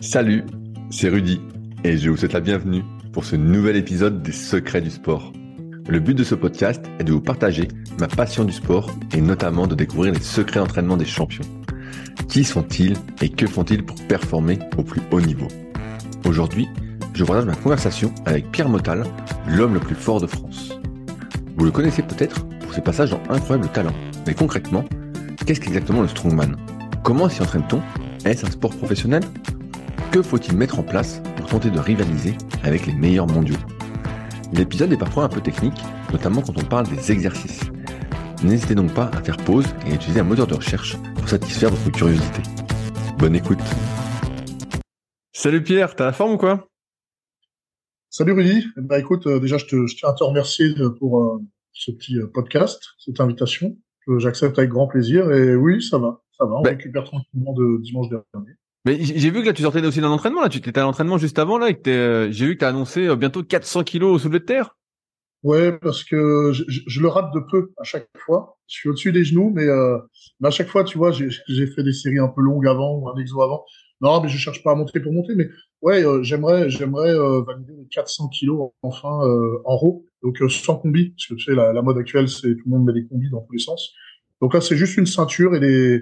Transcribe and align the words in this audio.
Salut, 0.00 0.44
c'est 0.90 1.08
Rudy 1.08 1.40
et 1.82 1.96
je 1.96 2.10
vous 2.10 2.18
souhaite 2.18 2.34
la 2.34 2.40
bienvenue 2.40 2.82
pour 3.12 3.24
ce 3.24 3.34
nouvel 3.34 3.76
épisode 3.76 4.22
des 4.22 4.32
Secrets 4.32 4.82
du 4.82 4.90
sport. 4.90 5.32
Le 5.88 6.00
but 6.00 6.14
de 6.14 6.22
ce 6.22 6.34
podcast 6.34 6.84
est 6.98 7.04
de 7.04 7.12
vous 7.12 7.20
partager 7.20 7.68
ma 7.98 8.06
passion 8.06 8.44
du 8.44 8.52
sport 8.52 8.90
et 9.14 9.22
notamment 9.22 9.66
de 9.66 9.74
découvrir 9.74 10.12
les 10.12 10.20
secrets 10.20 10.60
d'entraînement 10.60 10.98
des 10.98 11.06
champions. 11.06 11.44
Qui 12.28 12.44
sont-ils 12.44 12.94
et 13.22 13.30
que 13.30 13.46
font-ils 13.46 13.84
pour 13.84 13.96
performer 14.06 14.58
au 14.76 14.82
plus 14.82 15.00
haut 15.10 15.20
niveau? 15.20 15.48
Aujourd'hui, 16.26 16.68
je 17.14 17.24
vous 17.24 17.28
partage 17.28 17.46
ma 17.46 17.56
conversation 17.56 18.12
avec 18.26 18.50
Pierre 18.52 18.68
Motal, 18.68 19.04
l'homme 19.48 19.74
le 19.74 19.80
plus 19.80 19.94
fort 19.94 20.20
de 20.20 20.26
France. 20.26 20.78
Vous 21.56 21.64
le 21.64 21.70
connaissez 21.70 22.02
peut-être 22.02 22.46
pour 22.58 22.74
ses 22.74 22.82
passages 22.82 23.10
dans 23.10 23.22
Incroyable 23.30 23.68
Talent, 23.72 23.94
mais 24.26 24.34
concrètement, 24.34 24.84
qu'est-ce 25.46 25.60
qu'exactement 25.60 26.02
le 26.02 26.08
strongman? 26.08 26.54
Comment 27.02 27.30
s'y 27.30 27.40
entraîne-t-on? 27.40 27.80
Est-ce 28.28 28.44
un 28.44 28.50
sport 28.50 28.76
professionnel? 28.76 29.22
Que 30.16 30.22
faut-il 30.22 30.56
mettre 30.56 30.78
en 30.78 30.82
place 30.82 31.20
pour 31.36 31.44
tenter 31.44 31.68
de 31.70 31.78
rivaliser 31.78 32.38
avec 32.62 32.86
les 32.86 32.94
meilleurs 32.94 33.26
mondiaux? 33.26 33.58
L'épisode 34.50 34.90
est 34.90 34.96
parfois 34.96 35.24
un 35.24 35.28
peu 35.28 35.42
technique, 35.42 35.78
notamment 36.10 36.40
quand 36.40 36.56
on 36.56 36.64
parle 36.64 36.88
des 36.88 37.12
exercices. 37.12 37.60
N'hésitez 38.42 38.74
donc 38.74 38.94
pas 38.94 39.08
à 39.08 39.22
faire 39.22 39.36
pause 39.36 39.66
et 39.86 39.92
à 39.92 39.94
utiliser 39.96 40.20
un 40.20 40.24
moteur 40.24 40.46
de 40.46 40.54
recherche 40.54 40.96
pour 41.16 41.28
satisfaire 41.28 41.68
votre 41.68 41.94
curiosité. 41.94 42.40
Bonne 43.18 43.36
écoute. 43.36 43.58
Salut 45.34 45.62
Pierre, 45.62 45.94
t'as 45.94 46.06
la 46.06 46.12
forme 46.14 46.32
ou 46.32 46.38
quoi? 46.38 46.66
Salut 48.08 48.32
Rudy. 48.32 48.64
Ben, 48.78 48.98
écoute, 48.98 49.26
euh, 49.26 49.38
déjà 49.38 49.58
je, 49.58 49.66
te, 49.66 49.86
je 49.86 49.96
tiens 49.96 50.08
à 50.08 50.14
te 50.14 50.24
remercier 50.24 50.74
pour 50.98 51.20
euh, 51.22 51.42
ce 51.74 51.90
petit 51.90 52.16
euh, 52.16 52.26
podcast, 52.32 52.82
cette 52.98 53.20
invitation 53.20 53.76
que 54.06 54.18
j'accepte 54.18 54.58
avec 54.58 54.70
grand 54.70 54.86
plaisir. 54.86 55.30
Et 55.30 55.54
oui, 55.56 55.82
ça 55.82 55.98
va, 55.98 56.22
ça 56.38 56.46
va. 56.46 56.54
On 56.54 56.62
Bah- 56.62 56.70
récupère 56.70 57.04
tranquillement 57.04 57.52
de 57.52 57.82
dimanche 57.82 58.08
dernier. 58.08 58.52
Mais 58.86 59.02
j'ai 59.02 59.30
vu 59.30 59.42
que 59.42 59.46
là 59.48 59.52
tu 59.52 59.62
sortais 59.62 59.84
aussi 59.84 60.00
d'un 60.00 60.10
entraînement 60.10 60.42
là, 60.42 60.48
tu 60.48 60.58
étais 60.58 60.78
à 60.78 60.82
l'entraînement 60.84 61.18
juste 61.18 61.38
avant 61.38 61.58
là 61.58 61.68
et 61.70 61.74
que 61.78 61.90
euh, 61.90 62.32
j'ai 62.32 62.46
vu 62.46 62.54
que 62.54 62.60
t'as 62.60 62.68
annoncé 62.70 63.06
euh, 63.06 63.16
bientôt 63.16 63.42
400 63.42 63.84
kilos 63.84 64.14
au 64.14 64.18
soulevé 64.18 64.38
de 64.40 64.44
terre. 64.44 64.76
Ouais, 65.42 65.78
parce 65.78 66.02
que 66.02 66.50
je, 66.52 66.64
je- 66.66 66.80
je 66.86 67.00
le 67.00 67.08
rate 67.08 67.32
de 67.34 67.40
peu 67.40 67.72
à 67.78 67.84
chaque 67.84 68.08
fois. 68.18 68.58
Je 68.66 68.74
suis 68.76 68.88
au-dessus 68.88 69.12
des 69.12 69.24
genoux, 69.24 69.50
mais, 69.54 69.64
euh, 69.64 69.98
mais 70.40 70.48
à 70.48 70.50
chaque 70.50 70.68
fois, 70.68 70.82
tu 70.82 70.98
vois, 70.98 71.12
j'ai 71.12 71.66
fait 71.68 71.82
des 71.84 71.92
séries 71.92 72.18
un 72.18 72.28
peu 72.28 72.40
longues 72.40 72.66
avant 72.66 72.94
ou 72.96 73.08
un 73.08 73.16
exo 73.16 73.40
avant. 73.42 73.64
Non, 74.00 74.20
mais 74.22 74.28
je 74.28 74.36
cherche 74.38 74.62
pas 74.62 74.72
à 74.72 74.74
monter 74.74 74.98
pour 75.00 75.12
monter, 75.12 75.34
mais 75.36 75.48
ouais, 75.82 76.04
euh, 76.04 76.22
j'aimerais, 76.22 76.68
j'aimerais 76.68 77.10
euh, 77.10 77.42
valider 77.42 77.72
les 77.78 77.86
400 77.88 78.28
kilos 78.28 78.70
enfin 78.82 79.20
euh, 79.24 79.58
en 79.64 79.76
row, 79.76 80.04
donc 80.22 80.38
sans 80.50 80.76
combi, 80.76 81.10
parce 81.10 81.26
que 81.28 81.34
tu 81.34 81.44
sais, 81.44 81.54
la, 81.54 81.72
la 81.72 81.82
mode 81.82 81.96
actuelle, 81.98 82.28
c'est 82.28 82.54
tout 82.56 82.62
le 82.66 82.70
monde 82.70 82.84
met 82.84 82.92
des 82.92 83.06
combis 83.06 83.30
dans 83.30 83.40
tous 83.42 83.52
les 83.52 83.58
sens. 83.58 83.92
Donc 84.42 84.52
là, 84.54 84.60
c'est 84.60 84.76
juste 84.76 84.96
une 84.96 85.06
ceinture 85.06 85.54
et 85.54 85.60
les 85.60 86.00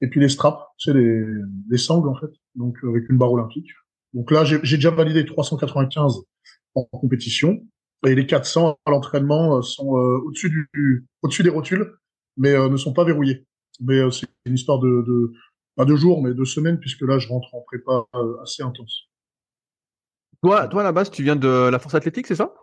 et 0.00 0.08
puis 0.08 0.20
les 0.20 0.28
straps, 0.28 0.62
sais, 0.78 0.92
les, 0.92 1.24
les 1.68 1.78
sangles 1.78 2.08
en 2.08 2.14
fait, 2.14 2.30
donc 2.54 2.76
euh, 2.84 2.90
avec 2.90 3.08
une 3.08 3.18
barre 3.18 3.32
olympique. 3.32 3.68
Donc 4.14 4.30
là, 4.30 4.44
j'ai 4.44 4.58
déjà 4.58 4.90
validé 4.90 5.24
395 5.24 6.22
en 6.74 6.84
compétition. 6.84 7.60
Et 8.06 8.14
les 8.14 8.26
400 8.26 8.78
à 8.84 8.90
l'entraînement 8.90 9.56
euh, 9.56 9.62
sont 9.62 9.96
euh, 9.96 10.18
au-dessus 10.26 10.50
du, 10.50 11.06
au-dessus 11.22 11.42
des 11.42 11.50
rotules, 11.50 11.96
mais 12.36 12.50
euh, 12.50 12.68
ne 12.68 12.76
sont 12.76 12.92
pas 12.92 13.04
verrouillés. 13.04 13.46
Mais 13.80 13.98
euh, 13.98 14.10
c'est 14.10 14.26
une 14.44 14.54
histoire 14.54 14.78
de, 14.78 15.02
de, 15.06 15.32
pas 15.76 15.84
de 15.84 15.96
jours, 15.96 16.22
mais 16.22 16.32
de 16.34 16.44
semaines, 16.44 16.78
puisque 16.78 17.02
là, 17.02 17.18
je 17.18 17.28
rentre 17.28 17.54
en 17.54 17.62
prépa 17.62 18.04
euh, 18.14 18.42
assez 18.42 18.62
intense. 18.62 19.08
Toi, 20.42 20.68
toi 20.68 20.82
à 20.82 20.84
la 20.84 20.92
base, 20.92 21.10
tu 21.10 21.22
viens 21.22 21.36
de 21.36 21.68
la 21.68 21.78
force 21.78 21.94
athlétique, 21.94 22.26
c'est 22.26 22.36
ça? 22.36 22.54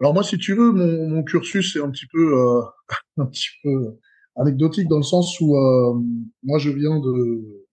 Alors 0.00 0.14
moi, 0.14 0.22
si 0.22 0.38
tu 0.38 0.54
veux, 0.54 0.72
mon, 0.72 1.08
mon 1.08 1.22
cursus 1.22 1.76
est 1.76 1.80
un 1.80 1.90
petit 1.90 2.06
peu, 2.06 2.34
euh, 2.34 2.62
un 3.18 3.26
petit 3.26 3.50
peu 3.62 3.98
anecdotique 4.38 4.88
dans 4.88 4.96
le 4.96 5.02
sens 5.02 5.38
où 5.40 5.56
euh, 5.56 5.94
moi, 6.42 6.58
je 6.58 6.70
viens 6.70 6.98
de 6.98 7.64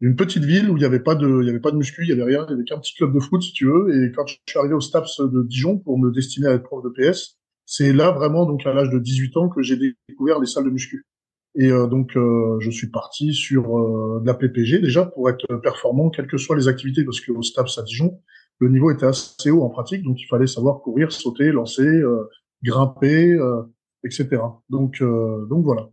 d'une 0.00 0.16
petite 0.16 0.44
ville 0.44 0.70
où 0.70 0.78
il 0.78 0.80
n'y 0.80 0.86
avait 0.86 1.00
pas 1.00 1.14
de, 1.14 1.40
il 1.42 1.46
y 1.46 1.50
avait 1.50 1.60
pas 1.60 1.70
de 1.70 1.76
muscu, 1.76 2.02
il 2.04 2.08
y 2.08 2.12
avait 2.12 2.24
rien, 2.24 2.46
il 2.48 2.52
y 2.52 2.54
avait 2.54 2.64
qu'un 2.64 2.78
petit 2.78 2.94
club 2.94 3.12
de 3.12 3.20
foot, 3.20 3.42
si 3.42 3.52
tu 3.52 3.66
veux. 3.66 3.94
Et 3.94 4.12
quand 4.12 4.26
je 4.26 4.36
suis 4.48 4.58
arrivé 4.58 4.72
au 4.72 4.80
STAPS 4.80 5.20
de 5.20 5.42
Dijon 5.42 5.76
pour 5.76 5.98
me 5.98 6.10
destiner 6.10 6.46
à 6.46 6.52
être 6.52 6.62
prof 6.62 6.82
de 6.82 6.88
PS, 6.88 7.38
c'est 7.66 7.92
là 7.92 8.10
vraiment, 8.10 8.46
donc 8.46 8.64
à 8.66 8.72
l'âge 8.72 8.88
de 8.88 8.98
18 8.98 9.36
ans, 9.36 9.48
que 9.50 9.60
j'ai 9.60 9.76
découvert 10.08 10.40
les 10.40 10.46
salles 10.46 10.64
de 10.64 10.70
muscu. 10.70 11.06
Et 11.54 11.70
euh, 11.70 11.86
donc, 11.86 12.16
euh, 12.16 12.56
je 12.60 12.70
suis 12.70 12.86
parti 12.86 13.34
sur 13.34 13.76
euh, 13.76 14.20
de 14.22 14.26
la 14.26 14.32
PPG 14.32 14.78
déjà 14.78 15.04
pour 15.04 15.28
être 15.28 15.46
performant, 15.56 16.08
quelles 16.08 16.28
que 16.28 16.38
soient 16.38 16.56
les 16.56 16.68
activités, 16.68 17.04
parce 17.04 17.20
qu'au 17.20 17.42
STAPS 17.42 17.76
à 17.78 17.82
Dijon, 17.82 18.18
le 18.60 18.68
niveau 18.68 18.90
était 18.90 19.06
assez 19.06 19.50
haut 19.50 19.62
en 19.62 19.70
pratique, 19.70 20.04
donc 20.04 20.20
il 20.20 20.26
fallait 20.26 20.46
savoir 20.46 20.80
courir, 20.82 21.10
sauter, 21.12 21.50
lancer, 21.50 21.82
euh, 21.82 22.28
grimper, 22.62 23.32
euh, 23.32 23.62
etc. 24.04 24.42
Donc, 24.68 25.00
euh, 25.02 25.46
donc 25.46 25.64
voilà. 25.64 25.88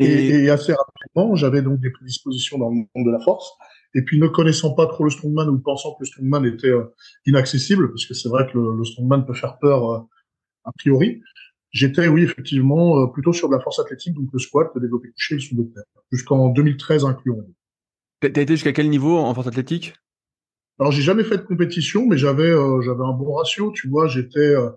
Et, 0.00 0.06
et 0.06 0.50
assez 0.50 0.72
rapidement, 0.72 1.36
j'avais 1.36 1.62
donc 1.62 1.80
des 1.80 1.90
prédispositions 1.90 2.58
dans 2.58 2.68
le 2.68 2.76
monde 2.76 3.06
de 3.06 3.10
la 3.10 3.20
force. 3.20 3.52
Et 3.94 4.02
puis, 4.02 4.18
ne 4.18 4.26
connaissant 4.26 4.74
pas 4.74 4.86
trop 4.86 5.04
le 5.04 5.10
strongman 5.10 5.48
ou 5.48 5.58
pensant 5.60 5.92
que 5.92 5.98
le 6.00 6.06
strongman 6.06 6.44
était 6.44 6.68
euh, 6.68 6.92
inaccessible, 7.26 7.90
parce 7.90 8.06
que 8.06 8.14
c'est 8.14 8.28
vrai 8.28 8.46
que 8.50 8.58
le, 8.58 8.76
le 8.76 8.84
strongman 8.84 9.24
peut 9.24 9.34
faire 9.34 9.56
peur 9.58 9.92
euh, 9.92 10.00
a 10.64 10.72
priori, 10.72 11.22
j'étais, 11.70 12.08
oui, 12.08 12.22
effectivement, 12.22 12.98
euh, 12.98 13.06
plutôt 13.06 13.32
sur 13.32 13.48
de 13.48 13.54
la 13.54 13.60
force 13.60 13.78
athlétique, 13.78 14.14
donc 14.14 14.30
le 14.32 14.38
squat, 14.38 14.70
le 14.74 14.80
développé 14.80 15.10
couché 15.12 15.34
le 15.36 15.40
soulevé 15.40 15.68
de 15.68 15.74
terre, 15.74 15.84
jusqu'en 16.10 16.48
2013 16.48 17.04
inclus. 17.04 17.32
t'as 18.20 18.28
été 18.28 18.48
jusqu'à 18.48 18.72
quel 18.72 18.90
niveau 18.90 19.18
en 19.18 19.32
force 19.32 19.46
athlétique? 19.46 19.94
Alors, 20.80 20.90
j'ai 20.90 21.02
jamais 21.02 21.22
fait 21.22 21.36
de 21.36 21.42
compétition, 21.42 22.04
mais 22.06 22.18
j'avais 22.18 22.50
euh, 22.50 22.80
j'avais 22.80 23.04
un 23.04 23.12
bon 23.12 23.34
ratio, 23.34 23.70
tu 23.70 23.88
vois, 23.88 24.08
j'étais... 24.08 24.40
euh, 24.40 24.70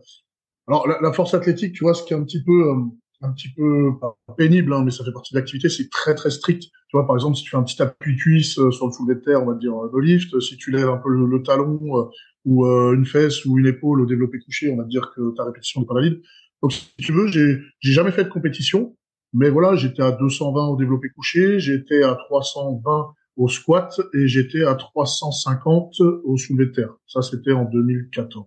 Alors, 0.67 0.87
la, 0.87 0.99
la 1.01 1.13
force 1.13 1.33
athlétique, 1.33 1.73
tu 1.73 1.83
vois, 1.83 1.93
ce 1.93 2.03
qui 2.03 2.13
est 2.13 2.17
un 2.17 2.23
petit 2.23 2.43
peu... 2.43 2.69
euh, 2.69 2.75
un 3.21 3.31
petit 3.31 3.49
peu 3.49 3.93
pénible, 4.37 4.71
hein, 4.73 4.83
mais 4.85 4.91
ça 4.91 5.03
fait 5.03 5.11
partie 5.11 5.33
de 5.33 5.39
l'activité, 5.39 5.69
c'est 5.69 5.89
très 5.89 6.13
très 6.13 6.29
strict. 6.29 6.61
Tu 6.61 6.71
vois, 6.93 7.07
par 7.07 7.15
exemple, 7.15 7.35
si 7.35 7.43
tu 7.43 7.49
fais 7.49 7.57
un 7.57 7.63
petit 7.63 7.81
appui 7.81 8.15
cuisse 8.15 8.59
euh, 8.59 8.69
sur 8.69 8.85
le 8.85 8.91
soulevé 8.91 9.15
de 9.15 9.21
terre, 9.25 9.41
on 9.41 9.47
va 9.47 9.55
dire 9.55 9.73
euh, 9.73 9.89
de 9.91 9.99
lift, 9.99 10.39
si 10.39 10.55
tu 10.55 10.69
lèves 10.69 10.87
un 10.87 10.97
peu 10.97 11.09
le, 11.09 11.25
le 11.25 11.41
talon 11.41 11.79
euh, 11.97 12.03
ou 12.45 12.67
euh, 12.67 12.93
une 12.93 13.07
fesse 13.07 13.43
ou 13.45 13.57
une 13.57 13.65
épaule 13.65 14.01
au 14.01 14.05
développé 14.05 14.37
couché, 14.39 14.69
on 14.69 14.77
va 14.77 14.83
dire 14.83 15.11
que 15.15 15.33
ta 15.35 15.45
répétition 15.45 15.81
n'est 15.81 15.87
pas 15.87 15.95
valide. 15.95 16.21
Donc, 16.61 16.73
si 16.73 16.93
tu 16.99 17.11
veux, 17.11 17.25
j'ai 17.27 17.57
j'ai 17.79 17.91
jamais 17.91 18.11
fait 18.11 18.23
de 18.23 18.29
compétition, 18.29 18.95
mais 19.33 19.49
voilà, 19.49 19.75
j'étais 19.75 20.03
à 20.03 20.11
220 20.11 20.67
au 20.67 20.75
développé 20.77 21.09
couché, 21.09 21.59
j'étais 21.59 22.03
à 22.03 22.13
320 22.13 23.13
au 23.37 23.47
squat 23.47 23.99
et 24.13 24.27
j'étais 24.27 24.63
à 24.63 24.75
350 24.75 26.01
au 26.23 26.37
soulevé 26.37 26.67
de 26.67 26.71
terre. 26.71 26.93
Ça, 27.07 27.23
c'était 27.23 27.51
en 27.51 27.65
2014. 27.65 28.45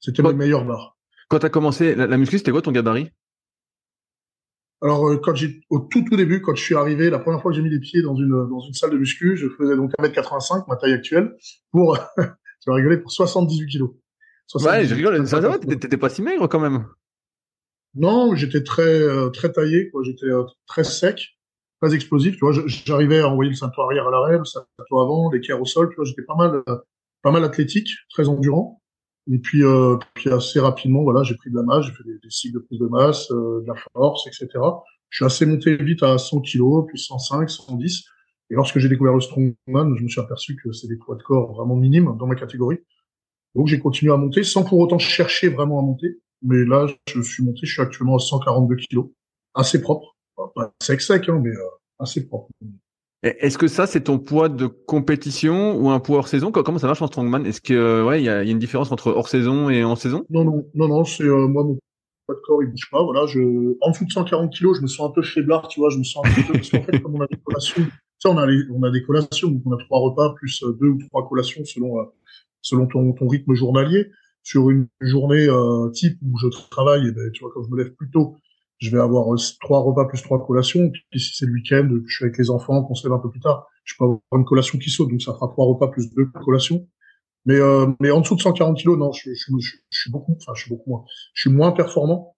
C'était 0.00 0.22
Ouais. 0.22 0.32
mes 0.32 0.38
meilleures 0.38 0.64
barres. 0.64 0.96
Quand 1.28 1.38
t'as 1.40 1.48
commencé 1.48 1.94
la, 1.94 2.06
la 2.06 2.16
muscu, 2.18 2.38
c'était 2.38 2.52
quoi 2.52 2.62
ton 2.62 2.72
gabarit? 2.72 3.10
Alors, 4.82 5.08
euh, 5.08 5.16
quand 5.22 5.34
j'ai, 5.34 5.60
au 5.70 5.78
tout, 5.80 6.04
tout 6.04 6.16
début, 6.16 6.42
quand 6.42 6.54
je 6.54 6.62
suis 6.62 6.74
arrivé, 6.74 7.08
la 7.10 7.18
première 7.18 7.40
fois 7.40 7.50
que 7.50 7.56
j'ai 7.56 7.62
mis 7.62 7.70
les 7.70 7.80
pieds 7.80 8.02
dans 8.02 8.14
une, 8.14 8.28
dans 8.48 8.60
une 8.60 8.74
salle 8.74 8.90
de 8.90 8.98
muscu, 8.98 9.36
je 9.36 9.48
faisais 9.48 9.74
donc 9.74 9.92
1m85, 9.98 10.64
ma 10.68 10.76
taille 10.76 10.92
actuelle, 10.92 11.34
pour, 11.72 11.98
tu 12.18 12.66
vas 12.70 12.74
rigoler, 12.74 12.98
pour 12.98 13.10
78 13.10 13.66
kilos. 13.66 13.90
Ouais, 13.90 13.96
78. 14.46 14.86
je 14.88 14.94
rigole, 14.94 15.26
ça 15.26 15.40
va, 15.40 15.58
t'étais 15.58 15.96
pas 15.96 16.08
si 16.10 16.22
maigre 16.22 16.46
quand 16.46 16.60
même. 16.60 16.86
Non, 17.94 18.34
j'étais 18.34 18.62
très, 18.62 18.82
euh, 18.82 19.30
très 19.30 19.50
taillé, 19.50 19.90
quoi. 19.90 20.02
J'étais 20.04 20.26
euh, 20.26 20.44
très 20.66 20.84
sec, 20.84 21.38
très 21.80 21.94
explosif, 21.94 22.34
tu 22.36 22.40
vois. 22.44 22.52
J'arrivais 22.66 23.20
à 23.20 23.28
envoyer 23.28 23.50
le 23.50 23.56
ceinture 23.56 23.84
arrière 23.84 24.06
à 24.06 24.10
l'arrêt, 24.10 24.38
le 24.38 24.44
ceinture 24.44 25.00
avant, 25.00 25.30
l'équerre 25.30 25.60
au 25.60 25.64
sol, 25.64 25.88
tu 25.88 25.96
vois. 25.96 26.04
J'étais 26.04 26.22
pas 26.22 26.34
mal, 26.36 26.62
euh, 26.68 26.76
pas 27.22 27.32
mal 27.32 27.42
athlétique, 27.44 27.88
très 28.10 28.28
endurant. 28.28 28.82
Et 29.30 29.38
puis, 29.38 29.64
euh, 29.64 29.96
puis 30.14 30.30
assez 30.30 30.60
rapidement, 30.60 31.02
voilà, 31.02 31.22
j'ai 31.22 31.34
pris 31.34 31.50
de 31.50 31.56
la 31.56 31.62
masse, 31.62 31.86
j'ai 31.86 31.92
fait 31.92 32.04
des, 32.04 32.18
des 32.18 32.30
cycles 32.30 32.54
de 32.54 32.58
prise 32.60 32.78
de 32.78 32.86
masse, 32.86 33.30
euh, 33.32 33.60
de 33.62 33.66
la 33.66 33.74
force, 33.92 34.26
etc. 34.26 34.48
Je 35.10 35.16
suis 35.16 35.24
assez 35.24 35.46
monté 35.46 35.76
vite 35.76 36.02
à 36.02 36.18
100 36.18 36.40
kilos, 36.42 36.84
puis 36.86 36.98
105, 36.98 37.50
110. 37.50 38.04
Et 38.50 38.54
lorsque 38.54 38.78
j'ai 38.78 38.88
découvert 38.88 39.14
le 39.14 39.20
strongman, 39.20 39.96
je 39.96 40.02
me 40.02 40.08
suis 40.08 40.20
aperçu 40.20 40.56
que 40.56 40.72
c'est 40.72 40.86
des 40.86 40.96
poids 40.96 41.16
de 41.16 41.22
corps 41.22 41.52
vraiment 41.52 41.74
minimes 41.74 42.16
dans 42.18 42.26
ma 42.26 42.36
catégorie. 42.36 42.78
Donc 43.54 43.66
j'ai 43.66 43.80
continué 43.80 44.12
à 44.12 44.16
monter 44.16 44.44
sans 44.44 44.62
pour 44.62 44.78
autant 44.78 44.98
chercher 44.98 45.48
vraiment 45.48 45.80
à 45.80 45.82
monter. 45.82 46.20
Mais 46.42 46.64
là, 46.64 46.86
je 47.08 47.22
suis 47.22 47.42
monté, 47.42 47.60
je 47.62 47.72
suis 47.72 47.82
actuellement 47.82 48.16
à 48.16 48.18
142 48.20 48.76
kilos. 48.76 49.08
Assez 49.54 49.80
propre. 49.80 50.14
Pas 50.54 50.72
sec 50.82 51.00
sec, 51.00 51.28
hein, 51.28 51.40
mais 51.42 51.50
euh, 51.50 51.62
assez 51.98 52.26
propre. 52.26 52.50
Et 53.26 53.44
Est-ce 53.44 53.58
que 53.58 53.66
ça, 53.66 53.88
c'est 53.88 54.02
ton 54.04 54.20
poids 54.20 54.48
de 54.48 54.66
compétition 54.66 55.76
ou 55.76 55.90
un 55.90 55.98
poids 55.98 56.18
hors 56.18 56.28
saison? 56.28 56.52
Co- 56.52 56.62
Comment 56.62 56.78
ça 56.78 56.86
marche 56.86 57.02
en 57.02 57.08
strongman? 57.08 57.44
Est-ce 57.44 57.60
que 57.60 57.74
euh, 57.74 58.04
ouais, 58.04 58.22
il 58.22 58.24
y 58.24 58.28
a, 58.28 58.44
une 58.44 58.60
différence 58.60 58.92
entre 58.92 59.10
hors 59.10 59.28
saison 59.28 59.68
et 59.68 59.82
en 59.82 59.96
saison? 59.96 60.24
Non, 60.30 60.44
non, 60.44 60.64
non, 60.74 60.86
non, 60.86 61.04
c'est 61.04 61.24
euh, 61.24 61.48
moi 61.48 61.64
mon 61.64 61.76
poids 62.26 62.36
de 62.36 62.40
corps 62.42 62.62
il 62.62 62.68
bouge 62.68 62.88
pas. 62.88 63.02
Voilà, 63.02 63.26
je 63.26 63.40
en 63.80 63.90
dessous 63.90 64.04
de 64.04 64.12
140 64.12 64.52
kilos, 64.52 64.76
je 64.76 64.82
me 64.82 64.86
sens 64.86 65.10
un 65.10 65.12
peu 65.12 65.22
faiblard, 65.22 65.66
tu 65.66 65.80
vois, 65.80 65.90
je 65.90 65.98
me 65.98 66.04
sens 66.04 66.24
un 66.24 66.42
peu 66.42 66.52
parce 66.54 66.70
qu'en 66.70 66.84
fait, 66.84 67.00
comme 67.00 67.16
on 67.16 67.20
a 67.20 67.26
des 67.26 67.38
collations, 67.44 67.82
on 68.26 68.38
a 68.38 68.46
on 68.72 68.82
a 68.84 68.90
des 68.92 69.02
collations, 69.02 69.50
donc 69.50 69.62
on 69.66 69.72
a 69.72 69.84
trois 69.84 69.98
repas 69.98 70.32
plus 70.34 70.62
euh, 70.62 70.76
deux 70.80 70.88
ou 70.88 70.98
trois 71.08 71.28
collations 71.28 71.64
selon 71.64 71.96
selon 72.62 72.86
ton, 72.86 73.12
rythme 73.26 73.54
journalier. 73.54 74.06
Sur 74.44 74.70
une 74.70 74.86
journée 75.00 75.48
type 75.92 76.18
où 76.22 76.38
je 76.38 76.46
travaille, 76.70 77.08
eh 77.08 77.10
ben, 77.10 77.32
tu 77.32 77.42
vois, 77.42 77.50
quand 77.52 77.64
je 77.64 77.68
me 77.68 77.78
lève 77.78 77.92
plus 77.94 78.08
tôt, 78.08 78.36
je 78.78 78.90
vais 78.90 79.00
avoir 79.00 79.32
euh, 79.32 79.38
trois 79.60 79.80
repas 79.80 80.06
plus 80.06 80.22
trois 80.22 80.44
collations. 80.44 80.90
Puis 81.10 81.20
si 81.20 81.36
c'est 81.36 81.46
le 81.46 81.52
week-end, 81.52 81.88
je 82.06 82.14
suis 82.14 82.24
avec 82.24 82.38
les 82.38 82.50
enfants, 82.50 82.82
qu'on 82.84 82.94
se 82.94 83.06
lève 83.06 83.14
un 83.14 83.18
peu 83.18 83.30
plus 83.30 83.40
tard, 83.40 83.66
je 83.84 83.94
peux 83.98 84.04
avoir 84.04 84.20
une 84.32 84.44
collation 84.44 84.78
qui 84.78 84.90
saute, 84.90 85.10
donc 85.10 85.22
ça 85.22 85.32
fera 85.32 85.48
trois 85.48 85.66
repas 85.66 85.88
plus 85.88 86.12
deux 86.14 86.26
collations. 86.44 86.86
Mais, 87.46 87.60
euh, 87.60 87.86
mais 88.00 88.10
en 88.10 88.20
dessous 88.20 88.34
de 88.34 88.40
140 88.40 88.76
kilos, 88.76 88.98
non, 88.98 89.12
je, 89.12 89.32
je, 89.32 89.52
je, 89.58 89.76
suis 89.90 90.10
beaucoup, 90.10 90.36
enfin, 90.40 90.52
je 90.54 90.62
suis 90.62 90.70
beaucoup 90.70 90.90
moins. 90.90 91.04
Je 91.32 91.42
suis 91.42 91.50
moins 91.50 91.72
performant. 91.72 92.36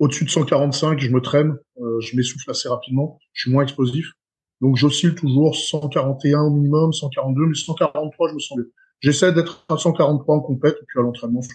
Au-dessus 0.00 0.24
de 0.24 0.30
145, 0.30 0.98
je 0.98 1.10
me 1.10 1.20
traîne, 1.20 1.56
euh, 1.78 2.00
je 2.00 2.16
m'essouffle 2.16 2.50
assez 2.50 2.68
rapidement, 2.68 3.18
je 3.32 3.42
suis 3.42 3.52
moins 3.52 3.62
explosif. 3.62 4.12
Donc 4.60 4.76
j'oscille 4.76 5.14
toujours 5.14 5.54
141 5.54 6.40
au 6.40 6.50
minimum, 6.50 6.92
142, 6.92 7.46
mais 7.46 7.54
143, 7.54 8.30
je 8.30 8.34
me 8.34 8.38
sens 8.40 8.56
bien. 8.56 8.66
J'essaie 9.00 9.32
d'être 9.32 9.64
à 9.68 9.76
143 9.76 10.36
en 10.36 10.40
compète, 10.40 10.74
et 10.80 10.84
puis 10.88 10.98
à 10.98 11.02
l'entraînement, 11.02 11.42
je 11.42 11.48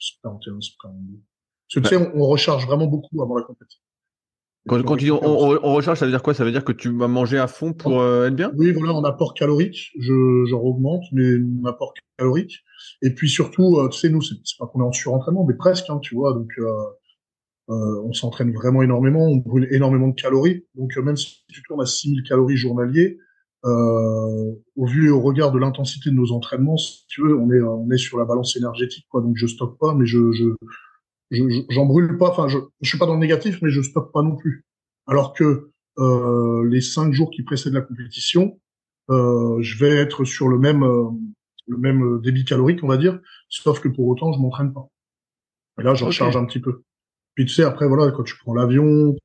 suis 0.00 0.18
141, 0.22 0.60
142. 0.60 1.20
Parce 1.72 1.88
que 1.88 1.88
tu 1.88 1.96
sais, 1.96 2.10
on, 2.14 2.22
on, 2.22 2.26
recharge 2.26 2.66
vraiment 2.66 2.86
beaucoup 2.86 3.22
avant 3.22 3.36
la 3.36 3.44
compétition. 3.44 3.80
Quand, 4.66 4.82
quand 4.82 4.96
tu 4.96 5.04
dis 5.04 5.10
on, 5.10 5.22
on, 5.22 5.74
recharge, 5.74 5.98
ça 5.98 6.06
veut 6.06 6.10
dire 6.10 6.22
quoi? 6.22 6.32
Ça 6.32 6.44
veut 6.44 6.52
dire 6.52 6.64
que 6.64 6.72
tu 6.72 6.90
vas 6.96 7.08
manger 7.08 7.38
à 7.38 7.46
fond 7.46 7.74
pour 7.74 8.00
euh, 8.00 8.28
être 8.28 8.34
bien? 8.34 8.50
Oui, 8.56 8.72
voilà, 8.72 8.94
en 8.94 9.04
apport 9.04 9.34
calorique, 9.34 9.90
je, 9.98 10.44
je 10.46 10.54
augmente, 10.54 11.02
mais 11.12 11.38
mon 11.38 11.68
apport 11.68 11.92
calorique. 12.16 12.64
Et 13.02 13.10
puis 13.14 13.28
surtout, 13.28 13.78
euh, 13.78 13.88
tu 13.88 13.98
sais, 13.98 14.08
nous, 14.08 14.22
c'est 14.22 14.36
pas 14.58 14.66
qu'on 14.66 14.80
est 14.80 14.86
en 14.86 14.92
surentraînement, 14.92 15.44
mais 15.44 15.54
presque, 15.54 15.90
hein, 15.90 15.98
tu 15.98 16.14
vois. 16.14 16.32
Donc, 16.32 16.50
euh, 16.58 16.64
euh, 17.70 18.02
on 18.04 18.12
s'entraîne 18.14 18.52
vraiment 18.52 18.82
énormément, 18.82 19.26
on 19.26 19.36
brûle 19.36 19.68
énormément 19.70 20.08
de 20.08 20.14
calories. 20.14 20.64
Donc, 20.74 20.96
même 20.96 21.16
si 21.16 21.44
tu 21.48 21.62
tournes 21.62 21.82
à 21.82 21.86
6000 21.86 22.22
calories 22.22 22.56
journaliers, 22.56 23.18
au 23.66 24.86
vu 24.86 25.06
et 25.06 25.10
au 25.10 25.22
regard 25.22 25.50
de 25.50 25.58
l'intensité 25.58 26.10
de 26.10 26.14
nos 26.14 26.32
entraînements, 26.32 26.76
si 26.76 27.06
tu 27.08 27.22
veux, 27.22 27.34
on 27.34 27.50
est, 27.50 27.62
on 27.62 27.90
est 27.90 27.96
sur 27.96 28.18
la 28.18 28.26
balance 28.26 28.56
énergétique, 28.56 29.06
quoi. 29.10 29.22
Donc, 29.22 29.36
je 29.36 29.46
stocke 29.46 29.78
pas, 29.78 29.94
mais 29.94 30.04
je, 30.04 30.32
je 30.32 30.44
j'en 31.70 31.86
brûle 31.86 32.16
pas. 32.18 32.30
Enfin, 32.30 32.48
je, 32.48 32.58
je 32.80 32.88
suis 32.88 32.98
pas 32.98 33.06
dans 33.06 33.14
le 33.14 33.20
négatif, 33.20 33.60
mais 33.62 33.70
je 33.70 33.82
stocke 33.82 34.12
pas 34.12 34.22
non 34.22 34.36
plus. 34.36 34.64
Alors 35.06 35.32
que 35.32 35.70
euh, 35.98 36.68
les 36.68 36.80
cinq 36.80 37.12
jours 37.12 37.30
qui 37.30 37.42
précèdent 37.42 37.74
la 37.74 37.80
compétition, 37.80 38.58
euh, 39.10 39.60
je 39.60 39.78
vais 39.78 39.96
être 39.96 40.24
sur 40.24 40.48
le 40.48 40.58
même 40.58 40.82
euh, 40.82 41.08
le 41.66 41.78
même 41.78 42.20
débit 42.20 42.44
calorique, 42.44 42.82
on 42.82 42.88
va 42.88 42.98
dire, 42.98 43.18
sauf 43.48 43.80
que 43.80 43.88
pour 43.88 44.06
autant, 44.06 44.32
je 44.32 44.38
m'entraîne 44.38 44.72
pas. 44.72 44.86
Et 45.80 45.82
là, 45.82 45.94
je 45.94 46.04
recharge 46.04 46.36
un 46.36 46.44
petit 46.44 46.60
peu. 46.60 46.82
Puis 47.34 47.46
tu 47.46 47.54
sais, 47.54 47.62
après, 47.64 47.88
voilà, 47.88 48.12
quand 48.12 48.22
tu 48.22 48.36
prends 48.36 48.54
l'avion, 48.54 49.16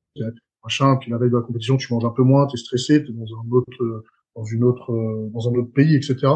machin, 0.64 0.96
puis 0.96 1.10
la 1.10 1.18
veille 1.18 1.30
de 1.30 1.36
la 1.36 1.42
compétition, 1.42 1.76
tu 1.76 1.92
manges 1.92 2.06
un 2.06 2.10
peu 2.10 2.22
moins, 2.22 2.46
tu 2.46 2.56
es 2.56 2.58
stressé, 2.58 3.04
tu 3.04 3.10
es 3.10 3.14
dans 3.14 3.24
un 3.24 3.50
autre, 3.50 4.04
dans 4.34 4.44
une 4.44 4.64
autre, 4.64 4.90
dans 5.32 5.48
un 5.48 5.52
autre 5.52 5.72
pays, 5.72 5.96
etc 5.96 6.28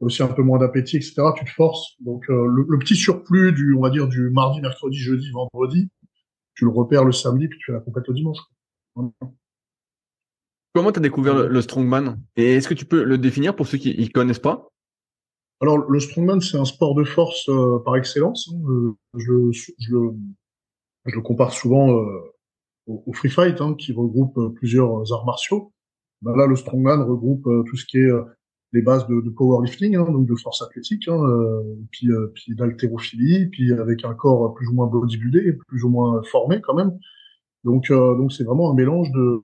aussi 0.00 0.22
un 0.22 0.28
peu 0.28 0.42
moins 0.42 0.58
d'appétit, 0.58 0.96
etc. 0.96 1.22
Tu 1.36 1.44
te 1.44 1.50
forces. 1.50 1.96
Donc 2.00 2.28
euh, 2.30 2.46
le, 2.46 2.78
petit 2.78 2.94
surplus 2.94 3.52
du, 3.52 3.74
on 3.74 3.80
va 3.80 3.90
dire, 3.90 4.08
du 4.08 4.30
mardi, 4.30 4.60
mercredi, 4.60 4.96
jeudi, 4.96 5.30
vendredi, 5.30 5.88
tu 6.54 6.64
le 6.64 6.70
repères 6.70 7.04
le 7.04 7.12
samedi, 7.12 7.48
puis 7.48 7.58
tu 7.58 7.72
la 7.72 7.80
complètes 7.80 8.08
le 8.08 8.14
dimanche. 8.14 8.38
Comment 10.74 10.92
tu 10.92 10.98
as 10.98 11.02
découvert 11.02 11.48
le, 11.48 11.60
strongman? 11.60 12.18
Et 12.36 12.54
est-ce 12.54 12.68
que 12.68 12.74
tu 12.74 12.84
peux 12.84 13.02
le 13.02 13.18
définir 13.18 13.56
pour 13.56 13.66
ceux 13.66 13.78
qui 13.78 13.96
ne 13.98 14.08
connaissent 14.08 14.38
pas? 14.38 14.68
Alors 15.60 15.78
le 15.78 15.98
strongman, 15.98 16.40
c'est 16.40 16.58
un 16.58 16.64
sport 16.64 16.94
de 16.94 17.04
force 17.04 17.48
euh, 17.48 17.78
par 17.84 17.96
excellence. 17.96 18.48
Hein. 18.52 18.60
Euh, 18.68 18.92
je, 19.14 19.50
je, 19.50 19.72
je, 19.78 19.96
le 21.16 21.22
compare 21.22 21.52
souvent 21.52 21.88
au, 22.86 23.12
free 23.12 23.30
fight, 23.30 23.60
hein, 23.60 23.74
qui 23.74 23.92
regroupe 23.92 24.38
plusieurs 24.54 25.12
arts 25.12 25.24
martiaux. 25.24 25.72
Ben 26.22 26.36
là, 26.36 26.46
le 26.46 26.54
strongman 26.54 27.04
regroupe 27.04 27.48
tout 27.66 27.76
ce 27.76 27.86
qui 27.86 27.98
est 27.98 28.10
les 28.72 28.82
bases 28.82 29.06
de, 29.06 29.20
de 29.20 29.30
powerlifting, 29.30 29.96
hein, 29.96 30.04
donc 30.10 30.26
de 30.26 30.34
force 30.34 30.62
athlétique, 30.62 31.08
hein, 31.08 31.18
euh, 31.22 31.62
puis, 31.90 32.10
euh, 32.10 32.30
puis 32.34 32.54
d'haltérophilie, 32.54 33.46
puis 33.46 33.72
avec 33.72 34.04
un 34.04 34.14
corps 34.14 34.54
plus 34.54 34.68
ou 34.68 34.74
moins 34.74 34.86
bodybuildé, 34.86 35.54
plus 35.66 35.84
ou 35.84 35.88
moins 35.88 36.22
formé 36.24 36.60
quand 36.60 36.74
même. 36.74 36.92
Donc 37.64 37.90
euh, 37.90 38.16
donc 38.16 38.32
c'est 38.32 38.44
vraiment 38.44 38.70
un 38.70 38.74
mélange 38.74 39.10
de, 39.12 39.42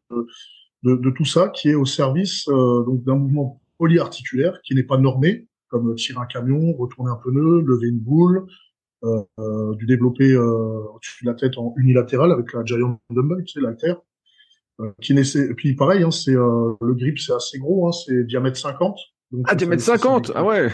de, 0.82 0.96
de, 0.96 1.10
tout 1.10 1.24
ça 1.24 1.48
qui 1.48 1.70
est 1.70 1.74
au 1.74 1.84
service 1.84 2.48
euh, 2.48 2.84
donc 2.84 3.02
d'un 3.04 3.16
mouvement 3.16 3.60
polyarticulaire 3.78 4.60
qui 4.62 4.74
n'est 4.74 4.84
pas 4.84 4.98
normé, 4.98 5.48
comme 5.68 5.94
tirer 5.96 6.20
un 6.20 6.26
camion, 6.26 6.72
retourner 6.74 7.10
un 7.10 7.16
pneu, 7.16 7.60
lever 7.62 7.88
une 7.88 7.98
boule, 7.98 8.46
euh, 9.02 9.74
du 9.74 9.86
développer 9.86 10.36
au-dessus 10.36 11.24
de 11.24 11.30
la 11.30 11.34
tête 11.34 11.58
en 11.58 11.74
unilatéral 11.76 12.30
avec 12.30 12.52
la 12.52 12.64
giant 12.64 13.00
dumbbell, 13.10 13.44
tu 13.44 13.54
sais, 13.54 13.60
l'haltère. 13.60 14.00
qui 15.02 15.12
naissait, 15.12 15.52
puis 15.54 15.74
pareil, 15.74 16.04
hein, 16.04 16.10
c'est 16.10 16.32
le 16.32 16.94
grip, 16.94 17.18
c'est 17.18 17.34
assez 17.34 17.58
gros, 17.58 17.88
hein, 17.88 17.92
c'est 17.92 18.24
diamètre 18.24 18.56
50, 18.56 18.96
ah, 19.46 19.56
tu 19.56 19.66
mètres 19.66 19.82
50 19.82 20.32
Ah 20.34 20.44
ouais 20.44 20.70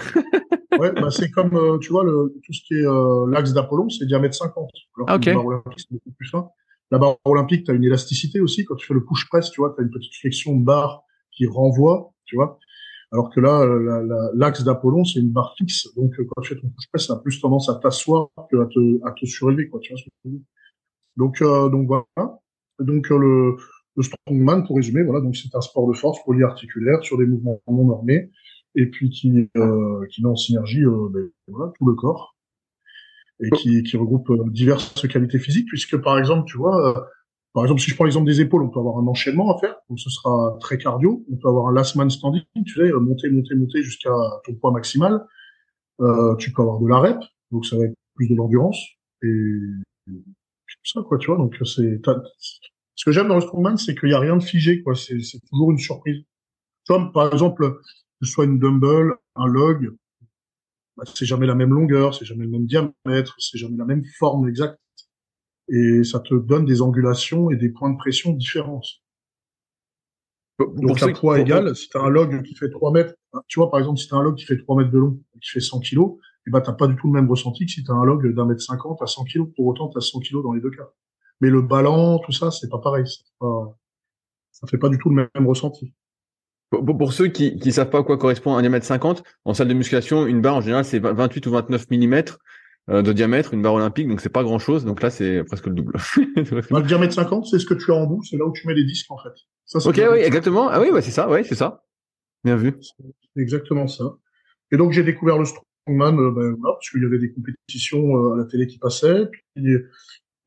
Ouais, 0.78 0.92
bah 0.92 1.10
c'est 1.10 1.30
comme, 1.30 1.54
euh, 1.56 1.78
tu 1.78 1.90
vois, 1.90 2.04
le, 2.04 2.32
tout 2.44 2.52
ce 2.52 2.60
qui 2.66 2.74
est 2.74 2.86
euh, 2.86 3.26
l'axe 3.28 3.52
d'Apollon, 3.52 3.88
c'est 3.88 4.06
diamètre 4.06 4.34
50. 4.34 4.70
Alors 4.96 5.10
ah, 5.10 5.16
ok. 5.16 5.26
La 5.26 5.34
barre 5.34 5.46
olympique, 5.46 5.80
c'est 5.80 5.90
beaucoup 5.90 6.12
plus 6.16 6.28
fin. 6.28 6.48
La 6.90 6.98
barre 6.98 7.16
olympique, 7.24 7.64
tu 7.64 7.70
as 7.70 7.74
une 7.74 7.84
élasticité 7.84 8.40
aussi. 8.40 8.64
Quand 8.64 8.76
tu 8.76 8.86
fais 8.86 8.94
le 8.94 9.04
push-press, 9.04 9.50
tu 9.50 9.60
vois, 9.60 9.74
tu 9.74 9.82
as 9.82 9.84
une 9.84 9.90
petite 9.90 10.14
flexion 10.14 10.56
de 10.56 10.64
barre 10.64 11.02
qui 11.32 11.46
renvoie, 11.46 12.12
tu 12.24 12.36
vois. 12.36 12.58
Alors 13.12 13.30
que 13.30 13.40
là, 13.40 13.60
euh, 13.60 14.30
l'axe 14.34 14.62
d'Apollon, 14.62 15.04
c'est 15.04 15.18
une 15.18 15.32
barre 15.32 15.54
fixe. 15.58 15.88
Donc, 15.96 16.14
quand 16.16 16.40
tu 16.42 16.54
fais 16.54 16.60
ton 16.60 16.68
push-press, 16.68 17.08
ça 17.08 17.14
a 17.14 17.16
plus 17.16 17.40
tendance 17.40 17.68
à 17.68 17.74
t'asseoir 17.74 18.28
que 18.50 18.56
à 18.56 18.66
te, 18.66 19.06
à 19.06 19.12
te 19.12 19.26
surélever, 19.26 19.68
quoi. 19.68 19.80
Tu 19.80 19.92
vois 19.92 19.98
ce 19.98 20.04
que 20.04 20.10
je 20.24 20.30
veux 20.30 20.36
dire 20.36 20.46
Donc, 21.16 21.42
donc 21.42 21.88
voilà. 21.88 22.38
Donc, 22.78 23.10
le, 23.10 23.56
le 23.96 24.02
strongman, 24.02 24.64
pour 24.66 24.76
résumer, 24.76 25.02
voilà, 25.02 25.20
donc 25.20 25.36
c'est 25.36 25.54
un 25.54 25.60
sport 25.60 25.88
de 25.88 25.94
force 25.94 26.22
polyarticulaire 26.24 27.02
sur 27.02 27.18
des 27.18 27.26
mouvements 27.26 27.60
non 27.66 27.84
normés 27.84 28.30
et 28.74 28.86
puis 28.86 29.10
qui, 29.10 29.48
euh, 29.56 30.06
qui 30.10 30.22
met 30.22 30.28
en 30.28 30.36
synergie 30.36 30.84
euh, 30.84 31.08
ben, 31.10 31.28
voilà, 31.48 31.72
tout 31.78 31.86
le 31.86 31.94
corps 31.94 32.36
et 33.42 33.50
qui, 33.50 33.82
qui 33.82 33.96
regroupe 33.96 34.30
euh, 34.30 34.50
diverses 34.50 35.06
qualités 35.08 35.38
physiques, 35.38 35.66
puisque 35.68 35.96
par 35.96 36.18
exemple, 36.18 36.44
tu 36.46 36.58
vois, 36.58 36.90
euh, 36.90 37.00
par 37.52 37.64
exemple, 37.64 37.80
si 37.80 37.90
je 37.90 37.96
prends 37.96 38.04
l'exemple 38.04 38.26
des 38.26 38.40
épaules, 38.40 38.62
on 38.62 38.68
peut 38.68 38.78
avoir 38.78 38.98
un 38.98 39.06
enchaînement 39.06 39.56
à 39.56 39.58
faire, 39.58 39.74
donc 39.88 39.98
ce 39.98 40.10
sera 40.10 40.56
très 40.60 40.78
cardio. 40.78 41.24
On 41.32 41.36
peut 41.36 41.48
avoir 41.48 41.66
un 41.66 41.72
last 41.72 41.96
man 41.96 42.08
standing, 42.10 42.42
tu 42.64 42.74
sais, 42.74 42.92
monter, 42.92 43.28
monter, 43.30 43.54
monter 43.56 43.82
jusqu'à 43.82 44.12
ton 44.44 44.54
poids 44.54 44.70
maximal. 44.70 45.26
Tu 46.38 46.52
peux 46.52 46.62
avoir 46.62 46.78
de 46.78 46.86
la 46.86 46.98
rep, 46.98 47.18
donc 47.50 47.66
ça 47.66 47.76
va 47.76 47.86
être 47.86 47.94
plus 48.14 48.28
de 48.28 48.36
l'endurance 48.36 48.78
et, 49.22 49.26
et 49.26 50.12
tout 50.12 50.84
ça, 50.84 51.00
quoi, 51.02 51.18
tu 51.18 51.26
vois. 51.26 51.38
Donc 51.38 51.56
c'est 51.64 52.00
ce 53.00 53.06
que 53.06 53.12
j'aime 53.12 53.28
dans 53.28 53.36
le 53.36 53.40
strongman, 53.40 53.78
c'est 53.78 53.94
qu'il 53.94 54.10
y 54.10 54.12
a 54.12 54.18
rien 54.18 54.36
de 54.36 54.42
figé, 54.42 54.82
quoi. 54.82 54.94
C'est 54.94 55.16
toujours 55.48 55.70
une 55.70 55.78
surprise. 55.78 56.22
Comme 56.86 57.12
par 57.12 57.32
exemple, 57.32 57.78
que 57.80 58.26
ce 58.26 58.30
soit 58.30 58.44
une 58.44 58.58
dumbbell, 58.58 59.12
un 59.36 59.46
log, 59.46 59.96
bah, 60.98 61.04
c'est 61.14 61.24
jamais 61.24 61.46
la 61.46 61.54
même 61.54 61.72
longueur, 61.72 62.14
c'est 62.14 62.26
jamais 62.26 62.44
le 62.44 62.50
même 62.50 62.66
diamètre, 62.66 63.36
c'est 63.38 63.56
jamais 63.56 63.78
la 63.78 63.86
même 63.86 64.04
forme 64.18 64.50
exacte. 64.50 64.78
Et 65.70 66.04
ça 66.04 66.20
te 66.20 66.34
donne 66.34 66.66
des 66.66 66.82
angulations 66.82 67.50
et 67.50 67.56
des 67.56 67.70
points 67.70 67.90
de 67.90 67.96
pression 67.96 68.32
différents. 68.32 68.82
Donc, 70.58 71.02
un 71.02 71.14
poids 71.14 71.40
égal, 71.40 71.74
si 71.74 71.88
tu 71.88 71.96
as 71.96 72.02
un 72.02 72.10
log 72.10 72.42
qui 72.42 72.54
fait 72.54 72.68
3 72.68 72.92
mètres, 72.92 73.14
hein, 73.32 73.40
tu 73.48 73.60
vois, 73.60 73.70
par 73.70 73.80
exemple, 73.80 73.98
si 73.98 74.08
tu 74.08 74.14
as 74.14 74.18
un 74.18 74.22
log 74.22 74.36
qui 74.36 74.44
fait 74.44 74.58
3 74.58 74.76
mètres 74.76 74.90
de 74.90 74.98
long 74.98 75.18
qui 75.40 75.48
fait 75.48 75.60
100 75.60 75.80
kilos, 75.80 76.18
et 76.20 76.42
eh 76.48 76.50
ben, 76.50 76.60
t'as 76.60 76.74
pas 76.74 76.86
du 76.86 76.96
tout 76.96 77.06
le 77.06 77.14
même 77.14 77.30
ressenti 77.30 77.64
que 77.64 77.72
si 77.72 77.82
tu 77.82 77.90
as 77.90 77.94
un 77.94 78.04
log 78.04 78.30
d'un 78.34 78.44
mètre 78.44 78.60
50 78.60 79.00
à 79.00 79.06
100 79.06 79.24
kilos. 79.24 79.48
Pour 79.56 79.68
autant, 79.68 79.88
tu 79.88 79.96
as 79.96 80.02
100 80.02 80.20
kilos 80.20 80.42
dans 80.42 80.52
les 80.52 80.60
deux 80.60 80.70
cas. 80.70 80.92
Mais 81.40 81.50
le 81.50 81.62
ballon, 81.62 82.18
tout 82.18 82.32
ça, 82.32 82.50
c'est 82.50 82.68
pas 82.68 82.78
pareil. 82.78 83.04
Pas, 83.38 83.76
ça 84.52 84.66
fait 84.66 84.78
pas 84.78 84.88
du 84.88 84.98
tout 84.98 85.10
le 85.10 85.28
même 85.34 85.46
ressenti. 85.46 85.92
Pour, 86.70 87.12
ceux 87.12 87.28
qui 87.28 87.56
ne 87.56 87.70
savent 87.70 87.90
pas 87.90 87.98
à 87.98 88.02
quoi 88.04 88.16
correspond 88.16 88.54
un 88.54 88.60
diamètre 88.60 88.86
50, 88.86 89.24
en 89.44 89.54
salle 89.54 89.68
de 89.68 89.74
musculation, 89.74 90.26
une 90.26 90.40
barre 90.40 90.56
en 90.56 90.60
général 90.60 90.84
c'est 90.84 91.00
28 91.00 91.46
ou 91.48 91.50
29 91.50 91.90
mm 91.90 92.22
euh, 92.90 93.02
de 93.02 93.12
diamètre, 93.12 93.54
une 93.54 93.62
barre 93.62 93.74
olympique, 93.74 94.06
donc 94.06 94.20
c'est 94.20 94.28
pas 94.28 94.44
grand 94.44 94.60
chose. 94.60 94.84
Donc 94.84 95.02
là 95.02 95.10
c'est 95.10 95.42
presque 95.44 95.66
le 95.66 95.74
double. 95.74 95.94
le 96.16 96.82
diamètre 96.82 97.14
50, 97.14 97.46
c'est 97.46 97.58
ce 97.58 97.66
que 97.66 97.74
tu 97.74 97.90
as 97.90 97.96
en 97.96 98.06
bout, 98.06 98.22
c'est 98.22 98.36
là 98.36 98.46
où 98.46 98.52
tu 98.52 98.68
mets 98.68 98.74
les 98.74 98.84
disques 98.84 99.10
en 99.10 99.18
fait. 99.18 99.32
Ça, 99.66 99.78
ok, 99.78 100.00
oui, 100.12 100.18
exactement. 100.20 100.68
Ah 100.68 100.80
oui, 100.80 100.90
ouais, 100.90 101.02
c'est 101.02 101.10
ça, 101.10 101.28
ouais, 101.28 101.42
c'est 101.42 101.56
ça. 101.56 101.82
Bien 102.44 102.56
vu. 102.56 102.76
C'est 102.80 103.40
exactement 103.40 103.88
ça. 103.88 104.16
Et 104.70 104.76
donc 104.76 104.92
j'ai 104.92 105.02
découvert 105.02 105.38
le 105.38 105.46
strongman, 105.46 106.18
euh, 106.20 106.30
ben, 106.30 106.56
voilà, 106.60 106.74
parce 106.74 106.88
qu'il 106.90 107.02
y 107.02 107.06
avait 107.06 107.18
des 107.18 107.32
compétitions 107.32 108.16
euh, 108.16 108.34
à 108.34 108.36
la 108.38 108.44
télé 108.44 108.68
qui 108.68 108.78
passaient. 108.78 109.26
Puis, 109.26 109.74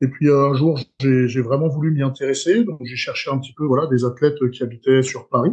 et 0.00 0.08
puis 0.08 0.30
un 0.30 0.54
jour 0.54 0.80
j'ai 1.00 1.40
vraiment 1.40 1.68
voulu 1.68 1.90
m'y 1.92 2.02
intéresser, 2.02 2.64
donc 2.64 2.80
j'ai 2.84 2.96
cherché 2.96 3.30
un 3.30 3.38
petit 3.38 3.54
peu 3.54 3.64
voilà 3.64 3.86
des 3.86 4.04
athlètes 4.04 4.50
qui 4.50 4.62
habitaient 4.62 5.02
sur 5.02 5.28
Paris. 5.28 5.52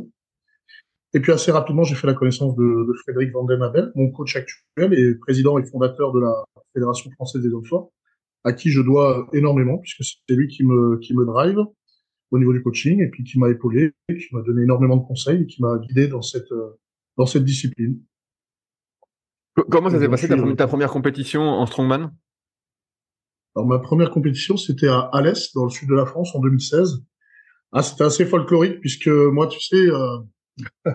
Et 1.14 1.20
puis 1.20 1.32
assez 1.32 1.52
rapidement, 1.52 1.84
j'ai 1.84 1.96
fait 1.96 2.08
la 2.08 2.14
connaissance 2.14 2.56
de, 2.56 2.64
de 2.64 2.94
Frédéric 3.04 3.34
Van 3.34 3.44
Den 3.44 3.92
mon 3.96 4.12
coach 4.12 4.36
actuel 4.38 4.94
et 4.94 5.16
président 5.16 5.58
et 5.58 5.66
fondateur 5.66 6.14
de 6.14 6.22
la 6.22 6.46
Fédération 6.74 7.12
française 7.12 7.42
des 7.42 7.54
hommes 7.54 7.66
forts, 7.66 7.92
à 8.44 8.54
qui 8.54 8.70
je 8.72 8.82
dois 8.82 9.28
énormément, 9.34 9.78
puisque 9.78 10.04
c'est 10.04 10.36
lui 10.36 10.48
qui 10.48 10.64
me, 10.64 10.98
qui 11.00 11.14
me 11.14 11.26
drive 11.26 11.58
au 12.32 12.40
niveau 12.40 12.54
du 12.54 12.64
coaching, 12.64 13.02
et 13.02 13.10
puis 13.10 13.26
qui 13.26 13.38
m'a 13.38 13.50
épaulé, 13.50 13.92
qui 14.08 14.34
m'a 14.34 14.42
donné 14.42 14.64
énormément 14.64 14.96
de 14.96 15.06
conseils, 15.06 15.44
et 15.44 15.48
qui 15.48 15.62
m'a 15.62 15.78
guidé 15.80 16.08
dans 16.08 16.22
cette, 16.22 16.54
dans 17.18 17.26
cette 17.26 17.44
discipline. 17.44 18.00
Comment 19.70 19.90
ça 19.90 20.00
s'est 20.00 20.08
passé 20.08 20.30
ta, 20.30 20.38
ta, 20.56 20.68
première 20.68 20.92
compétition 20.92 21.42
en 21.42 21.66
strongman? 21.66 22.14
Alors 23.56 23.68
ma 23.68 23.80
première 23.80 24.12
compétition, 24.12 24.58
c'était 24.58 24.88
à 24.88 25.00
Alès, 25.14 25.54
dans 25.54 25.66
le 25.66 25.70
sud 25.70 25.90
de 25.90 25.96
la 25.96 26.06
France, 26.06 26.36
en 26.36 26.40
2016. 26.40 27.04
Ah, 27.74 27.84
c'était 27.84 28.04
assez 28.04 28.26
folklorique, 28.26 28.80
puisque 28.80 29.08
moi, 29.08 29.48
tu 29.48 29.60
sais, 29.62 29.88
euh, 29.88 30.18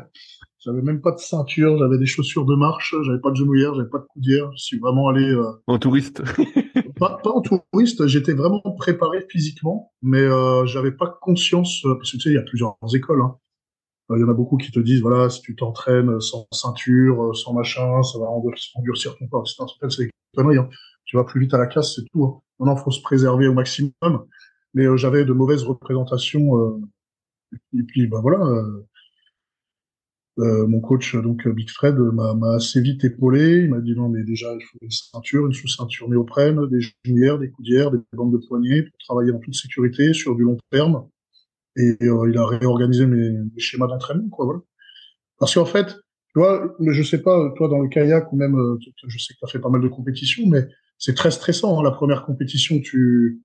j'avais 0.59 0.83
même 0.83 1.01
pas 1.01 1.13
de 1.13 1.19
ceinture, 1.19 1.79
j'avais 1.79 1.99
des 1.99 2.07
chaussures 2.07 2.45
de 2.45 2.55
marche, 2.55 2.95
j'avais 3.03 3.21
pas 3.21 3.31
de 3.31 3.37
genouillère, 3.37 3.75
j'avais 3.75 3.89
pas 3.89 3.99
de 3.99 4.07
coudière. 4.07 4.51
Je 4.53 4.63
suis 4.63 4.79
vraiment 4.79 5.09
allé 5.09 5.25
euh... 5.25 5.53
en 5.67 5.79
touriste. 5.79 6.23
pas, 6.99 7.19
pas, 7.23 7.31
en 7.31 7.41
touriste, 7.41 8.07
j'étais 8.07 8.35
vraiment 8.35 8.63
préparé 8.79 9.27
physiquement, 9.31 9.93
mais 10.03 10.21
euh, 10.21 10.67
j'avais 10.67 10.93
pas 10.93 11.19
conscience 11.21 11.85
euh, 11.85 11.95
parce 11.95 12.13
que 12.13 12.17
tu 12.17 12.23
sais, 12.23 12.31
il 12.31 12.35
y 12.35 12.39
a 12.39 12.43
plusieurs 12.43 12.77
écoles. 12.95 13.23
Hein. 13.23 13.37
Euh, 14.11 14.19
il 14.19 14.21
y 14.21 14.25
en 14.25 14.29
a 14.29 14.35
beaucoup 14.35 14.57
qui 14.57 14.71
te 14.71 14.81
disent 14.81 15.01
voilà, 15.01 15.29
si 15.31 15.41
tu 15.43 15.57
t'entraînes 15.57 16.21
sans 16.21 16.47
ceinture, 16.53 17.31
euh, 17.31 17.35
sans 17.35 17.53
machin, 17.53 18.03
ça 18.03 18.19
va 18.19 18.27
endurcir 18.27 19.17
ton 19.19 19.27
corps. 19.27 19.47
C'est 19.49 20.05
des 20.05 20.11
conneries. 20.37 20.59
Hein. 20.59 20.69
Tu 21.05 21.17
vas 21.17 21.25
plus 21.25 21.41
vite 21.41 21.55
à 21.55 21.59
la 21.59 21.67
casse, 21.67 21.97
c'est 21.97 22.05
tout. 22.13 22.25
Hein. 22.25 22.41
Non, 22.61 22.77
faut 22.77 22.91
se 22.91 23.03
préserver 23.03 23.49
au 23.49 23.55
maximum. 23.55 24.27
Mais 24.75 24.85
j'avais 24.97 25.25
de 25.25 25.33
mauvaises 25.33 25.63
représentations 25.65 26.81
Et 27.75 27.83
puis, 27.83 28.07
bah 28.07 28.21
voilà. 28.23 28.39
Euh, 28.47 28.87
euh, 30.39 30.67
mon 30.67 30.81
coach, 30.81 31.17
donc 31.17 31.49
Big 31.49 31.71
Fred, 31.71 31.97
m'a 31.97 32.55
assez 32.55 32.81
vite 32.81 33.05
épaulé. 33.05 33.63
Il 33.65 33.71
m'a 33.71 33.81
dit 33.81 33.95
non, 33.95 34.09
mais 34.09 34.23
déjà, 34.23 34.53
il 34.55 34.63
faut 34.63 34.79
une 34.83 34.91
ceinture, 34.91 35.47
une 35.47 35.55
sous-ceinture 35.55 36.09
néoprène, 36.11 36.67
des 36.69 36.81
genouillères, 36.81 37.39
des 37.39 37.51
coudières, 37.51 37.91
des 37.91 37.99
bandes 38.13 38.33
de 38.33 38.47
poignets 38.47 38.83
pour 38.83 38.99
travailler 38.99 39.33
en 39.33 39.39
toute 39.39 39.55
sécurité 39.55 40.13
sur 40.13 40.37
du 40.37 40.43
long 40.43 40.59
terme. 40.71 41.09
Et 41.77 41.97
euh, 42.03 42.31
il 42.31 42.37
a 42.39 42.47
réorganisé 42.47 43.07
mes, 43.07 43.31
mes 43.31 43.61
schémas 43.61 43.87
d'entraînement, 43.87 44.29
quoi. 44.29 44.45
Voilà. 44.47 44.61
Parce 45.39 45.55
qu'en 45.55 45.67
fait, 45.67 45.87
tu 46.37 46.41
vois, 46.41 46.75
je 46.81 47.03
sais 47.03 47.23
pas, 47.23 47.53
toi 47.57 47.69
dans 47.69 47.81
le 47.81 47.89
kayak 47.89 48.33
ou 48.33 48.37
même, 48.37 48.59
euh, 48.59 48.79
je 49.07 49.19
sais 49.19 49.35
que 49.35 49.39
tu 49.39 49.45
as 49.45 49.49
fait 49.49 49.59
pas 49.59 49.71
mal 49.71 49.81
de 49.81 49.89
compétitions, 49.89 50.47
mais 50.47 50.69
c'est 50.99 51.15
très 51.15 51.31
stressant. 51.31 51.79
Hein, 51.79 51.83
la 51.83 51.91
première 51.91 52.25
compétition, 52.25 52.81
tu 52.81 53.43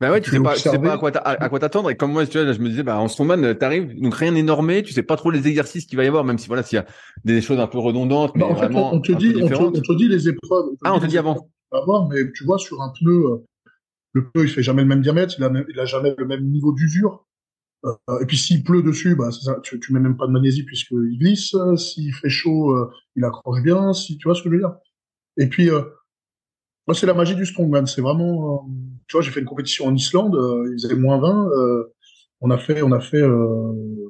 bah 0.00 0.10
ouais, 0.10 0.22
tu 0.22 0.30
sais 0.30 0.40
pas, 0.40 0.54
tu 0.54 0.60
sais 0.60 0.78
pas 0.78 0.94
à 0.94 1.48
quoi 1.48 1.58
t'attendre. 1.60 1.90
Et 1.90 1.96
comme 1.96 2.12
moi, 2.12 2.24
tu 2.26 2.42
vois, 2.42 2.50
je 2.50 2.58
me 2.58 2.70
disais, 2.70 2.82
bah, 2.82 2.98
en 2.98 3.06
strongman, 3.06 3.54
t'arrives, 3.54 4.00
donc 4.00 4.14
rien 4.14 4.32
n'est 4.32 4.42
normé, 4.42 4.82
tu 4.82 4.94
sais 4.94 5.02
pas 5.02 5.16
trop 5.16 5.30
les 5.30 5.46
exercices 5.46 5.84
qu'il 5.84 5.98
va 5.98 6.04
y 6.04 6.06
avoir, 6.06 6.24
même 6.24 6.38
si 6.38 6.46
voilà, 6.46 6.62
s'il 6.62 6.76
y 6.76 6.78
a 6.78 6.86
des 7.24 7.42
choses 7.42 7.60
un 7.60 7.66
peu 7.66 7.78
redondantes, 7.78 8.34
mais 8.34 8.40
bah, 8.40 8.46
en 8.46 8.54
vraiment 8.54 8.90
fait, 8.90 8.96
on 8.96 9.00
te 9.00 9.12
dit, 9.12 9.34
on 9.42 9.46
te, 9.46 9.54
on 9.54 9.72
te, 9.72 9.96
dit 9.96 10.08
les 10.08 10.26
épreuves. 10.28 10.70
ah, 10.84 10.94
on 10.94 11.00
te 11.00 11.06
dit 11.06 11.18
avant. 11.18 11.50
Avoir, 11.70 12.08
mais 12.08 12.32
tu 12.32 12.44
vois, 12.44 12.58
sur 12.58 12.80
un 12.80 12.90
pneu, 12.98 13.26
euh, 13.26 13.44
le 14.14 14.30
pneu, 14.30 14.44
il 14.44 14.48
fait 14.48 14.62
jamais 14.62 14.82
le 14.82 14.88
même 14.88 15.02
diamètre, 15.02 15.34
il 15.36 15.44
a, 15.44 15.52
il 15.68 15.78
a 15.78 15.84
jamais 15.84 16.14
le 16.16 16.26
même 16.26 16.44
niveau 16.50 16.72
d'usure. 16.72 17.26
Euh, 17.84 18.20
et 18.20 18.26
puis 18.26 18.36
s'il 18.36 18.62
pleut 18.62 18.82
dessus, 18.82 19.14
bah, 19.14 19.30
ça, 19.30 19.58
tu, 19.62 19.78
tu 19.80 19.92
mets 19.92 20.00
même 20.00 20.16
pas 20.16 20.26
de 20.26 20.32
magnésie 20.32 20.64
puisqu'il 20.64 21.18
glisse. 21.18 21.54
S'il 21.76 22.12
fait 22.14 22.28
chaud, 22.28 22.72
euh, 22.72 22.90
il 23.16 23.24
accroche 23.24 23.62
bien. 23.62 23.92
Si 23.92 24.18
tu 24.18 24.28
vois 24.28 24.34
ce 24.34 24.42
que 24.42 24.50
je 24.50 24.54
veux 24.54 24.60
dire? 24.60 24.74
Et 25.36 25.48
puis, 25.48 25.70
euh, 25.70 25.82
moi, 26.86 26.94
c'est 26.94 27.06
la 27.06 27.14
magie 27.14 27.34
du 27.34 27.46
strongman. 27.46 27.86
C'est 27.86 28.00
vraiment, 28.00 28.54
euh, 28.54 28.70
tu 29.06 29.16
vois, 29.16 29.22
j'ai 29.22 29.30
fait 29.30 29.40
une 29.40 29.46
compétition 29.46 29.86
en 29.86 29.94
Islande, 29.94 30.34
euh, 30.34 30.68
il 30.70 30.72
faisait 30.72 30.94
moins 30.94 31.18
20. 31.18 31.48
Euh, 31.48 31.94
on 32.40 32.50
a 32.50 32.58
fait, 32.58 32.82
on 32.82 32.92
a 32.92 33.00
fait, 33.00 33.22
on 33.22 34.00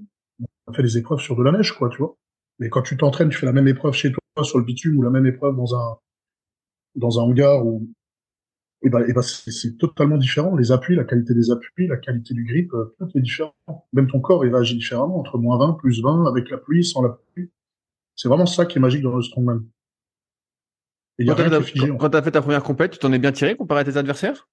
a 0.68 0.72
fait 0.72 0.82
des 0.82 0.98
épreuves 0.98 1.20
sur 1.20 1.36
de 1.36 1.42
la 1.42 1.52
neige, 1.52 1.72
quoi, 1.72 1.88
tu 1.90 1.98
vois. 1.98 2.16
Mais 2.58 2.68
quand 2.68 2.82
tu 2.82 2.96
t'entraînes, 2.96 3.28
tu 3.28 3.38
fais 3.38 3.46
la 3.46 3.52
même 3.52 3.68
épreuve 3.68 3.94
chez 3.94 4.12
toi 4.12 4.44
sur 4.44 4.58
le 4.58 4.64
bitume 4.64 4.98
ou 4.98 5.02
la 5.02 5.10
même 5.10 5.26
épreuve 5.26 5.56
dans 5.56 5.74
un 5.74 5.98
dans 6.96 7.20
un 7.20 7.22
hangar 7.22 7.66
ou 7.66 7.88
et 8.82 8.88
ben, 8.88 9.04
et 9.06 9.12
ben 9.12 9.22
c'est 9.22 9.76
totalement 9.76 10.16
différent. 10.16 10.56
Les 10.56 10.72
appuis, 10.72 10.96
la 10.96 11.04
qualité 11.04 11.34
des 11.34 11.50
appuis, 11.50 11.86
la 11.86 11.96
qualité 11.96 12.34
du 12.34 12.44
grip, 12.44 12.70
tout 12.98 13.10
est 13.14 13.20
différent. 13.20 13.54
Même 13.92 14.06
ton 14.08 14.20
corps, 14.20 14.44
il 14.46 14.54
réagit 14.54 14.76
différemment 14.76 15.18
entre 15.18 15.38
moins 15.38 15.58
20, 15.58 15.74
plus 15.74 16.02
20, 16.02 16.26
avec 16.26 16.50
la 16.50 16.56
pluie, 16.58 16.84
sans 16.84 17.02
la 17.02 17.18
pluie. 17.34 17.50
C'est 18.16 18.28
vraiment 18.28 18.46
ça 18.46 18.64
qui 18.64 18.78
est 18.78 18.80
magique 18.80 19.02
dans 19.02 19.14
le 19.14 19.22
strongman 19.22 19.60
quand 21.26 22.10
tu 22.10 22.16
as, 22.16 22.22
fait 22.22 22.30
ta 22.30 22.42
première 22.42 22.62
compète, 22.62 22.92
tu 22.92 22.98
t'en 22.98 23.12
es 23.12 23.18
bien 23.18 23.32
tiré 23.32 23.56
comparé 23.56 23.80
à 23.80 23.84
tes 23.84 23.96
adversaires? 23.96 24.48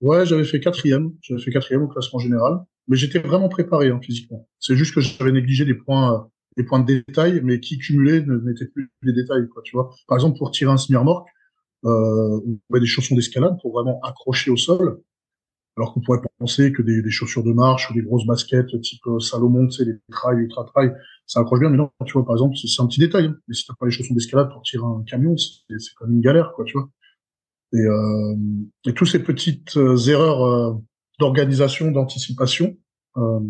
Ouais, 0.00 0.26
j'avais 0.26 0.44
fait 0.44 0.60
quatrième. 0.60 1.12
J'avais 1.22 1.40
fait 1.40 1.52
quatrième 1.52 1.82
au 1.82 1.88
classement 1.88 2.18
général. 2.18 2.58
Mais 2.88 2.96
j'étais 2.96 3.20
vraiment 3.20 3.48
préparé 3.48 3.90
hein, 3.90 4.00
physiquement. 4.02 4.48
C'est 4.58 4.74
juste 4.74 4.94
que 4.94 5.00
j'avais 5.00 5.32
négligé 5.32 5.64
des 5.64 5.74
points, 5.74 6.14
euh, 6.14 6.18
des 6.56 6.64
points 6.64 6.80
de 6.80 6.86
détail, 6.86 7.40
mais 7.44 7.60
qui 7.60 7.78
cumulés 7.78 8.24
n'étaient 8.26 8.66
plus 8.66 8.90
des 9.02 9.12
détails. 9.12 9.48
Quoi, 9.48 9.62
tu 9.62 9.76
vois. 9.76 9.90
Par 10.08 10.16
exemple, 10.16 10.38
pour 10.38 10.50
tirer 10.50 10.72
un 10.72 10.76
semi-remorque, 10.76 11.28
euh, 11.84 11.88
on 11.88 12.58
avait 12.70 12.80
des 12.80 12.86
chaussons 12.86 13.14
d'escalade 13.14 13.56
pour 13.60 13.72
vraiment 13.72 14.00
accrocher 14.02 14.50
au 14.50 14.56
sol 14.56 15.00
alors 15.76 15.94
qu'on 15.94 16.00
pourrait 16.00 16.20
penser 16.38 16.72
que 16.72 16.82
des, 16.82 17.02
des, 17.02 17.10
chaussures 17.10 17.42
de 17.42 17.52
marche 17.52 17.90
ou 17.90 17.94
des 17.94 18.02
grosses 18.02 18.26
baskets 18.26 18.78
type 18.80 19.06
euh, 19.06 19.20
Salomon, 19.20 19.68
tu 19.68 19.78
sais, 19.78 19.84
les 19.84 19.98
trails, 20.10 20.38
ultra 20.38 20.64
trail, 20.64 20.92
ça 21.26 21.40
accroche 21.40 21.60
bien. 21.60 21.70
Mais 21.70 21.76
non, 21.76 21.90
tu 22.06 22.12
vois, 22.12 22.24
par 22.24 22.34
exemple, 22.34 22.56
c'est 22.56 22.82
un 22.82 22.86
petit 22.86 23.00
détail. 23.00 23.26
Hein. 23.26 23.36
Mais 23.48 23.54
si 23.54 23.66
t'as 23.66 23.74
pas 23.78 23.86
les 23.86 23.92
chaussures 23.92 24.14
d'escalade 24.14 24.50
pour 24.50 24.62
tirer 24.62 24.84
un 24.84 25.02
camion, 25.04 25.36
c'est 25.36 25.94
quand 25.96 26.06
même 26.06 26.16
une 26.16 26.20
galère, 26.20 26.52
quoi, 26.54 26.64
tu 26.64 26.78
vois. 26.78 26.88
Et, 27.74 27.80
euh, 27.80 28.36
et 28.86 28.92
toutes 28.92 29.08
ces 29.08 29.22
petites 29.22 29.76
euh, 29.76 29.96
erreurs 30.08 30.44
euh, 30.44 30.74
d'organisation, 31.18 31.90
d'anticipation, 31.90 32.76
euh, 33.16 33.40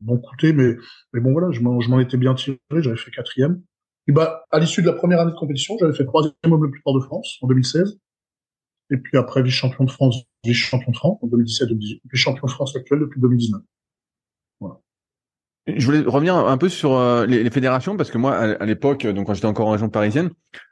m'ont 0.00 0.18
coûté. 0.18 0.52
Mais, 0.52 0.74
mais 1.12 1.20
bon, 1.20 1.32
voilà, 1.32 1.50
je 1.50 1.60
m'en 1.60 2.00
étais 2.00 2.16
bien 2.16 2.34
tiré. 2.34 2.58
J'avais 2.70 2.96
fait 2.96 3.10
quatrième. 3.10 3.62
Et 4.06 4.12
bah, 4.12 4.44
à 4.50 4.58
l'issue 4.58 4.82
de 4.82 4.86
la 4.86 4.92
première 4.92 5.20
année 5.20 5.32
de 5.32 5.36
compétition, 5.36 5.76
j'avais 5.80 5.94
fait 5.94 6.04
troisième 6.04 6.34
au 6.44 6.58
plus 6.58 6.80
fort 6.82 6.94
de 6.94 7.04
France 7.04 7.38
en 7.42 7.46
2016. 7.46 7.98
Et 8.90 8.98
puis 8.98 9.16
après, 9.16 9.42
vice-champion 9.42 9.84
de 9.84 9.90
France, 9.90 10.16
vice-champion 10.44 10.92
de 10.92 10.96
France 10.96 11.18
en 11.22 11.28
2017-2018, 11.28 12.00
puis 12.06 12.18
champion 12.18 12.46
de 12.46 12.52
France 12.52 12.76
actuel 12.76 13.00
depuis 13.00 13.20
2019. 13.20 13.62
Je 15.66 15.86
voulais 15.86 16.00
revenir 16.00 16.36
un 16.36 16.58
peu 16.58 16.68
sur 16.68 16.94
euh, 16.94 17.24
les, 17.26 17.50
fédérations 17.50 17.96
parce 17.96 18.10
que 18.10 18.18
moi, 18.18 18.34
à, 18.36 18.66
l'époque, 18.66 19.06
donc 19.06 19.26
quand 19.26 19.34
j'étais 19.34 19.46
encore 19.46 19.68
en 19.68 19.72
région 19.72 19.88
parisienne, 19.88 20.30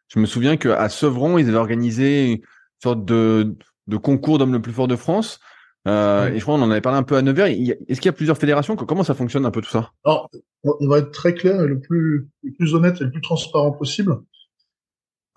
je 0.09 0.19
me 0.19 0.27
souviens 0.27 0.57
qu'à 0.57 0.89
Sevron, 0.89 1.39
ils 1.39 1.49
avaient 1.49 1.57
organisé 1.57 2.33
une 2.33 2.41
sorte 2.83 3.05
de, 3.05 3.57
de 3.87 3.97
concours 3.97 4.39
d'homme 4.39 4.53
le 4.53 4.61
plus 4.61 4.73
fort 4.73 4.89
de 4.89 4.97
France. 4.97 5.41
Euh, 5.89 6.29
Et 6.29 6.39
je 6.39 6.43
crois 6.43 6.57
qu'on 6.57 6.63
en 6.63 6.71
avait 6.71 6.81
parlé 6.81 6.99
un 6.99 7.03
peu 7.03 7.17
à 7.17 7.23
Nevers. 7.23 7.47
Est-ce 7.47 8.01
qu'il 8.01 8.07
y 8.07 8.09
a 8.09 8.13
plusieurs 8.13 8.39
fédérations? 8.39 8.77
Comment 8.77 9.03
ça 9.03 9.15
fonctionne 9.15 9.47
un 9.47 9.51
peu 9.51 9.61
tout 9.61 9.71
ça? 9.71 9.91
Alors, 10.05 10.31
on 10.63 10.87
va 10.87 10.99
être 10.99 11.11
très 11.11 11.35
clair 11.35 11.63
et 11.63 11.67
le 11.67 11.81
plus, 11.81 12.29
le 12.43 12.53
plus 12.53 12.75
honnête 12.75 13.01
et 13.01 13.05
le 13.05 13.11
plus 13.11 13.21
transparent 13.21 13.73
possible. 13.73 14.21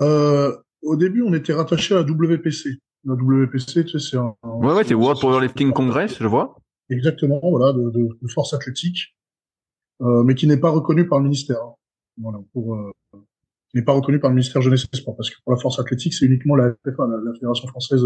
Euh, 0.02 0.56
au 0.84 0.96
début, 0.96 1.24
on 1.24 1.34
était 1.34 1.54
rattaché 1.54 1.96
à 1.96 2.00
la 2.00 2.04
WPC. 2.04 2.78
La 3.06 3.14
WPC, 3.14 3.86
tu 3.86 4.00
sais, 4.00 4.10
c'est 4.12 4.18
un, 4.18 4.36
Ouais, 4.44 4.74
ouais, 4.74 4.84
c'est 4.84 4.94
World 4.94 5.20
Powerlifting 5.20 5.72
Congress, 5.74 6.18
je 6.20 6.28
vois. 6.28 6.58
Exactement, 6.90 7.40
voilà, 7.44 7.74
de, 7.74 7.90
de, 7.90 8.10
de 8.22 8.28
force 8.32 8.54
athlétique, 8.54 9.15
euh, 9.15 9.15
mais 10.00 10.36
qui 10.36 10.48
n'est 10.48 10.58
pas 10.58 10.70
reconnu 10.70 11.08
par 11.08 11.20
le 11.20 11.26
ministère. 11.26 11.60
Voilà, 12.18 12.40
pour, 12.54 12.76
euh, 12.76 12.92
qui 13.70 13.78
n'est 13.78 13.84
pas 13.84 13.94
reconnu 13.94 14.20
par 14.20 14.30
le 14.30 14.36
ministère 14.36 14.62
Jeunesse 14.62 14.86
et 14.92 14.98
Sport, 14.98 15.16
parce 15.18 15.30
que 15.30 15.36
pour 15.44 15.54
la 15.54 15.60
force 15.60 15.80
athlétique, 15.80 16.14
c'est 16.14 16.26
uniquement 16.26 16.56
la 16.56 16.72
FFA, 16.72 17.08
la, 17.08 17.34
Fédération 17.34 17.68
française 17.68 18.06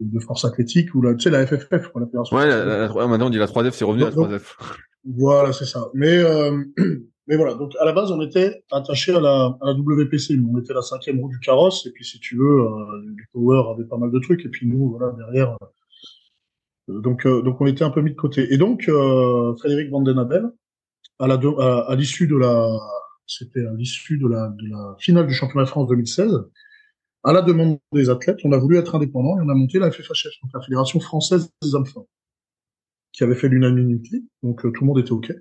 de 0.00 0.20
force 0.20 0.44
athlétique, 0.44 0.94
ou 0.94 1.02
la, 1.02 1.14
tu 1.14 1.24
sais, 1.24 1.30
la 1.30 1.46
FFF, 1.46 1.88
quoi, 1.88 2.00
la 2.00 2.06
Fédération. 2.06 2.36
Ouais, 2.36 2.46
la, 2.46 2.64
la, 2.64 2.88
maintenant 3.06 3.26
on 3.26 3.30
dit 3.30 3.38
la 3.38 3.46
3F, 3.46 3.72
c'est 3.72 3.84
revenu 3.84 4.04
à 4.04 4.10
la 4.10 4.12
3F. 4.12 4.56
Voilà, 5.04 5.52
c'est 5.52 5.66
ça. 5.66 5.90
Mais 5.92 6.16
euh, 6.16 6.64
mais 7.26 7.36
voilà, 7.36 7.54
donc 7.54 7.72
à 7.78 7.84
la 7.84 7.92
base, 7.92 8.10
on 8.10 8.20
était 8.22 8.64
attaché 8.70 9.14
à 9.14 9.20
la, 9.20 9.56
à 9.60 9.66
la 9.66 9.72
WPC. 9.72 10.38
on 10.52 10.58
était 10.58 10.72
la 10.72 10.82
cinquième 10.82 11.20
roue 11.20 11.28
du 11.28 11.38
carrosse, 11.40 11.86
et 11.86 11.90
puis 11.90 12.04
si 12.04 12.18
tu 12.20 12.36
veux, 12.36 12.60
euh, 12.60 13.14
les 13.16 13.24
Power 13.32 13.72
avaient 13.74 13.88
pas 13.88 13.98
mal 13.98 14.10
de 14.10 14.18
trucs, 14.18 14.44
et 14.44 14.48
puis 14.48 14.66
nous, 14.66 14.96
voilà, 14.96 15.12
derrière. 15.12 15.56
Euh, 16.88 17.00
donc, 17.00 17.26
euh, 17.26 17.42
donc 17.42 17.60
on 17.60 17.66
était 17.66 17.84
un 17.84 17.90
peu 17.90 18.00
mis 18.00 18.10
de 18.10 18.16
côté. 18.16 18.52
Et 18.52 18.58
donc, 18.58 18.88
euh, 18.88 19.54
Frédéric 19.56 19.90
Vandenabel, 19.90 20.50
à 21.18 21.26
la, 21.26 21.34
à, 21.34 21.90
à 21.90 21.94
l'issue 21.94 22.26
de 22.26 22.36
la, 22.36 22.68
c'était 23.26 23.64
à 23.66 23.72
l'issue 23.74 24.18
de 24.18 24.28
la, 24.28 24.48
de 24.48 24.68
la 24.68 24.96
finale 24.98 25.26
du 25.26 25.34
championnat 25.34 25.64
de 25.64 25.70
France 25.70 25.88
2016, 25.88 26.32
à 27.24 27.32
la 27.32 27.42
demande 27.42 27.78
des 27.92 28.10
athlètes, 28.10 28.38
on 28.44 28.52
a 28.52 28.58
voulu 28.58 28.76
être 28.76 28.94
indépendant 28.94 29.38
et 29.38 29.42
on 29.42 29.48
a 29.48 29.54
monté 29.54 29.78
la 29.78 29.90
FFHF, 29.90 30.40
donc 30.42 30.52
la 30.52 30.60
Fédération 30.60 31.00
française 31.00 31.50
des 31.62 31.74
hommes 31.74 31.86
forts, 31.86 32.08
qui 33.12 33.24
avait 33.24 33.34
fait 33.34 33.48
l'unanimité, 33.48 34.22
donc 34.42 34.60
tout 34.60 34.80
le 34.80 34.86
monde 34.86 34.98
était 34.98 35.12
ok. 35.12 35.32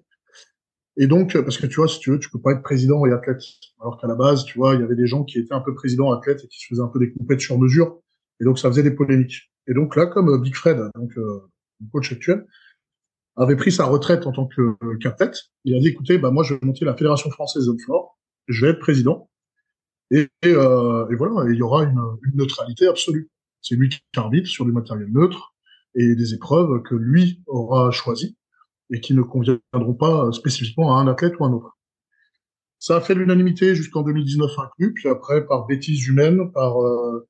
Et 0.96 1.08
donc, 1.08 1.34
parce 1.34 1.58
que 1.58 1.66
tu 1.66 1.76
vois, 1.76 1.88
si 1.88 2.00
tu 2.00 2.12
veux, 2.12 2.20
tu 2.20 2.30
peux 2.30 2.40
pas 2.40 2.52
être 2.52 2.62
président 2.62 3.06
et 3.06 3.12
athlète. 3.12 3.42
Alors 3.82 4.00
qu'à 4.00 4.08
la 4.08 4.16
base, 4.16 4.46
tu 4.46 4.60
vois, 4.60 4.76
il 4.76 4.82
y 4.82 4.84
avait 4.84 4.96
des 4.96 5.08
gens 5.08 5.24
qui 5.24 5.40
étaient 5.40 5.54
un 5.54 5.60
peu 5.60 5.74
présidents, 5.74 6.12
athlètes 6.14 6.44
et 6.44 6.48
qui 6.48 6.60
se 6.60 6.68
faisaient 6.68 6.84
un 6.84 6.88
peu 6.88 7.00
des 7.00 7.12
compètes 7.12 7.42
sur 7.42 7.58
mesure. 7.58 8.00
Et 8.40 8.46
donc, 8.46 8.60
ça 8.60 8.70
faisait 8.70 8.84
des 8.84 8.92
polémiques. 8.92 9.52
Et 9.68 9.74
donc 9.74 9.96
là, 9.96 10.06
comme 10.06 10.30
euh, 10.30 10.38
Big 10.38 10.56
Fred, 10.56 10.78
donc 10.96 11.18
euh, 11.18 11.50
mon 11.80 11.90
coach 11.90 12.12
actuel, 12.12 12.46
avait 13.36 13.56
pris 13.56 13.72
sa 13.72 13.86
retraite 13.86 14.28
en 14.28 14.32
tant 14.32 14.48
que 14.48 14.76
qu'athlète, 14.98 15.38
il 15.64 15.76
a 15.76 15.80
dit, 15.80 15.88
écoutez, 15.88 16.18
bah 16.18 16.32
moi, 16.32 16.44
je 16.44 16.54
vais 16.54 16.60
monter 16.64 16.86
la 16.86 16.96
Fédération 16.96 17.30
française 17.32 17.66
de 17.66 17.76
floor, 17.84 18.18
je 18.48 18.66
vais 18.66 18.72
être 18.72 18.80
président. 18.80 19.30
Et, 20.12 20.30
euh, 20.46 21.08
et 21.10 21.16
voilà, 21.16 21.50
il 21.50 21.58
y 21.58 21.64
aura 21.64 21.84
une, 21.84 22.02
une 22.24 22.38
neutralité 22.38 22.88
absolue. 22.88 23.32
C'est 23.62 23.76
lui 23.76 23.90
qui 23.90 24.02
arbitre 24.16 24.48
sur 24.48 24.66
du 24.66 24.72
matériel 24.72 25.12
neutre 25.12 25.56
et 25.96 26.16
des 26.16 26.34
épreuves 26.34 26.84
que 26.84 26.96
lui 26.96 27.42
aura 27.48 27.92
choisies 27.92 28.38
et 28.92 29.00
qui 29.00 29.14
ne 29.14 29.22
conviendront 29.22 29.94
pas 29.98 30.32
spécifiquement 30.32 30.96
à 30.96 31.00
un 31.00 31.08
athlète 31.08 31.34
ou 31.40 31.46
à 31.46 31.48
un 31.48 31.54
autre. 31.54 31.78
Ça 32.80 32.98
a 32.98 33.02
fait 33.02 33.16
l'unanimité 33.16 33.76
jusqu'en 33.76 34.02
2019 34.02 34.52
inclus, 34.60 34.94
puis 34.94 35.08
après 35.08 35.46
par 35.48 35.66
bêtise 35.66 36.06
humaine, 36.06 36.52
par 36.52 36.84
euh, 36.84 37.26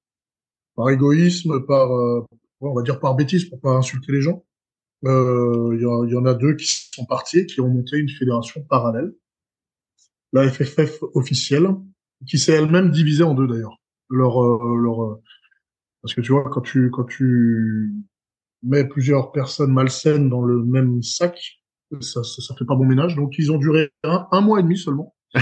par 0.75 0.89
égoïsme, 0.89 1.63
par 1.65 1.95
euh, 1.95 2.25
on 2.61 2.73
va 2.73 2.81
dire 2.81 2.99
par 2.99 3.15
bêtise 3.15 3.45
pour 3.45 3.61
pas 3.61 3.71
insulter 3.71 4.11
les 4.11 4.21
gens. 4.21 4.43
Il 5.03 5.09
euh, 5.09 5.77
y, 5.77 6.11
y, 6.11 6.15
en 6.15 6.25
a 6.25 6.33
deux 6.33 6.55
qui 6.55 6.89
sont 6.93 7.05
partis 7.05 7.39
et 7.39 7.45
qui 7.45 7.59
ont 7.59 7.67
monté 7.67 7.97
une 7.97 8.09
fédération 8.09 8.63
parallèle, 8.63 9.13
la 10.31 10.49
FFF 10.49 11.03
officielle, 11.13 11.67
qui 12.25 12.39
s'est 12.39 12.53
elle-même 12.53 12.89
divisée 12.89 13.23
en 13.23 13.33
deux 13.33 13.47
d'ailleurs. 13.47 13.81
Leur 14.09 14.41
leur 14.75 15.19
parce 16.01 16.13
que 16.13 16.21
tu 16.21 16.31
vois 16.31 16.49
quand 16.49 16.61
tu 16.61 16.89
quand 16.91 17.05
tu 17.05 17.93
met 18.61 18.85
plusieurs 18.87 19.31
personnes 19.31 19.73
malsaines 19.73 20.29
dans 20.29 20.41
le 20.41 20.63
même 20.63 21.01
sac, 21.01 21.61
ça, 21.99 22.23
ça, 22.23 22.41
ça 22.41 22.55
fait 22.55 22.65
pas 22.65 22.75
bon 22.75 22.85
ménage. 22.85 23.15
Donc 23.15 23.35
ils 23.37 23.51
ont 23.51 23.57
duré 23.57 23.91
un, 24.03 24.27
un 24.31 24.41
mois 24.41 24.59
et 24.59 24.63
demi 24.63 24.77
seulement. 24.77 25.15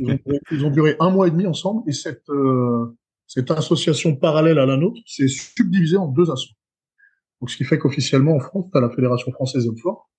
ils, 0.00 0.10
ont, 0.10 0.18
ils, 0.50 0.66
ont, 0.66 0.70
duré 0.70 0.96
un 0.98 1.10
mois 1.10 1.28
et 1.28 1.30
demi 1.30 1.46
ensemble 1.46 1.88
et 1.88 1.92
cette 1.92 2.28
euh, 2.30 2.96
cette 3.26 3.50
association 3.50 4.16
parallèle 4.16 4.58
à 4.58 4.66
la 4.66 4.76
nôtre 4.76 5.00
s'est 5.06 5.28
subdivisée 5.28 5.96
en 5.96 6.08
deux 6.08 6.30
assos. 6.30 6.54
Donc 7.40 7.50
ce 7.50 7.56
qui 7.56 7.64
fait 7.64 7.78
qu'officiellement 7.78 8.36
en 8.36 8.40
France, 8.40 8.66
tu 8.70 8.78
as 8.78 8.80
la 8.80 8.90
Fédération 8.90 9.30
française 9.32 9.66
de 9.66 9.74
fort. 9.80 10.10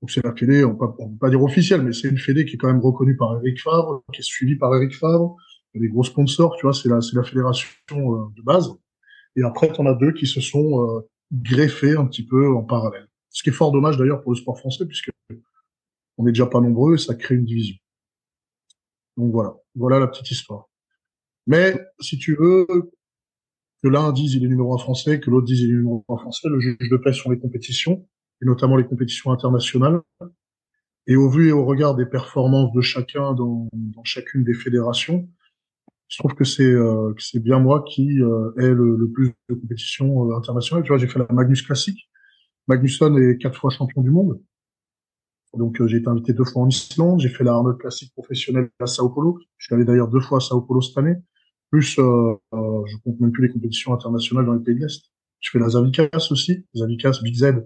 Donc 0.00 0.10
c'est 0.10 0.24
la 0.24 0.34
fédé, 0.34 0.64
on 0.64 0.74
peut, 0.76 0.86
peut 0.88 1.04
pas 1.20 1.28
dire 1.28 1.42
officielle, 1.42 1.82
mais 1.82 1.92
c'est 1.92 2.08
une 2.08 2.18
fédé 2.18 2.44
qui 2.44 2.54
est 2.54 2.58
quand 2.58 2.68
même 2.68 2.80
reconnue 2.80 3.16
par 3.16 3.36
Eric 3.38 3.60
Favre, 3.60 4.02
qui 4.12 4.20
est 4.20 4.24
suivie 4.24 4.56
par 4.56 4.74
Eric 4.74 4.94
Favre. 4.96 5.36
Il 5.74 5.80
y 5.80 5.84
a 5.84 5.86
des 5.86 5.92
gros 5.92 6.02
sponsors, 6.02 6.56
tu 6.56 6.62
vois, 6.62 6.72
c'est 6.72 6.88
la, 6.88 7.00
c'est 7.00 7.16
la 7.16 7.22
fédération 7.22 7.68
euh, 7.92 8.26
de 8.36 8.42
base. 8.42 8.70
Et 9.36 9.42
après, 9.42 9.70
tu 9.72 9.80
en 9.80 9.86
as 9.86 9.94
deux 9.94 10.12
qui 10.12 10.26
se 10.26 10.40
sont 10.40 10.84
euh, 10.84 11.00
greffé 11.32 11.96
un 11.96 12.06
petit 12.06 12.24
peu 12.24 12.48
en 12.48 12.62
parallèle. 12.62 13.08
Ce 13.28 13.42
qui 13.42 13.50
est 13.50 13.52
fort 13.52 13.72
dommage 13.72 13.96
d'ailleurs 13.96 14.22
pour 14.22 14.32
le 14.32 14.36
sport 14.36 14.58
français, 14.58 14.86
puisque 14.86 15.10
on 16.16 16.24
n'est 16.24 16.32
déjà 16.32 16.46
pas 16.46 16.60
nombreux 16.60 16.94
et 16.94 16.98
ça 16.98 17.14
crée 17.14 17.36
une 17.36 17.44
division. 17.44 17.76
Donc 19.16 19.32
voilà, 19.32 19.54
voilà 19.74 19.98
la 20.00 20.08
petite 20.08 20.30
histoire. 20.30 20.68
Mais 21.46 21.78
si 22.00 22.18
tu 22.18 22.34
veux 22.34 22.66
que 23.82 23.88
l'un 23.88 24.12
dise 24.12 24.34
il 24.34 24.44
est 24.44 24.48
numéro 24.48 24.74
un 24.74 24.78
français, 24.78 25.20
que 25.20 25.30
l'autre 25.30 25.46
dise 25.46 25.60
il 25.60 25.70
est 25.70 25.74
numéro 25.74 26.04
un 26.08 26.16
français, 26.16 26.48
le 26.48 26.60
juge 26.60 26.76
de 26.78 26.96
paix 26.96 27.12
sur 27.12 27.30
les 27.30 27.38
compétitions, 27.38 28.06
et 28.42 28.46
notamment 28.46 28.76
les 28.76 28.86
compétitions 28.86 29.32
internationales. 29.32 30.00
Et 31.06 31.16
au 31.16 31.28
vu 31.28 31.48
et 31.48 31.52
au 31.52 31.64
regard 31.64 31.94
des 31.94 32.06
performances 32.06 32.72
de 32.72 32.80
chacun 32.80 33.32
dans, 33.32 33.68
dans 33.72 34.04
chacune 34.04 34.44
des 34.44 34.54
fédérations, 34.54 35.28
je 36.08 36.18
trouve 36.18 36.34
que 36.34 36.44
c'est 36.44 36.64
euh, 36.64 37.14
bien 37.36 37.60
moi 37.60 37.84
qui 37.88 38.20
euh, 38.20 38.52
ai 38.58 38.68
le, 38.68 38.96
le, 38.96 39.10
plus 39.10 39.32
de 39.48 39.54
compétitions 39.54 40.28
euh, 40.28 40.36
internationales. 40.36 40.82
Tu 40.82 40.88
vois, 40.88 40.98
j'ai 40.98 41.06
fait 41.06 41.20
la 41.20 41.26
Magnus 41.30 41.62
Classic. 41.62 41.96
Magnusson 42.66 43.16
est 43.16 43.38
quatre 43.38 43.58
fois 43.58 43.70
champion 43.70 44.02
du 44.02 44.10
monde. 44.10 44.40
Donc 45.54 45.84
j'ai 45.86 45.98
été 45.98 46.08
invité 46.08 46.32
deux 46.32 46.44
fois 46.44 46.62
en 46.62 46.68
Islande. 46.68 47.20
J'ai 47.20 47.28
fait 47.28 47.44
la 47.44 47.52
Arnold 47.52 47.78
Classic 47.78 48.12
professionnelle 48.12 48.70
à 48.80 48.86
Sao 48.86 49.08
Paulo. 49.08 49.38
Je 49.56 49.66
suis 49.66 49.74
allé 49.74 49.84
d'ailleurs 49.84 50.08
deux 50.08 50.20
fois 50.20 50.38
à 50.38 50.40
Sao 50.40 50.60
Paulo 50.60 50.80
cette 50.80 50.98
année. 50.98 51.16
Plus, 51.70 51.96
je 51.96 52.96
compte 53.04 53.20
même 53.20 53.32
plus 53.32 53.46
les 53.46 53.52
compétitions 53.52 53.94
internationales 53.94 54.46
dans 54.46 54.54
les 54.54 54.62
pays 54.62 54.74
de 54.74 54.80
l'Est. 54.80 55.02
Je 55.40 55.50
fais 55.50 55.58
la 55.58 55.68
Zavikas 55.68 56.28
aussi, 56.30 56.66
Zavikas 56.74 57.20
Big 57.22 57.34
Z, 57.34 57.62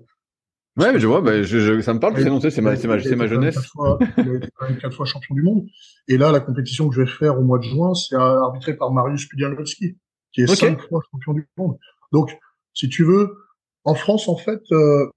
Ouais, 0.77 0.93
mais 0.93 0.99
je 0.99 1.07
vois, 1.07 1.21
bah, 1.21 1.41
je, 1.45 1.59
je, 1.61 1.81
ça 1.83 1.95
me 1.95 2.01
parle, 2.01 2.17
c'est 2.17 2.61
ma, 2.61 2.75
c'est 2.75 2.89
ma, 2.89 3.01
c'est 3.01 3.15
ma 3.15 3.29
jeunesse. 3.29 3.65
Fois, 3.67 3.97
il 4.19 4.29
a 4.29 4.35
été 4.35 4.49
quand 4.55 4.69
même 4.69 4.79
quatre 4.79 4.95
fois 4.95 5.07
champion 5.07 5.37
du 5.37 5.43
monde. 5.43 5.67
Et 6.09 6.19
là, 6.19 6.33
la 6.33 6.41
compétition 6.41 6.89
que 6.89 6.97
je 6.97 7.03
vais 7.03 7.07
faire 7.07 7.39
au 7.39 7.43
mois 7.43 7.59
de 7.59 7.65
juin, 7.65 7.95
c'est 7.95 8.17
arbitré 8.17 8.77
par 8.77 8.91
Marius 8.91 9.27
Pudianowski, 9.29 9.97
qui 10.33 10.41
est 10.41 10.47
cinq 10.53 10.81
fois 10.81 11.01
champion 11.13 11.35
du 11.35 11.49
monde. 11.57 11.79
Donc, 12.11 12.37
si 12.73 12.89
tu 12.89 13.05
veux, 13.05 13.37
en 13.85 13.95
France, 13.95 14.27
en 14.27 14.37
fait, 14.37 14.63
euh, 14.73 15.09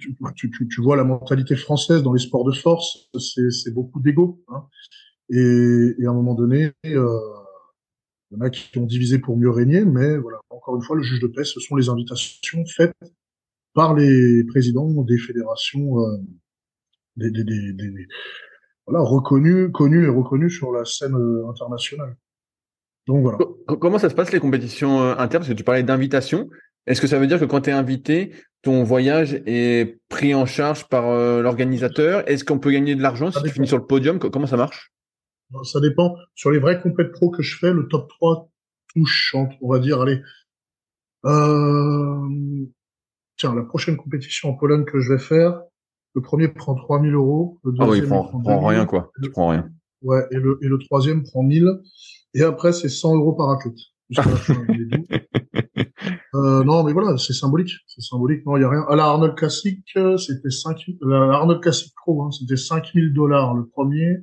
tu, 0.00 0.50
tu, 0.50 0.68
tu, 0.68 0.80
vois 0.80 0.96
la 0.96 1.04
mentalité 1.04 1.54
française 1.54 2.02
dans 2.02 2.12
les 2.12 2.20
sports 2.20 2.44
de 2.44 2.52
force, 2.52 3.08
c'est 3.16 3.72
beaucoup 3.72 4.00
d'ego. 4.00 4.42
Hein. 4.48 4.66
Et, 5.30 5.94
et, 6.00 6.06
à 6.06 6.10
un 6.10 6.14
moment 6.14 6.34
donné, 6.34 6.72
euh, 6.86 7.20
il 8.32 8.38
y 8.38 8.42
en 8.42 8.44
a 8.46 8.50
qui 8.50 8.78
ont 8.78 8.86
divisé 8.86 9.18
pour 9.18 9.36
mieux 9.36 9.50
régner, 9.50 9.84
mais 9.84 10.16
voilà, 10.16 10.38
encore 10.48 10.74
une 10.76 10.82
fois, 10.82 10.96
le 10.96 11.02
juge 11.02 11.20
de 11.20 11.26
paix, 11.26 11.44
ce 11.44 11.60
sont 11.60 11.76
les 11.76 11.90
invitations 11.90 12.64
faites 12.64 12.94
par 13.74 13.94
les 13.94 14.44
présidents 14.44 14.88
des 15.02 15.18
fédérations 15.18 16.00
euh, 16.00 16.16
des, 17.16 17.30
des, 17.30 17.44
des, 17.44 17.72
des, 17.72 18.08
voilà, 18.86 19.04
reconnus, 19.04 19.70
connus 19.72 20.04
et 20.04 20.08
reconnus 20.08 20.56
sur 20.56 20.72
la 20.72 20.86
scène 20.86 21.14
euh, 21.14 21.46
internationale. 21.48 22.16
Donc 23.06 23.22
voilà. 23.22 23.38
Comment 23.66 23.98
ça 23.98 24.08
se 24.08 24.14
passe 24.14 24.32
les 24.32 24.40
compétitions 24.40 25.02
euh, 25.02 25.14
internes? 25.18 25.42
Parce 25.42 25.48
que 25.48 25.54
tu 25.54 25.64
parlais 25.64 25.82
d'invitation. 25.82 26.48
Est-ce 26.86 27.00
que 27.00 27.06
ça 27.06 27.18
veut 27.18 27.26
dire 27.26 27.38
que 27.38 27.44
quand 27.44 27.62
tu 27.62 27.70
es 27.70 27.72
invité, 27.74 28.34
ton 28.62 28.82
voyage 28.82 29.42
est 29.46 30.00
pris 30.08 30.34
en 30.34 30.46
charge 30.46 30.88
par 30.88 31.04
l'organisateur? 31.40 32.28
Est-ce 32.28 32.44
qu'on 32.44 32.58
peut 32.58 32.72
gagner 32.72 32.96
de 32.96 33.02
l'argent 33.02 33.30
si 33.30 33.40
tu 33.42 33.50
finis 33.50 33.68
sur 33.68 33.78
le 33.78 33.86
podium? 33.86 34.18
Comment 34.18 34.46
ça 34.46 34.56
marche? 34.56 34.91
Ça 35.64 35.80
dépend. 35.80 36.16
Sur 36.34 36.50
les 36.50 36.58
vrais 36.58 36.80
compètes 36.80 37.12
pro 37.12 37.30
que 37.30 37.42
je 37.42 37.58
fais, 37.58 37.72
le 37.72 37.88
top 37.88 38.08
3 38.08 38.48
touche, 38.94 39.34
on 39.60 39.68
va 39.68 39.78
dire, 39.78 40.00
allez, 40.00 40.20
euh, 41.24 42.66
tiens, 43.36 43.54
la 43.54 43.62
prochaine 43.62 43.96
compétition 43.96 44.50
en 44.50 44.54
Pologne 44.54 44.84
que 44.84 45.00
je 45.00 45.12
vais 45.12 45.18
faire, 45.18 45.62
le 46.14 46.20
premier 46.20 46.48
prend 46.48 46.74
3000 46.74 47.14
euros. 47.14 47.58
Le 47.64 47.72
ah 47.78 47.88
oui, 47.88 47.98
il 47.98 48.06
prend, 48.06 48.24
prend 48.24 48.66
rien, 48.66 48.86
quoi. 48.86 49.10
Tu 49.22 49.30
prends 49.30 49.48
rien. 49.48 49.68
Ouais, 50.02 50.26
et 50.30 50.36
le, 50.36 50.58
et 50.62 50.68
le 50.68 50.78
troisième 50.78 51.22
prend 51.22 51.42
1000. 51.42 51.68
Et 52.34 52.42
après, 52.42 52.72
c'est 52.72 52.88
100 52.88 53.16
euros 53.16 53.34
par 53.34 53.50
athlète. 53.50 53.76
euh, 56.34 56.64
non, 56.64 56.82
mais 56.84 56.92
voilà, 56.92 57.16
c'est 57.16 57.32
symbolique. 57.32 57.72
C'est 57.86 58.02
symbolique. 58.02 58.44
Non, 58.44 58.56
il 58.56 58.62
y 58.62 58.64
a 58.64 58.68
rien. 58.68 58.84
À 58.88 58.96
la 58.96 59.04
Arnold 59.06 59.36
Classic, 59.36 59.82
c'était 60.18 60.50
5, 60.50 60.84
la 61.02 61.32
Arnold 61.34 61.62
Classic 61.62 61.94
Pro, 61.94 62.24
hein, 62.24 62.30
c'était 62.30 62.56
5000 62.56 63.14
dollars 63.14 63.54
le 63.54 63.66
premier, 63.68 64.18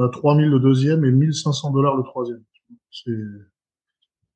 euh, 0.00 0.08
3000 0.08 0.48
le 0.48 0.58
deuxième 0.60 1.04
et 1.04 1.10
1500 1.10 1.70
dollars 1.72 1.96
le 1.96 2.02
troisième. 2.02 2.42
C'est, 2.90 3.10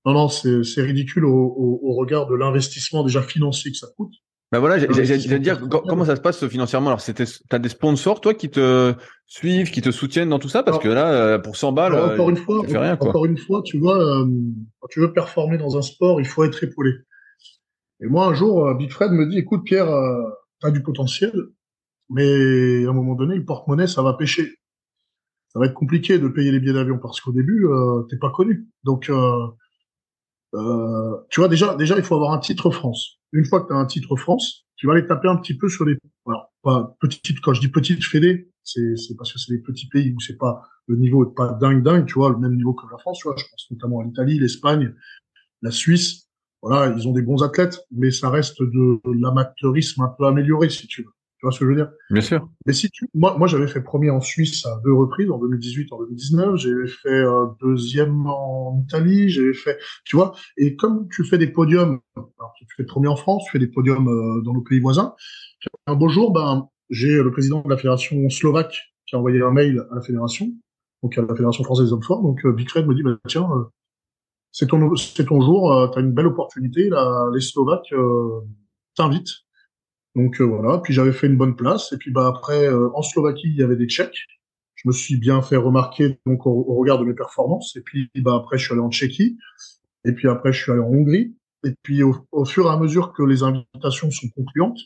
non, 0.06 0.12
non, 0.12 0.28
c'est 0.28 0.82
ridicule 0.82 1.24
au, 1.24 1.34
au, 1.34 1.80
au, 1.82 1.94
regard 1.94 2.26
de 2.26 2.34
l'investissement 2.34 3.04
déjà 3.04 3.22
financier 3.22 3.72
que 3.72 3.76
ça 3.76 3.88
coûte. 3.96 4.12
Ben 4.52 4.60
voilà, 4.60 4.78
j'allais 4.78 5.40
dire 5.40 5.60
comment 5.68 6.04
ça 6.04 6.14
se 6.14 6.20
passe 6.20 6.46
financièrement? 6.46 6.88
Alors, 6.88 7.00
c'était, 7.00 7.24
t'as 7.48 7.58
des 7.58 7.68
sponsors 7.68 8.20
toi 8.20 8.34
qui 8.34 8.50
te 8.50 8.94
suivent, 9.26 9.72
qui 9.72 9.80
te 9.80 9.90
soutiennent 9.90 10.28
dans 10.28 10.38
tout 10.38 10.48
ça, 10.48 10.62
parce 10.62 10.78
que 10.78 10.88
là, 10.88 11.12
euh, 11.12 11.38
pour 11.38 11.56
100 11.56 11.72
balles, 11.72 11.94
encore 11.94 12.30
une 12.30 12.36
fois, 12.36 12.62
rien, 12.64 12.92
encore 12.92 13.26
une 13.26 13.36
fois, 13.36 13.62
tu 13.64 13.78
vois, 13.78 13.98
euh, 13.98 14.24
quand 14.78 14.88
tu 14.90 15.00
veux 15.00 15.12
performer 15.12 15.58
dans 15.58 15.76
un 15.76 15.82
sport, 15.82 16.20
il 16.20 16.26
faut 16.26 16.44
être 16.44 16.62
épaulé. 16.62 16.92
Et 18.00 18.06
moi, 18.06 18.26
un 18.26 18.34
jour, 18.34 18.66
euh, 18.66 18.74
Big 18.74 18.92
Fred 18.92 19.10
me 19.12 19.26
dit, 19.28 19.38
écoute, 19.38 19.64
Pierre, 19.64 19.90
euh, 19.90 20.22
t'as 20.60 20.70
du 20.70 20.82
potentiel, 20.82 21.32
mais 22.10 22.86
à 22.86 22.90
un 22.90 22.92
moment 22.92 23.14
donné, 23.14 23.34
le 23.34 23.44
porte-monnaie, 23.44 23.86
ça 23.86 24.02
va 24.02 24.12
pêcher. 24.14 24.58
Ça 25.54 25.60
va 25.60 25.66
être 25.66 25.74
compliqué 25.74 26.18
de 26.18 26.28
payer 26.28 26.50
les 26.50 26.60
billets 26.60 26.74
d'avion 26.74 26.98
parce 26.98 27.20
qu'au 27.20 27.32
début, 27.32 27.66
euh, 27.66 28.02
t'es 28.10 28.18
pas 28.18 28.30
connu. 28.30 28.68
Donc 28.82 29.08
euh, 30.54 31.16
tu 31.30 31.40
vois, 31.40 31.48
déjà, 31.48 31.74
déjà, 31.74 31.96
il 31.96 32.04
faut 32.04 32.14
avoir 32.14 32.32
un 32.32 32.38
titre 32.38 32.70
France. 32.70 33.18
Une 33.32 33.44
fois 33.44 33.62
que 33.62 33.68
tu 33.68 33.72
as 33.72 33.76
un 33.76 33.86
titre 33.86 34.16
France, 34.16 34.66
tu 34.76 34.86
vas 34.86 34.92
aller 34.92 35.06
taper 35.06 35.28
un 35.28 35.36
petit 35.36 35.56
peu 35.56 35.68
sur 35.68 35.84
les, 35.84 35.96
alors, 36.26 36.52
pas 36.62 36.96
petite, 37.00 37.40
quand 37.40 37.54
je 37.54 37.60
dis 37.60 37.68
petite 37.68 38.04
fédé, 38.04 38.50
c'est, 38.62 38.96
c'est 38.96 39.16
parce 39.16 39.32
que 39.32 39.38
c'est 39.38 39.52
des 39.52 39.60
petits 39.60 39.88
pays 39.88 40.12
où 40.12 40.20
c'est 40.20 40.36
pas, 40.36 40.62
le 40.86 40.96
niveau 40.96 41.28
est 41.28 41.34
pas 41.34 41.52
dingue 41.52 41.82
dingue, 41.82 42.06
tu 42.06 42.14
vois, 42.14 42.30
le 42.30 42.38
même 42.38 42.56
niveau 42.56 42.72
que 42.72 42.86
la 42.90 42.98
France, 42.98 43.18
tu 43.18 43.28
vois, 43.28 43.36
je 43.36 43.44
pense 43.50 43.66
notamment 43.70 44.00
à 44.00 44.04
l'Italie, 44.04 44.38
l'Espagne, 44.38 44.94
la 45.62 45.70
Suisse. 45.70 46.28
Voilà, 46.62 46.94
ils 46.96 47.06
ont 47.06 47.12
des 47.12 47.22
bons 47.22 47.42
athlètes, 47.42 47.80
mais 47.90 48.10
ça 48.10 48.30
reste 48.30 48.62
de 48.62 49.00
l'amateurisme 49.20 50.02
un 50.02 50.08
peu 50.08 50.26
amélioré, 50.26 50.70
si 50.70 50.86
tu 50.86 51.02
veux. 51.02 51.13
Tu 51.44 51.46
vois 51.46 51.52
ce 51.52 51.58
que 51.58 51.66
je 51.66 51.70
veux 51.72 51.76
dire? 51.76 51.92
Bien 52.08 52.22
sûr. 52.22 52.48
Mais 52.64 52.72
si 52.72 52.88
tu, 52.88 53.06
moi, 53.12 53.36
moi, 53.36 53.46
j'avais 53.46 53.66
fait 53.68 53.82
premier 53.82 54.08
en 54.08 54.22
Suisse 54.22 54.64
à 54.64 54.80
deux 54.82 54.94
reprises, 54.94 55.30
en 55.30 55.36
2018, 55.36 55.92
en 55.92 55.98
2019. 55.98 56.56
J'avais 56.56 56.86
fait 56.86 57.08
euh, 57.10 57.48
deuxième 57.60 58.26
en 58.26 58.82
Italie. 58.82 59.28
J'avais 59.28 59.52
fait, 59.52 59.78
tu 60.06 60.16
vois. 60.16 60.34
Et 60.56 60.74
comme 60.74 61.06
tu 61.10 61.22
fais 61.22 61.36
des 61.36 61.48
podiums, 61.48 62.00
alors 62.16 62.54
tu 62.56 62.64
fais 62.74 62.84
premier 62.84 63.08
en 63.08 63.16
France, 63.16 63.42
tu 63.44 63.50
fais 63.50 63.58
des 63.58 63.66
podiums 63.66 64.08
euh, 64.08 64.40
dans 64.40 64.54
nos 64.54 64.62
pays 64.62 64.80
voisins. 64.80 65.14
Un 65.86 65.96
beau 65.96 66.08
jour, 66.08 66.32
ben, 66.32 66.66
j'ai 66.88 67.22
le 67.22 67.30
président 67.30 67.60
de 67.60 67.68
la 67.68 67.76
fédération 67.76 68.30
slovaque 68.30 68.94
qui 69.06 69.14
a 69.14 69.18
envoyé 69.18 69.42
un 69.42 69.50
mail 69.50 69.84
à 69.90 69.96
la 69.96 70.00
fédération, 70.00 70.50
donc 71.02 71.18
à 71.18 71.20
la 71.20 71.28
fédération 71.28 71.62
française 71.62 71.88
des 71.88 71.92
hommes 71.92 72.02
forts. 72.02 72.22
Donc 72.22 72.42
euh, 72.46 72.52
Big 72.52 72.70
Fred 72.70 72.86
me 72.86 72.94
dit, 72.94 73.02
bah, 73.02 73.18
tiens, 73.28 73.46
euh, 73.54 73.64
c'est 74.50 74.68
ton, 74.68 74.96
c'est 74.96 75.26
ton 75.26 75.42
jour, 75.42 75.90
tu 75.92 75.98
as 75.98 76.00
une 76.00 76.12
belle 76.12 76.28
opportunité. 76.28 76.88
Là, 76.88 77.28
les 77.34 77.42
Slovaques 77.42 77.92
t'invitent 78.96 79.44
donc 80.14 80.40
euh, 80.40 80.44
voilà, 80.44 80.78
puis 80.78 80.94
j'avais 80.94 81.12
fait 81.12 81.26
une 81.26 81.36
bonne 81.36 81.56
place. 81.56 81.92
Et 81.92 81.96
puis 81.96 82.10
bah 82.10 82.26
après, 82.28 82.66
euh, 82.66 82.90
en 82.94 83.02
Slovaquie, 83.02 83.48
il 83.48 83.56
y 83.56 83.62
avait 83.62 83.76
des 83.76 83.86
Tchèques. 83.86 84.26
Je 84.76 84.88
me 84.88 84.92
suis 84.92 85.16
bien 85.16 85.42
fait 85.42 85.56
remarquer 85.56 86.18
donc 86.26 86.46
au, 86.46 86.62
regard 86.74 86.98
de 86.98 87.04
mes 87.04 87.14
performances. 87.14 87.76
Et 87.76 87.80
puis 87.80 88.10
bah 88.16 88.34
après, 88.36 88.58
je 88.58 88.64
suis 88.64 88.72
allé 88.72 88.82
en 88.82 88.90
Tchéquie. 88.90 89.38
Et 90.04 90.12
puis 90.12 90.28
après, 90.28 90.52
je 90.52 90.62
suis 90.62 90.72
allé 90.72 90.80
en 90.80 90.88
Hongrie. 90.88 91.34
Et 91.64 91.74
puis 91.82 92.02
au, 92.02 92.44
fur 92.44 92.66
et 92.66 92.70
à 92.70 92.76
mesure 92.76 93.12
que 93.12 93.22
les 93.22 93.42
invitations 93.42 94.10
sont 94.10 94.28
concluantes, 94.36 94.78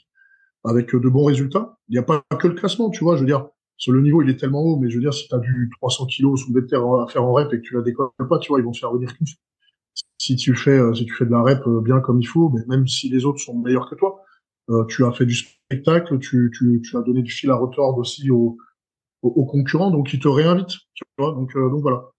avec 0.64 0.94
de 0.94 1.08
bons 1.08 1.24
résultats, 1.24 1.78
il 1.88 1.92
n'y 1.92 1.98
a 1.98 2.02
pas 2.02 2.22
que 2.38 2.48
le 2.48 2.54
classement, 2.54 2.90
tu 2.90 3.04
vois. 3.04 3.16
Je 3.16 3.20
veux 3.20 3.26
dire, 3.26 3.48
sur 3.76 3.92
le 3.92 4.00
niveau, 4.00 4.22
il 4.22 4.30
est 4.30 4.36
tellement 4.36 4.62
haut, 4.62 4.78
mais 4.78 4.88
je 4.88 4.96
veux 4.96 5.02
dire, 5.02 5.14
si 5.14 5.28
tu 5.28 5.34
as 5.34 5.38
du 5.38 5.70
300 5.80 6.06
kilos 6.06 6.40
sous 6.40 6.52
des 6.52 6.66
terres 6.66 6.86
à 6.86 7.08
faire 7.08 7.24
en 7.24 7.32
rep 7.32 7.52
et 7.52 7.56
que 7.58 7.62
tu 7.62 7.74
la 7.74 7.82
décolles 7.82 8.10
pas, 8.28 8.38
tu 8.38 8.48
vois, 8.48 8.60
ils 8.60 8.64
vont 8.64 8.72
se 8.72 8.80
faire 8.80 8.92
venir 8.92 9.12
plus. 9.14 9.36
Si 10.18 10.36
tu 10.36 10.54
fais, 10.54 10.78
euh, 10.78 10.94
si 10.94 11.06
tu 11.06 11.14
fais 11.14 11.26
de 11.26 11.30
la 11.30 11.42
rep 11.42 11.62
bien 11.82 12.00
comme 12.00 12.20
il 12.20 12.26
faut, 12.26 12.50
mais 12.50 12.60
même 12.68 12.86
si 12.86 13.08
les 13.08 13.24
autres 13.24 13.40
sont 13.40 13.58
meilleurs 13.58 13.90
que 13.90 13.96
toi, 13.96 14.22
euh, 14.70 14.84
tu 14.86 15.04
as 15.04 15.12
fait 15.12 15.26
du 15.26 15.34
spectacle, 15.34 16.18
tu, 16.18 16.50
as 16.94 17.00
donné 17.00 17.22
du 17.22 17.30
fil 17.30 17.50
à 17.50 17.56
retordre 17.56 17.98
aussi 17.98 18.30
aux, 18.30 18.58
concurrents, 19.22 19.90
donc 19.90 20.12
ils 20.12 20.20
te 20.20 20.28
réinvitent. 20.28 20.76
Euh, 21.20 21.32
donc 21.32 21.56
voilà. 21.56 22.10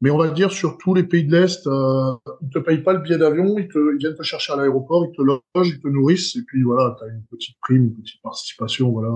Mais 0.00 0.10
on 0.10 0.18
va 0.18 0.28
dire 0.28 0.52
sur 0.52 0.76
tous 0.76 0.92
les 0.92 1.04
pays 1.04 1.24
de 1.24 1.32
l'Est, 1.32 1.66
euh, 1.66 2.14
ils 2.42 2.50
te 2.50 2.58
payent 2.58 2.82
pas 2.82 2.92
le 2.92 2.98
billet 2.98 3.16
d'avion, 3.16 3.56
ils, 3.58 3.68
te, 3.68 3.96
viennent 3.96 4.14
te 4.14 4.22
chercher 4.22 4.52
à 4.52 4.56
l'aéroport, 4.56 5.06
ils 5.06 5.16
te 5.16 5.22
logent, 5.22 5.68
ils 5.68 5.80
te 5.80 5.88
nourrissent, 5.88 6.36
et 6.36 6.42
puis 6.42 6.62
voilà, 6.62 6.94
tu 6.98 7.04
as 7.04 7.08
une 7.08 7.24
petite 7.30 7.56
prime, 7.62 7.84
une 7.84 7.94
petite 7.94 8.20
participation, 8.22 8.90
voilà, 8.90 9.10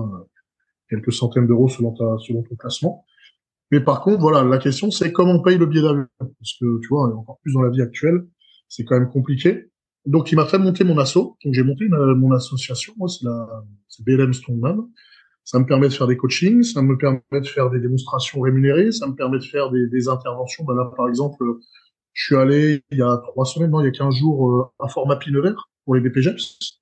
quelques 0.89 1.13
centaines 1.13 1.47
d'euros 1.47 1.69
selon, 1.69 1.91
ta, 1.93 2.05
selon 2.25 2.41
ton 2.43 2.55
classement. 2.55 3.05
Mais 3.71 3.81
par 3.81 4.01
contre, 4.01 4.19
voilà, 4.19 4.43
la 4.43 4.57
question 4.57 4.89
c'est 4.89 5.11
comment 5.11 5.33
on 5.33 5.43
paye 5.43 5.59
le 5.59 5.67
billet 5.67 5.83
d'avion, 5.83 6.07
parce 6.17 6.57
que 6.59 6.79
tu 6.79 6.87
vois, 6.87 7.05
encore 7.15 7.39
plus 7.43 7.53
dans 7.53 7.61
la 7.61 7.69
vie 7.69 7.81
actuelle, 7.81 8.25
c'est 8.67 8.83
quand 8.83 8.99
même 8.99 9.09
compliqué. 9.09 9.69
Donc, 10.05 10.31
il 10.31 10.35
m'a 10.35 10.45
fait 10.45 10.57
monter 10.57 10.83
mon 10.83 10.97
asso. 10.97 11.37
Donc, 11.43 11.53
j'ai 11.53 11.63
monté 11.63 11.87
mon 11.89 12.31
association. 12.31 12.93
Moi, 12.97 13.09
c'est 13.09 13.25
la, 13.25 13.63
c'est 13.87 14.03
BLM 14.05 14.33
Strongman. 14.33 14.89
Ça 15.43 15.59
me 15.59 15.65
permet 15.65 15.87
de 15.87 15.93
faire 15.93 16.07
des 16.07 16.17
coachings, 16.17 16.63
ça 16.63 16.81
me 16.81 16.95
permet 16.95 17.21
de 17.31 17.47
faire 17.47 17.71
des 17.71 17.79
démonstrations 17.79 18.39
rémunérées, 18.39 18.91
ça 18.91 19.07
me 19.07 19.15
permet 19.15 19.39
de 19.39 19.43
faire 19.43 19.71
des, 19.71 19.87
des 19.87 20.07
interventions. 20.07 20.63
Ben 20.63 20.75
là, 20.75 20.91
par 20.95 21.07
exemple, 21.09 21.43
je 22.13 22.23
suis 22.23 22.35
allé 22.35 22.83
il 22.91 22.97
y 22.99 23.01
a 23.01 23.17
trois 23.17 23.45
semaines, 23.45 23.71
non, 23.71 23.81
il 23.81 23.85
y 23.85 23.87
a 23.87 23.91
quinze 23.91 24.15
jours, 24.15 24.49
euh, 24.49 24.65
à 24.79 24.89
format 24.89 25.15
Pinevert 25.15 25.69
pour 25.85 25.95
les 25.95 26.01
BPGEPS. 26.01 26.81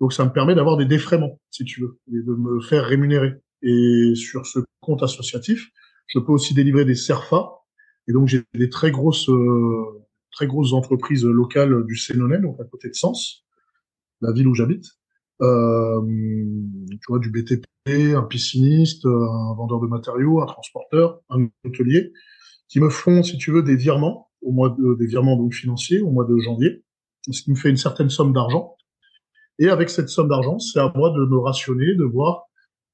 Donc, 0.00 0.12
ça 0.12 0.24
me 0.24 0.30
permet 0.32 0.54
d'avoir 0.54 0.76
des 0.76 0.84
défraiements, 0.84 1.40
si 1.50 1.64
tu 1.64 1.80
veux, 1.80 1.98
et 2.08 2.22
de 2.22 2.34
me 2.34 2.60
faire 2.60 2.84
rémunérer. 2.84 3.34
Et 3.62 4.14
sur 4.16 4.44
ce 4.46 4.58
compte 4.80 5.02
associatif, 5.02 5.70
je 6.08 6.18
peux 6.18 6.32
aussi 6.32 6.52
délivrer 6.52 6.84
des 6.84 6.96
CERFA. 6.96 7.50
Et 8.08 8.12
donc, 8.12 8.26
j'ai 8.26 8.42
des 8.54 8.68
très 8.68 8.90
grosses 8.90 9.28
euh, 9.30 10.01
très 10.32 10.46
grosses 10.46 10.72
entreprises 10.72 11.24
locales 11.24 11.84
du 11.86 11.96
Sénonais, 11.96 12.38
donc 12.38 12.58
à 12.60 12.64
côté 12.64 12.88
de 12.88 12.94
Sens, 12.94 13.44
la 14.20 14.32
ville 14.32 14.48
où 14.48 14.54
j'habite. 14.54 14.86
euh, 15.42 16.00
tu 16.90 17.06
vois, 17.08 17.18
du 17.18 17.30
BTP, 17.30 17.66
un 17.88 18.22
pisciniste, 18.22 19.04
un 19.06 19.54
vendeur 19.56 19.80
de 19.80 19.86
matériaux, 19.86 20.40
un 20.40 20.46
transporteur, 20.46 21.20
un 21.30 21.48
hôtelier, 21.64 22.12
qui 22.68 22.80
me 22.80 22.88
font, 22.88 23.22
si 23.22 23.36
tu 23.38 23.50
veux, 23.50 23.62
des 23.62 23.76
virements 23.76 24.30
au 24.40 24.52
mois 24.52 24.70
de, 24.70 24.94
des 24.94 25.06
virements 25.06 25.36
donc 25.36 25.54
financiers 25.54 26.00
au 26.00 26.10
mois 26.10 26.24
de 26.24 26.36
janvier, 26.38 26.84
ce 27.30 27.42
qui 27.42 27.50
me 27.50 27.56
fait 27.56 27.70
une 27.70 27.76
certaine 27.76 28.10
somme 28.10 28.32
d'argent. 28.32 28.76
Et 29.58 29.68
avec 29.68 29.90
cette 29.90 30.08
somme 30.08 30.28
d'argent, 30.28 30.58
c'est 30.58 30.80
à 30.80 30.92
moi 30.94 31.10
de 31.10 31.24
me 31.24 31.38
rationner, 31.38 31.94
de 31.94 32.04
voir, 32.04 32.46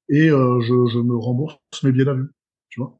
et 0.09 0.29
euh, 0.29 0.59
je, 0.61 0.87
je, 0.87 0.99
me 0.99 1.15
rembourse 1.15 1.57
mes 1.83 1.91
billets 1.91 2.05
d'avion. 2.05 2.27
Tu 2.69 2.79
vois. 2.79 2.99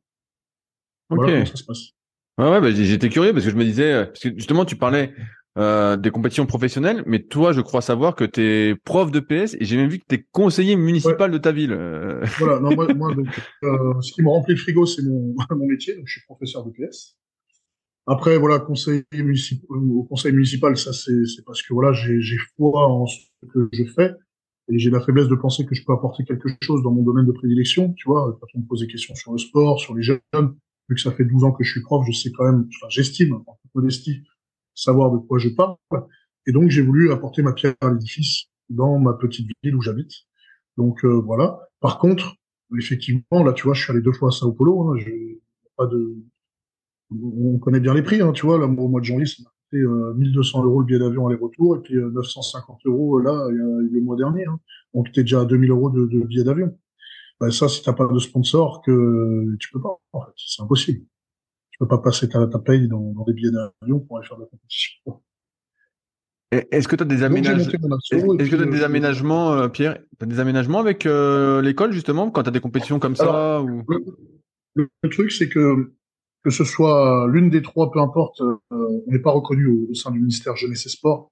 Voilà 1.10 1.34
comment 1.34 1.46
ça 1.46 1.56
se 1.56 1.64
passe. 1.64 1.92
Ouais, 2.40 2.50
ouais, 2.50 2.62
bah, 2.62 2.72
j'étais 2.72 3.10
curieux 3.10 3.34
parce 3.34 3.46
que 3.46 3.52
je 3.52 3.58
me 3.58 3.66
disais, 3.66 3.92
euh, 3.92 4.06
parce 4.06 4.22
que 4.22 4.30
justement, 4.34 4.64
tu 4.64 4.78
parlais 4.78 5.14
euh, 5.58 5.98
des 5.98 6.10
compétitions 6.10 6.46
professionnelles, 6.46 7.04
mais 7.06 7.20
toi, 7.24 7.52
je 7.52 7.60
crois 7.60 7.82
savoir 7.82 8.16
que 8.16 8.24
tu 8.24 8.42
es 8.42 8.76
prof 8.76 9.12
de 9.12 9.20
PS 9.20 9.56
et 9.60 9.66
j'ai 9.66 9.76
même 9.76 9.90
vu 9.90 10.00
que 10.00 10.06
tu 10.08 10.16
es 10.16 10.26
conseiller 10.32 10.78
municipal 10.78 11.32
de 11.32 11.38
ta 11.38 11.52
ville. 11.52 11.74
Euh. 11.74 12.24
Voilà, 12.38 12.62
non, 12.62 12.74
moi, 12.76 12.94
moi 12.94 13.14
donc, 13.14 13.28
euh, 13.64 14.00
ce 14.00 14.14
qui 14.14 14.22
me 14.22 14.30
remplit 14.30 14.54
le 14.54 14.60
frigo, 14.60 14.86
c'est 14.86 15.02
mon, 15.02 15.36
mon 15.52 15.68
métier, 15.68 15.96
donc 15.96 16.04
je 16.08 16.14
suis 16.14 16.22
professeur 16.26 16.66
de 16.66 16.72
PS. 16.72 17.18
Après, 18.08 18.38
voilà, 18.38 18.60
conseiller 18.60 19.04
municipal, 19.14 19.68
au 19.70 20.04
conseil 20.04 20.32
municipal, 20.32 20.78
ça 20.78 20.94
c'est 20.94 21.44
parce 21.46 21.62
que 21.62 21.74
voilà, 21.74 21.92
j'ai 21.92 22.38
foi 22.56 22.88
en 22.88 23.06
ce 23.06 23.18
que 23.54 23.68
je 23.74 23.84
fais 23.84 24.14
et 24.72 24.80
j'ai 24.80 24.92
la 24.92 25.02
faiblesse 25.02 25.28
de 25.28 25.36
penser 25.36 25.66
que 25.66 25.76
je 25.76 25.84
peux 25.84 25.94
apporter 25.94 26.24
quelque 26.24 26.48
chose 26.64 26.84
dans 26.84 26.92
mon 26.92 27.04
domaine 27.04 27.26
de 27.26 27.34
prédilection. 27.34 27.92
Tu 27.98 28.08
vois, 28.08 28.38
quand 28.40 28.48
on 28.56 28.60
me 28.60 28.66
pose 28.66 28.80
des 28.80 28.88
questions 28.88 29.14
sur 29.16 29.34
le 29.34 29.40
sport, 29.40 29.80
sur 29.80 29.94
les 29.94 30.04
jeunes, 30.04 30.20
vu 30.90 30.96
que 30.96 31.02
ça 31.02 31.12
fait 31.12 31.26
12 31.26 31.44
ans 31.44 31.52
que 31.52 31.64
je 31.64 31.72
suis 31.72 31.82
prof, 31.82 32.06
je 32.08 32.12
sais 32.12 32.32
quand 32.32 32.46
même, 32.46 32.68
enfin, 32.76 32.88
j'estime, 32.90 33.36
en 33.36 33.58
toute 33.62 33.76
modestie, 33.76 34.24
savoir 34.74 35.12
de 35.12 35.18
quoi 35.18 35.38
je 35.38 35.50
parle. 35.50 35.76
Et 36.48 36.52
donc, 36.52 36.70
j'ai 36.70 36.82
voulu 36.82 37.12
apporter 37.12 37.42
ma 37.42 37.54
pierre 37.54 37.76
à 37.82 37.92
l'édifice 37.92 38.46
dans 38.70 38.98
ma 38.98 39.14
petite 39.14 39.48
ville 39.64 39.76
où 39.76 39.82
j'habite. 39.82 40.12
Donc, 40.78 41.06
euh, 41.06 41.22
voilà. 41.24 41.60
Par 41.80 42.00
contre, 42.00 42.36
effectivement, 42.78 43.44
là, 43.44 43.54
tu 43.54 43.64
vois, 43.64 43.74
je 43.74 43.84
suis 43.84 43.92
allé 43.92 44.02
deux 44.02 44.14
fois 44.14 44.30
à 44.30 44.32
Sao 44.32 44.52
Paulo. 44.52 44.92
Hein, 44.92 45.00
pas 45.78 45.86
de... 45.86 46.16
On 47.12 47.58
connaît 47.58 47.80
bien 47.80 47.94
les 47.94 48.04
prix, 48.04 48.22
hein, 48.22 48.32
tu 48.32 48.46
vois. 48.46 48.58
Là, 48.58 48.66
au 48.66 48.88
mois 48.88 49.02
de 49.02 49.06
janvier, 49.06 49.26
ça 49.26 49.44
m'a 49.44 49.50
coûté 49.50 49.84
1200 50.18 50.64
euros 50.64 50.80
le 50.80 50.86
billet 50.86 51.00
d'avion 51.00 51.28
aller-retour 51.28 51.78
et 51.78 51.80
puis 51.82 51.96
950 51.96 52.80
euh, 52.86 52.90
euros 52.90 53.20
là, 53.20 53.48
le 53.50 54.02
mois 54.02 54.16
dernier. 54.16 54.46
Hein. 54.46 54.60
Donc, 54.94 55.12
t'es 55.12 55.22
déjà 55.22 55.42
à 55.42 55.46
2000 55.46 55.72
euros 55.72 55.90
de, 55.90 56.06
de 56.06 56.20
billet 56.22 56.44
d'avion. 56.44 56.76
Ben, 57.40 57.52
ça, 57.52 57.70
si 57.70 57.82
t'as 57.82 57.94
pas 57.94 58.08
de 58.08 58.20
sponsor, 58.20 58.82
que 58.82 59.56
tu 59.60 59.72
peux 59.72 59.82
pas. 59.82 59.98
En 60.14 60.22
fait, 60.22 60.32
c'est 60.36 60.62
impossible 60.62 61.06
peux 61.80 61.88
pas 61.88 61.98
passer 61.98 62.30
ta, 62.30 62.46
ta 62.48 62.60
paye 62.60 62.88
dans, 62.88 63.14
dans 63.14 63.24
des 63.24 63.34
billets 63.34 63.52
d'avion 63.52 64.00
pour 64.02 64.18
aller 64.18 64.28
faire 64.28 64.38
de 64.38 64.44
la 64.44 64.48
compétition. 64.48 65.22
Est-ce 66.52 66.88
que 66.88 66.96
tu 66.96 67.04
as 67.04 67.06
des 67.06 67.24
aménagements 67.24 67.62
Est-ce 67.62 68.50
que 68.50 68.56
tu 68.56 68.62
as 68.62 68.66
des 68.66 68.84
aménagements, 68.84 69.54
euh, 69.54 69.68
Pierre? 69.70 70.00
Tu 70.20 70.24
as 70.24 70.26
des 70.26 70.40
aménagements 70.40 70.80
avec 70.80 71.06
euh, 71.06 71.62
l'école, 71.62 71.92
justement, 71.92 72.32
quand 72.32 72.44
tu 72.44 72.50
as 72.50 72.52
des 72.52 72.60
compétitions 72.60 73.00
comme 73.00 73.16
ça 73.16 73.62
ou... 73.62 73.84
le, 74.76 74.90
truc, 75.10 75.32
c'est 75.32 75.50
que 75.50 75.94
que 76.44 76.52
ce 76.52 76.64
soit 76.64 77.28
l'une 77.30 77.50
des 77.50 77.62
trois, 77.62 77.92
peu 77.92 78.00
importe, 78.00 78.40
euh, 78.40 78.56
on 78.72 79.12
n'est 79.12 79.20
pas 79.20 79.32
reconnu 79.32 79.68
au, 79.68 79.94
sein 79.94 80.10
du 80.10 80.20
ministère 80.20 80.56
Jeunesse 80.56 80.86
et 80.86 80.90
Sport. 80.90 81.32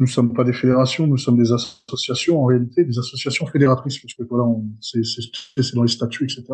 Nous 0.00 0.06
sommes 0.06 0.34
pas 0.34 0.44
des 0.44 0.52
fédérations, 0.52 1.06
nous 1.06 1.16
sommes 1.16 1.36
des 1.36 1.52
associations, 1.52 2.42
en 2.42 2.46
réalité, 2.46 2.84
des 2.84 2.98
associations 2.98 3.46
fédératrices, 3.46 3.98
parce 3.98 4.14
que 4.14 4.24
voilà, 4.24 4.44
c'est 4.80 5.74
dans 5.74 5.82
les 5.82 5.88
statuts, 5.88 6.24
etc. 6.24 6.44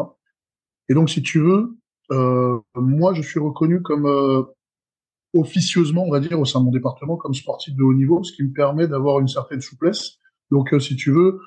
Et 0.88 0.94
donc, 0.94 1.08
si 1.08 1.22
tu 1.22 1.40
veux, 1.40 1.76
euh, 2.12 2.58
moi, 2.74 3.14
je 3.14 3.22
suis 3.22 3.40
reconnu 3.40 3.80
comme 3.80 4.06
euh, 4.06 4.42
officieusement, 5.34 6.04
on 6.04 6.10
va 6.10 6.20
dire, 6.20 6.38
au 6.38 6.44
sein 6.44 6.60
de 6.60 6.66
mon 6.66 6.70
département, 6.70 7.16
comme 7.16 7.32
sportif 7.32 7.74
de 7.74 7.82
haut 7.82 7.94
niveau, 7.94 8.22
ce 8.24 8.32
qui 8.32 8.42
me 8.42 8.52
permet 8.52 8.88
d'avoir 8.88 9.20
une 9.20 9.28
certaine 9.28 9.60
souplesse. 9.60 10.18
Donc, 10.50 10.74
euh, 10.74 10.80
si 10.80 10.96
tu 10.96 11.10
veux, 11.12 11.40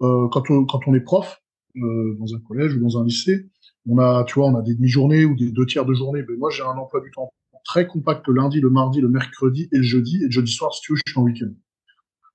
quand 0.00 0.50
on, 0.50 0.64
quand 0.64 0.80
on 0.86 0.94
est 0.94 1.00
prof 1.00 1.42
dans 1.74 2.34
un 2.34 2.40
collège 2.48 2.74
ou 2.74 2.80
dans 2.80 2.98
un 2.98 3.04
lycée, 3.04 3.50
on 3.86 3.98
a, 3.98 4.24
tu 4.24 4.34
vois, 4.34 4.46
on 4.46 4.56
a 4.56 4.62
des 4.62 4.74
demi-journées 4.74 5.26
ou 5.26 5.36
des 5.36 5.52
deux 5.52 5.66
tiers 5.66 5.84
de 5.84 5.94
journée. 5.94 6.22
Mais 6.26 6.36
moi, 6.36 6.50
j'ai 6.50 6.62
un 6.62 6.76
emploi 6.76 7.00
du 7.00 7.10
temps 7.10 7.32
très 7.64 7.86
compact 7.86 8.26
le 8.28 8.34
lundi, 8.34 8.60
le 8.60 8.70
mardi, 8.70 9.00
le 9.00 9.08
mercredi 9.08 9.68
et 9.72 9.76
le 9.78 9.82
jeudi. 9.82 10.16
Et 10.22 10.26
le 10.26 10.30
jeudi 10.30 10.52
soir, 10.52 10.74
si 10.74 10.80
tu 10.82 10.92
veux, 10.92 10.98
je 11.04 11.12
suis 11.12 11.18
en 11.18 11.22
week-end. 11.22 11.50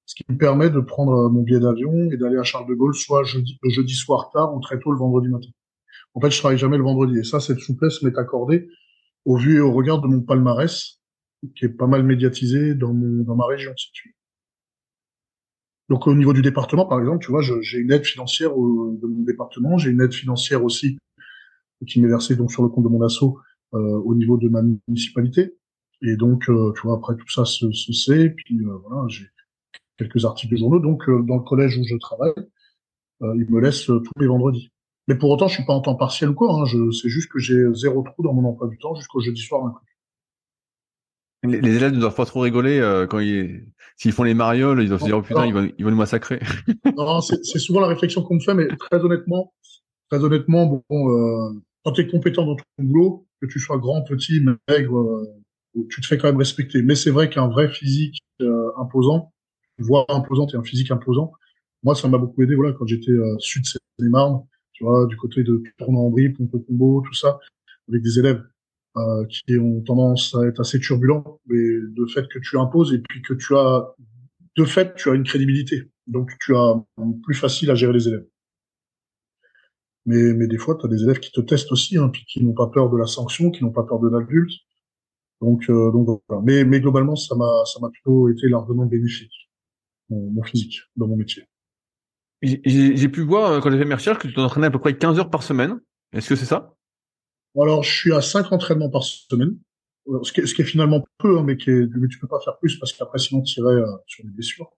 Ce 0.05 0.15
qui 0.15 0.23
me 0.29 0.37
permet 0.37 0.69
de 0.69 0.79
prendre 0.79 1.29
mon 1.29 1.41
billet 1.41 1.59
d'avion 1.59 2.11
et 2.11 2.17
d'aller 2.17 2.37
à 2.37 2.43
Charles 2.43 2.67
de 2.67 2.75
Gaulle, 2.75 2.93
soit 2.93 3.23
jeudi, 3.23 3.57
le 3.63 3.69
jeudi 3.69 3.95
soir 3.95 4.29
tard 4.31 4.55
ou 4.55 4.59
très 4.59 4.79
tôt 4.79 4.91
le 4.91 4.99
vendredi 4.99 5.29
matin. 5.29 5.49
En 6.13 6.21
fait, 6.21 6.29
je 6.29 6.39
travaille 6.39 6.57
jamais 6.57 6.77
le 6.77 6.83
vendredi. 6.83 7.19
Et 7.19 7.23
ça, 7.23 7.39
cette 7.39 7.59
souplesse 7.59 8.01
m'est 8.03 8.17
accordée 8.17 8.69
au 9.25 9.37
vu 9.37 9.57
et 9.57 9.59
au 9.59 9.73
regard 9.73 10.01
de 10.01 10.07
mon 10.07 10.21
palmarès, 10.21 11.01
qui 11.55 11.65
est 11.65 11.69
pas 11.69 11.87
mal 11.87 12.03
médiatisé 12.03 12.75
dans, 12.75 12.93
ma 12.93 13.45
région. 13.45 13.73
Donc, 15.89 16.07
au 16.07 16.15
niveau 16.15 16.33
du 16.33 16.41
département, 16.41 16.85
par 16.85 16.99
exemple, 16.99 17.23
tu 17.23 17.31
vois, 17.31 17.41
j'ai 17.41 17.77
une 17.77 17.91
aide 17.91 18.05
financière 18.05 18.51
de 18.51 19.07
mon 19.07 19.23
département. 19.23 19.77
J'ai 19.77 19.89
une 19.89 20.01
aide 20.01 20.13
financière 20.13 20.63
aussi 20.63 20.97
qui 21.87 22.01
m'est 22.01 22.07
versée 22.07 22.35
sur 22.49 22.63
le 22.63 22.69
compte 22.69 22.83
de 22.83 22.89
mon 22.89 23.03
asso 23.03 23.23
euh, 23.23 23.33
au 23.73 24.15
niveau 24.15 24.37
de 24.37 24.47
ma 24.47 24.61
municipalité. 24.87 25.55
Et 26.01 26.15
donc, 26.17 26.49
euh, 26.49 26.71
tu 26.75 26.81
vois, 26.83 26.97
après 26.97 27.15
tout 27.15 27.29
ça 27.29 27.45
se, 27.45 27.71
se 27.71 27.93
sait. 27.93 28.29
Puis 28.29 28.59
euh, 28.59 28.77
voilà, 28.85 29.07
j'ai 29.07 29.25
quelques 29.97 30.25
articles 30.25 30.53
de 30.53 30.57
journaux. 30.57 30.79
Donc, 30.79 31.09
dans 31.09 31.37
le 31.37 31.43
collège 31.43 31.77
où 31.77 31.83
je 31.83 31.95
travaille, 31.97 32.33
ils 33.21 33.49
me 33.49 33.59
laissent 33.59 33.85
tous 33.85 34.19
les 34.19 34.27
vendredis. 34.27 34.71
Mais 35.07 35.15
pour 35.15 35.29
autant, 35.29 35.47
je 35.47 35.55
suis 35.55 35.65
pas 35.65 35.73
en 35.73 35.81
temps 35.81 35.95
partiel 35.95 36.29
ou 36.29 36.33
quoi. 36.33 36.61
Hein. 36.61 36.65
C'est 36.91 37.09
juste 37.09 37.31
que 37.31 37.39
j'ai 37.39 37.63
zéro 37.73 38.01
trou 38.03 38.23
dans 38.23 38.33
mon 38.33 38.47
emploi 38.49 38.67
du 38.67 38.77
temps 38.77 38.95
jusqu'au 38.95 39.21
jeudi 39.21 39.41
soir 39.41 39.81
Les, 41.43 41.61
les, 41.61 41.75
élèves 41.75 41.93
ne 41.93 41.99
doivent 41.99 42.15
pas 42.15 42.25
trop 42.25 42.41
rigoler 42.41 42.79
euh, 42.79 43.05
quand 43.05 43.19
ils 43.19 43.67
s'ils 43.97 44.11
font 44.11 44.23
les 44.23 44.33
marioles, 44.33 44.81
ils 44.81 44.89
doivent 44.89 44.99
se 44.99 45.05
dire 45.05 45.17
oh 45.17 45.21
putain, 45.21 45.45
ils 45.45 45.53
vont, 45.53 45.71
ils 45.77 45.85
vont 45.85 45.91
nous 45.91 45.97
massacrer. 45.97 46.39
non, 46.97 47.21
c'est, 47.21 47.43
c'est 47.45 47.59
souvent 47.59 47.79
la 47.79 47.87
réflexion 47.87 48.23
qu'on 48.23 48.35
me 48.35 48.39
fait, 48.39 48.53
mais 48.53 48.67
très 48.67 48.99
honnêtement, 48.99 49.53
très 50.09 50.21
honnêtement, 50.23 50.65
bon, 50.65 50.83
euh, 50.91 51.53
quand 51.83 51.93
tu 51.93 52.01
es 52.01 52.07
compétent 52.07 52.45
dans 52.45 52.55
ton 52.55 52.63
boulot, 52.79 53.24
que 53.41 53.47
tu 53.47 53.59
sois 53.59 53.77
grand, 53.77 54.01
petit, 54.03 54.41
maigre, 54.69 54.99
euh, 54.99 55.87
tu 55.89 56.01
te 56.01 56.07
fais 56.07 56.17
quand 56.17 56.27
même 56.27 56.37
respecter. 56.37 56.81
Mais 56.81 56.95
c'est 56.95 57.11
vrai 57.11 57.29
qu'un 57.29 57.47
vrai 57.47 57.69
physique 57.69 58.19
euh, 58.41 58.71
imposant, 58.77 59.33
voix 59.77 60.05
imposante 60.09 60.53
et 60.53 60.57
un 60.57 60.63
physique 60.63 60.91
imposant, 60.91 61.31
moi, 61.83 61.95
ça 61.95 62.07
m'a 62.07 62.17
beaucoup 62.17 62.41
aidé. 62.41 62.55
Voilà, 62.55 62.73
quand 62.73 62.87
j'étais 62.87 63.11
euh, 63.11 63.35
sud 63.39 63.65
Seine-et-Marne, 63.65 64.41
tu 64.73 64.83
vois, 64.83 65.05
du 65.07 65.15
côté 65.17 65.43
de 65.43 65.61
tournant 65.77 66.01
en 66.01 66.09
brie, 66.09 66.29
pompe 66.29 66.65
combo, 66.65 67.03
tout 67.05 67.13
ça, 67.13 67.39
avec 67.89 68.01
des 68.01 68.19
élèves 68.19 68.43
qui 69.27 69.57
ont 69.57 69.81
tendance 69.81 70.33
à 70.35 70.47
être 70.47 70.61
assez 70.61 70.79
turbulents, 70.79 71.41
mais 71.47 71.57
de 71.57 72.05
fait 72.05 72.25
que 72.29 72.39
tu 72.39 72.57
imposes 72.57 72.93
et 72.93 72.99
puis 72.99 73.21
que 73.21 73.33
tu 73.33 73.53
as, 73.53 73.93
de 74.55 74.63
fait, 74.63 74.95
tu 74.95 75.09
as 75.09 75.15
une 75.15 75.25
crédibilité. 75.25 75.91
Donc 76.07 76.31
tu 76.39 76.55
as 76.55 76.81
plus 77.23 77.35
facile 77.35 77.71
à 77.71 77.75
gérer 77.75 77.91
les 77.91 78.07
élèves. 78.07 78.25
Mais, 80.05 80.33
mais 80.33 80.47
des 80.47 80.57
fois, 80.57 80.77
tu 80.79 80.85
as 80.85 80.89
des 80.89 81.03
élèves 81.03 81.19
qui 81.19 81.31
te 81.31 81.41
testent 81.41 81.71
aussi, 81.71 81.97
hein, 81.97 82.09
puis 82.09 82.25
qui 82.25 82.43
n'ont 82.43 82.53
pas 82.53 82.67
peur 82.67 82.89
de 82.89 82.97
la 82.97 83.07
sanction, 83.07 83.49
qui 83.51 83.63
n'ont 83.63 83.71
pas 83.71 83.83
peur 83.83 83.99
de 83.99 84.09
l'adulte. 84.09 84.53
Donc, 85.41 85.69
euh, 85.69 85.91
donc 85.91 86.21
voilà. 86.27 86.43
Mais, 86.45 86.63
mais 86.63 86.79
globalement, 86.79 87.15
ça 87.15 87.35
m'a, 87.35 87.65
ça 87.65 87.79
m'a 87.79 87.89
plutôt 87.89 88.29
été 88.29 88.47
largement 88.47 88.85
bénéfique, 88.85 89.49
mon, 90.09 90.31
mon 90.31 90.43
physique, 90.43 90.79
dans 90.95 91.07
mon 91.07 91.17
métier. 91.17 91.43
J'ai 92.41 93.09
pu 93.09 93.21
voir, 93.21 93.51
euh, 93.51 93.59
quand 93.59 93.71
j'ai 93.71 93.77
fait 93.77 93.85
mes 93.85 93.95
recherches, 93.95 94.19
que 94.19 94.27
tu 94.27 94.33
t'entraînais 94.33 94.67
à 94.67 94.71
peu 94.71 94.79
près 94.79 94.97
15 94.97 95.19
heures 95.19 95.29
par 95.29 95.43
semaine. 95.43 95.79
Est-ce 96.13 96.29
que 96.29 96.35
c'est 96.35 96.45
ça? 96.45 96.75
Alors, 97.59 97.83
je 97.83 97.95
suis 97.95 98.13
à 98.13 98.21
5 98.21 98.51
entraînements 98.51 98.89
par 98.89 99.03
semaine. 99.03 99.57
Euh, 100.07 100.21
ce 100.23 100.31
qui, 100.31 100.41
est, 100.41 100.45
ce 100.45 100.53
qui 100.53 100.61
est 100.61 100.65
finalement 100.65 101.03
peu, 101.17 101.39
hein, 101.39 101.43
mais, 101.43 101.57
qui 101.57 101.71
est, 101.71 101.87
mais 101.95 102.07
tu 102.07 102.19
peux 102.19 102.27
pas 102.27 102.39
faire 102.39 102.57
plus 102.59 102.77
parce 102.77 102.93
qu'après, 102.93 103.17
sinon, 103.17 103.41
tu 103.41 103.59
irais 103.59 103.73
euh, 103.73 103.87
sur 104.05 104.23
des 104.23 104.31
blessures. 104.31 104.71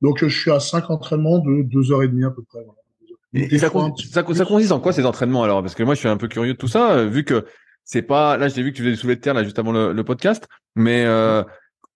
Donc, 0.00 0.24
je 0.24 0.38
suis 0.38 0.50
à 0.50 0.60
5 0.60 0.90
entraînements 0.90 1.38
de 1.38 1.62
2 1.62 1.92
heures 1.92 2.02
et 2.02 2.08
demie 2.08 2.24
à 2.24 2.30
peu 2.30 2.42
près. 2.42 2.62
Voilà. 2.64 2.77
Et, 3.34 3.58
ça, 3.58 3.70
ça, 4.10 4.24
ça, 4.34 4.44
consiste 4.44 4.72
en 4.72 4.80
quoi 4.80 4.92
ces 4.92 5.04
entraînements 5.04 5.42
alors? 5.42 5.60
Parce 5.62 5.74
que 5.74 5.82
moi, 5.82 5.94
je 5.94 6.00
suis 6.00 6.08
un 6.08 6.16
peu 6.16 6.28
curieux 6.28 6.54
de 6.54 6.58
tout 6.58 6.68
ça, 6.68 7.04
vu 7.04 7.24
que 7.24 7.44
c'est 7.84 8.02
pas. 8.02 8.36
Là, 8.36 8.48
j'ai 8.48 8.62
vu 8.62 8.72
que 8.72 8.76
tu 8.76 8.82
faisais 8.82 8.92
du 8.92 8.98
soulevé 8.98 9.16
de 9.16 9.20
terre 9.20 9.34
là 9.34 9.44
juste 9.44 9.58
avant 9.58 9.72
le, 9.72 9.92
le 9.92 10.04
podcast, 10.04 10.48
mais 10.76 11.04
euh, 11.04 11.42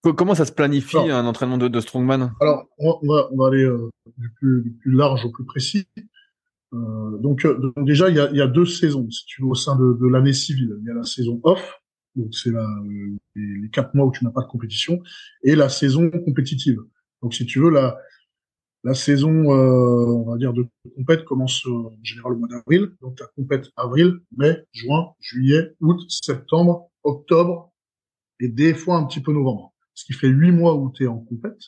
Comment 0.02 0.34
ça 0.34 0.44
se 0.44 0.52
planifie 0.52 0.96
un 0.96 1.26
entraînement 1.26 1.58
de, 1.58 1.68
de, 1.68 1.80
strongman? 1.80 2.32
Alors, 2.40 2.66
on 2.78 2.98
va, 3.06 3.28
on 3.30 3.36
va 3.36 3.46
aller 3.46 3.62
euh, 3.62 3.88
du, 4.16 4.30
plus, 4.30 4.62
du, 4.62 4.72
plus, 4.72 4.92
large 4.92 5.24
au 5.24 5.30
plus 5.30 5.44
précis. 5.44 5.86
Euh, 6.74 7.18
donc, 7.18 7.44
euh, 7.44 7.56
donc, 7.56 7.86
déjà, 7.86 8.08
il 8.08 8.16
y 8.16 8.20
a, 8.20 8.28
y 8.32 8.40
a 8.40 8.48
deux 8.48 8.66
saisons, 8.66 9.08
si 9.10 9.24
tu 9.26 9.42
veux, 9.42 9.48
au 9.48 9.54
sein 9.54 9.76
de, 9.76 9.96
de 10.00 10.08
l'année 10.08 10.32
civile. 10.32 10.76
Il 10.80 10.88
y 10.88 10.90
a 10.90 10.94
la 10.94 11.04
saison 11.04 11.40
off, 11.44 11.80
donc 12.16 12.34
c'est 12.34 12.50
les, 12.50 13.60
les 13.62 13.70
quatre 13.70 13.94
mois 13.94 14.06
où 14.06 14.10
tu 14.10 14.24
n'as 14.24 14.32
pas 14.32 14.42
de 14.42 14.48
compétition, 14.48 15.00
et 15.44 15.54
la 15.54 15.68
saison 15.68 16.10
compétitive. 16.10 16.80
Donc, 17.22 17.32
si 17.32 17.46
tu 17.46 17.60
veux, 17.60 17.70
la, 17.70 17.96
la 18.84 18.94
saison, 18.94 19.52
euh, 19.52 20.06
on 20.06 20.30
va 20.30 20.38
dire, 20.38 20.52
de 20.52 20.66
compète 20.96 21.24
commence 21.24 21.64
en 21.66 21.92
général 22.02 22.32
au 22.32 22.36
mois 22.36 22.48
d'avril. 22.48 22.90
Donc, 23.00 23.18
la 23.20 23.26
compète 23.36 23.70
avril, 23.76 24.20
mai, 24.36 24.64
juin, 24.72 25.12
juillet, 25.20 25.74
août, 25.80 26.00
septembre, 26.08 26.90
octobre, 27.04 27.72
et 28.40 28.48
des 28.48 28.74
fois 28.74 28.96
un 28.96 29.04
petit 29.04 29.20
peu 29.20 29.32
novembre 29.32 29.72
ce 29.94 30.04
qui 30.04 30.12
fait 30.12 30.28
huit 30.28 30.52
mois 30.52 30.74
où 30.74 30.90
tu 30.92 31.04
es 31.04 31.06
en 31.06 31.18
compète, 31.18 31.60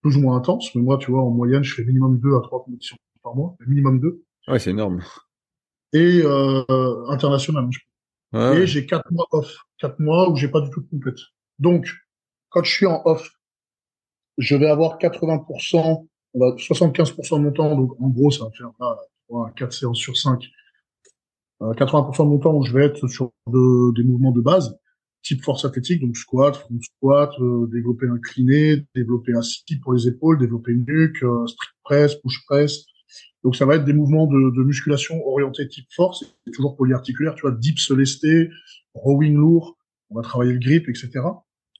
plus 0.00 0.16
ou 0.16 0.20
moins 0.20 0.36
intense, 0.36 0.74
mais 0.74 0.82
moi, 0.82 0.98
tu 0.98 1.10
vois, 1.10 1.22
en 1.22 1.30
moyenne, 1.30 1.62
je 1.62 1.74
fais 1.74 1.84
minimum 1.84 2.18
deux 2.18 2.34
à 2.36 2.40
trois 2.40 2.64
compétitions 2.64 2.96
par 3.22 3.34
mois, 3.34 3.56
minimum 3.66 4.00
deux. 4.00 4.24
Ouais, 4.48 4.58
c'est 4.58 4.70
énorme. 4.70 5.02
Et 5.92 6.22
euh, 6.24 7.06
international. 7.08 7.68
et 8.34 8.66
j'ai 8.66 8.86
quatre 8.86 9.10
mois 9.12 9.26
off, 9.30 9.56
quatre 9.78 10.00
mois 10.00 10.30
où 10.30 10.36
j'ai 10.36 10.48
pas 10.48 10.60
du 10.60 10.70
tout 10.70 10.80
de 10.80 10.88
compète. 10.88 11.18
Donc, 11.58 11.88
quand 12.48 12.64
je 12.64 12.72
suis 12.72 12.86
en 12.86 13.02
off, 13.04 13.30
je 14.38 14.56
vais 14.56 14.68
avoir 14.68 14.98
80%, 14.98 16.06
75% 16.34 17.38
de 17.38 17.42
mon 17.42 17.52
temps, 17.52 17.76
donc 17.76 18.00
en 18.00 18.08
gros, 18.08 18.30
ça 18.30 18.44
va 18.44 18.50
faire 18.50 18.70
là, 18.80 18.96
4 19.56 19.72
séances 19.72 19.98
sur 19.98 20.16
5. 20.16 20.42
80% 21.60 22.24
de 22.24 22.28
mon 22.28 22.38
temps 22.38 22.54
où 22.54 22.64
je 22.64 22.72
vais 22.72 22.84
être 22.84 23.06
sur 23.06 23.30
des 23.46 24.02
mouvements 24.02 24.32
de 24.32 24.40
base, 24.40 24.76
type 25.22 25.42
force 25.44 25.64
athlétique, 25.64 26.00
donc 26.00 26.16
squat, 26.16 26.56
front 26.56 26.80
squat, 26.80 27.30
euh, 27.40 27.68
développer 27.72 28.08
incliné, 28.08 28.84
développer 28.94 29.32
assis 29.34 29.78
pour 29.80 29.92
les 29.92 30.08
épaules, 30.08 30.38
développer 30.38 30.74
nuque, 30.74 31.22
euh, 31.22 31.46
strict 31.46 31.74
press, 31.84 32.14
push 32.16 32.44
press. 32.46 32.84
Donc 33.44 33.56
ça 33.56 33.64
va 33.64 33.76
être 33.76 33.84
des 33.84 33.92
mouvements 33.92 34.26
de, 34.26 34.56
de 34.56 34.62
musculation 34.64 35.24
orientés 35.26 35.68
type 35.68 35.86
force, 35.94 36.24
toujours 36.52 36.76
polyarticulaire, 36.76 37.34
tu 37.34 37.42
vois, 37.42 37.52
dips 37.52 37.90
lestés, 37.90 38.50
rowing 38.94 39.34
lourd, 39.34 39.76
on 40.10 40.16
va 40.16 40.22
travailler 40.22 40.52
le 40.52 40.58
grip, 40.58 40.88
etc. 40.88 41.10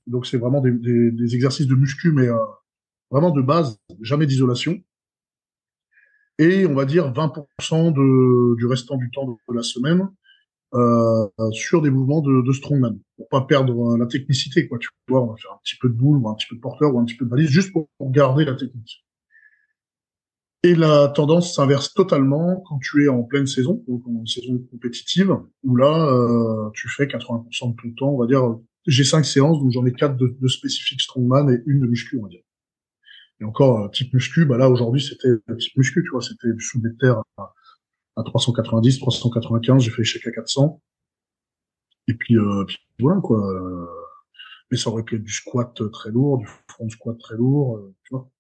Donc 0.07 0.27
c'est 0.27 0.38
vraiment 0.38 0.61
des, 0.61 0.73
des, 0.73 1.11
des, 1.11 1.35
exercices 1.35 1.67
de 1.67 1.75
muscu, 1.75 2.12
mais 2.12 2.29
euh, 2.29 2.37
vraiment 3.11 3.31
de 3.31 3.43
base, 3.43 3.79
jamais 4.01 4.27
d'isolation. 4.27 4.81
Et 6.38 6.67
on 6.67 6.75
va 6.75 6.85
dire 6.85 7.12
20% 7.12 7.93
de, 7.93 8.57
du 8.57 8.67
restant 8.67 8.97
du 8.97 9.11
temps 9.11 9.27
de 9.27 9.55
la 9.55 9.62
semaine, 9.62 10.09
euh, 10.75 11.27
sur 11.51 11.83
des 11.83 11.91
mouvements 11.91 12.23
de, 12.23 12.41
de 12.41 12.53
strongman 12.53 12.99
pour 13.19 13.29
pas 13.29 13.43
perdre 13.43 13.93
euh, 13.93 13.99
la 13.99 14.07
technicité 14.07 14.69
quoi 14.69 14.79
tu 14.79 14.88
vois 15.07 15.23
on 15.23 15.27
va 15.27 15.37
faire 15.37 15.53
un 15.53 15.61
petit 15.62 15.77
peu 15.77 15.91
de 15.91 15.93
boule 15.93 16.17
ou 16.17 16.31
un 16.31 16.35
petit 16.35 16.47
peu 16.49 16.57
de 16.57 16.62
porteur 16.62 16.95
ou 16.95 16.99
un 16.99 17.05
petit 17.05 17.15
peu 17.15 17.27
de 17.27 17.31
balise 17.31 17.51
juste 17.51 17.75
pour, 17.75 17.91
garder 18.01 18.47
la 18.47 18.55
technique 18.55 19.05
et 20.62 20.75
la 20.75 21.09
tendance 21.09 21.55
s'inverse 21.55 21.93
totalement 21.93 22.62
quand 22.67 22.79
tu 22.79 23.05
es 23.05 23.09
en 23.09 23.23
pleine 23.23 23.47
saison 23.47 23.85
donc 23.87 24.03
en 24.09 24.25
saison 24.25 24.67
compétitive 24.71 25.37
où 25.62 25.77
là 25.77 26.07
euh, 26.11 26.71
tu 26.73 26.88
fais 26.88 27.05
80% 27.05 27.77
de 27.77 27.83
ton 27.83 27.91
temps 27.95 28.15
on 28.15 28.19
va 28.19 28.27
dire 28.27 28.57
j'ai 28.87 29.05
cinq 29.05 29.25
séances 29.25 29.59
donc 29.61 29.71
j'en 29.73 29.87
ai 29.87 29.92
quatre 29.92 30.16
de, 30.16 30.37
de 30.40 30.49
spécifiques 30.49 31.01
strongman 31.01 31.51
et 31.51 31.62
une 31.66 31.81
de 31.81 31.87
muscu 31.87 32.18
on 32.18 32.23
va 32.23 32.29
dire 32.29 32.42
et 33.40 33.45
encore 33.45 33.90
type 33.90 34.12
muscu 34.14 34.45
bah 34.45 34.59
là 34.59 34.68
aujourd'hui 34.68 35.03
c'était 35.03 35.37
type 35.59 35.77
muscu 35.77 36.03
tu 36.03 36.11
vois 36.11 36.23
c'était 36.23 36.53
du 36.53 36.61
soulevé 36.61 36.90
de 36.90 36.99
terre 36.99 37.23
à 38.16 38.23
390, 38.23 38.99
395, 38.99 39.83
j'ai 39.83 39.90
fait 39.90 40.03
échec 40.03 40.27
à 40.27 40.33
400. 40.33 40.81
Et 42.09 42.14
puis, 42.14 42.37
euh, 42.37 42.64
puis 42.66 42.79
voilà 42.99 43.21
quoi. 43.21 43.40
Mais 44.71 44.79
ça 44.79 44.90
aurait 44.90 45.03
pu 45.05 45.16
être 45.16 45.23
du 45.23 45.33
squat 45.33 45.90
très 45.92 46.11
lourd, 46.11 46.38
du 46.38 46.47
front 46.68 46.88
squat 46.88 47.18
très 47.18 47.37
lourd, 47.37 47.77
euh, 47.77 47.95
tu 48.05 48.14
vois. 48.14 48.31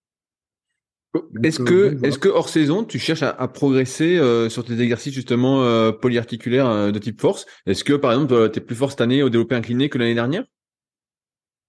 Est-ce 1.42 1.60
euh, 1.60 1.64
que, 1.64 2.06
est-ce 2.06 2.18
que 2.18 2.28
hors 2.28 2.48
saison, 2.48 2.84
tu 2.84 2.98
cherches 2.98 3.22
à, 3.22 3.48
progresser 3.48 4.16
euh, 4.16 4.48
sur 4.48 4.64
tes 4.64 4.80
exercices 4.80 5.12
justement 5.12 5.62
euh, 5.62 5.92
polyarticulaires 5.92 6.90
de 6.90 6.98
type 6.98 7.20
force? 7.20 7.46
Est-ce 7.66 7.84
que 7.84 7.92
par 7.92 8.12
exemple, 8.12 8.50
tu 8.50 8.58
es 8.58 8.62
plus 8.62 8.76
fort 8.76 8.90
cette 8.90 9.02
année 9.02 9.22
au 9.22 9.28
développé 9.28 9.54
incliné 9.54 9.88
que 9.88 9.98
l'année 9.98 10.14
dernière? 10.14 10.44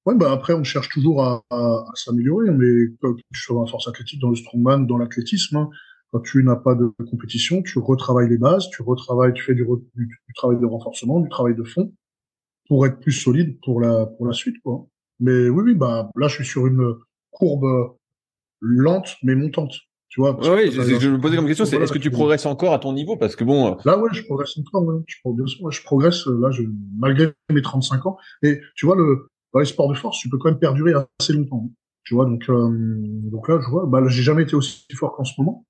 Ouais, 0.05 0.15
bah 0.15 0.31
après, 0.31 0.53
on 0.53 0.63
cherche 0.63 0.89
toujours 0.89 1.23
à, 1.23 1.43
à, 1.49 1.85
s'améliorer, 1.93 2.51
mais 2.51 2.89
que 3.01 3.15
tu 3.33 3.41
sois 3.41 3.61
en 3.61 3.65
force 3.65 3.87
athlétique, 3.87 4.19
dans 4.19 4.29
le 4.29 4.35
strongman, 4.35 4.85
dans 4.85 4.97
l'athlétisme, 4.97 5.55
hein, 5.57 5.69
quand 6.11 6.19
tu 6.19 6.43
n'as 6.43 6.55
pas 6.55 6.75
de 6.75 6.93
compétition, 7.09 7.63
tu 7.63 7.79
retravailles 7.79 8.29
les 8.29 8.37
bases, 8.37 8.69
tu 8.69 8.83
retravailles, 8.83 9.33
tu 9.33 9.43
fais 9.43 9.55
du, 9.55 9.65
du, 9.95 10.19
travail 10.35 10.59
de 10.59 10.65
renforcement, 10.65 11.19
du 11.19 11.29
travail 11.29 11.55
de 11.55 11.63
fond 11.63 11.91
pour 12.67 12.85
être 12.85 12.99
plus 12.99 13.11
solide 13.11 13.59
pour 13.61 13.81
la 13.81 14.05
pour 14.05 14.25
la 14.27 14.33
suite 14.33 14.55
quoi. 14.63 14.85
Mais 15.19 15.49
oui 15.49 15.63
oui 15.65 15.75
bah 15.75 16.09
là 16.15 16.27
je 16.27 16.35
suis 16.35 16.45
sur 16.45 16.67
une 16.67 16.95
courbe 17.31 17.97
lente 18.63 19.17
mais 19.23 19.35
montante. 19.35 19.73
Tu 20.09 20.21
vois, 20.21 20.37
oui, 20.55 20.71
je, 20.71 20.81
je, 20.99 21.09
me 21.09 21.19
posais 21.19 21.35
comme 21.35 21.47
question, 21.47 21.65
c'est 21.65 21.77
est-ce 21.77 21.91
que 21.91 21.97
tu 21.97 22.11
progresses 22.11 22.45
encore 22.45 22.71
à 22.71 22.77
ton 22.77 22.93
niveau 22.93 23.17
Parce 23.17 23.35
que 23.35 23.43
bon. 23.43 23.71
Euh, 23.71 23.75
là, 23.83 23.97
ouais, 23.97 24.09
je 24.13 24.23
progresse 24.23 24.55
encore. 24.59 24.85
Ouais. 24.85 25.01
Je, 25.07 25.15
progresse, 25.23 25.59
ouais, 25.59 25.71
je 25.71 25.81
progresse 25.81 26.27
là, 26.27 26.51
je, 26.51 26.61
malgré 26.99 27.31
mes 27.51 27.63
35 27.63 28.05
ans. 28.05 28.17
Et 28.43 28.61
tu 28.75 28.85
vois, 28.85 28.95
le, 28.95 29.27
dans 29.53 29.59
les 29.59 29.65
sports 29.65 29.89
de 29.89 29.95
force, 29.95 30.19
tu 30.19 30.29
peux 30.29 30.37
quand 30.37 30.49
même 30.49 30.59
perdurer 30.59 30.93
assez 31.19 31.33
longtemps. 31.33 31.63
Hein. 31.65 31.73
Tu 32.03 32.13
vois, 32.13 32.25
donc, 32.25 32.47
euh, 32.47 32.69
donc 33.31 33.47
là, 33.47 33.59
je 33.59 33.67
vois, 33.67 33.87
bah, 33.87 34.03
j'ai 34.07 34.21
jamais 34.21 34.43
été 34.43 34.55
aussi 34.55 34.85
fort 34.93 35.15
qu'en 35.15 35.23
ce 35.23 35.33
moment. 35.39 35.65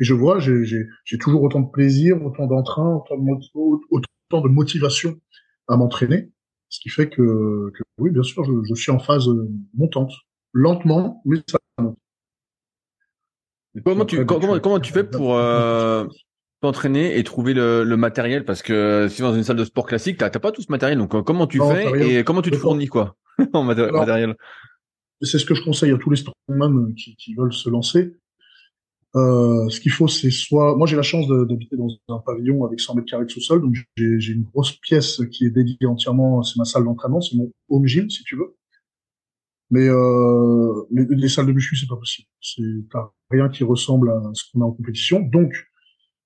Et 0.00 0.04
je 0.04 0.14
vois, 0.14 0.38
j'ai 0.38 1.18
toujours 1.20 1.42
autant 1.42 1.60
de 1.60 1.70
plaisir, 1.70 2.24
autant 2.24 2.46
d'entrain, 2.46 2.96
autant 2.96 3.18
de, 3.18 3.30
autant 3.90 4.40
de 4.40 4.48
motivation 4.48 5.20
à 5.68 5.76
m'entraîner. 5.76 6.30
Ce 6.70 6.80
qui 6.80 6.88
fait 6.88 7.10
que, 7.10 7.70
que 7.74 7.82
oui, 7.98 8.10
bien 8.10 8.22
sûr, 8.22 8.42
je, 8.44 8.52
je, 8.66 8.74
suis 8.74 8.90
en 8.90 8.98
phase 8.98 9.28
euh, 9.28 9.50
montante. 9.74 10.12
Lentement, 10.54 11.20
mais 11.26 11.36
ça 11.46 11.58
monte. 11.78 11.98
Comment 13.84 14.04
tu, 14.04 14.26
comment, 14.26 14.58
comment 14.58 14.80
tu 14.80 14.92
fais 14.92 15.04
pour 15.04 15.36
euh, 15.36 16.06
t'entraîner 16.60 17.18
et 17.18 17.24
trouver 17.24 17.54
le, 17.54 17.84
le, 17.84 17.96
matériel? 17.96 18.44
Parce 18.44 18.62
que 18.62 19.08
si 19.08 19.22
dans 19.22 19.34
une 19.34 19.44
salle 19.44 19.56
de 19.56 19.64
sport 19.64 19.86
classique, 19.86 20.18
t'as 20.18 20.30
pas 20.30 20.52
tout 20.52 20.62
ce 20.62 20.70
matériel. 20.70 20.98
Donc 20.98 21.14
euh, 21.14 21.22
comment 21.22 21.46
tu 21.46 21.58
fais 21.58 22.18
et 22.18 22.24
comment 22.24 22.42
tu 22.42 22.50
te 22.50 22.56
fournis 22.56 22.88
quoi 22.88 23.16
en 23.52 23.62
matériel? 23.62 24.36
C'est 25.22 25.38
ce 25.38 25.46
que 25.46 25.54
je 25.54 25.62
conseille 25.62 25.92
à 25.92 25.96
tous 25.96 26.10
les 26.10 26.16
strongman 26.16 26.94
qui, 26.94 27.16
qui 27.16 27.34
veulent 27.34 27.52
se 27.52 27.70
lancer. 27.70 28.12
Euh, 29.14 29.68
ce 29.68 29.80
qu'il 29.80 29.92
faut, 29.92 30.08
c'est 30.08 30.30
soit, 30.30 30.76
moi 30.76 30.86
j'ai 30.86 30.96
la 30.96 31.02
chance 31.02 31.28
d'habiter 31.28 31.76
dans 31.76 31.88
un 32.08 32.18
pavillon 32.18 32.64
avec 32.64 32.80
100 32.80 32.94
mètres 32.94 33.10
carrés 33.10 33.26
de 33.26 33.30
sous-sol, 33.30 33.60
donc 33.60 33.74
j'ai 33.96 34.32
une 34.32 34.42
grosse 34.42 34.72
pièce 34.72 35.20
qui 35.30 35.44
est 35.44 35.50
dédiée 35.50 35.86
entièrement, 35.86 36.42
c'est 36.42 36.56
ma 36.56 36.64
salle 36.64 36.84
d'entraînement, 36.84 37.20
c'est 37.20 37.36
mon 37.36 37.52
home 37.68 37.86
gym 37.86 38.08
si 38.08 38.24
tu 38.24 38.36
veux. 38.36 38.56
Mais 39.72 39.88
euh, 39.88 40.86
les, 40.92 41.06
les, 41.08 41.28
salles 41.28 41.46
de 41.46 41.52
muscu, 41.52 41.76
c'est 41.76 41.88
pas 41.88 41.96
possible. 41.96 42.28
C'est 42.40 42.62
rien 43.30 43.48
qui 43.48 43.64
ressemble 43.64 44.10
à 44.10 44.22
ce 44.34 44.44
qu'on 44.52 44.60
a 44.60 44.64
en 44.64 44.72
compétition. 44.72 45.20
Donc, 45.20 45.52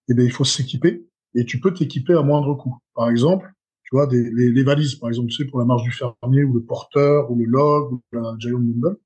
eh 0.08 0.14
ben, 0.14 0.24
il 0.24 0.30
faut 0.30 0.44
s'équiper 0.44 1.06
et 1.34 1.44
tu 1.46 1.58
peux 1.60 1.72
t'équiper 1.72 2.12
à 2.12 2.22
moindre 2.22 2.54
coût. 2.54 2.76
Par 2.94 3.08
exemple, 3.08 3.50
tu 3.84 3.94
vois, 3.94 4.06
des, 4.06 4.30
les, 4.30 4.50
les, 4.50 4.62
valises, 4.62 4.96
par 4.96 5.08
exemple, 5.08 5.28
tu 5.28 5.36
sais, 5.36 5.44
pour 5.44 5.60
la 5.60 5.64
marche 5.64 5.84
du 5.84 5.92
fermier 5.92 6.42
ou 6.42 6.52
le 6.52 6.62
porteur 6.62 7.30
ou 7.30 7.38
le 7.38 7.44
log 7.44 7.92
ou 7.92 8.02
la 8.12 8.34
Giant 8.38 8.58
Bundle. 8.58 8.98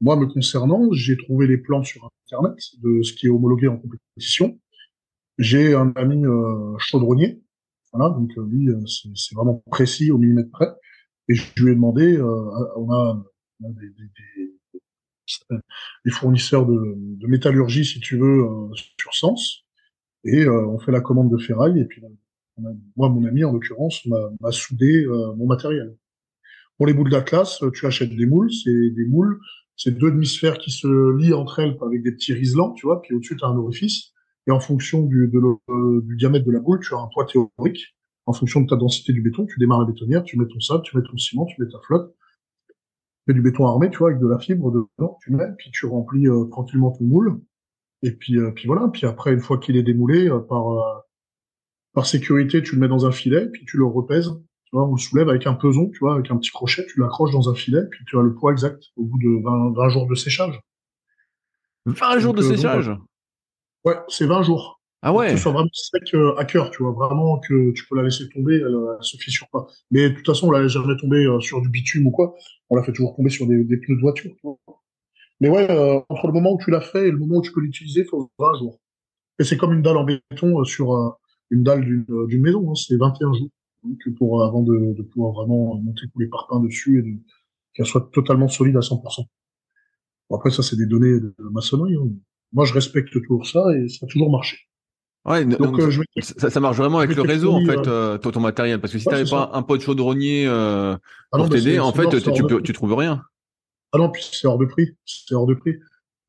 Moi, 0.00 0.16
me 0.16 0.26
concernant, 0.26 0.88
j'ai 0.92 1.16
trouvé 1.16 1.46
les 1.46 1.58
plans 1.58 1.82
sur 1.84 2.08
Internet 2.26 2.56
de 2.82 3.02
ce 3.02 3.12
qui 3.12 3.26
est 3.26 3.30
homologué 3.30 3.68
en 3.68 3.76
compétition. 3.76 4.58
J'ai 5.38 5.74
un 5.74 5.92
ami 5.96 6.24
euh, 6.24 6.76
chaudronnier, 6.78 7.42
voilà, 7.92 8.10
donc 8.10 8.30
euh, 8.38 8.46
lui, 8.48 8.68
euh, 8.68 8.80
c'est 8.86 9.34
vraiment 9.34 9.62
précis 9.70 10.10
au 10.10 10.18
millimètre 10.18 10.50
près. 10.50 10.68
Et 11.28 11.34
je 11.34 11.44
lui 11.56 11.72
ai 11.72 11.74
demandé, 11.74 12.16
euh, 12.16 12.76
on 12.76 12.92
a 12.92 13.22
des, 13.60 13.88
des, 13.88 14.04
des, 15.48 15.56
des, 16.04 16.10
fournisseurs 16.10 16.66
de, 16.66 16.94
de, 16.96 17.26
métallurgie, 17.26 17.84
si 17.84 18.00
tu 18.00 18.16
veux, 18.16 18.46
sur 18.98 19.14
Sens, 19.14 19.64
et 20.24 20.48
on 20.48 20.78
fait 20.78 20.92
la 20.92 21.00
commande 21.00 21.30
de 21.30 21.38
ferraille. 21.38 21.80
Et 21.80 21.84
puis, 21.84 22.02
moi, 22.96 23.08
mon 23.08 23.24
ami, 23.24 23.44
en 23.44 23.52
l'occurrence, 23.52 24.04
m'a 24.06 24.50
soudé 24.50 25.06
mon 25.06 25.46
matériel. 25.46 25.96
Pour 26.76 26.86
les 26.86 26.94
boules 26.94 27.10
d'Atlas, 27.10 27.62
tu 27.74 27.86
achètes 27.86 28.14
des 28.14 28.26
moules, 28.26 28.52
c'est 28.52 28.90
des 28.90 29.04
moules 29.04 29.40
c'est 29.82 29.96
deux 29.96 30.10
demi-sphères 30.10 30.58
qui 30.58 30.70
se 30.70 31.16
lient 31.16 31.32
entre 31.32 31.60
elles 31.60 31.74
avec 31.80 32.02
des 32.02 32.12
petits 32.12 32.34
riselants, 32.34 32.72
tu 32.72 32.84
vois, 32.84 33.00
puis 33.00 33.14
au-dessus, 33.14 33.34
tu 33.38 33.44
as 33.46 33.48
un 33.48 33.56
orifice. 33.56 34.12
Et 34.46 34.50
en 34.50 34.60
fonction 34.60 35.06
du, 35.06 35.26
de 35.26 35.38
euh, 35.38 36.02
du 36.02 36.16
diamètre 36.16 36.44
de 36.44 36.52
la 36.52 36.60
boule, 36.60 36.80
tu 36.80 36.94
as 36.94 36.98
un 36.98 37.08
poids 37.14 37.24
théorique. 37.24 37.96
En 38.26 38.34
fonction 38.34 38.60
de 38.60 38.66
ta 38.66 38.76
densité 38.76 39.14
du 39.14 39.22
béton, 39.22 39.46
tu 39.46 39.58
démarres 39.58 39.80
la 39.80 39.86
bétonnière, 39.86 40.22
tu 40.22 40.38
mets 40.38 40.46
ton 40.46 40.60
sable, 40.60 40.82
tu 40.82 40.94
mets 40.98 41.02
ton 41.02 41.16
ciment, 41.16 41.46
tu 41.46 41.62
mets 41.62 41.68
ta 41.68 41.78
flotte. 41.86 42.14
Du 43.32 43.42
béton 43.42 43.66
armé, 43.66 43.90
tu 43.90 43.98
vois, 43.98 44.08
avec 44.08 44.20
de 44.20 44.26
la 44.26 44.38
fibre 44.38 44.70
dedans, 44.70 45.18
tu 45.22 45.32
mets, 45.32 45.48
puis 45.58 45.70
tu 45.72 45.86
remplis 45.86 46.26
euh, 46.26 46.44
tranquillement 46.50 46.90
ton 46.92 47.04
moule. 47.04 47.40
Et 48.02 48.12
puis, 48.12 48.38
euh, 48.38 48.50
puis 48.50 48.66
voilà. 48.66 48.88
Puis 48.92 49.06
après, 49.06 49.32
une 49.32 49.40
fois 49.40 49.58
qu'il 49.58 49.76
est 49.76 49.82
démoulé, 49.82 50.30
par, 50.48 51.04
par 51.92 52.06
sécurité, 52.06 52.62
tu 52.62 52.74
le 52.74 52.80
mets 52.80 52.88
dans 52.88 53.06
un 53.06 53.12
filet, 53.12 53.48
puis 53.48 53.64
tu 53.66 53.76
le 53.76 53.84
repèses 53.84 54.32
tu 54.70 54.76
vois, 54.76 54.86
on 54.86 54.92
le 54.92 55.00
soulève 55.00 55.28
avec 55.28 55.48
un 55.48 55.54
peson, 55.54 55.90
tu 55.90 55.98
vois, 55.98 56.14
avec 56.14 56.30
un 56.30 56.36
petit 56.36 56.52
crochet, 56.52 56.86
tu 56.86 57.00
l'accroches 57.00 57.32
dans 57.32 57.50
un 57.50 57.54
filet, 57.56 57.82
puis 57.90 58.04
tu 58.04 58.16
as 58.16 58.22
le 58.22 58.32
poids 58.34 58.52
exact 58.52 58.84
au 58.94 59.02
bout 59.02 59.18
de 59.18 59.42
20, 59.42 59.72
20 59.72 59.88
jours 59.88 60.06
de 60.06 60.14
séchage. 60.14 60.60
20 61.86 62.18
jours 62.20 62.34
de 62.34 62.42
euh, 62.42 62.54
séchage? 62.54 62.92
Ouais, 63.84 63.98
c'est 64.06 64.26
20 64.26 64.42
jours. 64.42 64.79
Ah 65.02 65.14
ouais. 65.14 65.28
Que 65.28 65.36
ce 65.36 65.42
soit 65.42 65.52
vraiment 65.52 65.70
sec 65.72 66.14
euh, 66.14 66.34
à 66.36 66.44
cœur, 66.44 66.70
tu 66.70 66.82
vois, 66.82 66.92
vraiment 66.92 67.38
que 67.38 67.72
tu 67.72 67.86
peux 67.86 67.96
la 67.96 68.02
laisser 68.02 68.28
tomber, 68.28 68.56
elle, 68.56 68.66
elle 68.66 69.04
se 69.04 69.16
fissure 69.16 69.48
pas. 69.50 69.66
Mais 69.90 70.10
de 70.10 70.14
toute 70.14 70.26
façon, 70.26 70.48
on 70.48 70.50
l'a 70.50 70.66
jamais 70.68 70.96
tombé 70.96 71.24
euh, 71.24 71.40
sur 71.40 71.62
du 71.62 71.68
bitume 71.70 72.06
ou 72.06 72.10
quoi. 72.10 72.34
On 72.68 72.76
l'a 72.76 72.82
fait 72.82 72.92
toujours 72.92 73.16
tomber 73.16 73.30
sur 73.30 73.46
des, 73.46 73.64
des 73.64 73.76
pneus 73.78 73.96
de 73.96 74.00
voiture. 74.02 74.32
Mais 75.40 75.48
ouais, 75.48 75.66
entre 76.10 76.26
le 76.26 76.32
moment 76.34 76.52
où 76.52 76.58
tu 76.62 76.70
l'as 76.70 76.82
fait 76.82 77.08
et 77.08 77.10
le 77.10 77.16
moment 77.16 77.36
où 77.36 77.42
tu 77.42 77.52
peux 77.52 77.60
l'utiliser, 77.60 78.00
il 78.02 78.06
faut 78.06 78.30
20 78.38 78.58
jours. 78.58 78.78
Et 79.38 79.44
c'est 79.44 79.56
comme 79.56 79.72
une 79.72 79.80
dalle 79.80 79.96
en 79.96 80.04
béton 80.04 80.64
sur 80.64 81.16
une 81.50 81.62
dalle 81.62 81.84
d'une 81.84 82.42
maison, 82.42 82.70
hein, 82.70 82.74
c'est 82.74 82.96
21 82.96 83.32
jours 83.32 83.48
que 84.04 84.10
pour 84.10 84.44
avant 84.44 84.62
de, 84.62 84.94
de, 84.94 85.02
pouvoir 85.02 85.32
vraiment 85.32 85.74
monter 85.76 86.06
tous 86.12 86.18
les 86.18 86.28
parpaings 86.28 86.60
dessus 86.60 87.00
et 87.00 87.18
qu'elle 87.74 87.86
soit 87.86 88.10
totalement 88.12 88.48
solide 88.48 88.76
à 88.76 88.80
100%. 88.80 89.26
Bon, 90.28 90.36
après 90.36 90.50
ça 90.50 90.62
c'est 90.62 90.76
des 90.76 90.86
données 90.86 91.18
de 91.18 91.34
maçonnerie. 91.50 91.96
Hein. 91.96 92.08
Moi 92.52 92.64
je 92.64 92.74
respecte 92.74 93.12
toujours 93.12 93.46
ça 93.46 93.64
et 93.76 93.88
ça 93.88 94.06
a 94.06 94.08
toujours 94.08 94.30
marché. 94.30 94.58
Ouais, 95.26 95.44
donc, 95.44 95.78
euh, 95.78 95.90
je 95.90 96.02
ça, 96.20 96.48
ça, 96.48 96.60
marche 96.60 96.78
vraiment 96.78 96.98
avec 96.98 97.14
le 97.14 97.20
réseau 97.20 97.52
en 97.52 97.62
fait, 97.64 97.86
euh, 97.86 98.16
ton, 98.16 98.30
ton, 98.30 98.40
matériel, 98.40 98.80
parce 98.80 98.90
que 98.90 98.98
si 98.98 99.04
tu 99.04 99.10
t'avais 99.10 99.28
pas 99.28 99.50
un 99.52 99.62
pote 99.62 99.82
chaudronnier 99.82 100.46
euh, 100.46 100.96
ah 101.30 101.36
pour 101.36 101.50
t'aider, 101.50 101.78
en 101.78 101.92
fait, 101.92 102.08
tu, 102.08 102.32
tu, 102.32 102.62
tu, 102.62 102.72
trouves 102.72 102.94
rien. 102.94 103.22
Ah 103.92 103.98
non, 103.98 104.08
puis 104.08 104.26
c'est 104.32 104.46
hors 104.46 104.56
de 104.56 104.64
prix, 104.64 104.96
c'est 105.04 105.34
hors 105.34 105.46
de 105.46 105.54
prix. 105.54 105.74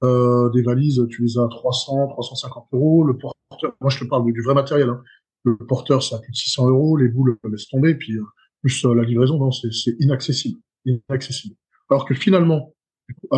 Euh, 0.03 0.49
des 0.49 0.63
valises, 0.63 1.05
tu 1.09 1.21
les 1.21 1.37
as 1.37 1.43
à 1.43 1.47
300, 1.47 2.07
350 2.07 2.67
euros. 2.73 3.03
Le 3.03 3.17
porteur, 3.17 3.73
moi 3.79 3.89
je 3.91 3.99
te 3.99 4.05
parle 4.05 4.31
du 4.31 4.41
vrai 4.41 4.55
matériel. 4.55 4.89
Hein. 4.89 5.01
Le 5.43 5.57
porteur, 5.57 6.01
c'est 6.01 6.15
à 6.15 6.19
plus 6.19 6.31
de 6.31 6.37
600 6.37 6.69
euros. 6.69 6.97
Les 6.97 7.07
boules, 7.07 7.37
laisse 7.49 7.67
tomber. 7.67 7.95
Puis, 7.95 8.17
euh, 8.17 8.23
plus 8.61 8.83
euh, 8.85 8.95
la 8.95 9.03
livraison, 9.03 9.37
non, 9.37 9.51
c'est 9.51 9.95
inaccessible. 9.99 10.59
Inaccessible. 10.85 11.55
Alors 11.89 12.05
que 12.05 12.15
finalement, 12.15 12.73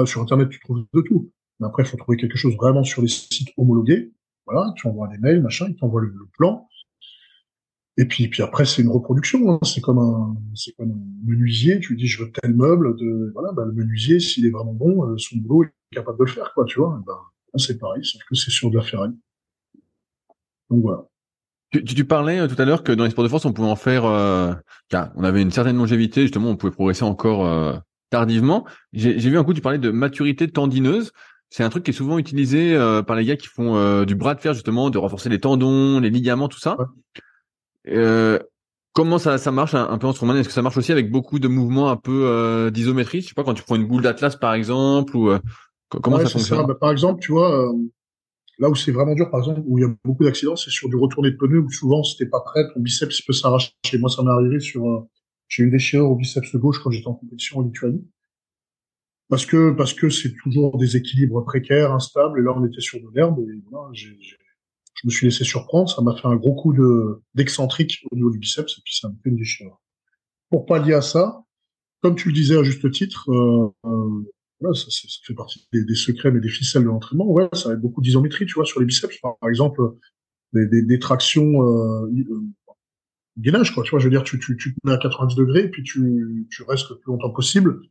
sur 0.06 0.22
Internet, 0.22 0.50
tu 0.50 0.60
trouves 0.60 0.86
de 0.94 1.02
tout. 1.02 1.32
Mais 1.60 1.68
après, 1.68 1.84
il 1.84 1.86
faut 1.86 1.98
trouver 1.98 2.18
quelque 2.18 2.38
chose 2.38 2.56
vraiment 2.56 2.84
sur 2.84 3.02
les 3.02 3.08
sites 3.08 3.50
homologués. 3.58 4.12
Voilà, 4.46 4.74
tu 4.76 4.88
envoies 4.88 5.08
des 5.08 5.18
mails, 5.18 5.42
machin, 5.42 5.68
ils 5.70 5.76
t'envoient 5.76 6.02
le, 6.02 6.14
plan. 6.38 6.68
Et 7.98 8.06
puis, 8.06 8.28
puis 8.28 8.42
après, 8.42 8.66
c'est 8.66 8.82
une 8.82 8.90
reproduction. 8.90 9.52
Hein. 9.52 9.60
C'est 9.64 9.82
comme 9.82 10.00
un, 10.00 10.36
menuisier. 11.24 11.80
Tu 11.80 11.94
lui 11.94 12.02
dis, 12.02 12.08
je 12.08 12.24
veux 12.24 12.32
tel 12.32 12.56
meuble. 12.56 12.96
De, 12.98 13.32
voilà, 13.34 13.52
bah, 13.54 13.64
le 13.66 13.72
menuisier, 13.72 14.20
s'il 14.20 14.46
est 14.46 14.50
vraiment 14.50 14.74
bon, 14.74 15.06
euh, 15.06 15.18
son 15.18 15.38
boulot, 15.38 15.64
il 15.64 15.68
est 15.68 15.96
capable 15.98 16.18
de 16.20 16.24
le 16.24 16.30
faire, 16.30 16.52
quoi. 16.54 16.66
Tu 16.66 16.80
vois. 16.80 17.00
Ben, 17.06 17.14
c'est 17.58 17.78
pareil, 17.78 18.04
sauf 18.04 18.22
que 18.28 18.36
c'est 18.36 18.52
sur 18.52 18.72
de 18.72 18.78
la 18.78 18.84
ferraille. 18.84 19.14
Donc 20.70 20.82
voilà. 20.82 21.04
Tu, 21.72 22.06
parlais 22.06 22.40
euh, 22.40 22.48
tout 22.48 22.60
à 22.62 22.66
l'heure 22.66 22.84
que 22.84 22.92
dans 22.92 23.04
les 23.04 23.12
sports 23.12 23.24
de 23.24 23.30
force, 23.30 23.46
on 23.46 23.54
pouvait 23.54 23.68
en 23.68 23.76
faire. 23.76 24.06
Euh, 24.06 24.54
on 24.92 25.24
avait 25.24 25.42
une 25.42 25.52
certaine 25.52 25.78
longévité, 25.78 26.24
justement, 26.24 26.50
on 26.50 26.56
pouvait 26.56 26.74
progresser 26.74 27.04
encore 27.04 27.82
tardivement. 28.10 28.66
J'ai 28.92 29.18
vu 29.18 29.38
un 29.38 29.44
coup, 29.44 29.54
tu 29.54 29.62
parlais 29.62 29.80
de 29.80 29.90
maturité 29.90 30.48
tendineuse. 30.48 31.12
C'est 31.56 31.64
un 31.64 31.70
truc 31.70 31.84
qui 31.84 31.92
est 31.92 31.94
souvent 31.94 32.18
utilisé 32.18 32.76
euh, 32.76 33.04
par 33.04 33.16
les 33.16 33.26
gars 33.26 33.36
qui 33.36 33.48
font 33.48 34.04
du 34.06 34.16
bras 34.16 34.34
de 34.34 34.42
fer, 34.42 34.54
justement, 34.54 34.90
de 34.90 34.98
renforcer 34.98 35.30
les 35.30 35.40
tendons, 35.40 36.00
les 36.00 36.10
ligaments, 36.10 36.48
tout 36.48 36.60
ça. 36.60 36.78
comment 38.94 39.20
ça, 39.20 39.38
ça 39.38 39.52
marche 39.52 39.76
un, 39.76 39.98
peu 39.98 40.08
en 40.08 40.14
strongman? 40.14 40.38
Est-ce 40.38 40.48
que 40.48 40.54
ça 40.54 40.64
marche 40.64 40.78
aussi 40.78 40.92
avec 40.92 41.12
beaucoup 41.12 41.38
de 41.38 41.48
mouvements 41.48 41.90
un 41.90 41.98
peu 41.98 42.72
d'isométrie? 42.74 43.22
Je 43.22 43.28
sais 43.28 43.34
pas, 43.36 43.44
quand 43.44 43.54
tu 43.54 43.64
prends 43.64 43.76
une 43.76 43.88
boule 43.88 44.02
d'atlas, 44.02 44.36
par 44.36 44.56
exemple, 44.56 45.16
ou 45.16 45.32
comment 45.90 46.20
ça 46.20 46.30
fonctionne? 46.30 46.66
Bah, 46.66 46.76
Par 46.80 46.92
exemple, 46.92 47.22
tu 47.22 47.32
vois 47.32 47.72
Là 48.60 48.70
où 48.70 48.76
c'est 48.76 48.92
vraiment 48.92 49.16
dur, 49.16 49.30
par 49.32 49.40
exemple, 49.40 49.62
où 49.66 49.80
il 49.80 49.82
y 49.82 49.86
a 49.86 49.94
beaucoup 50.04 50.24
d'accidents, 50.24 50.56
c'est 50.56 50.70
sur 50.70 50.88
du 50.88 50.96
retourné 50.96 51.32
de 51.32 51.38
pneu 51.38 51.60
où 51.60 51.72
souvent, 51.72 52.04
si 52.04 52.18
t'es 52.18 52.28
pas 52.28 52.42
prêt, 52.42 52.62
ton 52.74 52.80
biceps 52.82 53.22
peut 53.22 53.34
s'arracher. 53.34 53.72
Moi, 54.00 54.10
ça 54.10 54.22
m'est 54.22 54.30
arrivé 54.30 54.60
sur, 54.60 54.88
euh, 54.88 55.08
j'ai 55.48 55.64
une 55.64 55.72
déchirure 55.72 56.12
au 56.12 56.16
biceps 56.16 56.56
gauche 56.56 56.80
quand 56.84 56.92
j'étais 56.92 57.08
en 57.08 57.16
compétition 57.16 57.60
en 57.60 57.62
Lituanie. 57.64 58.08
Parce 59.30 59.46
que, 59.46 59.72
parce 59.72 59.94
que 59.94 60.10
c'est 60.10 60.34
toujours 60.44 60.78
des 60.78 60.98
équilibres 60.98 61.44
précaires, 61.44 61.94
instables, 61.94 62.40
et 62.40 62.44
là, 62.44 62.54
on 62.56 62.66
était 62.66 62.82
sur 62.82 63.00
de 63.00 63.08
l'herbe, 63.16 63.40
et 63.40 63.62
voilà, 63.72 63.90
j'ai, 63.94 64.18
je 64.96 65.08
me 65.08 65.12
suis 65.12 65.26
laissé 65.26 65.44
surprendre, 65.44 65.90
ça 65.90 66.02
m'a 66.02 66.16
fait 66.16 66.28
un 66.28 66.36
gros 66.36 66.56
coup 66.56 66.74
de, 66.74 67.22
d'excentrique 67.34 68.06
au 68.12 68.16
niveau 68.16 68.32
du 68.32 68.40
biceps, 68.40 68.78
et 68.78 68.82
puis 68.84 68.96
ça 68.96 69.10
m'a 69.10 69.16
fait 69.24 69.30
une 69.30 69.38
déchirure. 69.38 69.82
Pour 70.50 70.66
pallier 70.66 70.94
à 70.94 71.02
ça, 71.02 71.44
comme 72.02 72.16
tu 72.16 72.28
le 72.30 72.34
disais 72.34 72.58
à 72.58 72.64
juste 72.64 72.90
titre, 72.92 73.30
euh, 73.32 73.74
euh 73.86 74.24
ça, 74.74 74.86
ça, 74.90 75.08
fait 75.26 75.34
partie 75.34 75.68
des, 75.74 75.96
secrets, 75.96 76.32
mais 76.32 76.40
des 76.40 76.48
ficelles 76.48 76.84
de 76.84 76.88
l'entraînement. 76.88 77.30
Ouais, 77.30 77.50
ça 77.52 77.68
va 77.68 77.76
être 77.76 77.82
beaucoup 77.82 78.02
d'isométrie, 78.02 78.46
tu 78.46 78.54
vois, 78.54 78.64
sur 78.64 78.80
les 78.80 78.86
biceps, 78.86 79.20
par, 79.20 79.36
exemple, 79.50 79.82
des, 80.54 80.68
des, 80.68 80.84
des 80.84 81.00
tractions 81.00 81.62
euh, 81.62 82.08
euh, 82.08 82.44
gainage, 83.38 83.74
quoi. 83.74 83.84
Tu 83.84 83.92
vois, 83.92 84.00
je 84.00 84.06
veux 84.06 84.12
dire, 84.12 84.24
tu, 84.24 84.40
tu, 84.40 84.56
tu 84.56 84.74
te 84.74 84.80
mets 84.86 84.94
à 84.94 84.98
90 84.98 85.36
degrés, 85.36 85.68
puis 85.68 85.84
tu, 85.84 86.48
tu 86.50 86.64
restes 86.64 86.90
le 86.92 86.98
plus 86.98 87.12
longtemps 87.12 87.32
possible 87.32 87.82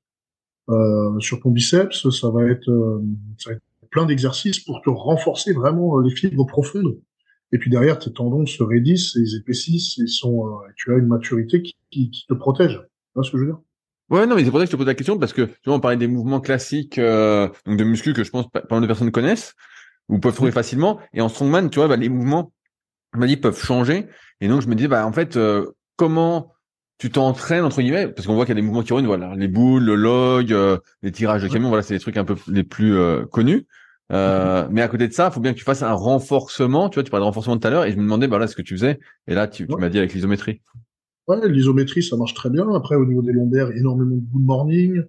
euh, 0.68 1.18
sur 1.20 1.40
ton 1.40 1.50
biceps. 1.50 2.08
Ça 2.10 2.30
va 2.30 2.44
être, 2.44 2.70
euh, 2.70 3.02
ça 3.38 3.50
va 3.50 3.56
être 3.56 3.62
plein 3.90 4.06
d'exercices 4.06 4.60
pour 4.60 4.80
te 4.82 4.90
renforcer 4.90 5.52
vraiment 5.52 5.98
euh, 5.98 6.02
les 6.02 6.14
fibres 6.14 6.46
profondes. 6.46 6.98
Et 7.52 7.58
puis 7.58 7.70
derrière, 7.70 7.98
tes 7.98 8.12
tendons 8.12 8.46
se 8.46 8.62
raidissent, 8.62 9.14
ils 9.14 9.36
épaississent, 9.36 9.98
et 9.98 10.06
sont, 10.06 10.46
euh, 10.46 10.50
tu 10.76 10.92
as 10.92 10.96
une 10.96 11.06
maturité 11.06 11.62
qui, 11.62 11.76
qui, 11.90 12.10
qui 12.10 12.26
te 12.26 12.34
protège. 12.34 12.72
Tu 12.72 13.12
vois 13.14 13.24
ce 13.24 13.30
que 13.30 13.38
je 13.38 13.42
veux 13.42 13.50
dire? 13.50 13.60
Ouais, 14.08 14.26
non, 14.26 14.36
mais 14.36 14.44
c'est 14.44 14.50
pour 14.50 14.58
ça 14.58 14.64
que 14.64 14.70
je 14.70 14.72
te 14.72 14.78
pose 14.78 14.86
la 14.86 14.94
question 14.94 15.18
parce 15.18 15.32
que 15.32 15.42
tu 15.42 15.54
vois, 15.66 15.76
on 15.76 15.80
parlait 15.80 15.96
des 15.96 16.06
mouvements 16.06 16.40
classiques, 16.40 16.98
euh, 16.98 17.48
donc 17.66 17.78
de 17.78 17.84
muscu 17.84 18.12
que 18.12 18.24
je 18.24 18.30
pense 18.30 18.46
pas 18.50 18.62
mal 18.70 18.82
de 18.82 18.86
personnes 18.86 19.10
connaissent 19.10 19.54
ou 20.08 20.18
peuvent 20.18 20.34
trouver 20.34 20.50
facilement. 20.50 20.98
Et 21.14 21.20
en 21.20 21.28
strongman, 21.28 21.70
tu 21.70 21.78
vois, 21.78 21.88
bah, 21.88 21.96
les 21.96 22.08
mouvements, 22.08 22.52
on 23.14 23.18
m'a 23.18 23.26
dit, 23.26 23.36
peuvent 23.36 23.62
changer. 23.62 24.06
Et 24.40 24.48
donc 24.48 24.60
je 24.60 24.68
me 24.68 24.74
dis, 24.74 24.88
bah 24.88 25.06
en 25.06 25.12
fait, 25.12 25.36
euh, 25.36 25.70
comment 25.96 26.52
tu 27.02 27.10
t'entraînes 27.10 27.64
entre 27.64 27.82
guillemets 27.82 28.06
parce 28.06 28.28
qu'on 28.28 28.36
voit 28.36 28.44
qu'il 28.46 28.54
y 28.54 28.58
a 28.58 28.60
des 28.60 28.64
mouvements 28.64 28.84
qui 28.84 28.92
reviennent, 28.92 29.08
voilà, 29.08 29.34
les 29.34 29.48
boules, 29.48 29.82
le 29.82 29.96
log, 29.96 30.52
euh, 30.52 30.78
les 31.02 31.10
tirages 31.10 31.42
de 31.42 31.48
camion, 31.48 31.66
voilà, 31.66 31.82
c'est 31.82 31.94
les 31.94 31.98
trucs 31.98 32.16
un 32.16 32.24
peu 32.24 32.36
les 32.46 32.62
plus 32.62 32.96
connus. 33.32 33.66
Euh, 34.12 34.68
mais 34.70 34.82
à 34.82 34.88
côté 34.88 35.08
de 35.08 35.12
ça, 35.12 35.28
il 35.28 35.34
faut 35.34 35.40
bien 35.40 35.52
que 35.52 35.58
tu 35.58 35.64
fasses 35.64 35.82
un 35.82 35.94
renforcement. 35.94 36.88
Tu 36.88 36.94
vois, 36.94 37.02
tu 37.02 37.10
parlais 37.10 37.22
de 37.22 37.26
renforcement 37.26 37.58
tout 37.58 37.66
à 37.66 37.70
l'heure, 37.70 37.86
et 37.86 37.90
je 37.90 37.96
me 37.96 38.02
demandais, 38.02 38.28
bah 38.28 38.38
là, 38.38 38.46
ce 38.46 38.54
que 38.54 38.62
tu 38.62 38.74
faisais. 38.74 39.00
Et 39.26 39.34
là, 39.34 39.48
tu, 39.48 39.66
tu 39.66 39.76
m'as 39.76 39.88
dit 39.88 39.98
avec 39.98 40.14
l'isométrie. 40.14 40.60
Ouais, 41.26 41.48
l'isométrie, 41.48 42.04
ça 42.04 42.16
marche 42.16 42.34
très 42.34 42.50
bien. 42.50 42.72
Après, 42.72 42.94
au 42.94 43.04
niveau 43.04 43.22
des 43.22 43.32
lombaires, 43.32 43.72
énormément 43.72 44.14
de 44.14 44.32
good 44.32 44.44
morning. 44.44 45.02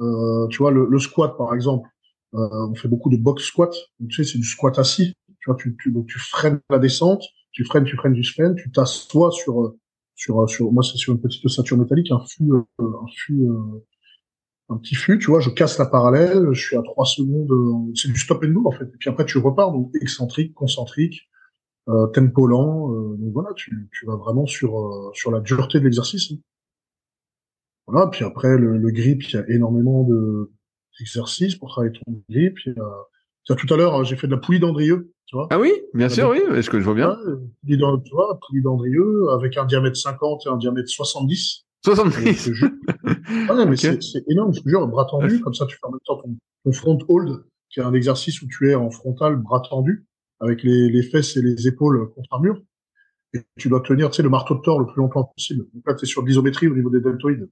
Euh, 0.00 0.46
tu 0.48 0.58
vois, 0.58 0.70
le, 0.70 0.86
le, 0.86 0.98
squat, 0.98 1.34
par 1.38 1.54
exemple, 1.54 1.88
euh, 2.34 2.68
on 2.70 2.74
fait 2.74 2.88
beaucoup 2.88 3.08
de 3.08 3.16
box 3.16 3.42
squat. 3.44 3.74
Donc, 4.00 4.10
tu 4.10 4.22
sais, 4.22 4.30
c'est 4.30 4.38
du 4.38 4.44
squat 4.44 4.78
assis. 4.78 5.14
Tu 5.40 5.50
vois, 5.50 5.56
tu, 5.56 5.74
tu, 5.80 5.92
donc 5.92 6.06
tu 6.08 6.18
freines 6.18 6.60
la 6.68 6.78
descente, 6.78 7.24
tu 7.52 7.64
freines, 7.64 7.84
tu 7.84 7.96
freines, 7.96 8.12
tu 8.12 8.22
freines, 8.22 8.54
tu 8.54 8.70
t'assois 8.70 9.30
sur, 9.30 9.74
sur, 10.18 10.48
sur, 10.50 10.72
moi, 10.72 10.82
c'est 10.82 10.98
sur 10.98 11.12
une 11.12 11.20
petite 11.20 11.44
ossature 11.44 11.78
métallique, 11.78 12.10
un 12.10 12.20
fût, 12.26 12.50
euh, 12.50 12.62
un 12.80 13.06
fût, 13.14 13.40
euh, 13.44 13.86
un 14.68 14.76
petit 14.76 14.96
fût, 14.96 15.18
tu 15.18 15.26
vois, 15.26 15.38
je 15.38 15.48
casse 15.48 15.78
la 15.78 15.86
parallèle, 15.86 16.48
je 16.52 16.60
suis 16.60 16.76
à 16.76 16.82
trois 16.82 17.04
secondes, 17.04 17.50
euh, 17.52 17.92
c'est 17.94 18.08
du 18.08 18.18
stop 18.18 18.42
and 18.44 18.50
go, 18.50 18.66
en 18.66 18.72
fait. 18.72 18.84
Et 18.84 18.96
puis 18.98 19.08
après, 19.08 19.24
tu 19.24 19.38
repars, 19.38 19.72
donc 19.72 19.92
excentrique, 20.02 20.54
concentrique, 20.54 21.28
euh, 21.88 22.08
tempo 22.08 22.48
lent. 22.48 22.92
Euh, 22.92 23.16
donc 23.16 23.32
voilà, 23.32 23.50
tu, 23.54 23.88
tu 23.92 24.06
vas 24.06 24.16
vraiment 24.16 24.46
sur 24.46 24.76
euh, 24.78 25.10
sur 25.14 25.30
la 25.30 25.40
dureté 25.40 25.78
de 25.78 25.84
l'exercice. 25.84 26.32
Hein. 26.32 26.36
Voilà, 27.86 28.08
puis 28.08 28.24
après 28.24 28.58
le, 28.58 28.76
le, 28.76 28.90
grip, 28.90 29.22
il 29.22 29.34
y 29.34 29.38
a 29.38 29.48
énormément 29.48 30.02
de 30.02 30.50
d'exercices 30.98 31.54
pour 31.54 31.68
travailler 31.70 31.92
ton 31.92 32.22
grip. 32.28 32.58
Tout 33.54 33.72
à 33.72 33.76
l'heure, 33.76 34.04
j'ai 34.04 34.16
fait 34.16 34.26
de 34.26 34.32
la 34.32 34.38
poulie 34.38 34.60
d'Andrieux. 34.60 35.12
Tu 35.26 35.36
vois 35.36 35.46
ah 35.50 35.58
oui, 35.58 35.72
bien 35.94 36.08
sûr, 36.08 36.30
oui. 36.30 36.40
Est-ce 36.54 36.70
que 36.70 36.78
je 36.78 36.84
vois 36.84 36.94
bien 36.94 37.16
Tu 37.66 37.76
vois, 38.12 38.38
poulie 38.46 38.62
d'Andrieux 38.62 39.28
avec 39.30 39.56
un 39.56 39.66
diamètre 39.66 39.96
50 39.96 40.46
et 40.46 40.48
un 40.48 40.56
diamètre 40.56 40.88
70. 40.88 41.64
70 41.84 42.50
ouais, 43.50 43.66
mais 43.66 43.76
c'est 43.76 44.24
énorme, 44.28 44.52
je 44.52 44.60
te 44.60 44.68
jure, 44.68 44.86
bras 44.88 45.04
tendu, 45.04 45.40
comme 45.40 45.54
ça 45.54 45.64
tu 45.66 45.76
fais 45.76 45.86
en 45.86 45.92
même 45.92 46.00
temps 46.04 46.16
ton, 46.16 46.36
ton 46.64 46.72
front 46.72 46.98
hold, 47.08 47.44
qui 47.70 47.80
est 47.80 47.84
un 47.84 47.94
exercice 47.94 48.42
où 48.42 48.48
tu 48.48 48.70
es 48.70 48.74
en 48.74 48.90
frontal, 48.90 49.36
bras 49.36 49.60
tendu 49.60 50.06
avec 50.40 50.62
les, 50.62 50.88
les, 50.88 51.02
fesses 51.02 51.36
et 51.36 51.42
les 51.42 51.66
épaules 51.66 52.10
contre 52.14 52.32
un 52.32 52.40
mur. 52.40 52.60
Et 53.34 53.40
tu 53.58 53.68
dois 53.68 53.80
tenir, 53.80 54.10
tu 54.10 54.16
sais, 54.16 54.22
le 54.22 54.30
marteau 54.30 54.54
de 54.54 54.60
Thor 54.60 54.80
le 54.80 54.86
plus 54.86 55.00
longtemps 55.00 55.24
possible. 55.24 55.66
Donc 55.74 55.82
là, 55.86 55.94
tu 55.94 56.04
es 56.04 56.08
sur 56.08 56.24
l'isométrie 56.24 56.68
au 56.68 56.74
niveau 56.74 56.90
des 56.90 57.00
deltoïdes. 57.00 57.48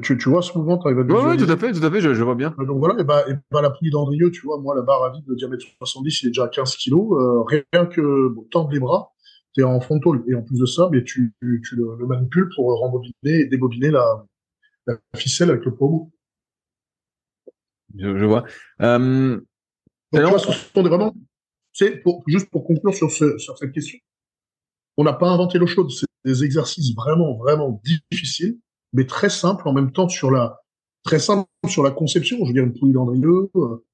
Tu, 0.00 0.16
tu 0.16 0.28
vois 0.30 0.40
ce 0.40 0.56
mouvement, 0.56 0.78
tu 0.78 0.88
arrives 0.88 1.00
à 1.00 1.02
Oui, 1.02 1.36
tout 1.36 1.50
à 1.50 1.56
fait, 1.56 1.72
tout 1.72 1.84
à 1.84 1.90
fait, 1.90 2.00
je, 2.00 2.14
je 2.14 2.24
vois 2.24 2.34
bien. 2.34 2.54
Donc 2.58 2.78
voilà, 2.78 2.98
et 2.98 3.04
bah, 3.04 3.24
et 3.28 3.34
bah 3.50 3.60
la 3.60 3.68
poulie 3.68 3.90
d'Andrieux, 3.90 4.30
tu 4.30 4.46
vois, 4.46 4.58
moi, 4.58 4.74
la 4.74 4.80
barre 4.80 5.04
à 5.04 5.10
vide 5.10 5.24
de 5.26 5.34
diamètre 5.34 5.66
70, 5.78 6.22
il 6.22 6.26
est 6.26 6.30
déjà 6.30 6.44
à 6.44 6.48
15 6.48 6.76
kilos. 6.76 7.12
Euh, 7.12 7.42
rien 7.42 7.86
que 7.86 8.28
bon, 8.28 8.46
tendre 8.50 8.70
les 8.70 8.80
bras, 8.80 9.12
tu 9.52 9.60
es 9.60 9.64
en 9.64 9.80
frontal. 9.80 10.22
Et 10.28 10.34
en 10.34 10.42
plus 10.42 10.58
de 10.58 10.64
ça, 10.64 10.88
mais 10.90 11.04
tu, 11.04 11.34
tu, 11.40 11.76
le, 11.76 11.96
le, 11.98 12.06
manipules 12.06 12.48
pour 12.56 12.78
rembobiner 12.78 13.40
et 13.40 13.44
débobiner 13.46 13.90
la, 13.90 14.24
la 14.86 14.96
ficelle 15.14 15.50
avec 15.50 15.64
le 15.66 15.74
poids 15.74 15.90
Je, 17.98 18.16
je 18.16 18.24
vois. 18.24 18.44
Euh, 18.80 19.38
Donc, 20.12 20.22
vois, 20.22 20.38
ce 20.38 20.52
sont 20.52 20.82
des, 20.82 20.88
vraiment 20.88 21.14
c'est 21.72 22.02
pour, 22.02 22.22
juste 22.26 22.50
pour 22.50 22.64
conclure 22.64 22.94
sur, 22.94 23.10
ce, 23.10 23.38
sur 23.38 23.56
cette 23.56 23.72
question. 23.72 23.98
On 24.96 25.04
n'a 25.04 25.14
pas 25.14 25.28
inventé 25.28 25.58
l'eau 25.58 25.66
chaude. 25.66 25.90
C'est 25.90 26.06
des 26.24 26.44
exercices 26.44 26.94
vraiment, 26.94 27.36
vraiment 27.36 27.80
difficiles, 28.10 28.58
mais 28.92 29.06
très 29.06 29.30
simples 29.30 29.68
en 29.68 29.72
même 29.72 29.92
temps 29.92 30.08
sur 30.08 30.30
la, 30.30 30.62
très 31.04 31.18
simple 31.18 31.48
sur 31.68 31.82
la 31.82 31.90
conception. 31.90 32.38
Je 32.42 32.46
veux 32.46 32.52
dire, 32.52 32.64
une 32.64 32.78
poulie 32.78 32.92
d'Andrieux, 32.92 33.50
euh, 33.56 33.84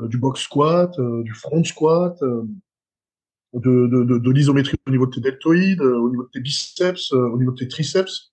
euh, 0.00 0.08
du 0.08 0.18
box 0.18 0.40
squat, 0.40 0.98
euh, 0.98 1.22
du 1.22 1.34
front 1.34 1.62
squat, 1.64 2.18
de, 2.22 3.86
de, 3.86 4.18
de, 4.18 4.30
l'isométrie 4.32 4.76
au 4.86 4.90
niveau 4.90 5.06
de 5.06 5.14
tes 5.14 5.20
deltoïdes, 5.20 5.80
au 5.80 6.10
niveau 6.10 6.24
de 6.24 6.30
tes 6.32 6.40
biceps, 6.40 7.12
au 7.12 7.38
niveau 7.38 7.52
de 7.52 7.58
tes 7.58 7.68
triceps. 7.68 8.32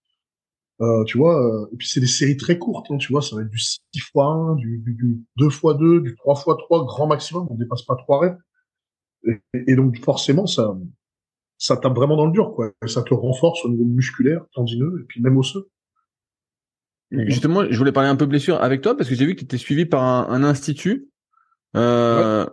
tu 1.06 1.18
vois, 1.18 1.68
et 1.72 1.78
puis 1.78 1.88
c'est 1.88 2.00
des 2.00 2.08
séries 2.08 2.38
très 2.38 2.58
courtes, 2.58 2.88
hein, 2.90 2.98
tu 2.98 3.12
vois, 3.12 3.22
ça 3.22 3.36
va 3.36 3.44
être 3.44 3.50
du 3.52 3.60
6 3.60 3.78
x 3.94 4.10
1, 4.16 4.56
du, 4.56 4.80
du, 4.80 4.94
du 4.96 5.24
2 5.38 5.46
x 5.46 5.62
2, 5.78 6.02
du 6.02 6.16
3 6.16 6.34
x 6.34 6.46
3, 6.46 6.86
grand 6.86 7.06
maximum, 7.06 7.48
on 7.52 7.56
dépasse 7.56 7.84
pas 7.84 7.96
3 7.96 8.20
reps. 8.20 8.42
Et, 9.54 9.76
donc 9.76 10.00
forcément, 10.04 10.48
ça, 10.48 10.76
ça 11.60 11.78
tape 11.78 11.94
vraiment 11.94 12.18
dans 12.18 12.26
le 12.26 12.32
dur, 12.32 12.56
quoi. 12.56 12.72
Ça 12.88 13.04
te 13.04 13.14
renforce 13.14 13.64
au 13.64 13.70
niveau 13.70 13.86
musculaire, 13.86 14.44
tendineux, 14.56 15.02
et 15.02 15.06
puis 15.06 15.22
même 15.22 15.38
osseux. 15.38 15.70
Justement, 17.12 17.66
je 17.70 17.78
voulais 17.78 17.92
parler 17.92 18.10
un 18.10 18.16
peu 18.16 18.26
blessure 18.26 18.62
avec 18.62 18.82
toi 18.82 18.96
parce 18.96 19.10
que 19.10 19.16
j'ai 19.16 19.26
vu 19.26 19.36
que 19.36 19.40
tu 19.40 19.46
étais 19.46 19.58
suivi 19.58 19.86
par 19.86 20.04
un, 20.04 20.28
un 20.30 20.44
institut. 20.44 21.10
Euh, 21.76 22.46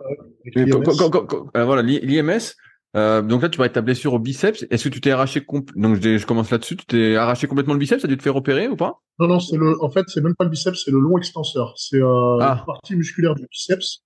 euh 0.57 1.65
voilà, 1.65 1.81
l'IMS. 1.81 2.55
Euh, 2.95 3.21
donc 3.21 3.41
là, 3.43 3.49
tu 3.49 3.57
parlais 3.57 3.69
de 3.69 3.73
ta 3.73 3.81
blessure 3.81 4.13
au 4.13 4.19
biceps. 4.19 4.65
Est-ce 4.69 4.85
que 4.85 4.89
tu 4.89 5.01
t'es 5.01 5.11
arraché 5.11 5.45
donc 5.75 6.01
je, 6.01 6.25
commence 6.25 6.49
là-dessus. 6.49 6.75
Tu 6.75 6.85
t'es 6.85 7.15
arraché 7.15 7.47
complètement 7.47 7.73
le 7.73 7.79
biceps? 7.79 8.01
Ça 8.01 8.07
a 8.07 8.09
dû 8.09 8.17
te 8.17 8.23
faire 8.23 8.35
opérer 8.35 8.67
ou 8.67 8.75
pas? 8.75 9.01
Non, 9.19 9.27
non, 9.27 9.39
c'est 9.39 9.57
le. 9.57 9.81
En 9.83 9.89
fait, 9.89 10.05
c'est 10.07 10.21
même 10.21 10.35
pas 10.35 10.43
le 10.43 10.49
biceps, 10.49 10.83
c'est 10.83 10.91
le 10.91 10.99
long 10.99 11.17
extenseur. 11.17 11.73
C'est 11.77 12.01
euh, 12.01 12.37
ah. 12.41 12.55
la 12.57 12.63
partie 12.65 12.95
musculaire 12.95 13.35
du 13.35 13.45
biceps 13.49 14.03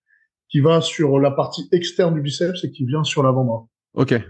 qui 0.49 0.59
va 0.59 0.82
sur 0.82 1.17
la 1.19 1.32
partie 1.32 1.67
externe 1.71 2.13
du 2.13 2.21
biceps 2.21 2.63
et 2.63 2.71
qui 2.71 2.86
vient 2.86 3.03
sur 3.03 3.23
l'avant-bras. 3.23 3.65
Ok. 3.95 4.21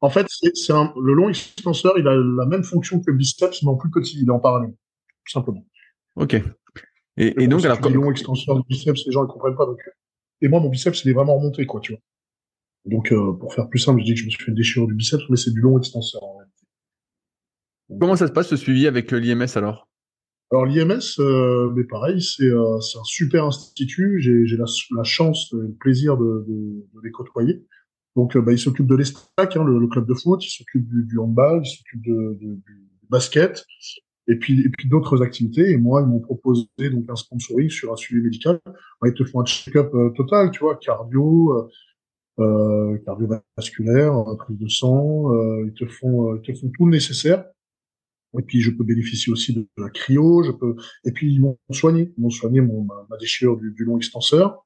En 0.00 0.10
fait, 0.10 0.26
c'est 0.28 0.72
le 0.72 1.14
long 1.14 1.30
extenseur, 1.30 1.94
il 1.96 2.06
a 2.06 2.14
la 2.14 2.46
même 2.46 2.62
fonction 2.62 3.00
que 3.00 3.10
le 3.10 3.16
biceps, 3.16 3.62
mais 3.62 3.70
en 3.70 3.76
plus 3.76 3.90
petit, 3.90 4.18
il 4.20 4.28
est 4.28 4.30
en 4.30 4.38
parallèle, 4.38 4.74
tout 5.24 5.32
simplement. 5.32 5.64
Ok. 6.16 6.34
Et, 7.16 7.42
et 7.42 7.48
donc, 7.48 7.64
alors, 7.64 7.80
le 7.80 7.94
long 7.94 8.10
extenseur 8.10 8.56
du 8.56 8.62
biceps, 8.68 9.06
les 9.06 9.12
gens 9.12 9.22
ne 9.22 9.28
comprennent 9.28 9.56
pas. 9.56 9.66
Donc, 9.66 9.80
et 10.40 10.48
moi, 10.48 10.60
mon 10.60 10.68
biceps, 10.68 11.04
il 11.04 11.10
est 11.10 11.14
vraiment 11.14 11.36
remonté, 11.36 11.64
quoi, 11.66 11.80
tu 11.80 11.92
vois. 11.92 12.00
Donc, 12.86 13.12
euh, 13.12 13.32
pour 13.32 13.54
faire 13.54 13.68
plus 13.68 13.78
simple, 13.78 14.00
je 14.00 14.04
dis 14.04 14.14
que 14.14 14.20
je 14.20 14.24
me 14.26 14.30
suis 14.30 14.42
fait 14.42 14.50
une 14.50 14.56
déchirure 14.56 14.88
du 14.88 14.94
biceps, 14.94 15.24
mais 15.30 15.36
c'est 15.36 15.52
du 15.52 15.60
long 15.60 15.78
extenseur, 15.78 16.22
en 16.22 16.36
réalité. 16.36 16.66
Comment 18.00 18.16
ça 18.16 18.26
se 18.26 18.32
passe, 18.32 18.48
ce 18.48 18.56
suivi 18.56 18.86
avec 18.86 19.12
euh, 19.12 19.18
l'IMS, 19.18 19.56
alors? 19.56 19.88
Alors 20.50 20.66
l'IMS, 20.66 21.18
euh, 21.18 21.70
mais 21.74 21.84
pareil, 21.84 22.20
c'est 22.20 22.44
euh, 22.44 22.76
un 22.76 23.04
super 23.04 23.44
institut. 23.44 24.20
J'ai 24.20 24.56
la, 24.56 24.66
la 24.96 25.02
chance 25.02 25.52
et 25.52 25.56
le 25.56 25.74
plaisir 25.74 26.16
de, 26.16 26.44
de, 26.46 26.86
de 26.94 27.00
les 27.02 27.10
côtoyer. 27.10 27.64
Donc, 28.16 28.36
euh, 28.36 28.42
bah, 28.42 28.52
ils 28.52 28.58
s'occupent 28.58 28.86
de 28.86 28.94
l'Estac, 28.94 29.56
hein, 29.56 29.64
le, 29.64 29.78
le, 29.78 29.88
club 29.88 30.06
de 30.06 30.14
foot, 30.14 30.44
ils 30.44 30.50
s'occupent 30.50 30.88
du, 30.88 31.04
du, 31.04 31.18
handball, 31.18 31.62
ils 31.64 31.76
s'occupent 31.76 32.06
de, 32.06 32.38
de, 32.40 32.54
du 32.54 32.88
basket, 33.08 33.66
et 34.28 34.36
puis 34.36 34.60
et 34.60 34.68
puis 34.70 34.88
d'autres 34.88 35.22
activités. 35.22 35.70
Et 35.70 35.76
moi, 35.76 36.02
ils 36.02 36.08
m'ont 36.08 36.20
proposé 36.20 36.66
donc 36.90 37.04
un 37.08 37.16
sponsoring 37.16 37.70
sur 37.70 37.92
un 37.92 37.96
suivi 37.96 38.22
médical. 38.22 38.60
Ils 39.04 39.14
te 39.14 39.24
font 39.24 39.40
un 39.40 39.44
check-up 39.44 39.92
total, 40.16 40.50
tu 40.50 40.60
vois, 40.60 40.76
cardio. 40.76 41.70
Euh, 42.40 42.98
cardiovasculaire, 43.04 44.12
prise 44.38 44.58
de 44.58 44.66
sang, 44.66 45.30
ils 45.64 45.72
te 45.72 45.86
font, 45.86 46.34
ils 46.34 46.42
te 46.42 46.52
font 46.52 46.68
tout 46.76 46.86
le 46.86 46.90
nécessaire 46.90 47.44
et 48.38 48.42
puis 48.42 48.60
je 48.60 48.70
peux 48.70 48.84
bénéficier 48.84 49.32
aussi 49.32 49.54
de, 49.54 49.66
la 49.76 49.90
cryo, 49.90 50.42
je 50.42 50.50
peux. 50.50 50.76
Et 51.04 51.12
puis 51.12 51.32
ils 51.32 51.40
m'ont 51.40 51.58
soigné, 51.70 52.12
ils 52.16 52.20
m'ont 52.20 52.30
soigné 52.30 52.60
mon 52.60 52.82
ma, 52.82 53.16
déchirure 53.18 53.56
du, 53.56 53.72
du, 53.72 53.84
long 53.84 53.96
extenseur. 53.96 54.64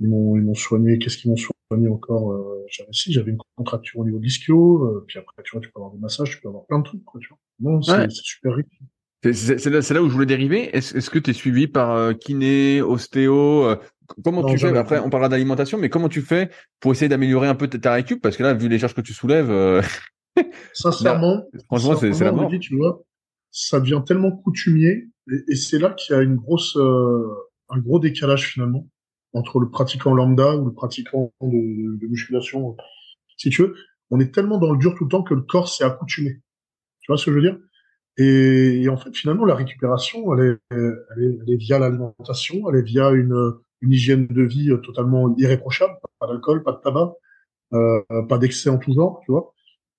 Ils 0.00 0.08
m'ont 0.08 0.36
ils 0.36 0.42
m'ont 0.42 0.54
soigné. 0.54 0.98
Qu'est-ce 0.98 1.18
qu'ils 1.18 1.30
m'ont 1.30 1.36
soigné 1.36 1.55
encore 1.70 2.32
euh, 2.32 2.64
J'avais 2.68 2.92
si 2.92 3.12
j'avais 3.12 3.30
une 3.30 3.38
contracture 3.56 4.00
au 4.00 4.04
niveau 4.04 4.18
de 4.18 4.24
l'ischio. 4.24 4.84
Euh, 4.84 5.04
puis 5.06 5.18
après 5.18 5.42
tu 5.44 5.52
vois 5.52 5.60
tu 5.60 5.70
peux 5.70 5.80
avoir 5.80 5.92
des 5.92 5.98
massages, 5.98 6.30
tu 6.30 6.40
peux 6.40 6.48
avoir 6.48 6.64
plein 6.66 6.78
de 6.78 6.84
trucs 6.84 7.04
quoi. 7.04 7.20
Tu 7.20 7.28
vois. 7.28 7.38
Non 7.60 7.82
c'est 7.82 8.10
super 8.10 8.54
riche. 8.54 8.66
C'est 9.32 9.66
là, 9.66 9.80
là, 9.90 10.02
où 10.02 10.08
je 10.08 10.12
voulais 10.12 10.26
dériver. 10.26 10.76
Est-ce 10.76 10.96
est 10.96 11.10
que 11.10 11.18
tu 11.18 11.30
es 11.30 11.32
suivi 11.32 11.66
par 11.66 11.92
euh, 11.92 12.12
kiné, 12.12 12.80
ostéo 12.82 13.64
euh, 13.64 13.76
Comment 14.24 14.44
tu 14.44 14.58
fais? 14.58 14.76
Après, 14.76 15.00
on 15.00 15.10
parlera 15.10 15.28
d'alimentation, 15.28 15.78
mais 15.78 15.88
comment 15.88 16.08
tu 16.08 16.22
fais 16.22 16.50
pour 16.80 16.92
essayer 16.92 17.08
d'améliorer 17.08 17.48
un 17.48 17.54
peu 17.54 17.66
ta 17.66 17.92
récup? 17.92 18.20
Parce 18.22 18.36
que 18.36 18.42
là, 18.42 18.54
vu 18.54 18.68
les 18.68 18.78
charges 18.78 18.94
que 18.94 19.00
tu 19.00 19.12
soulèves, 19.12 19.50
euh, 19.50 19.82
Sincèrement, 20.72 21.44
franchement, 21.66 21.96
c'est 21.96 22.20
la 22.20 22.32
mort. 22.32 22.50
tu 22.60 22.76
vois, 22.76 23.02
ça 23.50 23.80
devient 23.80 24.02
tellement 24.06 24.30
coutumier, 24.30 25.08
et, 25.48 25.56
c'est 25.56 25.78
là 25.78 25.90
qu'il 25.90 26.14
y 26.14 26.18
a 26.18 26.22
une 26.22 26.36
grosse, 26.36 26.76
euh, 26.76 27.26
un 27.70 27.78
gros 27.78 27.98
décalage 27.98 28.52
finalement 28.52 28.86
entre 29.36 29.60
le 29.60 29.70
pratiquant 29.70 30.14
lambda 30.14 30.56
ou 30.56 30.66
le 30.66 30.72
pratiquant 30.72 31.32
de, 31.40 32.06
musculation. 32.06 32.76
Si 33.36 33.50
tu 33.50 33.62
veux, 33.62 33.74
on 34.10 34.20
est 34.20 34.34
tellement 34.34 34.58
dans 34.58 34.72
le 34.72 34.78
dur 34.78 34.94
tout 34.96 35.04
le 35.04 35.10
temps 35.10 35.22
que 35.22 35.34
le 35.34 35.42
corps 35.42 35.68
s'est 35.68 35.84
accoutumé. 35.84 36.40
Tu 37.00 37.12
vois 37.12 37.18
ce 37.18 37.26
que 37.26 37.32
je 37.32 37.36
veux 37.36 37.42
dire? 37.42 37.58
Et, 38.18 38.88
en 38.88 38.96
fait, 38.96 39.14
finalement, 39.14 39.44
la 39.44 39.54
récupération, 39.54 40.32
elle 40.34 40.58
est, 40.70 41.56
via 41.56 41.78
l'alimentation, 41.78 42.68
elle 42.70 42.76
est 42.76 42.82
via 42.82 43.10
une, 43.10 43.52
hygiène 43.82 44.26
de 44.26 44.42
vie 44.42 44.70
totalement 44.82 45.34
irréprochable, 45.36 45.94
pas 46.18 46.26
d'alcool, 46.26 46.62
pas 46.64 46.72
de 46.72 46.80
tabac, 46.82 47.14
euh, 47.74 48.00
pas 48.28 48.38
d'excès 48.38 48.70
en 48.70 48.78
tout 48.78 48.94
genre, 48.94 49.20
tu 49.24 49.32
vois. 49.32 49.52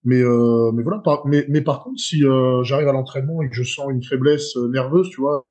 Mais, 0.07 0.21
euh, 0.21 0.71
voilà. 0.71 0.99
Par, 0.99 1.27
mais, 1.27 1.61
par 1.61 1.83
contre, 1.83 1.99
si 1.99 2.23
euh, 2.23 2.63
j'arrive 2.63 2.87
à 2.87 2.93
l'entraînement 2.93 3.41
et 3.41 3.49
que 3.49 3.55
je 3.55 3.63
sens 3.63 3.91
une 3.91 4.03
faiblesse 4.03 4.55
euh, 4.55 4.69
nerveuse, 4.69 5.09
tu 5.09 5.19
vois, 5.19 5.45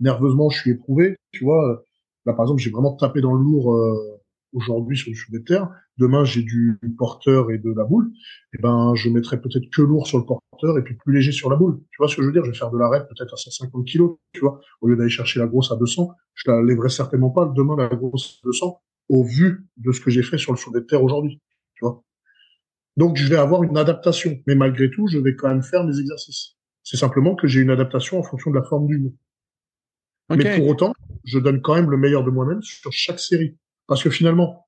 nerveusement, 0.00 0.48
je 0.48 0.58
suis 0.58 0.70
éprouvé, 0.70 1.16
tu 1.32 1.44
vois. 1.44 1.82
Là, 2.26 2.32
par 2.34 2.44
exemple, 2.44 2.60
j'ai 2.60 2.70
vraiment 2.70 2.94
tapé 2.94 3.20
dans 3.20 3.34
le 3.34 3.42
lourd 3.42 3.74
euh, 3.74 4.20
aujourd'hui 4.52 4.96
sur 4.96 5.10
le 5.10 5.16
soulevé 5.16 5.40
de 5.40 5.44
terre. 5.44 5.68
Demain, 5.98 6.24
j'ai 6.24 6.42
du 6.42 6.78
porteur 6.98 7.50
et 7.50 7.58
de 7.58 7.72
la 7.72 7.84
boule. 7.84 8.10
Et 8.52 8.58
eh 8.58 8.62
ben, 8.62 8.94
je 8.94 9.08
mettrai 9.08 9.40
peut-être 9.40 9.70
que 9.70 9.82
lourd 9.82 10.06
sur 10.06 10.18
le 10.18 10.24
porteur 10.24 10.78
et 10.78 10.82
puis 10.82 10.94
plus 10.94 11.14
léger 11.14 11.32
sur 11.32 11.50
la 11.50 11.56
boule. 11.56 11.80
Tu 11.90 11.98
vois 11.98 12.08
ce 12.08 12.16
que 12.16 12.22
je 12.22 12.26
veux 12.26 12.32
dire? 12.32 12.44
Je 12.44 12.50
vais 12.50 12.56
faire 12.56 12.70
de 12.70 12.78
l'arrêt 12.78 13.06
peut-être 13.06 13.32
à 13.32 13.36
150 13.36 13.86
kilos, 13.86 14.18
tu 14.32 14.40
vois. 14.40 14.60
Au 14.80 14.88
lieu 14.88 14.96
d'aller 14.96 15.10
chercher 15.10 15.40
la 15.40 15.46
grosse 15.46 15.72
à 15.72 15.76
200, 15.76 16.10
je 16.34 16.50
la 16.50 16.62
lèverai 16.62 16.88
certainement 16.88 17.30
pas 17.30 17.46
demain 17.46 17.76
la 17.76 17.88
grosse 17.88 18.40
à 18.42 18.46
200 18.46 18.80
au 19.08 19.24
vu 19.24 19.66
de 19.76 19.92
ce 19.92 20.00
que 20.00 20.10
j'ai 20.10 20.22
fait 20.22 20.38
sur 20.38 20.52
le 20.52 20.58
soulevé 20.58 20.82
de 20.82 20.86
terre 20.86 21.02
aujourd'hui, 21.02 21.40
tu 21.74 21.84
vois. 21.84 22.02
Donc, 22.96 23.16
je 23.16 23.28
vais 23.28 23.36
avoir 23.36 23.62
une 23.62 23.76
adaptation. 23.76 24.38
Mais 24.46 24.54
malgré 24.54 24.90
tout, 24.90 25.06
je 25.08 25.18
vais 25.18 25.34
quand 25.34 25.48
même 25.48 25.62
faire 25.62 25.84
mes 25.84 25.98
exercices. 25.98 26.56
C'est 26.82 26.96
simplement 26.96 27.34
que 27.34 27.46
j'ai 27.46 27.60
une 27.60 27.70
adaptation 27.70 28.18
en 28.18 28.22
fonction 28.22 28.50
de 28.50 28.56
la 28.56 28.62
forme 28.62 28.86
du 28.86 28.98
mot. 28.98 29.14
Mais 30.30 30.58
pour 30.58 30.68
autant, 30.68 30.92
je 31.24 31.38
donne 31.38 31.60
quand 31.60 31.74
même 31.74 31.90
le 31.90 31.96
meilleur 31.96 32.24
de 32.24 32.30
moi-même 32.30 32.62
sur 32.62 32.92
chaque 32.92 33.20
série. 33.20 33.56
Parce 33.86 34.02
que 34.02 34.10
finalement, 34.10 34.66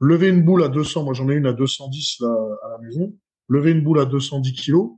lever 0.00 0.28
une 0.28 0.44
boule 0.44 0.62
à 0.62 0.68
200, 0.68 1.04
moi 1.04 1.14
j'en 1.14 1.28
ai 1.28 1.34
une 1.34 1.46
à 1.46 1.52
210 1.52 2.18
là, 2.20 2.34
à 2.64 2.68
la 2.70 2.78
maison, 2.78 3.14
lever 3.48 3.72
une 3.72 3.82
boule 3.82 4.00
à 4.00 4.04
210 4.04 4.52
kilos, 4.52 4.92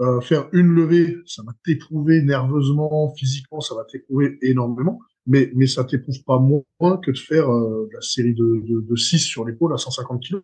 euh, 0.00 0.20
faire 0.20 0.48
une 0.52 0.68
levée, 0.68 1.16
ça 1.26 1.42
va 1.46 1.52
t'éprouver 1.64 2.22
nerveusement, 2.22 3.14
physiquement, 3.16 3.60
ça 3.60 3.74
va 3.74 3.84
t'éprouver 3.84 4.38
énormément, 4.42 5.00
mais, 5.26 5.50
mais 5.54 5.66
ça 5.66 5.84
t'éprouve 5.84 6.22
pas 6.24 6.38
moins 6.38 6.96
que 6.98 7.10
de 7.10 7.18
faire 7.18 7.50
euh, 7.50 7.88
la 7.92 8.00
série 8.00 8.34
de, 8.34 8.62
de, 8.68 8.80
de 8.80 8.96
6 8.96 9.18
sur 9.20 9.44
l'épaule 9.44 9.72
à 9.72 9.78
150 9.78 10.22
kilos. 10.22 10.42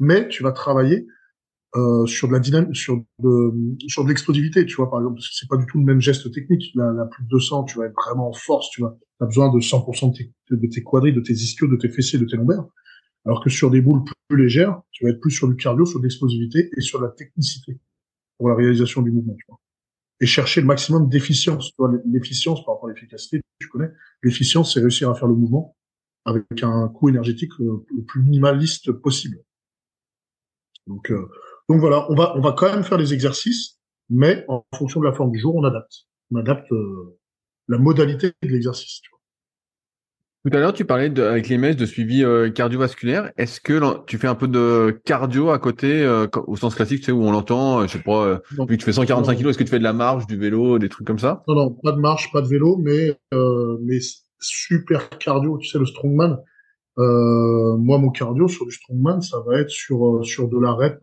Mais 0.00 0.28
tu 0.28 0.42
vas 0.42 0.52
travailler 0.52 1.06
euh, 1.76 2.06
sur 2.06 2.28
de 2.28 2.32
la 2.32 2.38
dynamique, 2.38 2.76
sur 2.76 3.02
de, 3.18 3.52
sur 3.88 4.04
de 4.04 4.08
l'explosivité, 4.08 4.64
tu 4.64 4.76
vois, 4.76 4.88
par 4.88 5.00
exemple, 5.00 5.16
parce 5.16 5.28
que 5.28 5.34
c'est 5.34 5.48
pas 5.48 5.56
du 5.56 5.66
tout 5.66 5.78
le 5.78 5.84
même 5.84 6.00
geste 6.00 6.30
technique. 6.32 6.70
La, 6.74 6.92
la 6.92 7.06
plus 7.06 7.24
de 7.24 7.28
200, 7.28 7.64
tu 7.64 7.78
vas 7.78 7.86
être 7.86 7.94
vraiment 7.94 8.28
en 8.28 8.32
force, 8.32 8.70
tu 8.70 8.80
vois. 8.80 8.96
T'as 9.18 9.26
besoin 9.26 9.52
de 9.52 9.58
100% 9.58 10.12
de 10.12 10.16
tes, 10.16 10.32
de 10.50 10.66
tes 10.68 10.82
quadrilles, 10.84 11.14
de 11.14 11.20
tes 11.20 11.32
ischios, 11.32 11.66
de 11.66 11.76
tes 11.76 11.88
fessiers, 11.88 12.18
de 12.18 12.26
tes 12.26 12.36
lombaires. 12.36 12.64
Alors 13.24 13.42
que 13.42 13.50
sur 13.50 13.70
des 13.70 13.80
boules 13.80 14.04
plus, 14.04 14.36
légères, 14.36 14.80
tu 14.92 15.04
vas 15.04 15.10
être 15.10 15.20
plus 15.20 15.30
sur 15.30 15.48
du 15.48 15.56
cardio, 15.56 15.84
sur 15.84 15.98
de 15.98 16.04
l'explosivité 16.04 16.70
et 16.76 16.80
sur 16.80 17.00
la 17.00 17.08
technicité 17.08 17.78
pour 18.38 18.48
la 18.48 18.54
réalisation 18.54 19.02
du 19.02 19.10
mouvement, 19.10 19.34
tu 19.34 19.44
vois. 19.48 19.58
Et 20.20 20.26
chercher 20.26 20.60
le 20.60 20.66
maximum 20.68 21.08
d'efficience. 21.08 21.70
Tu 21.70 21.74
vois, 21.78 21.92
l'efficience 22.06 22.64
par 22.64 22.74
rapport 22.74 22.88
à 22.88 22.92
l'efficacité, 22.92 23.40
tu 23.58 23.68
connais. 23.68 23.90
L'efficience, 24.22 24.74
c'est 24.74 24.80
réussir 24.80 25.10
à 25.10 25.14
faire 25.14 25.28
le 25.28 25.34
mouvement 25.34 25.76
avec 26.24 26.44
un 26.62 26.88
coût 26.88 27.08
énergétique 27.08 27.50
le 27.58 28.02
plus 28.06 28.22
minimaliste 28.22 28.92
possible. 28.92 29.42
Donc, 30.86 31.10
euh, 31.10 31.28
donc 31.68 31.80
voilà, 31.80 32.10
on 32.10 32.14
va, 32.14 32.36
on 32.36 32.40
va 32.40 32.52
quand 32.52 32.70
même 32.72 32.84
faire 32.84 32.98
les 32.98 33.14
exercices, 33.14 33.78
mais 34.10 34.44
en 34.48 34.64
fonction 34.76 35.00
de 35.00 35.06
la 35.06 35.12
forme 35.12 35.30
du 35.30 35.38
jour, 35.38 35.54
on 35.54 35.64
adapte. 35.64 36.06
On 36.30 36.36
adapte 36.36 36.70
euh, 36.72 37.18
la 37.68 37.78
modalité 37.78 38.32
de 38.42 38.48
l'exercice. 38.48 39.00
Tout 40.44 40.54
à 40.54 40.60
l'heure, 40.60 40.74
tu 40.74 40.84
parlais 40.84 41.08
de, 41.08 41.22
avec 41.22 41.48
les 41.48 41.56
messes 41.56 41.76
de 41.76 41.86
suivi 41.86 42.22
euh, 42.22 42.50
cardiovasculaire. 42.50 43.32
Est-ce 43.38 43.62
que 43.62 44.04
tu 44.04 44.18
fais 44.18 44.26
un 44.26 44.34
peu 44.34 44.46
de 44.46 45.00
cardio 45.06 45.50
à 45.50 45.58
côté, 45.58 46.06
au 46.46 46.56
sens 46.56 46.74
classique, 46.74 46.98
tu 46.98 47.06
sais, 47.06 47.12
où 47.12 47.22
on 47.22 47.32
l'entend, 47.32 47.86
je 47.86 47.92
sais 47.92 48.02
pas, 48.02 48.42
vu 48.50 48.66
que 48.66 48.74
tu 48.74 48.84
fais 48.84 48.92
145 48.92 49.36
kilos, 49.36 49.50
est-ce 49.50 49.58
que 49.58 49.64
tu 49.64 49.70
fais 49.70 49.78
de 49.78 49.84
la 49.84 49.94
marche, 49.94 50.26
du 50.26 50.36
vélo, 50.36 50.78
des 50.78 50.90
trucs 50.90 51.06
comme 51.06 51.18
ça? 51.18 51.42
Non, 51.48 51.54
non, 51.54 51.70
pas 51.70 51.92
de 51.92 51.98
marche, 51.98 52.30
pas 52.30 52.42
de 52.42 52.48
vélo, 52.48 52.76
mais 52.76 53.18
mais 53.80 54.00
super 54.44 55.08
cardio, 55.18 55.58
tu 55.58 55.68
sais, 55.68 55.78
le 55.78 55.86
strongman. 55.86 56.38
Euh, 56.98 57.76
moi, 57.76 57.98
mon 57.98 58.10
cardio 58.10 58.46
sur 58.48 58.66
du 58.66 58.72
strongman, 58.72 59.20
ça 59.20 59.38
va 59.46 59.58
être 59.58 59.70
sur 59.70 60.06
euh, 60.06 60.22
sur 60.22 60.48
de 60.48 60.58
la 60.58 60.72
rep, 60.72 61.00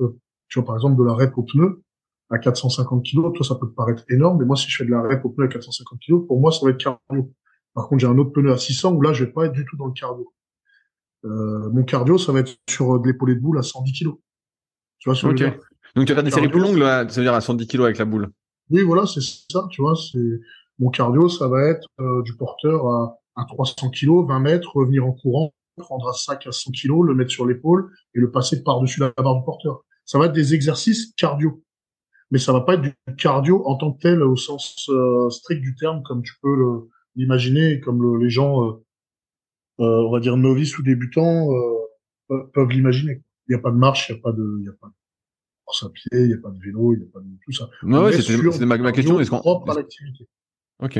tu 0.52 0.60
vois, 0.60 0.66
par 0.66 0.76
exemple 0.76 1.00
de 1.00 1.06
la 1.06 1.14
rep 1.14 1.36
au 1.38 1.44
pneu 1.44 1.82
à 2.30 2.38
450 2.38 3.04
kg. 3.04 3.34
Toi, 3.34 3.46
ça 3.46 3.56
peut 3.56 3.68
te 3.68 3.74
paraître 3.74 4.04
énorme, 4.10 4.38
mais 4.40 4.46
moi, 4.46 4.56
si 4.56 4.70
je 4.70 4.78
fais 4.78 4.86
de 4.86 4.92
la 4.92 5.02
rep 5.02 5.24
au 5.26 5.30
pneu 5.30 5.46
à 5.46 5.48
450 5.48 6.00
kg, 6.00 6.28
pour 6.28 6.40
moi, 6.40 6.52
ça 6.52 6.60
va 6.64 6.72
être 6.72 6.78
cardio. 6.78 7.34
Par 7.74 7.88
contre, 7.88 8.02
j'ai 8.02 8.08
un 8.08 8.18
autre 8.18 8.32
pneu 8.32 8.52
à 8.52 8.58
600 8.58 8.94
où 8.94 9.02
là, 9.02 9.14
je 9.14 9.24
vais 9.24 9.32
pas 9.32 9.46
être 9.46 9.54
du 9.54 9.66
tout 9.66 9.78
dans 9.78 9.88
le 9.88 9.94
cardio. 9.94 10.32
Euh, 11.24 11.70
mon 11.72 11.84
cardio, 11.84 12.18
ça 12.18 12.32
va 12.32 12.40
être 12.40 12.56
sur 12.70 12.96
euh, 12.96 13.00
de 13.00 13.08
l'épaulé 13.08 13.36
de 13.36 13.40
boule 13.40 13.60
à 13.60 13.64
110 13.64 13.94
kg. 13.94 14.12
Tu 15.00 15.10
vois, 15.10 15.16
sur 15.16 15.30
Donc, 15.30 15.38
tu 15.38 15.44
vas 15.44 16.06
faire 16.06 16.24
des 16.24 16.32
séries 16.32 16.50
plus 16.50 16.60
longues, 16.60 16.78
là, 16.78 17.08
ça 17.08 17.22
veut 17.22 17.26
dire 17.26 17.34
à 17.34 17.42
110 17.42 17.68
kg 17.68 17.84
avec 17.84 17.98
la 17.98 18.06
boule. 18.06 18.30
Oui, 18.70 18.82
voilà, 18.82 19.06
c'est 19.06 19.22
ça, 19.22 19.68
tu 19.70 19.82
vois, 19.82 19.96
c'est, 19.96 20.40
mon 20.80 20.90
cardio, 20.90 21.28
ça 21.30 21.48
va 21.48 21.64
être 21.64 21.88
du 22.24 22.36
porteur 22.36 22.88
à, 22.88 23.20
à 23.36 23.46
300 23.46 23.90
kg, 23.90 24.28
20 24.28 24.40
mètres, 24.40 24.76
revenir 24.76 25.06
en 25.06 25.12
courant, 25.12 25.54
prendre 25.78 26.08
un 26.08 26.14
sac 26.14 26.48
à 26.48 26.52
100 26.52 26.72
kilos, 26.72 27.06
le 27.06 27.14
mettre 27.14 27.32
sur 27.32 27.46
l'épaule 27.46 27.92
et 28.16 28.20
le 28.20 28.32
passer 28.32 28.64
par-dessus 28.64 29.00
la 29.00 29.12
barre 29.18 29.36
du 29.36 29.44
porteur. 29.44 29.84
Ça 30.12 30.20
va 30.20 30.26
être 30.26 30.34
des 30.34 30.54
exercices 30.54 31.14
cardio. 31.16 31.64
Mais 32.32 32.38
ça 32.38 32.52
va 32.52 32.60
pas 32.60 32.74
être 32.74 32.82
du 32.82 32.94
cardio 33.16 33.66
en 33.66 33.78
tant 33.78 33.94
que 33.94 34.02
tel 34.02 34.22
au 34.24 34.36
sens 34.36 34.90
euh, 34.90 35.30
strict 35.30 35.62
du 35.62 35.74
terme, 35.74 36.04
comme 36.04 36.22
tu 36.22 36.34
peux 36.42 36.90
l'imaginer, 37.16 37.80
comme 37.80 38.20
les 38.22 38.30
gens, 38.30 38.62
euh, 38.62 38.72
euh, 39.80 40.06
on 40.06 40.12
va 40.12 40.20
dire 40.20 40.36
novices 40.36 40.78
ou 40.78 40.84
débutants, 40.84 41.48
peuvent 42.28 42.72
l'imaginer. 42.72 43.24
Il 43.48 43.56
n'y 43.56 43.56
a 43.56 43.60
pas 43.60 43.72
de 43.72 43.78
marche, 43.78 44.10
il 44.10 44.16
n'y 44.16 44.20
a 44.20 44.22
pas 44.22 44.34
de, 44.34 44.58
il 44.60 44.66
y 44.66 44.68
a 44.68 44.74
pas 44.74 44.88
de 44.88 44.94
course 45.64 45.84
à 45.84 45.90
pied, 45.90 46.10
il 46.12 46.28
n'y 46.28 46.34
a 46.34 46.40
pas 46.40 46.50
de 46.50 46.60
vélo, 46.60 46.94
il 46.94 47.00
n'y 47.00 47.06
a 47.06 47.10
pas 47.14 47.22
de 47.22 47.30
tout 47.46 47.54
ça. 47.54 47.70
Non, 47.84 48.04
ouais, 48.04 48.12
c'était 48.12 48.66
ma, 48.66 48.78
ma, 48.78 48.92
question. 48.92 49.18
Est-ce 49.18 49.30
qu'on 49.30 49.40
propre 49.40 49.72
à 49.72 49.76
l'activité. 49.76 50.28
Ok. 50.84 51.00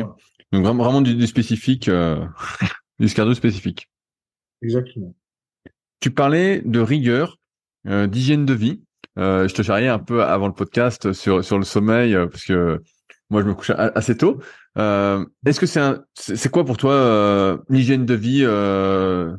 Donc 0.54 0.64
vraiment, 0.64 0.86
vraiment 0.86 1.02
du, 1.02 1.16
du 1.16 1.28
spécifique, 1.28 1.90
du 3.00 3.14
cardio 3.14 3.34
spécifique. 3.34 3.90
Exactement. 4.62 5.14
Tu 6.00 6.12
parlais 6.12 6.62
de 6.62 6.80
rigueur, 6.80 7.40
d'hygiène 7.84 8.46
de 8.46 8.54
vie. 8.54 8.80
Euh, 9.18 9.48
je 9.48 9.54
te 9.54 9.62
charriais 9.62 9.90
un 9.90 10.00
peu 10.00 10.24
avant 10.24 10.48
le 10.48 10.54
podcast 10.54 11.12
sur 11.14 11.44
sur 11.44 11.58
le 11.58 11.66
sommeil 11.66 12.16
euh, 12.16 12.28
parce 12.28 12.46
que 12.46 12.82
moi 13.30 13.42
je 13.42 13.48
me 13.48 13.54
couche 13.54 13.72
assez 13.72 14.16
tôt. 14.16 14.40
Euh, 14.78 15.26
Est-ce 15.46 15.60
que 15.60 15.66
c'est 15.66 15.82
c'est 16.16 16.50
quoi 16.50 16.66
pour 16.66 16.78
toi 16.78 16.94
euh, 16.94 17.58
l'hygiène 17.70 18.06
de 18.06 18.14
vie 18.14 18.44
euh, 18.44 19.36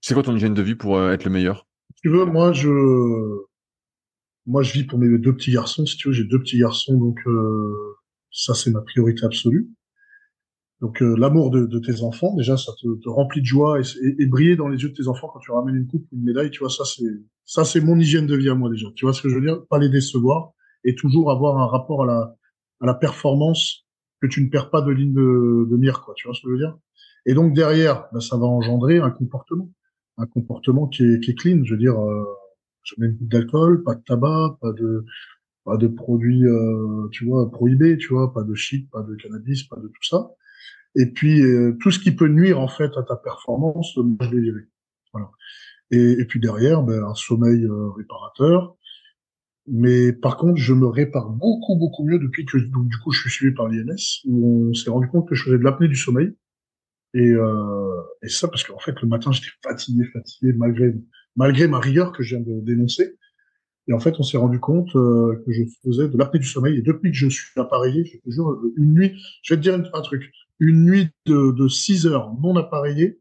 C'est 0.00 0.14
quoi 0.14 0.22
ton 0.22 0.34
hygiène 0.34 0.54
de 0.54 0.62
vie 0.62 0.74
pour 0.74 1.02
être 1.02 1.24
le 1.24 1.30
meilleur? 1.30 1.66
Tu 2.02 2.08
veux, 2.08 2.24
moi 2.24 2.52
je 2.52 2.70
moi 4.46 4.62
je 4.62 4.72
vis 4.72 4.84
pour 4.84 4.98
mes 4.98 5.18
deux 5.18 5.34
petits 5.34 5.52
garçons. 5.52 5.84
Si 5.84 5.96
tu 5.96 6.08
veux, 6.08 6.14
j'ai 6.14 6.24
deux 6.24 6.40
petits 6.40 6.58
garçons 6.58 6.96
donc 6.96 7.20
ça 8.30 8.54
c'est 8.54 8.70
ma 8.70 8.80
priorité 8.80 9.26
absolue. 9.26 9.68
Donc 10.80 11.02
euh, 11.02 11.16
l'amour 11.16 11.50
de, 11.50 11.66
de, 11.66 11.78
tes 11.80 12.02
enfants, 12.02 12.34
déjà, 12.36 12.56
ça 12.56 12.72
te, 12.80 12.86
te 13.00 13.08
remplit 13.08 13.40
de 13.40 13.46
joie 13.46 13.80
et, 13.80 14.22
et, 14.22 14.26
briller 14.26 14.54
dans 14.54 14.68
les 14.68 14.80
yeux 14.80 14.90
de 14.90 14.94
tes 14.94 15.08
enfants 15.08 15.28
quand 15.32 15.40
tu 15.40 15.50
ramènes 15.50 15.74
une 15.74 15.86
coupe, 15.88 16.06
une 16.12 16.22
médaille. 16.22 16.50
Tu 16.50 16.60
vois, 16.60 16.70
ça 16.70 16.84
c'est 16.84 17.04
ça 17.44 17.64
c'est 17.64 17.80
mon 17.80 17.98
hygiène 17.98 18.26
de 18.26 18.36
vie 18.36 18.48
à 18.48 18.54
moi 18.54 18.70
déjà. 18.70 18.86
Tu 18.94 19.04
vois 19.04 19.12
ce 19.12 19.20
que 19.22 19.28
je 19.28 19.34
veux 19.34 19.40
dire? 19.40 19.66
Pas 19.68 19.78
les 19.78 19.88
décevoir 19.88 20.52
et 20.84 20.94
toujours 20.94 21.32
avoir 21.32 21.58
un 21.58 21.66
rapport 21.66 22.04
à 22.04 22.06
la 22.06 22.36
à 22.80 22.86
la 22.86 22.94
performance 22.94 23.86
que 24.20 24.28
tu 24.28 24.44
ne 24.44 24.50
perds 24.50 24.70
pas 24.70 24.82
de 24.82 24.92
ligne 24.92 25.12
de, 25.12 25.66
de 25.68 25.76
mire, 25.76 26.00
quoi. 26.02 26.14
Tu 26.16 26.28
vois 26.28 26.34
ce 26.34 26.42
que 26.42 26.48
je 26.48 26.52
veux 26.52 26.58
dire? 26.58 26.76
Et 27.26 27.34
donc 27.34 27.54
derrière, 27.54 28.06
ben, 28.12 28.20
ça 28.20 28.36
va 28.36 28.46
engendrer 28.46 28.98
un 28.98 29.10
comportement, 29.10 29.70
un 30.16 30.26
comportement 30.26 30.86
qui 30.86 31.04
est, 31.04 31.20
qui 31.20 31.32
est 31.32 31.34
clean. 31.34 31.64
Je 31.64 31.74
veux 31.74 31.80
dire, 31.80 31.98
euh, 32.00 32.24
jamais 32.84 33.12
d'alcool, 33.20 33.82
pas 33.82 33.96
de 33.96 34.02
tabac, 34.02 34.58
pas 34.60 34.72
de 34.72 35.04
pas 35.64 35.76
de 35.76 35.88
produits, 35.88 36.46
euh, 36.46 37.08
tu 37.12 37.26
vois, 37.26 37.50
prohibés, 37.50 37.98
tu 37.98 38.14
vois, 38.14 38.32
pas 38.32 38.42
de 38.42 38.54
shit, 38.54 38.88
pas 38.90 39.02
de 39.02 39.14
cannabis, 39.16 39.64
pas 39.64 39.76
de 39.76 39.88
tout 39.88 40.02
ça. 40.02 40.30
Et 40.98 41.06
puis 41.06 41.42
euh, 41.42 41.76
tout 41.80 41.92
ce 41.92 42.00
qui 42.00 42.10
peut 42.10 42.26
nuire 42.26 42.58
en 42.58 42.66
fait 42.66 42.90
à 42.96 43.04
ta 43.04 43.14
performance, 43.14 43.94
je 43.94 44.36
l'ai 44.36 44.52
Voilà. 45.12 45.30
Et, 45.92 46.24
puis 46.26 46.40
derrière, 46.40 46.82
ben, 46.82 47.04
un 47.04 47.14
sommeil 47.14 47.64
euh, 47.64 47.90
réparateur. 47.96 48.76
Mais 49.68 50.12
par 50.12 50.36
contre, 50.36 50.56
je 50.56 50.74
me 50.74 50.86
répare 50.86 51.30
beaucoup 51.30 51.76
beaucoup 51.76 52.04
mieux 52.04 52.18
depuis 52.18 52.44
que 52.44 52.58
donc, 52.58 52.88
du 52.88 52.98
coup 52.98 53.12
je 53.12 53.20
suis 53.20 53.30
suivi 53.30 53.54
par 53.54 53.68
l'INS 53.68 54.22
où 54.26 54.70
on 54.70 54.74
s'est 54.74 54.90
rendu 54.90 55.06
compte 55.08 55.28
que 55.28 55.36
je 55.36 55.44
faisais 55.44 55.58
de 55.58 55.62
l'apnée 55.62 55.86
du 55.86 55.94
sommeil. 55.94 56.34
Et, 57.14 57.30
euh, 57.30 58.02
et 58.22 58.28
ça 58.28 58.48
parce 58.48 58.64
qu'en 58.64 58.78
fait 58.80 59.00
le 59.00 59.08
matin 59.08 59.30
j'étais 59.30 59.54
fatigué, 59.62 60.04
fatigué 60.12 60.52
malgré 60.52 60.94
malgré 61.36 61.68
ma 61.68 61.78
rigueur 61.78 62.12
que 62.12 62.24
je 62.24 62.34
viens 62.34 62.44
de 62.44 62.60
dénoncer. 62.60 63.16
Et 63.86 63.92
en 63.94 64.00
fait, 64.00 64.16
on 64.18 64.22
s'est 64.22 64.36
rendu 64.36 64.60
compte 64.60 64.92
que 64.92 65.50
je 65.50 65.62
faisais 65.82 66.08
de 66.08 66.18
l'apnée 66.18 66.40
du 66.40 66.46
sommeil. 66.46 66.78
Et 66.78 66.82
depuis 66.82 67.10
que 67.10 67.16
je 67.16 67.28
suis 67.28 67.58
appareillé, 67.58 68.04
je 68.04 68.18
te 68.18 68.30
jure, 68.30 68.60
une 68.76 68.92
nuit, 68.92 69.14
je 69.42 69.54
vais 69.54 69.58
te 69.58 69.62
dire 69.62 69.74
un, 69.94 70.02
truc, 70.02 70.30
une 70.58 70.84
nuit 70.84 71.10
de, 71.26 71.52
de 71.52 71.68
6 71.68 72.06
heures 72.06 72.32
non 72.40 72.56
appareillée, 72.56 73.20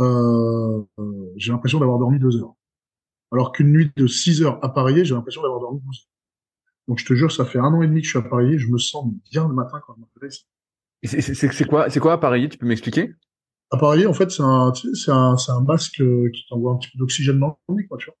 euh, 0.00 0.82
j'ai 1.36 1.52
l'impression 1.52 1.78
d'avoir 1.80 1.98
dormi 1.98 2.18
deux 2.18 2.36
heures. 2.36 2.54
Alors 3.32 3.52
qu'une 3.52 3.72
nuit 3.72 3.90
de 3.96 4.06
6 4.06 4.42
heures 4.42 4.64
appareillée, 4.64 5.04
j'ai 5.04 5.14
l'impression 5.14 5.42
d'avoir 5.42 5.60
dormi 5.60 5.80
12 5.80 5.96
heures. 5.96 6.18
Donc 6.88 6.98
je 6.98 7.04
te 7.04 7.14
jure, 7.14 7.30
ça 7.30 7.44
fait 7.44 7.58
un 7.58 7.72
an 7.74 7.82
et 7.82 7.86
demi 7.86 8.00
que 8.00 8.06
je 8.06 8.10
suis 8.10 8.18
appareillé, 8.18 8.58
je 8.58 8.68
me 8.68 8.78
sens 8.78 9.06
bien 9.30 9.46
le 9.46 9.54
matin 9.54 9.80
quand 9.86 9.94
je 9.94 10.00
me 10.00 10.06
réveille. 10.20 10.38
C'est 11.02 11.64
quoi, 11.66 11.90
c'est 11.90 12.00
quoi 12.00 12.14
appareillé? 12.14 12.48
Tu 12.48 12.58
peux 12.58 12.66
m'expliquer? 12.66 13.14
Appareillé, 13.70 14.06
en 14.06 14.14
fait, 14.14 14.30
c'est 14.30 14.42
un, 14.42 14.72
c'est 14.74 15.10
un, 15.10 15.36
c'est 15.36 15.52
un 15.52 15.60
masque 15.60 16.00
euh, 16.00 16.30
qui 16.32 16.46
t'envoie 16.48 16.72
un 16.72 16.76
petit 16.76 16.90
peu 16.90 16.98
d'oxygène 16.98 17.38
dans 17.38 17.58
le 17.68 17.86
quoi, 17.86 17.98
tu 17.98 18.06
vois. 18.06 18.16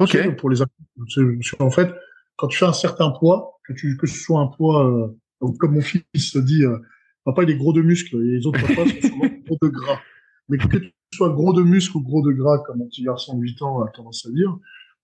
Ok. 0.00 0.36
Pour 0.36 0.50
les, 0.50 0.60
en 0.62 1.70
fait, 1.70 1.94
quand 2.36 2.48
tu 2.48 2.58
fais 2.58 2.66
un 2.66 2.72
certain 2.72 3.10
poids, 3.10 3.60
que 3.64 3.72
tu, 3.72 3.96
que 3.96 4.06
ce 4.06 4.18
soit 4.18 4.40
un 4.40 4.48
poids, 4.48 4.84
euh, 4.84 5.48
comme 5.60 5.74
mon 5.74 5.80
fils 5.80 6.02
se 6.16 6.38
dit, 6.38 6.64
euh, 6.64 6.78
papa 7.24 7.42
il 7.42 7.50
est 7.50 7.56
gros 7.56 7.72
de 7.72 7.82
muscles 7.82 8.16
et 8.16 8.36
les 8.36 8.46
autres 8.46 8.60
papas 8.60 8.88
sont 8.88 9.08
souvent 9.08 9.28
gros 9.46 9.58
de 9.62 9.68
gras. 9.68 10.00
Mais 10.48 10.58
que 10.58 10.76
tu 10.76 10.92
sois 11.12 11.30
gros 11.30 11.52
de 11.52 11.62
muscles 11.62 11.96
ou 11.96 12.02
gros 12.02 12.22
de 12.22 12.32
gras, 12.32 12.58
comme 12.58 12.78
mon 12.78 12.86
petit 12.86 13.02
garçon 13.02 13.36
de 13.36 13.42
8 13.42 13.62
ans 13.62 13.82
a 13.82 13.88
tendance 13.88 14.26
à 14.26 14.30
dire, 14.30 14.56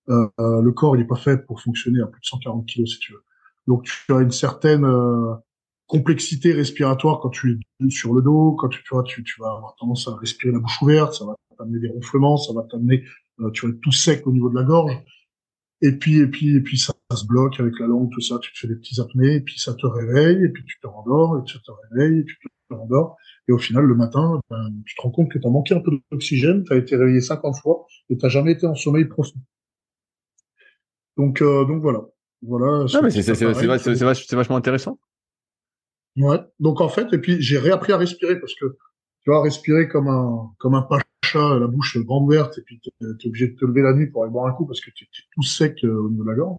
euh, 0.08 0.28
le 0.38 0.72
corps 0.72 0.96
il 0.96 1.02
est 1.02 1.06
pas 1.06 1.16
fait 1.16 1.46
pour 1.46 1.60
fonctionner 1.60 2.00
à 2.00 2.06
plus 2.06 2.20
de 2.20 2.26
140 2.26 2.66
kilos 2.66 2.92
si 2.92 2.98
tu 2.98 3.12
veux. 3.12 3.22
Donc 3.66 3.84
tu 3.84 4.12
as 4.12 4.20
une 4.20 4.30
certaine 4.30 4.84
euh, 4.84 5.34
complexité 5.86 6.52
respiratoire 6.52 7.20
quand 7.20 7.30
tu 7.30 7.60
es 7.84 7.90
sur 7.90 8.14
le 8.14 8.22
dos, 8.22 8.52
quand 8.52 8.68
tu, 8.68 8.82
tu 8.82 8.94
vois, 8.94 9.02
tu, 9.02 9.22
tu 9.24 9.40
vas 9.40 9.52
avoir 9.52 9.74
tendance 9.76 10.08
à 10.08 10.16
respirer 10.16 10.52
la 10.52 10.58
bouche 10.58 10.80
ouverte, 10.82 11.14
ça 11.14 11.24
va 11.24 11.34
t'amener 11.56 11.80
des 11.80 11.88
ronflements, 11.88 12.36
ça 12.36 12.52
va 12.52 12.62
t'amener 12.62 13.04
euh, 13.40 13.50
tu 13.50 13.66
vas 13.66 13.72
être 13.72 13.80
tout 13.80 13.92
sec 13.92 14.26
au 14.26 14.32
niveau 14.32 14.50
de 14.50 14.54
la 14.54 14.62
gorge. 14.62 14.92
Et 15.82 15.92
puis, 15.92 16.18
et 16.18 16.26
puis, 16.26 16.56
et 16.56 16.60
puis, 16.60 16.78
ça, 16.78 16.92
se 17.14 17.26
bloque 17.26 17.58
avec 17.58 17.78
la 17.80 17.86
langue, 17.86 18.10
tout 18.12 18.20
ça. 18.20 18.38
Tu 18.40 18.52
te 18.52 18.58
fais 18.58 18.68
des 18.68 18.76
petits 18.76 19.00
apnées, 19.00 19.36
et 19.36 19.40
puis 19.40 19.58
ça 19.58 19.74
te 19.74 19.86
réveille, 19.86 20.44
et 20.44 20.48
puis 20.48 20.64
tu 20.64 20.78
te 20.80 20.86
rendors, 20.86 21.38
et 21.38 21.44
tu 21.44 21.58
te 21.60 21.70
réveilles, 21.90 22.20
et 22.20 22.24
puis 22.24 22.36
tu 22.40 22.48
te 22.68 22.74
rendors. 22.74 23.16
Et 23.48 23.52
au 23.52 23.58
final, 23.58 23.84
le 23.84 23.94
matin, 23.94 24.40
ben, 24.50 24.68
tu 24.86 24.94
te 24.94 25.02
rends 25.02 25.10
compte 25.10 25.30
que 25.30 25.38
tu 25.38 25.46
as 25.46 25.50
manqué 25.50 25.74
un 25.74 25.80
peu 25.80 25.92
d'oxygène, 26.12 26.64
tu 26.64 26.72
as 26.72 26.76
été 26.76 26.96
réveillé 26.96 27.20
50 27.20 27.56
fois, 27.56 27.86
et 28.10 28.16
tu 28.16 28.30
jamais 28.30 28.52
été 28.52 28.66
en 28.66 28.74
sommeil 28.74 29.06
profond. 29.06 29.40
Donc, 31.16 31.42
euh, 31.42 31.64
donc 31.64 31.82
voilà. 31.82 32.00
Voilà. 32.42 32.86
C'est 32.88 34.34
vachement 34.34 34.56
intéressant. 34.56 34.98
Ouais. 36.16 36.38
Donc 36.58 36.80
en 36.80 36.88
fait, 36.88 37.12
et 37.12 37.18
puis 37.18 37.40
j'ai 37.40 37.58
réappris 37.58 37.92
à 37.92 37.96
respirer 37.96 38.38
parce 38.40 38.54
que 38.54 38.66
tu 39.22 39.30
vois, 39.30 39.42
respirer 39.42 39.88
comme 39.88 40.08
un 40.08 40.50
comme 40.58 40.74
un 40.74 40.82
la 41.34 41.66
bouche 41.66 41.98
grande 41.98 42.24
ouverte, 42.24 42.58
et 42.58 42.62
puis 42.62 42.80
tu 42.80 42.90
es 43.00 43.28
obligé 43.28 43.48
de 43.48 43.56
te 43.56 43.64
lever 43.64 43.82
la 43.82 43.92
nuit 43.92 44.06
pour 44.06 44.24
aller 44.24 44.32
boire 44.32 44.46
un 44.46 44.52
coup 44.52 44.66
parce 44.66 44.80
que 44.80 44.90
tu 44.90 45.04
es 45.04 45.08
tout 45.34 45.42
sec 45.42 45.84
euh, 45.84 45.94
au 45.94 46.10
niveau 46.10 46.24
de 46.24 46.30
la 46.30 46.36
gorge. 46.36 46.56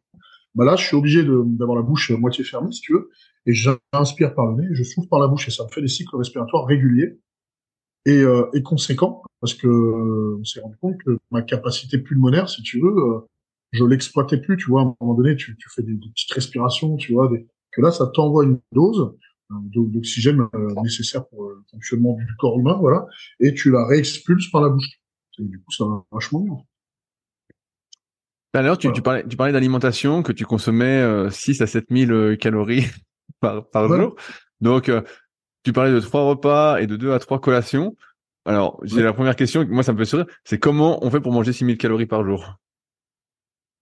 Bah 0.56 0.66
là, 0.66 0.76
je 0.76 0.86
suis 0.86 0.98
obligé 0.98 1.24
d'avoir 1.24 1.78
la 1.78 1.84
bouche 1.84 2.12
moitié 2.12 2.44
fermée, 2.44 2.72
si 2.72 2.82
tu 2.82 2.94
veux, 2.94 3.10
et 3.46 3.54
j'inspire 3.54 4.34
par 4.34 4.48
le 4.48 4.62
nez, 4.62 4.68
je 4.74 4.84
souffle 4.84 5.08
par 5.08 5.20
la 5.20 5.28
bouche, 5.28 5.48
et 5.48 5.52
ça 5.52 5.64
me 5.64 5.70
fait 5.70 5.82
des 5.82 5.88
cycles 5.88 6.16
respiratoires 6.18 6.66
réguliers 6.66 7.18
et, 8.06 8.22
euh, 8.22 8.50
conséquents, 8.64 9.24
parce 9.40 9.54
que 9.54 9.68
euh, 9.68 10.38
on 10.40 10.44
s'est 10.44 10.62
rendu 10.62 10.76
compte 10.78 10.98
que 11.04 11.18
ma 11.30 11.42
capacité 11.42 12.00
pulmonaire, 12.00 12.50
si 12.50 12.64
tu 12.64 12.80
veux, 12.82 12.96
euh, 12.96 13.20
je 13.72 13.86
l'exploitais 13.86 14.38
plus, 14.38 14.58
tu 14.58 14.70
vois, 14.70 14.82
à 14.82 14.86
un 14.86 14.96
moment 15.02 15.14
donné, 15.14 15.36
tu, 15.36 15.56
fais 15.76 15.84
des, 15.84 15.94
petites 15.94 16.34
respirations, 16.34 16.98
tu 16.98 17.14
vois, 17.14 17.32
que 17.72 17.82
là, 17.82 17.92
ça 17.92 18.08
t'envoie 18.08 18.44
une 18.44 18.60
dose, 18.74 19.14
d'oxygène 19.74 20.42
euh, 20.56 20.74
nécessaire 20.84 21.28
pour 21.28 21.46
euh, 21.46 21.56
le 21.58 21.64
fonctionnement 21.72 22.16
du 22.16 22.36
corps 22.38 22.60
humain, 22.60 22.78
voilà, 22.80 23.06
et 23.40 23.54
tu 23.54 23.72
la 23.72 23.86
réexpulses 23.86 24.50
par 24.50 24.62
la 24.62 24.70
bouche. 24.70 25.00
Et 25.40 25.44
du 25.44 25.60
coup, 25.60 25.72
ça 25.72 25.86
va 25.86 26.04
vachement 26.12 26.40
bien. 26.42 26.58
Alors, 28.54 28.78
tu, 28.78 28.92
tu 28.92 29.02
parlais, 29.02 29.26
tu 29.28 29.38
parlais 29.38 29.54
d'alimentation, 29.54 30.24
que 30.24 30.34
tu 30.34 30.46
consommais 30.46 31.30
6 31.30 31.62
euh, 31.62 31.64
à 31.64 31.68
7 31.68 31.86
000 31.90 32.36
calories 32.36 32.86
par, 33.40 33.68
par 33.70 33.88
jour. 33.88 34.16
Donc, 34.60 34.92
tu 35.64 35.74
parlais 35.74 35.92
de 35.92 36.00
trois 36.00 36.24
repas 36.24 36.80
et 36.80 36.88
de 36.88 36.96
deux 36.96 37.14
à 37.14 37.20
trois 37.20 37.40
collations. 37.40 37.96
Alors, 38.46 38.80
j'ai 38.84 39.04
la 39.04 39.14
première 39.14 39.36
question, 39.36 39.66
moi 39.70 39.84
ça 39.84 39.94
me 39.94 40.00
fait 40.00 40.06
sourire, 40.06 40.26
c'est 40.44 40.58
comment 40.58 41.04
on 41.06 41.12
fait 41.12 41.22
pour 41.22 41.32
manger 41.32 41.54
6 41.54 41.66
000 41.66 41.78
calories 41.78 42.08
par 42.08 42.26
jour? 42.26 42.58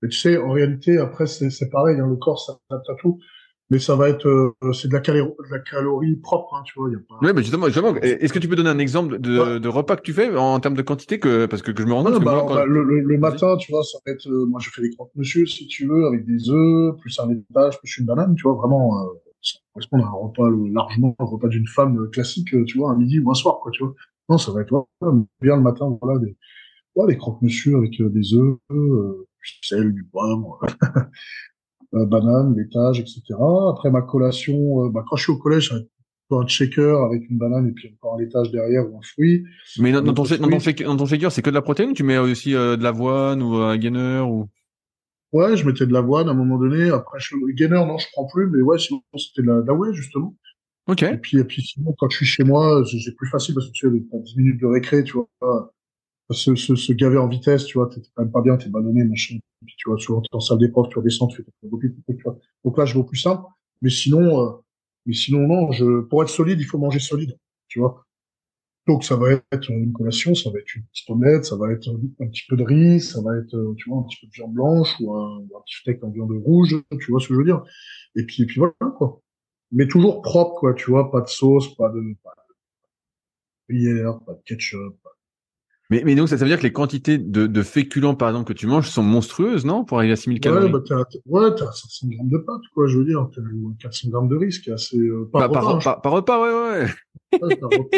Mais 0.01 0.09
tu 0.09 0.17
sais, 0.17 0.37
en 0.37 0.51
réalité, 0.51 0.97
après, 0.97 1.27
c'est 1.27 1.69
pareil, 1.69 1.99
hein, 1.99 2.07
le 2.07 2.17
corps 2.17 2.39
s'adapte 2.39 2.89
à 2.89 2.95
tout 2.99 3.19
mais 3.69 3.79
ça 3.79 3.95
va 3.95 4.09
être 4.09 4.27
euh, 4.27 4.73
c'est 4.73 4.87
de 4.87 4.93
la, 4.93 4.99
calorie, 4.99 5.29
de 5.29 5.51
la 5.51 5.59
calorie 5.59 6.15
propre 6.15 6.55
hein, 6.55 6.63
tu 6.65 6.79
vois 6.79 6.89
y 6.89 6.95
a 6.95 6.99
pas... 7.07 7.19
oui 7.21 7.31
mais 7.33 7.41
justement, 7.41 7.67
justement 7.67 7.95
est-ce 7.95 8.33
que 8.33 8.39
tu 8.39 8.47
peux 8.47 8.55
donner 8.55 8.69
un 8.69 8.79
exemple 8.79 9.19
de, 9.19 9.57
de 9.57 9.67
repas 9.67 9.95
que 9.95 10.01
tu 10.01 10.13
fais 10.13 10.35
en 10.35 10.59
termes 10.59 10.75
de 10.75 10.81
quantité 10.81 11.19
que 11.19 11.45
parce 11.45 11.61
que, 11.61 11.71
que 11.71 11.83
je 11.83 11.87
me 11.87 11.93
rends 11.93 12.03
compte 12.03 12.23
bah, 12.23 12.45
bah, 12.47 12.65
le, 12.65 12.83
le, 12.83 13.17
matin 13.17 13.57
tu 13.57 13.71
vois 13.71 13.83
ça 13.83 13.97
va 14.05 14.11
être 14.11 14.27
euh, 14.27 14.45
moi 14.45 14.59
je 14.59 14.69
fais 14.69 14.81
des 14.81 14.89
croque 14.91 15.11
monsieur 15.15 15.45
si 15.45 15.67
tu 15.67 15.87
veux 15.87 16.07
avec 16.07 16.25
des 16.25 16.49
œufs 16.49 16.97
plus 16.99 17.19
un 17.19 17.29
étage 17.29 17.79
plus 17.79 17.97
une 17.97 18.05
banane 18.05 18.35
tu 18.35 18.43
vois 18.43 18.53
vraiment 18.53 19.01
euh, 19.01 19.05
ça 19.41 19.59
correspond 19.73 20.03
à 20.03 20.07
un 20.07 20.11
repas 20.11 20.49
largement 20.71 21.15
un 21.19 21.25
repas 21.25 21.47
d'une 21.47 21.67
femme 21.67 22.09
classique 22.11 22.55
tu 22.65 22.77
vois 22.77 22.91
un 22.91 22.97
midi 22.97 23.19
ou 23.19 23.29
un 23.31 23.35
soir 23.35 23.59
quoi 23.61 23.71
tu 23.71 23.83
vois. 23.83 23.93
Non 24.29 24.37
ça 24.37 24.51
va 24.51 24.61
être 24.61 24.87
bien 25.41 25.55
le 25.55 25.61
matin 25.61 25.97
voilà 26.01 26.19
des 26.19 26.35
ouais, 26.95 27.07
des 27.07 27.17
croque 27.17 27.41
monsieur 27.41 27.77
avec 27.77 28.01
des 28.01 28.33
œufs 28.33 28.57
euh, 28.71 29.27
du 29.43 29.67
sel 29.67 29.93
du 29.93 30.03
poivre 30.03 30.59
euh, 31.95 32.05
banane, 32.05 32.55
laitage, 32.55 32.99
etc. 32.99 33.21
Après 33.69 33.89
ma 33.91 34.01
collation, 34.01 34.85
euh, 34.85 34.89
bah, 34.89 35.03
quand 35.09 35.15
je 35.15 35.23
suis 35.23 35.31
au 35.31 35.37
collège, 35.37 35.73
un 36.31 36.47
shaker 36.47 37.03
avec 37.03 37.27
une 37.29 37.37
banane 37.37 37.67
et 37.67 37.71
puis 37.71 37.91
encore 37.95 38.15
un 38.15 38.21
laitage 38.21 38.51
derrière 38.51 38.83
ou 38.87 38.97
un 38.97 39.01
fruit. 39.01 39.43
Mais 39.79 39.91
dans, 39.91 40.13
ton, 40.13 40.23
shaker, 40.25 40.87
dans 40.87 40.97
ton 40.97 41.05
shaker, 41.05 41.31
c'est 41.31 41.41
que 41.41 41.49
de 41.49 41.55
la 41.55 41.61
protéine 41.61 41.93
tu 41.93 42.03
mets 42.03 42.17
aussi 42.17 42.53
euh, 42.53 42.77
de 42.77 42.83
l'avoine 42.83 43.41
ou 43.41 43.55
un 43.55 43.77
gainer 43.77 44.19
ou? 44.19 44.47
Ouais, 45.31 45.55
je 45.55 45.65
mettais 45.65 45.85
de 45.85 45.93
l'avoine 45.93 46.27
à 46.27 46.31
un 46.31 46.35
moment 46.35 46.57
donné. 46.57 46.89
Après, 46.89 47.19
je, 47.19 47.35
gainer, 47.53 47.85
non, 47.85 47.97
je 47.97 48.07
prends 48.13 48.27
plus, 48.27 48.47
mais 48.47 48.61
ouais, 48.61 48.79
sinon 48.79 49.01
c'était 49.17 49.41
de 49.41 49.47
la, 49.47 49.61
de 49.61 49.71
whey 49.71 49.93
justement. 49.93 50.35
Ok. 50.87 51.03
Et 51.03 51.17
puis, 51.17 51.37
et 51.37 51.43
puis 51.43 51.61
sinon, 51.61 51.95
quand 51.99 52.09
je 52.09 52.17
suis 52.17 52.25
chez 52.25 52.43
moi, 52.43 52.83
c'est 52.85 53.15
plus 53.15 53.29
facile 53.29 53.53
parce 53.53 53.67
que 53.67 53.71
tu 53.73 53.87
sais, 53.87 53.93
10 53.93 54.37
minutes 54.37 54.61
de 54.61 54.65
récré, 54.65 55.03
tu 55.03 55.13
vois, 55.13 55.71
se, 56.33 56.55
se, 56.55 56.75
se 56.75 56.93
gaver 56.93 57.17
en 57.17 57.27
vitesse, 57.27 57.65
tu 57.65 57.77
vois, 57.77 57.89
t'es 57.89 58.01
quand 58.13 58.23
même 58.23 58.31
pas 58.31 58.41
bien, 58.41 58.57
t'es 58.57 58.69
ballonné, 58.69 59.03
machin. 59.03 59.37
Puis, 59.65 59.75
tu 59.77 59.89
vois, 59.89 59.97
souvent, 59.97 60.21
t'es 60.21 60.29
en 60.33 60.39
salle 60.39 60.59
profs, 60.71 60.89
tu 60.89 60.99
redescends, 60.99 61.27
tu 61.27 61.37
fais 61.37 61.43
tes 61.43 62.13
tu 62.15 62.23
vois. 62.23 62.37
Donc 62.63 62.77
là, 62.77 62.85
je 62.85 62.93
vais 62.93 62.99
au 62.99 63.03
plus 63.03 63.17
simple. 63.17 63.43
Mais 63.81 63.89
sinon, 63.89 64.45
euh, 64.45 64.51
mais 65.05 65.13
sinon, 65.13 65.47
non, 65.47 65.71
je, 65.71 66.01
pour 66.01 66.23
être 66.23 66.29
solide, 66.29 66.59
il 66.59 66.65
faut 66.65 66.77
manger 66.77 66.99
solide, 66.99 67.37
tu 67.67 67.79
vois. 67.79 68.05
Donc, 68.87 69.03
ça 69.03 69.15
va 69.15 69.33
être 69.33 69.69
une 69.69 69.93
collation, 69.93 70.33
ça 70.35 70.49
va 70.49 70.59
être 70.59 70.75
une 70.75 70.83
petite 70.83 71.09
omelette, 71.09 71.45
ça 71.45 71.55
va 71.55 71.71
être 71.71 71.89
un, 71.89 72.27
petit 72.27 72.43
peu 72.49 72.57
de 72.57 72.63
riz, 72.63 72.99
ça 73.01 73.21
va 73.21 73.37
être, 73.37 73.75
tu 73.77 73.89
vois, 73.89 73.99
un 73.99 74.03
petit 74.03 74.17
peu 74.21 74.27
de 74.27 74.33
viande 74.33 74.53
blanche 74.53 74.95
ou 74.99 75.15
un, 75.15 75.39
un 75.39 75.61
petit 75.65 75.75
steak 75.81 76.03
en 76.03 76.09
viande 76.09 76.31
rouge, 76.31 76.75
tu 76.99 77.11
vois 77.11 77.19
ce 77.19 77.27
que 77.27 77.33
je 77.33 77.39
veux 77.39 77.45
dire. 77.45 77.63
Et 78.15 78.23
puis, 78.25 78.43
et 78.43 78.45
puis 78.45 78.59
voilà, 78.59 78.73
quoi. 78.97 79.21
Mais 79.71 79.87
toujours 79.87 80.21
propre, 80.21 80.59
quoi, 80.59 80.73
tu 80.73 80.89
vois, 80.89 81.11
pas 81.11 81.21
de 81.21 81.27
sauce, 81.27 81.75
pas 81.75 81.89
de, 81.89 82.01
pas 82.23 82.33
de 83.69 84.19
pas 84.25 84.33
de 84.33 84.41
ketchup, 84.45 84.99
pas 85.03 85.08
mais, 85.89 86.03
mais 86.05 86.15
donc, 86.15 86.29
ça, 86.29 86.35
veut 86.35 86.45
dire 86.45 86.59
que 86.59 86.63
les 86.63 86.71
quantités 86.71 87.17
de, 87.17 87.47
de 87.47 87.63
féculents, 87.63 88.13
par 88.15 88.29
exemple, 88.29 88.47
que 88.47 88.57
tu 88.57 88.67
manges 88.67 88.89
sont 88.89 89.01
monstrueuses, 89.01 89.65
non 89.65 89.83
Pour 89.83 89.97
arriver 89.97 90.13
à 90.13 90.15
6000 90.15 90.39
calories 90.39 90.65
Ouais, 90.65 90.71
bah, 90.71 90.83
t'as, 90.87 91.03
ouais, 91.25 91.55
t'as 91.55 91.71
500 91.71 92.07
grammes 92.09 92.29
de 92.29 92.37
pâtes, 92.37 92.61
quoi, 92.73 92.87
je 92.87 92.97
veux 92.99 93.05
dire. 93.05 93.27
T'as 93.33 93.41
400 93.81 94.09
grammes 94.09 94.29
de 94.29 94.35
riz, 94.35 94.49
qui 94.49 94.69
est 94.69 94.73
assez... 94.73 94.97
Euh, 94.97 95.27
par, 95.31 95.49
bah, 95.49 95.59
repas, 95.59 95.79
par, 95.83 96.01
par, 96.01 96.11
repas, 96.11 96.41
ouais, 96.41 96.81
ouais. 96.81 97.41
ouais 97.41 97.55
par 97.55 97.69
repas. 97.69 97.97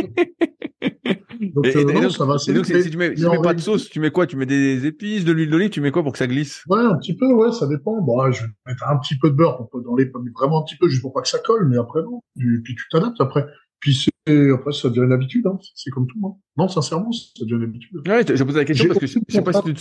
Donc, 1.41 1.65
et, 1.65 1.75
euh, 1.75 1.83
non, 1.85 2.09
ça 2.09 2.25
va 2.25 2.35
et 2.47 2.53
donc, 2.53 2.65
si 2.65 2.89
tu 2.89 2.97
mets, 2.97 3.15
si 3.15 3.23
tu 3.23 3.29
mets 3.29 3.41
pas 3.41 3.53
de 3.55 3.59
sauce, 3.59 3.89
tu 3.89 3.99
mets 3.99 4.11
quoi? 4.11 4.27
Tu 4.27 4.35
mets 4.35 4.45
des 4.45 4.85
épices, 4.85 5.25
de 5.25 5.31
l'huile 5.31 5.49
d'olive, 5.49 5.69
tu 5.69 5.81
mets 5.81 5.89
quoi 5.89 6.03
pour 6.03 6.11
que 6.11 6.19
ça 6.19 6.27
glisse? 6.27 6.63
Ouais, 6.67 6.79
un 6.79 6.95
petit 6.97 7.15
peu, 7.15 7.25
ouais, 7.33 7.51
ça 7.51 7.67
dépend. 7.67 7.99
Bon, 8.01 8.31
je 8.31 8.43
vais 8.43 8.49
mettre 8.67 8.87
un 8.87 8.97
petit 8.97 9.17
peu 9.17 9.31
de 9.31 9.35
beurre 9.35 9.67
pour, 9.69 9.81
dans 9.81 9.95
les, 9.95 10.11
vraiment 10.35 10.61
un 10.61 10.63
petit 10.63 10.75
peu, 10.75 10.87
juste 10.87 11.01
pour 11.01 11.13
pas 11.13 11.21
que 11.21 11.27
ça 11.27 11.39
colle, 11.39 11.67
mais 11.67 11.77
après, 11.77 12.03
non. 12.03 12.21
Et 12.37 12.61
puis 12.63 12.75
tu 12.75 12.83
t'adaptes 12.91 13.19
après. 13.19 13.45
Puis 13.79 14.10
c'est, 14.27 14.51
après, 14.51 14.71
ça 14.71 14.89
devient 14.89 15.05
une 15.05 15.11
habitude, 15.11 15.47
hein. 15.47 15.57
C'est 15.75 15.89
comme 15.89 16.07
tout, 16.07 16.19
hein. 16.25 16.37
Non, 16.57 16.67
sincèrement, 16.67 17.11
ça 17.11 17.43
devient 17.43 17.55
une 17.55 17.63
habitude. 17.63 18.07
Ouais, 18.07 18.23
j'ai 18.27 18.45
posé 18.45 18.59
la 18.59 18.65
question 18.65 18.87
parce 18.87 18.99
que 18.99 19.07
je, 19.07 19.19
sais 19.29 19.41
pas 19.41 19.53
si 19.53 19.73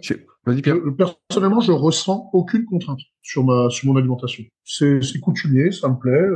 tu 0.00 0.26
Vas-y, 0.44 0.60
Pierre. 0.60 0.76
Personnellement, 1.28 1.60
je 1.60 1.72
ressens 1.72 2.28
aucune 2.32 2.64
contrainte 2.66 3.00
sur 3.22 3.44
ma, 3.44 3.70
sur 3.70 3.88
mon 3.88 3.96
alimentation. 3.96 4.44
C'est, 4.64 5.00
c'est 5.02 5.18
coutumier, 5.20 5.72
ça 5.72 5.88
me 5.88 5.98
plaît. 5.98 6.26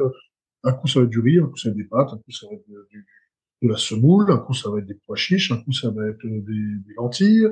Un 0.65 0.73
coup, 0.73 0.87
ça 0.87 1.01
va 1.01 1.05
être 1.05 1.11
du 1.11 1.21
riz, 1.21 1.39
un 1.39 1.47
coup, 1.47 1.57
ça 1.57 1.69
va 1.69 1.73
être 1.73 1.77
des 1.77 1.85
pâtes, 1.85 2.09
un 2.13 2.17
coup, 2.17 2.31
ça 2.31 2.47
va 2.47 2.55
être 2.55 2.69
de, 2.69 3.69
la 3.69 3.77
semoule, 3.77 4.31
un 4.31 4.39
coup, 4.39 4.55
ça 4.55 4.71
va 4.71 4.79
être 4.79 4.87
des 4.87 4.99
pois 5.07 5.17
chiches, 5.17 5.53
un 5.53 5.59
coup, 5.59 5.73
ça 5.73 5.91
va 5.91 6.09
être 6.09 6.25
des, 6.25 6.41
des 6.41 6.95
lentilles, 6.97 7.49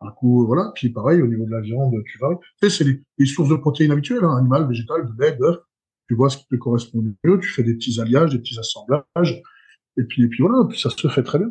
un 0.00 0.10
coup, 0.12 0.46
voilà. 0.46 0.70
Puis 0.74 0.90
pareil, 0.90 1.20
au 1.20 1.26
niveau 1.26 1.46
de 1.46 1.50
la 1.50 1.60
viande, 1.60 1.94
tu 2.06 2.18
vas. 2.18 2.28
Tu 2.60 2.68
sais, 2.68 2.76
c'est 2.78 2.84
les, 2.84 3.02
les, 3.18 3.26
sources 3.26 3.48
de 3.48 3.56
protéines 3.56 3.90
habituelles, 3.90 4.24
hein, 4.24 4.36
animales, 4.36 4.68
végétales, 4.68 5.06
de 5.06 5.20
lait, 5.20 5.36
d'œufs. 5.36 5.58
Tu 6.12 6.16
vois 6.16 6.28
ce 6.28 6.36
qui 6.36 6.46
te 6.46 6.56
correspond 6.56 7.02
mieux, 7.24 7.40
tu 7.40 7.48
fais 7.48 7.62
des 7.62 7.72
petits 7.72 7.98
alliages, 7.98 8.32
des 8.32 8.38
petits 8.38 8.58
assemblages, 8.58 9.40
et 9.96 10.02
puis, 10.02 10.24
et 10.24 10.28
puis 10.28 10.42
voilà, 10.42 10.68
puis 10.68 10.78
ça 10.78 10.90
se 10.90 11.08
fait 11.08 11.22
très 11.22 11.38
bien. 11.38 11.50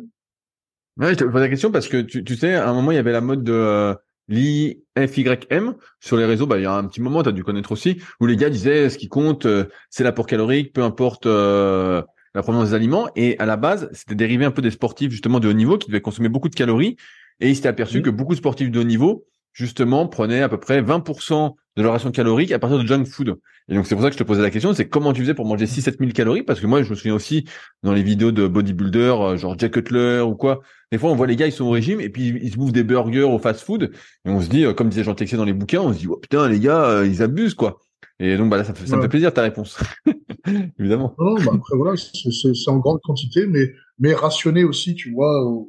Ouais, 0.98 1.14
je 1.14 1.18
te 1.18 1.24
pose 1.24 1.40
la 1.40 1.48
question 1.48 1.72
parce 1.72 1.88
que 1.88 2.00
tu, 2.00 2.22
tu 2.22 2.36
sais, 2.36 2.54
à 2.54 2.70
un 2.70 2.72
moment, 2.72 2.92
il 2.92 2.94
y 2.94 2.98
avait 2.98 3.10
la 3.10 3.20
mode 3.20 3.42
de 3.42 3.52
euh, 3.52 3.94
l'IFYM 4.28 5.74
sur 5.98 6.16
les 6.16 6.26
réseaux. 6.26 6.46
Bah, 6.46 6.58
il 6.58 6.62
y 6.62 6.66
a 6.66 6.74
un 6.74 6.86
petit 6.86 7.00
moment, 7.00 7.24
tu 7.24 7.30
as 7.30 7.32
dû 7.32 7.42
connaître 7.42 7.72
aussi, 7.72 8.00
où 8.20 8.26
les 8.26 8.36
gars 8.36 8.50
disaient 8.50 8.88
ce 8.88 8.98
qui 8.98 9.08
compte, 9.08 9.46
euh, 9.46 9.64
c'est 9.90 10.04
l'apport 10.04 10.28
calorique, 10.28 10.72
peu 10.72 10.84
importe 10.84 11.26
euh, 11.26 12.00
la 12.36 12.42
provenance 12.42 12.68
des 12.68 12.74
aliments. 12.74 13.08
Et 13.16 13.36
à 13.40 13.46
la 13.46 13.56
base, 13.56 13.90
c'était 13.92 14.14
dérivé 14.14 14.44
un 14.44 14.52
peu 14.52 14.62
des 14.62 14.70
sportifs 14.70 15.10
justement 15.10 15.40
de 15.40 15.48
haut 15.48 15.54
niveau 15.54 15.76
qui 15.76 15.88
devaient 15.88 16.00
consommer 16.00 16.28
beaucoup 16.28 16.48
de 16.48 16.54
calories. 16.54 16.96
Et 17.40 17.48
il 17.48 17.56
s'était 17.56 17.66
aperçu 17.66 17.98
mmh. 17.98 18.02
que 18.02 18.10
beaucoup 18.10 18.34
de 18.34 18.38
sportifs 18.38 18.70
de 18.70 18.78
haut 18.78 18.84
niveau 18.84 19.26
justement 19.52 20.06
prenaient 20.06 20.42
à 20.42 20.48
peu 20.48 20.58
près 20.58 20.82
20% 20.82 21.54
de 21.76 21.82
leur 21.82 21.92
ration 21.92 22.10
calorique 22.10 22.52
à 22.52 22.58
partir 22.58 22.78
de 22.78 22.86
junk 22.86 23.04
food. 23.06 23.38
Et 23.68 23.74
donc 23.74 23.86
c'est 23.86 23.94
pour 23.94 24.02
ça 24.02 24.10
que 24.10 24.14
je 24.14 24.18
te 24.18 24.24
posais 24.24 24.42
la 24.42 24.50
question, 24.50 24.74
c'est 24.74 24.88
comment 24.88 25.12
tu 25.12 25.22
faisais 25.22 25.34
pour 25.34 25.46
manger 25.46 25.66
6-7 25.66 25.98
000 25.98 26.10
calories? 26.12 26.42
Parce 26.42 26.60
que 26.60 26.66
moi 26.66 26.82
je 26.82 26.90
me 26.90 26.94
souviens 26.94 27.14
aussi 27.14 27.44
dans 27.82 27.92
les 27.92 28.02
vidéos 28.02 28.32
de 28.32 28.46
bodybuilder, 28.46 29.14
euh, 29.18 29.36
genre 29.36 29.58
Jack 29.58 29.72
Cutler 29.72 30.20
ou 30.20 30.34
quoi, 30.34 30.60
des 30.90 30.98
fois 30.98 31.10
on 31.10 31.14
voit 31.14 31.26
les 31.26 31.36
gars 31.36 31.46
ils 31.46 31.52
sont 31.52 31.64
au 31.64 31.70
régime 31.70 32.00
et 32.00 32.08
puis 32.08 32.38
ils 32.42 32.52
se 32.52 32.56
bouffent 32.56 32.72
des 32.72 32.82
burgers 32.82 33.22
au 33.22 33.38
fast-food 33.38 33.92
et 34.24 34.30
on 34.30 34.40
se 34.40 34.48
dit, 34.48 34.64
euh, 34.64 34.74
comme 34.74 34.88
disait 34.88 35.04
Jean 35.04 35.14
Texier 35.14 35.38
dans 35.38 35.44
les 35.44 35.52
bouquins, 35.52 35.80
on 35.80 35.92
se 35.92 35.98
dit 35.98 36.08
oh 36.08 36.16
putain 36.16 36.48
les 36.48 36.60
gars 36.60 36.84
euh, 36.84 37.06
ils 37.06 37.22
abusent 37.22 37.54
quoi. 37.54 37.80
Et 38.18 38.36
donc 38.36 38.50
bah 38.50 38.56
là 38.56 38.64
ça, 38.64 38.74
ça 38.74 38.96
me 38.96 39.02
fait 39.02 39.08
plaisir 39.08 39.32
ta 39.32 39.42
réponse, 39.42 39.78
évidemment. 40.78 41.14
Non, 41.18 41.34
bah 41.34 41.52
après 41.54 41.76
voilà 41.76 41.96
c'est 41.96 42.68
en 42.68 42.78
grande 42.78 43.00
quantité 43.02 43.46
mais 43.46 43.72
mais 43.98 44.12
rationné 44.12 44.64
aussi 44.64 44.94
tu 44.94 45.12
vois 45.12 45.64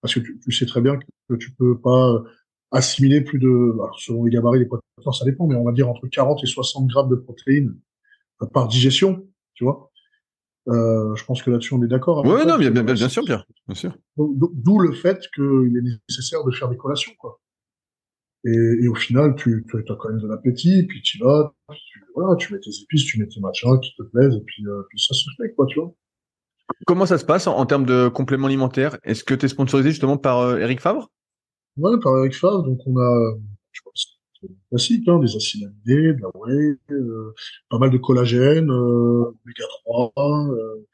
parce 0.00 0.14
que 0.14 0.20
tu, 0.20 0.40
tu 0.40 0.50
sais 0.50 0.66
très 0.66 0.80
bien 0.80 0.98
que 1.28 1.34
tu 1.36 1.52
peux 1.52 1.78
pas 1.78 2.22
assimiler 2.72 3.20
plus 3.20 3.38
de, 3.38 3.72
alors 3.74 3.98
selon 4.00 4.24
les 4.24 4.30
gabarits, 4.30 4.58
les 4.58 4.66
protéines, 4.66 5.12
ça 5.12 5.24
dépend, 5.24 5.46
mais 5.46 5.54
on 5.54 5.64
va 5.64 5.72
dire 5.72 5.88
entre 5.88 6.06
40 6.06 6.42
et 6.42 6.46
60 6.46 6.88
grammes 6.88 7.10
de 7.10 7.16
protéines 7.16 7.76
euh, 8.42 8.46
par 8.46 8.66
digestion, 8.66 9.26
tu 9.54 9.64
vois. 9.64 9.90
Euh, 10.68 11.14
je 11.16 11.24
pense 11.24 11.42
que 11.42 11.50
là-dessus 11.50 11.74
on 11.74 11.82
est 11.82 11.88
d'accord. 11.88 12.24
Oui, 12.24 12.46
non, 12.46 12.56
bien, 12.56 12.70
bien, 12.70 12.82
bien, 12.82 13.08
sûr, 13.08 13.24
Pierre, 13.24 13.44
bien 13.66 13.74
sûr. 13.74 13.96
D'où 14.16 14.78
le 14.78 14.92
fait 14.92 15.20
qu'il 15.34 15.76
est 15.76 15.98
nécessaire 16.08 16.44
de 16.44 16.50
faire 16.52 16.68
des 16.68 16.76
collations, 16.76 17.12
quoi. 17.18 17.40
Et, 18.44 18.50
et 18.82 18.88
au 18.88 18.94
final, 18.94 19.36
tu, 19.36 19.64
tu 19.68 19.76
as 19.76 19.96
quand 19.96 20.08
même 20.08 20.20
de 20.20 20.26
l'appétit, 20.26 20.84
puis 20.84 21.00
tu 21.02 21.18
vas, 21.18 21.54
tu, 21.72 22.04
voilà, 22.16 22.34
tu 22.36 22.52
mets 22.52 22.58
tes 22.58 22.70
épices, 22.82 23.04
tu 23.04 23.20
mets 23.20 23.28
tes 23.28 23.40
machins 23.40 23.78
qui 23.80 23.94
te 23.96 24.02
plaisent, 24.02 24.34
et 24.34 24.42
puis, 24.44 24.66
euh, 24.66 24.82
puis 24.88 24.98
ça 24.98 25.14
se 25.14 25.24
fait, 25.36 25.52
quoi, 25.54 25.66
tu 25.66 25.78
vois. 25.78 25.94
Comment 26.86 27.06
ça 27.06 27.18
se 27.18 27.24
passe 27.24 27.46
en, 27.46 27.64
termes 27.66 27.86
de 27.86 28.08
compléments 28.08 28.48
alimentaires? 28.48 28.98
Est-ce 29.04 29.22
que 29.22 29.34
tu 29.34 29.46
es 29.46 29.48
sponsorisé 29.48 29.90
justement 29.90 30.16
par 30.16 30.40
euh, 30.40 30.58
Eric 30.58 30.80
Favre? 30.80 31.10
Ouais, 31.76 31.98
par 32.02 32.18
Eric 32.18 32.34
Favre, 32.34 32.62
donc 32.62 32.80
on 32.86 32.96
a, 32.98 33.34
je 33.72 33.80
pense, 33.84 34.20
classique, 34.68 35.08
hein, 35.08 35.18
des 35.18 35.36
acides 35.36 35.64
aminés, 35.64 36.14
de 36.14 36.20
la 36.20 36.28
whey, 36.34 36.76
euh, 36.90 37.34
pas 37.70 37.78
mal 37.78 37.90
de 37.90 37.98
collagène, 37.98 38.70
euh, 38.70 39.34
oméga 39.44 39.64
3, 39.84 40.12
euh, 40.50 40.86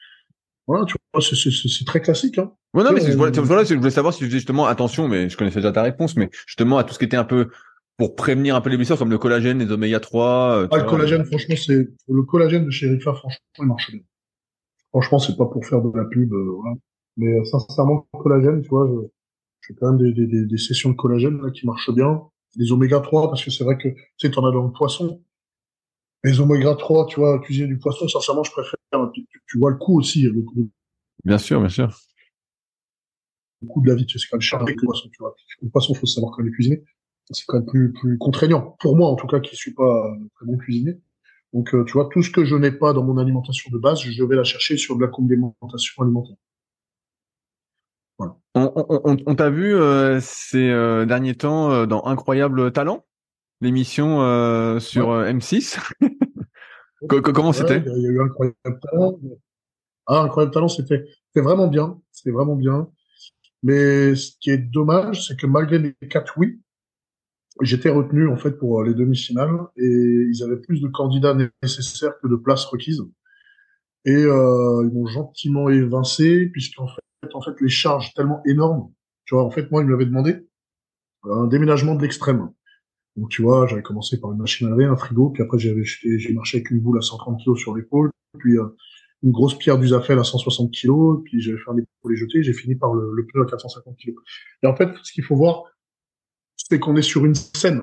voilà, 0.66 0.84
tu 0.84 0.96
vois, 1.12 1.22
c'est 1.22 1.84
très 1.86 2.00
classique. 2.00 2.38
Hein. 2.38 2.52
Ouais, 2.74 2.84
non, 2.84 2.92
mais 2.92 3.00
je, 3.00 3.16
voilà, 3.16 3.64
je 3.64 3.74
voulais 3.74 3.90
savoir 3.90 4.12
si 4.12 4.20
tu 4.20 4.30
justement 4.30 4.66
attention, 4.66 5.08
mais 5.08 5.30
je 5.30 5.36
connaissais 5.36 5.60
déjà 5.60 5.72
ta 5.72 5.82
réponse, 5.82 6.14
mais 6.14 6.28
justement 6.46 6.76
à 6.76 6.84
tout 6.84 6.92
ce 6.92 6.98
qui 6.98 7.06
était 7.06 7.16
un 7.16 7.24
peu 7.24 7.48
pour 7.96 8.14
prévenir 8.14 8.54
un 8.54 8.60
peu 8.60 8.68
les 8.68 8.76
blessures, 8.76 8.98
comme 8.98 9.10
le 9.10 9.18
collagène, 9.18 9.58
les 9.58 9.72
oméga 9.72 9.98
3. 9.98 10.58
Euh, 10.58 10.68
ah, 10.70 10.76
le 10.76 10.84
collagène, 10.84 11.24
franchement, 11.24 11.54
c'est 11.56 11.88
le 12.08 12.22
collagène 12.22 12.66
de 12.66 12.70
chez 12.70 12.86
Eric 12.86 13.02
Favre, 13.02 13.18
franchement, 13.18 13.40
il 13.58 13.66
marche 13.66 13.90
bien. 13.90 14.00
Franchement, 14.90 15.18
c'est 15.18 15.36
pas 15.36 15.46
pour 15.46 15.64
faire 15.66 15.80
de 15.80 15.90
la 15.96 16.04
pub, 16.04 16.32
euh, 16.32 16.52
voilà. 16.60 16.76
mais 17.16 17.44
sincèrement, 17.46 18.06
le 18.12 18.22
collagène, 18.22 18.60
tu 18.60 18.68
vois, 18.68 18.86
je, 18.86 19.08
j'ai 19.68 19.74
quand 19.74 19.92
même 19.92 19.98
des, 19.98 20.26
des, 20.26 20.46
des, 20.46 20.58
sessions 20.58 20.90
de 20.90 20.96
collagène 20.96 21.40
là, 21.42 21.50
qui 21.50 21.66
marchent 21.66 21.90
bien. 21.90 22.22
Les 22.56 22.72
oméga 22.72 23.00
3, 23.00 23.28
parce 23.28 23.44
que 23.44 23.50
c'est 23.50 23.64
vrai 23.64 23.76
que 23.76 23.88
tu 23.88 23.96
sais, 24.16 24.30
t'en 24.30 24.46
as 24.46 24.52
dans 24.52 24.64
le 24.64 24.72
poisson. 24.72 25.22
Les 26.24 26.40
oméga 26.40 26.74
3, 26.74 27.06
tu 27.06 27.20
vois, 27.20 27.38
cuisiner 27.40 27.68
du 27.68 27.78
poisson, 27.78 28.08
sincèrement, 28.08 28.42
je 28.42 28.50
préfère. 28.50 28.78
Tu, 29.14 29.26
tu 29.46 29.58
vois 29.58 29.70
le 29.70 29.76
coût 29.76 29.98
aussi. 29.98 30.22
Le 30.22 30.42
coût. 30.42 30.70
Bien 31.24 31.38
sûr, 31.38 31.60
bien 31.60 31.68
sûr. 31.68 31.94
Le 33.60 33.68
coût 33.68 33.82
de 33.82 33.88
la 33.88 33.94
vie, 33.94 34.06
c'est 34.08 34.18
quand 34.30 34.36
même 34.36 34.40
cher 34.40 34.60
avec 34.62 34.80
le 34.80 34.86
poisson, 34.86 35.08
tu 35.12 35.18
vois. 35.20 35.34
Le 35.60 35.68
poisson, 35.68 35.94
faut 35.94 36.06
savoir 36.06 36.32
comment 36.32 36.46
le 36.46 36.52
cuisiner. 36.52 36.82
C'est 37.30 37.44
quand 37.46 37.58
même 37.58 37.66
plus, 37.66 37.92
plus 37.92 38.16
contraignant. 38.16 38.76
Pour 38.80 38.96
moi, 38.96 39.08
en 39.08 39.16
tout 39.16 39.26
cas, 39.26 39.40
qui 39.40 39.54
suis 39.54 39.74
pas 39.74 40.16
très 40.36 40.46
bon 40.46 40.56
cuisinier. 40.56 40.98
Donc, 41.52 41.74
euh, 41.74 41.84
tu 41.84 41.92
vois, 41.92 42.08
tout 42.10 42.22
ce 42.22 42.30
que 42.30 42.44
je 42.44 42.56
n'ai 42.56 42.72
pas 42.72 42.92
dans 42.92 43.04
mon 43.04 43.18
alimentation 43.18 43.70
de 43.70 43.78
base, 43.78 44.00
je 44.00 44.24
vais 44.24 44.36
la 44.36 44.44
chercher 44.44 44.76
sur 44.78 44.96
de 44.96 45.02
la 45.02 45.08
complémentation 45.08 46.02
alimentaire. 46.02 46.36
On, 48.54 49.34
t'a 49.36 49.50
vu 49.50 49.74
euh, 49.74 50.18
ces 50.20 50.70
euh, 50.70 51.06
derniers 51.06 51.34
temps 51.34 51.70
euh, 51.70 51.86
dans 51.86 52.04
Incroyable 52.06 52.72
Talent, 52.72 53.04
l'émission 53.60 54.18
sur 54.80 55.10
M6. 55.10 55.78
comment 57.06 57.52
c'était? 57.52 57.82
Il 57.86 58.02
y 58.02 58.06
a 58.06 58.10
eu 58.10 58.20
Incroyable 58.20 58.80
Talent. 58.82 59.18
Ah, 60.06 60.22
Incroyable 60.22 60.52
Talent, 60.52 60.68
c'était 60.68 61.04
vraiment 61.36 61.68
bien. 61.68 62.00
C'était 62.10 62.30
vraiment 62.32 62.56
bien. 62.56 62.88
Mais 63.62 64.14
ce 64.14 64.32
qui 64.40 64.50
est 64.50 64.58
dommage, 64.58 65.26
c'est 65.26 65.36
que 65.36 65.46
malgré 65.46 65.78
les 65.78 65.94
quatre 66.08 66.34
oui, 66.38 66.60
j'étais 67.60 67.90
retenu 67.90 68.28
en 68.28 68.36
fait 68.36 68.52
pour 68.52 68.82
les 68.82 68.94
demi-finales 68.94 69.58
et 69.76 70.26
ils 70.30 70.42
avaient 70.42 70.60
plus 70.60 70.80
de 70.80 70.88
candidats 70.88 71.36
nécessaires 71.62 72.18
que 72.22 72.28
de 72.28 72.36
places 72.36 72.64
requises. 72.64 73.04
Et 74.04 74.22
ils 74.22 74.90
m'ont 74.92 75.06
gentiment 75.06 75.68
évincé 75.68 76.46
puisqu'en 76.46 76.88
fait 76.88 77.02
en 77.34 77.40
fait 77.40 77.60
les 77.60 77.68
charges 77.68 78.14
tellement 78.14 78.42
énormes. 78.46 78.92
Tu 79.24 79.34
vois, 79.34 79.44
en 79.44 79.50
fait, 79.50 79.70
moi, 79.70 79.82
il 79.82 79.88
m'avait 79.88 80.06
demandé 80.06 80.48
un 81.24 81.46
déménagement 81.46 81.94
de 81.94 82.02
l'extrême. 82.02 82.50
Donc, 83.16 83.30
tu 83.30 83.42
vois, 83.42 83.66
j'avais 83.66 83.82
commencé 83.82 84.20
par 84.20 84.32
une 84.32 84.38
machine 84.38 84.68
à 84.68 84.70
laver, 84.70 84.84
un 84.84 84.96
frigo, 84.96 85.30
puis 85.30 85.42
après, 85.42 85.58
j'avais 85.58 85.82
j'ai 85.84 86.32
marché 86.32 86.58
avec 86.58 86.70
une 86.70 86.80
boule 86.80 86.98
à 86.98 87.02
130 87.02 87.40
kg 87.44 87.56
sur 87.56 87.76
l'épaule, 87.76 88.10
puis 88.38 88.56
euh, 88.56 88.76
une 89.22 89.32
grosse 89.32 89.58
pierre 89.58 89.78
d'Usafel 89.78 90.18
à 90.18 90.24
160 90.24 90.70
kg, 90.70 91.22
puis 91.24 91.40
j'avais 91.40 91.58
fait 91.58 91.70
un 91.70 91.76
pour 92.00 92.10
les 92.10 92.16
jeter, 92.16 92.42
j'ai 92.42 92.52
fini 92.52 92.76
par 92.76 92.94
le, 92.94 93.12
le 93.12 93.26
pneu 93.26 93.42
à 93.42 93.46
450 93.46 93.96
kg. 93.96 94.14
Et 94.62 94.66
en 94.66 94.76
fait, 94.76 94.88
ce 95.02 95.12
qu'il 95.12 95.24
faut 95.24 95.36
voir, 95.36 95.64
c'est 96.56 96.78
qu'on 96.78 96.96
est 96.96 97.02
sur 97.02 97.24
une 97.24 97.34
scène, 97.34 97.82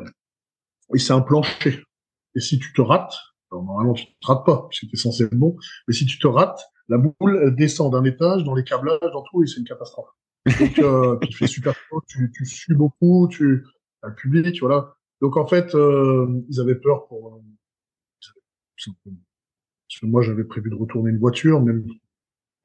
et 0.94 0.98
c'est 0.98 1.14
un 1.14 1.22
plancher. 1.22 1.84
Et 2.36 2.40
si 2.40 2.58
tu 2.58 2.72
te 2.74 2.82
rates, 2.82 3.16
normalement, 3.52 3.94
tu 3.94 4.06
te 4.06 4.28
rates 4.28 4.46
pas, 4.46 4.68
puisque 4.70 4.94
es 4.94 4.98
censé 4.98 5.24
être 5.24 5.36
bon, 5.36 5.58
mais 5.88 5.94
si 5.94 6.06
tu 6.06 6.18
te 6.18 6.28
rates, 6.28 6.62
la 6.88 6.98
boule 6.98 7.56
descend 7.56 7.92
d'un 7.92 8.04
étage 8.04 8.44
dans 8.44 8.56
les 8.56 8.64
câblages, 8.64 9.00
dans 9.02 9.24
tout, 9.24 9.44
et 9.44 9.48
c'est 9.48 9.60
une 9.60 9.66
catastrophe. 9.66 10.10
Donc, 10.60 10.80
euh, 10.80 11.18
tu 11.30 11.38
fais 11.38 11.48
super 11.48 11.74
chaud, 11.74 12.02
tu, 12.08 12.32
tu 12.34 12.46
sues 12.46 12.76
beaucoup, 12.76 13.28
tu 13.30 13.66
as 14.04 14.10
le 14.10 14.16
public, 14.16 14.60
voilà. 14.62 14.96
Donc 15.22 15.38
en 15.38 15.48
fait, 15.48 15.74
euh, 15.76 16.44
ils 16.50 16.60
avaient 16.60 16.76
peur 16.76 17.08
pour. 17.08 17.36
Euh, 17.36 18.92
parce 19.88 20.00
que 20.02 20.06
moi, 20.06 20.22
j'avais 20.22 20.44
prévu 20.44 20.70
de 20.70 20.76
retourner 20.76 21.12
une 21.12 21.20
voiture, 21.20 21.62
même 21.62 21.86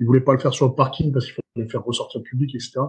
ils 0.00 0.06
voulaient 0.06 0.20
pas 0.20 0.32
le 0.32 0.38
faire 0.38 0.52
sur 0.52 0.66
le 0.66 0.74
parking 0.74 1.12
parce 1.12 1.26
qu'il 1.26 1.34
fallait 1.54 1.68
faire 1.68 1.84
ressortir 1.84 2.20
le 2.20 2.24
public, 2.24 2.54
etc. 2.54 2.80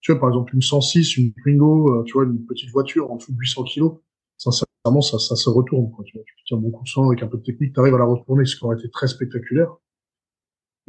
Tu 0.00 0.12
vois, 0.12 0.20
par 0.20 0.28
exemple, 0.30 0.54
une 0.54 0.62
106, 0.62 1.16
une 1.16 1.32
Twingo, 1.34 2.00
euh, 2.00 2.04
tu 2.04 2.14
vois, 2.14 2.24
une 2.24 2.44
petite 2.46 2.70
voiture 2.70 3.10
en 3.10 3.16
dessous 3.16 3.32
de 3.32 3.38
800 3.38 3.64
kilos, 3.64 3.98
sincèrement, 4.36 5.00
ça, 5.00 5.18
ça 5.18 5.36
se 5.36 5.48
retourne. 5.48 5.90
Quoi, 5.90 6.04
tu, 6.04 6.16
vois, 6.16 6.24
tu 6.26 6.34
tiens 6.46 6.56
beaucoup 6.56 6.82
de 6.82 6.88
sang 6.88 7.08
avec 7.08 7.22
un 7.22 7.26
peu 7.26 7.38
de 7.38 7.42
technique, 7.42 7.74
tu 7.74 7.80
arrives 7.80 7.94
à 7.94 7.98
la 7.98 8.04
retourner, 8.04 8.44
ce 8.44 8.56
qui 8.56 8.64
aurait 8.64 8.78
été 8.78 8.90
très 8.90 9.06
spectaculaire 9.06 9.74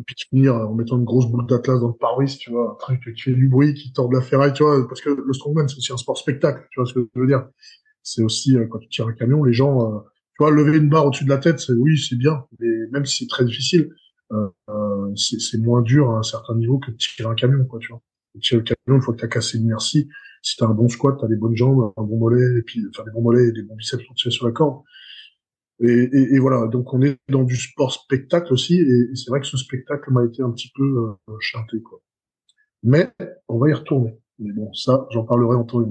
et 0.02 0.04
puis 0.04 0.16
finir 0.30 0.56
en 0.56 0.74
mettant 0.74 0.97
une 0.97 1.06
grosse 1.06 1.28
boule 1.28 1.45
d'atlas 1.45 1.80
dans 1.80 1.89
le 1.89 1.93
pare-brise, 1.93 2.38
tu 2.38 2.49
vois, 2.49 2.72
un 2.72 2.76
truc 2.76 3.16
qui 3.16 3.22
fait 3.22 3.34
du 3.34 3.47
bruit, 3.47 3.76
qui 3.76 3.93
tord 3.93 4.10
de 4.10 4.16
la 4.16 4.22
ferraille, 4.22 4.54
tu 4.54 4.64
vois, 4.64 4.88
parce 4.88 5.02
que 5.02 5.10
le 5.10 5.34
strongman, 5.34 5.68
c'est 5.68 5.78
aussi 5.78 5.93
un 5.93 5.97
sport 5.97 6.18
spectacle, 6.18 6.68
tu 6.72 6.80
vois 6.80 6.89
ce 6.89 6.93
que 6.93 7.08
je 7.16 7.20
veux 7.20 7.28
dire. 7.28 7.47
C'est 8.02 8.24
aussi, 8.24 8.58
euh, 8.58 8.66
quand 8.68 8.80
tu 8.80 8.89
tires 8.89 9.08
un 9.08 9.14
camion, 9.14 9.43
les 9.43 9.54
gens, 9.54 9.93
euh, 9.93 9.99
tu 9.99 10.43
vois, 10.43 10.49
lever 10.49 10.78
une 10.78 10.89
barre 10.89 11.06
au-dessus 11.06 11.26
de 11.26 11.30
la 11.30 11.38
tête, 11.38 11.62
oui, 11.70 11.99
c'est 11.99 12.16
bien, 12.16 12.45
mais 12.60 12.68
même 12.91 13.06
si 13.06 13.20
c'est 13.20 13.30
très 13.30 13.45
difficile, 13.45 13.89
euh, 14.32 14.47
euh 14.70 15.14
c'est 15.16 15.58
moins 15.60 15.82
dur 15.82 16.10
à 16.12 16.20
un 16.20 16.24
certain 16.24 16.56
niveau 16.56 16.80
que 16.80 16.89
de 16.89 16.97
tirer 16.97 17.30
un 17.30 17.36
camion, 17.36 17.64
quoi, 17.66 17.80
tu 17.80 17.89
vois. 17.89 18.02
Tirer 18.41 18.62
le 18.62 18.64
camion, 18.64 18.97
une 18.97 19.02
fois 19.02 19.14
que 19.14 19.20
t'as 19.20 19.28
cassé 19.28 19.60
l'inertie, 19.60 20.10
si 20.41 20.58
t'as 20.58 20.66
un 20.66 20.74
bon 20.74 20.88
squat, 20.88 21.18
t'as 21.20 21.28
des 21.28 21.36
bonnes 21.36 21.56
jambes, 21.56 21.93
un 21.95 22.04
bon 22.04 22.18
mollet, 22.18 22.60
et 22.60 22.62
puis, 22.64 22.82
enfin, 22.89 23.04
des 23.04 23.12
bons 23.12 23.22
mollets 23.22 23.49
et 23.49 23.52
des 23.52 23.62
bons 23.62 23.76
biceps 23.76 24.04
pour 24.06 24.16
tirer 24.16 24.32
sur 24.32 24.47
la 24.47 24.52
corde, 24.52 24.82
et, 25.82 26.09
et, 26.13 26.36
et, 26.36 26.39
voilà, 26.39 26.67
donc 26.67 26.93
on 26.93 27.01
est 27.01 27.17
dans 27.29 27.43
du 27.43 27.55
sport 27.55 27.91
spectacle 27.91 28.53
aussi, 28.53 28.75
et, 28.75 29.15
c'est 29.15 29.29
vrai 29.29 29.39
que 29.39 29.47
ce 29.47 29.57
spectacle 29.57 30.11
m'a 30.11 30.23
été 30.23 30.43
un 30.43 30.51
petit 30.51 30.71
peu 30.75 30.84
euh, 30.84 31.34
chanté, 31.39 31.82
quoi. 31.82 31.99
Mais 32.84 33.09
on 33.47 33.57
va 33.59 33.69
y 33.69 33.73
retourner. 33.73 34.17
Mais 34.39 34.53
bon, 34.53 34.73
ça, 34.73 35.05
j'en 35.11 35.23
parlerai 35.23 35.55
en 35.55 35.63
temps 35.63 35.82
et 35.82 35.86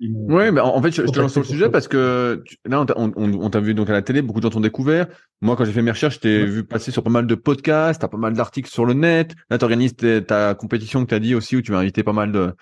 Ouais, 0.00 0.50
mais 0.50 0.60
en 0.60 0.82
fait, 0.82 0.90
je, 0.90 1.02
te 1.02 1.18
lance 1.18 1.32
sur 1.32 1.40
le 1.40 1.46
sujet 1.46 1.70
parce 1.70 1.88
que 1.88 2.42
là, 2.66 2.84
on, 2.96 3.12
on, 3.16 3.50
t'a 3.50 3.60
vu 3.60 3.74
donc 3.74 3.88
à 3.88 3.92
la 3.92 4.02
télé, 4.02 4.22
beaucoup 4.22 4.40
de 4.40 4.42
gens 4.42 4.50
t'ont 4.50 4.60
découvert. 4.60 5.06
Moi, 5.40 5.56
quand 5.56 5.64
j'ai 5.64 5.72
fait 5.72 5.82
mes 5.82 5.92
recherches, 5.92 6.16
je 6.16 6.20
t'ai 6.20 6.44
vu 6.44 6.64
passer 6.64 6.90
sur 6.90 7.02
pas 7.02 7.10
mal 7.10 7.26
de 7.26 7.34
podcasts, 7.34 8.00
t'as 8.00 8.08
pas 8.08 8.18
mal 8.18 8.34
d'articles 8.34 8.68
sur 8.68 8.84
le 8.84 8.92
net. 8.92 9.34
Là, 9.50 9.56
t'organises 9.56 9.94
ta 10.26 10.54
compétition 10.54 11.04
que 11.04 11.10
t'as 11.10 11.20
dit 11.20 11.34
aussi, 11.34 11.56
où 11.56 11.62
tu 11.62 11.72
vas 11.72 11.78
inviter 11.78 12.02
pas 12.02 12.12
mal 12.12 12.32
de, 12.32 12.52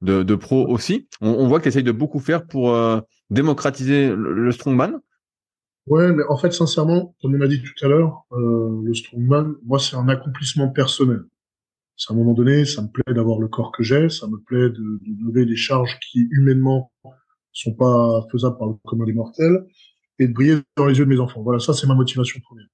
de, 0.00 0.22
de 0.22 0.34
pros 0.34 0.66
aussi. 0.66 1.08
On, 1.20 1.46
voit 1.46 1.58
que 1.58 1.64
tu 1.64 1.68
essayes 1.68 1.82
de 1.82 1.92
beaucoup 1.92 2.20
faire 2.20 2.46
pour 2.46 2.74
euh, 2.74 3.00
démocratiser 3.30 4.12
le 4.16 4.50
strongman. 4.50 4.98
Ouais, 5.88 6.12
mais 6.12 6.22
en 6.28 6.36
fait, 6.36 6.52
sincèrement, 6.52 7.14
comme 7.22 7.34
on 7.34 7.40
a 7.40 7.48
dit 7.48 7.62
tout 7.62 7.84
à 7.84 7.88
l'heure, 7.88 8.24
euh, 8.32 8.82
le 8.84 8.94
strongman, 8.94 9.54
moi, 9.64 9.78
c'est 9.78 9.96
un 9.96 10.08
accomplissement 10.08 10.68
personnel. 10.68 11.22
C'est 11.96 12.12
à 12.12 12.14
un 12.14 12.18
moment 12.18 12.34
donné, 12.34 12.64
ça 12.64 12.82
me 12.82 12.88
plaît 12.88 13.14
d'avoir 13.14 13.40
le 13.40 13.48
corps 13.48 13.72
que 13.72 13.82
j'ai, 13.82 14.08
ça 14.08 14.26
me 14.28 14.38
plaît 14.38 14.68
de, 14.68 15.00
de 15.02 15.26
lever 15.26 15.46
des 15.46 15.56
charges 15.56 15.98
qui 16.00 16.28
humainement 16.30 16.92
sont 17.52 17.74
pas 17.74 18.26
faisables 18.30 18.58
par 18.58 18.68
le 18.68 18.74
commun 18.84 19.04
des 19.04 19.12
mortels 19.12 19.66
et 20.18 20.28
de 20.28 20.32
briller 20.32 20.58
dans 20.76 20.86
les 20.86 20.98
yeux 20.98 21.04
de 21.06 21.10
mes 21.10 21.20
enfants. 21.20 21.42
Voilà, 21.42 21.58
ça, 21.58 21.72
c'est 21.72 21.86
ma 21.86 21.94
motivation 21.94 22.38
première. 22.40 22.66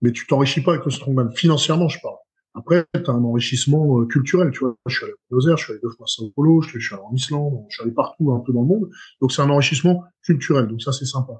Mais 0.00 0.12
tu 0.12 0.26
t'enrichis 0.26 0.62
pas 0.62 0.72
avec 0.72 0.84
le 0.84 0.90
strongman. 0.90 1.30
Financièrement, 1.34 1.88
je 1.88 2.00
parle. 2.00 2.16
Après, 2.54 2.86
tu 2.94 3.10
as 3.10 3.12
un 3.12 3.22
enrichissement 3.22 4.00
euh, 4.00 4.06
culturel, 4.06 4.50
tu 4.50 4.60
vois. 4.60 4.74
Je 4.86 4.94
suis 4.96 5.04
allé 5.04 5.12
à 5.12 5.16
Buenos 5.30 5.48
Aires, 5.48 5.56
je 5.58 5.64
suis 5.64 5.72
allé 5.72 5.80
deux 5.82 5.90
fois 5.90 6.04
à 6.04 6.08
Sao 6.08 6.30
Paulo, 6.34 6.62
je 6.62 6.78
suis 6.78 6.94
allé 6.94 7.02
en 7.02 7.14
Islande, 7.14 7.66
je 7.68 7.74
suis 7.74 7.82
allé 7.82 7.92
partout 7.92 8.32
un 8.32 8.40
peu 8.40 8.52
dans 8.52 8.62
le 8.62 8.66
monde. 8.66 8.88
Donc, 9.20 9.32
c'est 9.32 9.42
un 9.42 9.50
enrichissement 9.50 10.04
culturel. 10.22 10.66
Donc, 10.66 10.80
ça, 10.80 10.92
c'est 10.92 11.04
sympa. 11.04 11.34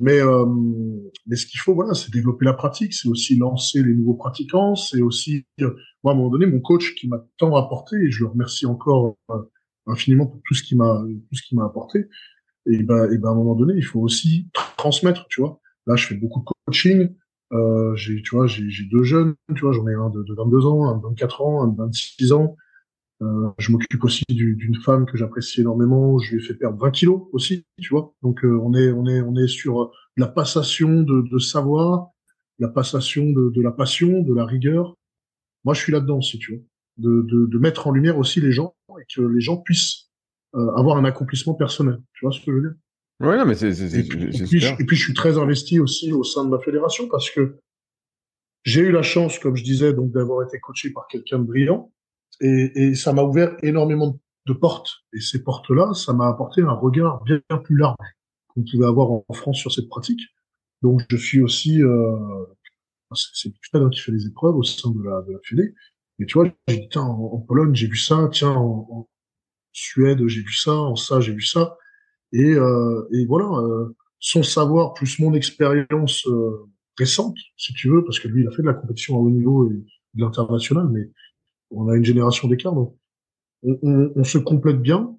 Mais, 0.00 0.18
euh, 0.18 0.46
mais 1.26 1.36
ce 1.36 1.46
qu'il 1.46 1.60
faut, 1.60 1.74
voilà, 1.74 1.92
c'est 1.92 2.10
développer 2.10 2.46
la 2.46 2.54
pratique, 2.54 2.94
c'est 2.94 3.08
aussi 3.08 3.36
lancer 3.36 3.82
les 3.82 3.94
nouveaux 3.94 4.14
pratiquants, 4.14 4.74
c'est 4.74 5.02
aussi, 5.02 5.44
euh, 5.60 5.76
moi, 6.02 6.12
à 6.12 6.16
un 6.16 6.18
moment 6.18 6.30
donné, 6.30 6.46
mon 6.46 6.60
coach 6.60 6.94
qui 6.94 7.06
m'a 7.06 7.22
tant 7.36 7.54
apporté, 7.54 7.96
et 7.96 8.10
je 8.10 8.24
le 8.24 8.30
remercie 8.30 8.64
encore 8.64 9.18
euh, 9.30 9.42
infiniment 9.86 10.26
pour 10.26 10.40
tout 10.46 10.54
ce 10.54 10.62
qu'il 10.62 10.78
m'a, 10.78 11.04
tout 11.06 11.36
ce 11.36 11.42
qu'il 11.42 11.58
m'a 11.58 11.66
apporté. 11.66 12.08
Et 12.66 12.82
ben, 12.82 13.12
et 13.12 13.18
ben, 13.18 13.28
à 13.28 13.32
un 13.32 13.34
moment 13.34 13.54
donné, 13.54 13.74
il 13.76 13.84
faut 13.84 14.00
aussi 14.00 14.48
transmettre, 14.78 15.26
tu 15.28 15.42
vois. 15.42 15.60
Là, 15.86 15.96
je 15.96 16.06
fais 16.06 16.14
beaucoup 16.14 16.40
de 16.40 16.46
coaching. 16.66 17.14
Euh, 17.52 17.94
j'ai, 17.96 18.22
tu 18.22 18.36
vois, 18.36 18.46
j'ai, 18.46 18.84
deux 18.90 19.02
jeunes, 19.02 19.34
tu 19.54 19.62
vois, 19.62 19.72
j'en 19.72 19.86
ai 19.86 19.94
un 19.94 20.08
de, 20.08 20.22
de 20.22 20.34
22 20.34 20.66
ans, 20.66 20.88
un 20.88 20.96
de 20.96 21.02
24 21.02 21.42
ans, 21.42 21.62
un 21.62 21.68
de 21.68 21.76
26 21.76 22.32
ans. 22.32 22.56
Euh, 23.22 23.50
je 23.58 23.70
m'occupe 23.70 24.02
aussi 24.04 24.24
d'une 24.28 24.80
femme 24.82 25.04
que 25.04 25.16
j'apprécie 25.16 25.60
énormément. 25.60 26.18
Je 26.18 26.36
lui 26.36 26.42
ai 26.42 26.46
fait 26.46 26.54
perdre 26.54 26.78
20 26.78 26.90
kilos 26.90 27.22
aussi, 27.32 27.66
tu 27.80 27.90
vois. 27.90 28.14
Donc 28.22 28.44
euh, 28.44 28.58
on 28.62 28.74
est 28.74 28.90
on 28.92 29.06
est 29.06 29.20
on 29.20 29.36
est 29.36 29.48
sur 29.48 29.92
la 30.16 30.26
passation 30.26 31.02
de, 31.02 31.28
de 31.30 31.38
savoir, 31.38 32.08
la 32.58 32.68
passation 32.68 33.26
de, 33.26 33.50
de, 33.50 33.62
la 33.62 33.72
passion, 33.72 34.22
de 34.22 34.34
la 34.34 34.44
rigueur. 34.44 34.96
Moi, 35.64 35.74
je 35.74 35.80
suis 35.80 35.92
là-dedans, 35.92 36.20
si 36.22 36.38
tu 36.38 36.52
veux, 36.52 36.64
de, 36.98 37.22
de, 37.22 37.46
de, 37.46 37.58
mettre 37.58 37.86
en 37.86 37.90
lumière 37.90 38.18
aussi 38.18 38.40
les 38.40 38.52
gens 38.52 38.74
et 38.98 39.04
que 39.14 39.20
les 39.20 39.40
gens 39.40 39.58
puissent 39.58 40.10
euh, 40.54 40.70
avoir 40.76 40.96
un 40.96 41.04
accomplissement 41.04 41.54
personnel. 41.54 42.00
Tu 42.14 42.24
vois 42.24 42.32
ce 42.32 42.40
que 42.40 42.46
je 42.46 42.52
veux 42.52 42.62
dire? 42.62 42.74
Oui, 43.20 43.36
non, 43.36 43.44
mais 43.44 43.54
c'est 43.54 43.70
et, 43.70 44.02
puis, 44.02 44.24
et 44.24 44.84
puis 44.86 44.96
je 44.96 45.04
suis 45.04 45.14
très 45.14 45.36
investi 45.36 45.78
aussi 45.78 46.10
au 46.10 46.24
sein 46.24 46.44
de 46.44 46.48
ma 46.48 46.58
fédération 46.58 47.06
parce 47.08 47.28
que 47.28 47.58
j'ai 48.64 48.80
eu 48.80 48.92
la 48.92 49.02
chance, 49.02 49.38
comme 49.38 49.56
je 49.56 49.64
disais, 49.64 49.92
donc 49.92 50.10
d'avoir 50.10 50.46
été 50.46 50.58
coaché 50.58 50.90
par 50.90 51.06
quelqu'un 51.06 51.38
de 51.38 51.44
brillant 51.44 51.92
et, 52.40 52.72
et 52.74 52.94
ça 52.94 53.12
m'a 53.12 53.22
ouvert 53.22 53.56
énormément 53.62 54.18
de 54.46 54.52
portes. 54.52 54.90
Et 55.12 55.20
ces 55.20 55.42
portes-là, 55.42 55.94
ça 55.94 56.12
m'a 56.12 56.28
apporté 56.28 56.62
un 56.62 56.72
regard 56.72 57.22
bien, 57.24 57.40
plus 57.62 57.76
large 57.76 57.96
qu'on 58.48 58.62
pouvait 58.62 58.86
avoir 58.86 59.10
en, 59.10 59.24
France 59.32 59.58
sur 59.58 59.72
cette 59.72 59.88
pratique. 59.88 60.20
Donc 60.82 61.02
je 61.10 61.16
suis 61.16 61.40
aussi, 61.40 61.82
euh, 61.82 62.16
c'est 63.14 63.52
Fred 63.70 63.88
qui 63.90 64.00
fait 64.00 64.12
les 64.12 64.26
épreuves 64.26 64.56
au 64.56 64.62
sein 64.62 64.90
de 64.90 65.02
la, 65.02 65.22
de 65.22 65.32
la 65.32 65.38
Fédé. 65.44 65.74
Mais 66.18 66.26
tu 66.26 66.34
vois, 66.34 66.50
j'ai 66.68 66.76
dit, 66.76 66.88
tiens, 66.90 67.02
en, 67.02 67.38
Pologne, 67.38 67.74
j'ai 67.74 67.86
vu 67.86 67.96
ça, 67.96 68.28
tiens, 68.32 68.52
en, 68.52 68.86
en 68.90 69.08
Suède, 69.72 70.26
j'ai 70.26 70.42
vu 70.42 70.52
ça, 70.52 70.74
en 70.74 70.96
ça, 70.96 71.20
j'ai 71.20 71.32
vu 71.32 71.42
ça. 71.42 71.76
Et, 72.32 72.54
euh, 72.54 73.08
et 73.12 73.26
voilà, 73.26 73.46
euh, 73.46 73.96
son 74.18 74.42
savoir 74.42 74.94
plus 74.94 75.18
mon 75.18 75.34
expérience 75.34 76.26
euh, 76.26 76.68
récente, 76.98 77.36
si 77.56 77.72
tu 77.74 77.88
veux, 77.88 78.04
parce 78.04 78.20
que 78.20 78.28
lui, 78.28 78.42
il 78.42 78.48
a 78.48 78.50
fait 78.50 78.62
de 78.62 78.68
la 78.68 78.74
compétition 78.74 79.16
à 79.16 79.18
haut 79.18 79.30
niveau 79.30 79.70
et 79.70 79.74
de 79.74 80.20
l'international, 80.20 80.88
mais 80.88 81.10
on 81.70 81.88
a 81.88 81.96
une 81.96 82.04
génération 82.04 82.48
d'écart, 82.48 82.74
donc 82.74 82.96
on, 83.62 84.24
se 84.24 84.38
complète 84.38 84.80
bien 84.80 85.14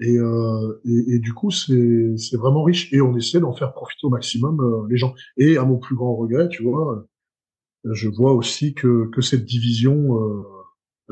et, 0.00 0.16
euh, 0.16 0.80
et, 0.84 1.18
du 1.18 1.34
coup 1.34 1.50
c'est 1.50 2.36
vraiment 2.36 2.62
riche 2.62 2.92
et 2.92 3.02
on 3.02 3.14
essaie 3.16 3.38
d'en 3.38 3.52
faire 3.52 3.74
profiter 3.74 4.06
au 4.06 4.10
maximum 4.10 4.60
euh, 4.60 4.86
les 4.88 4.96
gens. 4.96 5.14
Et 5.36 5.58
à 5.58 5.64
mon 5.64 5.78
plus 5.78 5.94
grand 5.94 6.16
regret, 6.16 6.48
tu 6.48 6.62
vois, 6.62 7.06
je 7.84 8.08
vois 8.08 8.32
aussi 8.32 8.74
que 8.74 9.10
cette 9.20 9.44
division 9.44 10.18
euh, 10.18 10.42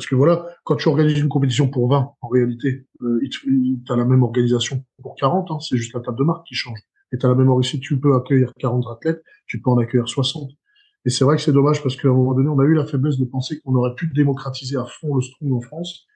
parce 0.00 0.06
que 0.06 0.14
voilà, 0.14 0.46
quand 0.64 0.76
tu 0.76 0.88
organises 0.88 1.18
une 1.18 1.28
compétition 1.28 1.68
pour 1.68 1.88
20, 1.90 2.14
en 2.20 2.28
réalité, 2.28 2.86
euh, 3.02 3.20
tu 3.30 3.82
as 3.88 3.96
la 3.96 4.06
même 4.06 4.22
organisation 4.22 4.82
pour 5.02 5.14
40, 5.16 5.50
hein, 5.50 5.58
c'est 5.60 5.76
juste 5.76 5.92
la 5.92 6.00
table 6.00 6.18
de 6.18 6.24
marque 6.24 6.46
qui 6.46 6.54
change. 6.54 6.78
Et 7.12 7.18
tu 7.18 7.26
la 7.26 7.34
même 7.34 7.48
organisation, 7.48 7.80
tu 7.80 8.00
peux 8.00 8.14
accueillir 8.14 8.52
40 8.58 8.86
athlètes, 8.90 9.22
tu 9.46 9.60
peux 9.60 9.68
en 9.68 9.78
accueillir 9.78 10.08
60. 10.08 10.52
Et 11.06 11.10
c'est 11.10 11.24
vrai 11.24 11.36
que 11.36 11.42
c'est 11.42 11.52
dommage 11.52 11.82
parce 11.82 11.96
qu'à 11.96 12.08
un 12.08 12.12
moment 12.12 12.34
donné, 12.34 12.48
on 12.48 12.58
a 12.58 12.64
eu 12.64 12.74
la 12.74 12.86
faiblesse 12.86 13.18
de 13.18 13.24
penser 13.24 13.60
qu'on 13.60 13.74
aurait 13.74 13.94
pu 13.94 14.08
démocratiser 14.08 14.76
à 14.76 14.84
fond 14.84 15.14
le 15.14 15.22
strong 15.22 15.52
en 15.52 15.60
France. 15.60 16.06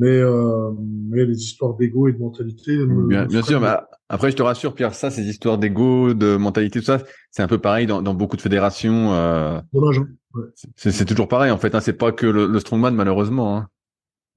Mais, 0.00 0.16
euh, 0.16 0.70
mais 0.78 1.24
les 1.24 1.38
histoires 1.38 1.74
d'ego 1.74 2.06
et 2.06 2.12
de 2.12 2.18
mentalité. 2.18 2.78
bien, 2.86 3.26
bien 3.26 3.42
sûr, 3.42 3.60
mais 3.60 3.74
après, 4.08 4.30
je 4.30 4.36
te 4.36 4.42
rassure, 4.42 4.72
Pierre, 4.72 4.94
ça, 4.94 5.10
ces 5.10 5.28
histoires 5.28 5.58
d'ego, 5.58 6.14
de 6.14 6.36
mentalité, 6.36 6.78
tout 6.78 6.84
ça, 6.84 6.98
c'est 7.32 7.42
un 7.42 7.48
peu 7.48 7.58
pareil 7.58 7.88
dans, 7.88 8.00
dans 8.00 8.14
beaucoup 8.14 8.36
de 8.36 8.40
fédérations. 8.40 9.12
Euh, 9.12 9.60
dommage. 9.72 9.98
Hein 9.98 10.08
ouais. 10.34 10.44
C'est 10.76 11.04
toujours 11.04 11.26
pareil, 11.26 11.50
en 11.50 11.58
fait. 11.58 11.74
Hein, 11.74 11.80
c'est 11.80 11.94
pas 11.94 12.12
que 12.12 12.26
le, 12.26 12.46
le 12.46 12.60
strongman, 12.60 12.94
malheureusement. 12.94 13.56
Hein. 13.56 13.68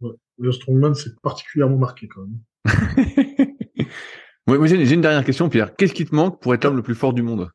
Ouais. 0.01 0.16
Le 0.39 0.51
strongman, 0.51 0.95
c'est 0.95 1.16
particulièrement 1.22 1.78
marqué 1.78 2.07
quand 2.07 2.22
même. 2.22 2.39
oui, 4.47 4.68
j'ai 4.68 4.93
une 4.93 5.01
dernière 5.01 5.24
question, 5.24 5.47
Pierre. 5.47 5.76
Qu'est-ce 5.76 5.93
qui 5.93 6.05
te 6.05 6.16
manque 6.16 6.41
pour 6.41 6.55
être 6.55 6.64
l'homme 6.64 6.78
le 6.78 6.82
plus 6.82 6.95
fort 6.95 7.14
du 7.14 7.22
monde? 7.22 7.51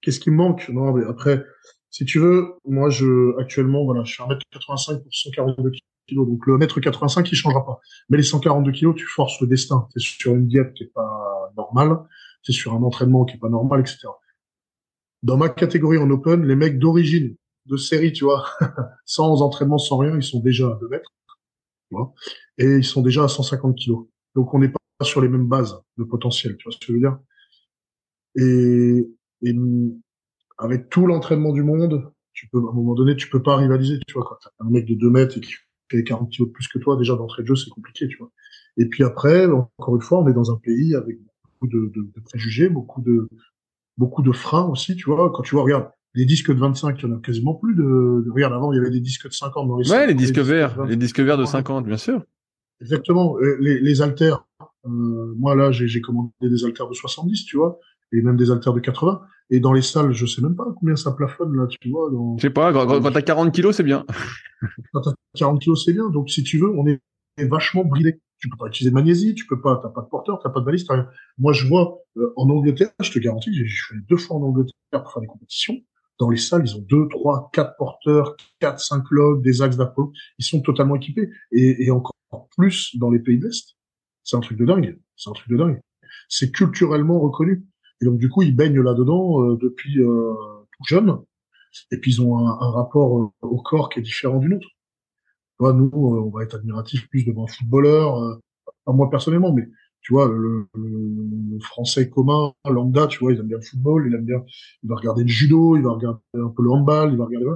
Qu'est-ce 0.00 0.20
qui 0.20 0.30
me 0.30 0.36
manque? 0.36 0.68
Non, 0.68 0.92
mais 0.92 1.04
après, 1.04 1.44
si 1.90 2.04
tu 2.04 2.18
veux, 2.18 2.54
moi, 2.64 2.90
je 2.90 3.38
actuellement, 3.38 3.84
voilà, 3.84 4.04
je 4.04 4.12
suis 4.12 4.22
1m85 4.22 5.02
pour 5.02 5.12
142 5.14 5.70
kilos. 6.06 6.26
Donc 6.26 6.46
le 6.46 6.58
mètre 6.58 6.80
85, 6.80 7.30
il 7.30 7.36
changera 7.36 7.64
pas. 7.64 7.80
Mais 8.08 8.16
les 8.16 8.22
142 8.22 8.72
kilos, 8.72 8.96
tu 8.96 9.06
forces 9.06 9.40
le 9.40 9.46
destin. 9.46 9.86
C'est 9.92 10.00
sur 10.00 10.34
une 10.34 10.48
diète 10.48 10.74
qui 10.74 10.84
est 10.84 10.92
pas 10.92 11.52
normale, 11.56 11.98
c'est 12.42 12.52
sur 12.52 12.74
un 12.74 12.82
entraînement 12.82 13.24
qui 13.24 13.36
est 13.36 13.40
pas 13.40 13.48
normal, 13.48 13.80
etc. 13.80 14.08
Dans 15.22 15.36
ma 15.36 15.48
catégorie 15.48 15.98
en 15.98 16.10
open, 16.10 16.46
les 16.46 16.56
mecs 16.56 16.78
d'origine, 16.78 17.36
de 17.66 17.76
série, 17.76 18.12
tu 18.12 18.24
vois, 18.24 18.46
sans 19.04 19.42
entraînement, 19.42 19.78
sans 19.78 19.98
rien, 19.98 20.16
ils 20.16 20.22
sont 20.22 20.40
déjà 20.40 20.66
à 20.66 20.78
2 20.80 20.88
mètres. 20.88 21.12
Tu 21.90 21.96
et 22.58 22.76
ils 22.76 22.84
sont 22.84 23.02
déjà 23.02 23.24
à 23.24 23.28
150 23.28 23.76
kilos. 23.76 24.06
Donc 24.34 24.54
on 24.54 24.58
n'est 24.58 24.68
pas 24.68 24.78
sur 25.02 25.20
les 25.20 25.28
mêmes 25.28 25.46
bases 25.48 25.80
de 25.98 26.04
potentiel, 26.04 26.56
tu 26.56 26.64
vois 26.64 26.72
ce 26.72 26.78
que 26.78 26.86
je 26.86 26.92
veux 26.92 27.00
dire? 27.00 27.18
Et 28.36 29.10
et 29.42 29.54
avec 30.58 30.90
tout 30.90 31.06
l'entraînement 31.06 31.52
du 31.52 31.62
monde, 31.62 32.12
tu 32.32 32.48
peux, 32.48 32.58
à 32.58 32.70
un 32.70 32.74
moment 32.74 32.94
donné, 32.94 33.16
tu 33.16 33.28
peux 33.28 33.42
pas 33.42 33.56
rivaliser, 33.56 33.98
tu 34.06 34.14
vois, 34.14 34.24
quand 34.24 34.36
t'as 34.42 34.50
un 34.64 34.70
mec 34.70 34.86
de 34.86 34.94
2 34.94 35.10
mètres 35.10 35.38
et 35.38 35.40
qui 35.40 35.54
fait 35.90 36.04
40 36.04 36.30
kilos 36.30 36.48
de 36.48 36.52
plus 36.52 36.68
que 36.68 36.78
toi, 36.78 36.96
déjà 36.96 37.16
d'entrée 37.16 37.42
de 37.42 37.48
jeu, 37.48 37.56
c'est 37.56 37.70
compliqué, 37.70 38.08
tu 38.08 38.18
vois. 38.18 38.30
Et 38.76 38.86
puis 38.86 39.02
après, 39.02 39.46
encore 39.46 39.96
une 39.96 40.02
fois, 40.02 40.22
on 40.22 40.28
est 40.28 40.32
dans 40.32 40.52
un 40.52 40.56
pays 40.56 40.94
avec 40.94 41.18
beaucoup 41.44 41.72
de, 41.72 41.92
de, 41.94 42.02
de 42.02 42.20
préjugés, 42.24 42.68
beaucoup 42.68 43.02
de, 43.02 43.28
beaucoup 43.96 44.22
de 44.22 44.32
freins 44.32 44.66
aussi, 44.66 44.96
tu 44.96 45.06
vois. 45.06 45.30
Quand 45.34 45.42
tu 45.42 45.54
vois, 45.54 45.64
regarde, 45.64 45.90
les 46.14 46.24
disques 46.24 46.52
de 46.52 46.58
25, 46.58 46.96
il 46.98 47.08
y 47.08 47.12
en 47.12 47.16
a 47.16 47.20
quasiment 47.20 47.54
plus 47.54 47.74
de, 47.74 48.22
de 48.24 48.30
regarde, 48.30 48.52
avant, 48.52 48.72
il 48.72 48.76
y 48.76 48.78
avait 48.78 48.90
des 48.90 49.00
disques 49.00 49.28
de 49.28 49.32
50 49.32 49.68
dans 49.68 49.76
les 49.76 49.90
Ouais, 49.90 50.06
les 50.06 50.14
disques 50.14 50.38
verts, 50.38 50.84
les 50.84 50.96
disques 50.96 51.20
verts 51.20 51.38
de 51.38 51.44
50, 51.44 51.86
bien 51.86 51.96
sûr. 51.96 52.22
Exactement. 52.80 53.36
Les, 53.60 53.80
les 53.80 54.02
haltères, 54.02 54.46
euh, 54.86 55.34
moi, 55.36 55.54
là, 55.54 55.70
j'ai 55.72 56.00
commandé 56.00 56.32
des 56.42 56.64
haltères 56.64 56.88
de 56.88 56.94
70, 56.94 57.44
tu 57.44 57.56
vois 57.56 57.78
et 58.12 58.22
même 58.22 58.36
des 58.36 58.50
haltères 58.50 58.72
de 58.72 58.80
80. 58.80 59.22
Et 59.50 59.60
dans 59.60 59.72
les 59.72 59.82
salles, 59.82 60.12
je 60.12 60.26
sais 60.26 60.42
même 60.42 60.54
pas 60.54 60.66
combien 60.78 60.96
ça 60.96 61.10
plafonne 61.12 61.56
là, 61.56 61.66
tu 61.66 61.90
vois. 61.90 62.10
Dans... 62.10 62.36
Je 62.36 62.42
sais 62.42 62.50
pas, 62.50 62.72
quand, 62.72 62.86
quand 62.86 63.10
t'as 63.10 63.22
40 63.22 63.52
kilos, 63.52 63.76
c'est 63.76 63.82
bien. 63.82 64.04
quand 64.92 65.00
t'as 65.00 65.12
40 65.36 65.60
kilos, 65.60 65.84
c'est 65.84 65.92
bien. 65.92 66.08
Donc 66.10 66.30
si 66.30 66.44
tu 66.44 66.58
veux, 66.58 66.70
on 66.70 66.86
est 66.86 67.00
vachement 67.38 67.84
bridé. 67.84 68.20
Tu 68.38 68.48
peux 68.48 68.56
pas 68.56 68.68
utiliser 68.68 68.90
de 68.90 68.94
magnésie, 68.94 69.34
tu 69.34 69.46
peux 69.46 69.60
pas, 69.60 69.78
t'as 69.82 69.90
pas 69.90 70.00
de 70.00 70.06
porteur, 70.06 70.40
t'as 70.42 70.48
pas 70.48 70.60
de 70.60 70.64
balise, 70.64 70.86
t'as 70.86 70.94
rien. 70.94 71.08
Moi, 71.36 71.52
je 71.52 71.66
vois 71.66 71.98
euh, 72.16 72.32
en 72.36 72.48
Angleterre, 72.48 72.90
je 73.00 73.12
te 73.12 73.18
garantis, 73.18 73.52
je 73.52 73.84
suis 73.84 73.94
allé 73.94 74.02
deux 74.08 74.16
fois 74.16 74.36
en 74.36 74.42
Angleterre 74.42 74.72
pour 74.92 75.12
faire 75.12 75.20
des 75.20 75.26
compétitions. 75.26 75.76
Dans 76.18 76.30
les 76.30 76.38
salles, 76.38 76.62
ils 76.64 76.74
ont 76.76 76.84
deux, 76.88 77.06
trois, 77.08 77.50
quatre 77.52 77.76
porteurs, 77.76 78.36
quatre, 78.58 78.80
cinq 78.80 79.04
logs, 79.10 79.42
des 79.42 79.62
axes 79.62 79.76
d'Apollo. 79.76 80.12
Ils 80.38 80.44
sont 80.44 80.60
totalement 80.62 80.96
équipés. 80.96 81.30
Et, 81.52 81.84
et 81.84 81.90
encore 81.90 82.14
plus 82.56 82.96
dans 82.96 83.10
les 83.10 83.18
pays 83.18 83.38
de 83.38 83.46
l'Est. 83.46 83.76
C'est 84.22 84.36
un 84.36 84.40
truc 84.40 84.58
de 84.58 84.64
dingue. 84.64 84.98
C'est 85.16 85.30
un 85.30 85.32
truc 85.32 85.48
de 85.48 85.56
dingue. 85.56 85.80
C'est 86.28 86.52
culturellement 86.52 87.20
reconnu. 87.20 87.64
Et 88.00 88.04
donc, 88.06 88.18
du 88.18 88.28
coup, 88.28 88.42
ils 88.42 88.54
baignent 88.54 88.80
là-dedans 88.80 89.42
euh, 89.42 89.58
depuis 89.60 90.00
euh, 90.00 90.34
tout 90.72 90.84
jeune. 90.86 91.18
Et 91.92 91.98
puis, 91.98 92.14
ils 92.14 92.22
ont 92.22 92.38
un, 92.38 92.58
un 92.60 92.70
rapport 92.70 93.20
euh, 93.20 93.28
au 93.42 93.60
corps 93.60 93.88
qui 93.88 94.00
est 94.00 94.02
différent 94.02 94.38
du 94.38 94.48
nôtre. 94.48 94.68
Vois, 95.58 95.74
nous, 95.74 95.90
on 95.92 96.30
va 96.30 96.42
être 96.42 96.54
admiratif 96.54 97.06
plus 97.10 97.24
devant 97.24 97.44
un 97.44 97.46
footballeur, 97.46 98.40
pas 98.86 98.92
moi 98.92 99.10
personnellement, 99.10 99.52
mais 99.52 99.68
tu 100.00 100.14
vois, 100.14 100.26
le, 100.26 100.66
le, 100.74 100.88
le, 101.52 101.60
français 101.60 102.08
commun, 102.08 102.54
lambda, 102.66 103.06
tu 103.08 103.18
vois, 103.18 103.34
il 103.34 103.40
aime 103.40 103.46
bien 103.46 103.58
le 103.58 103.62
football, 103.62 104.06
il 104.08 104.14
aime 104.14 104.24
bien, 104.24 104.42
il 104.82 104.88
va 104.88 104.96
regarder 104.96 105.22
le 105.22 105.28
judo, 105.28 105.76
il 105.76 105.82
va 105.82 105.90
regarder 105.90 106.18
un 106.32 106.48
peu 106.48 106.62
le 106.62 106.70
handball, 106.70 107.12
il 107.12 107.18
va 107.18 107.26
regarder, 107.26 107.46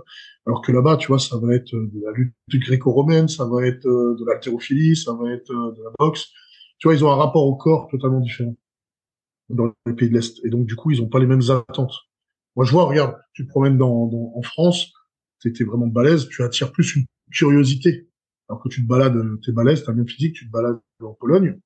alors 0.46 0.60
que 0.60 0.70
là-bas, 0.70 0.98
tu 0.98 1.08
vois, 1.08 1.18
ça 1.18 1.38
va 1.38 1.54
être 1.54 1.72
de 1.72 2.04
la 2.04 2.12
lutte 2.12 2.34
gréco-romaine, 2.52 3.28
ça 3.28 3.46
va 3.46 3.66
être 3.66 3.86
de 3.86 4.22
l'haltérophilie, 4.26 4.96
ça 4.96 5.14
va 5.14 5.30
être 5.32 5.48
de 5.50 5.82
la 5.82 5.90
boxe. 5.98 6.26
Tu 6.76 6.86
vois, 6.86 6.94
ils 6.94 7.02
ont 7.06 7.10
un 7.10 7.16
rapport 7.16 7.46
au 7.46 7.56
corps 7.56 7.88
totalement 7.88 8.20
différent 8.20 8.54
dans 9.48 9.72
les 9.86 9.94
pays 9.94 10.08
de 10.08 10.14
l'Est. 10.14 10.44
Et 10.44 10.50
donc, 10.50 10.66
du 10.66 10.76
coup, 10.76 10.90
ils 10.90 11.00
n'ont 11.00 11.08
pas 11.08 11.18
les 11.18 11.26
mêmes 11.26 11.42
attentes. 11.50 11.94
Moi, 12.56 12.64
je 12.64 12.70
vois, 12.70 12.84
regarde, 12.84 13.16
tu 13.32 13.44
te 13.44 13.48
promènes 13.48 13.78
dans, 13.78 14.06
dans 14.06 14.32
en 14.34 14.42
France, 14.42 14.92
tu 15.40 15.48
étais 15.48 15.64
vraiment 15.64 15.86
balèze, 15.86 16.28
tu 16.28 16.42
attires 16.42 16.72
plus 16.72 16.96
une 16.96 17.04
curiosité. 17.32 18.08
Alors 18.48 18.62
que 18.62 18.68
tu 18.68 18.82
te 18.82 18.86
balades, 18.86 19.16
t'es 19.44 19.52
balèze, 19.52 19.84
t'as 19.84 19.92
le 19.92 19.98
même 19.98 20.08
physique, 20.08 20.34
tu 20.34 20.46
te 20.46 20.50
balades 20.50 20.78
en 21.02 21.14
Pologne, 21.14 21.58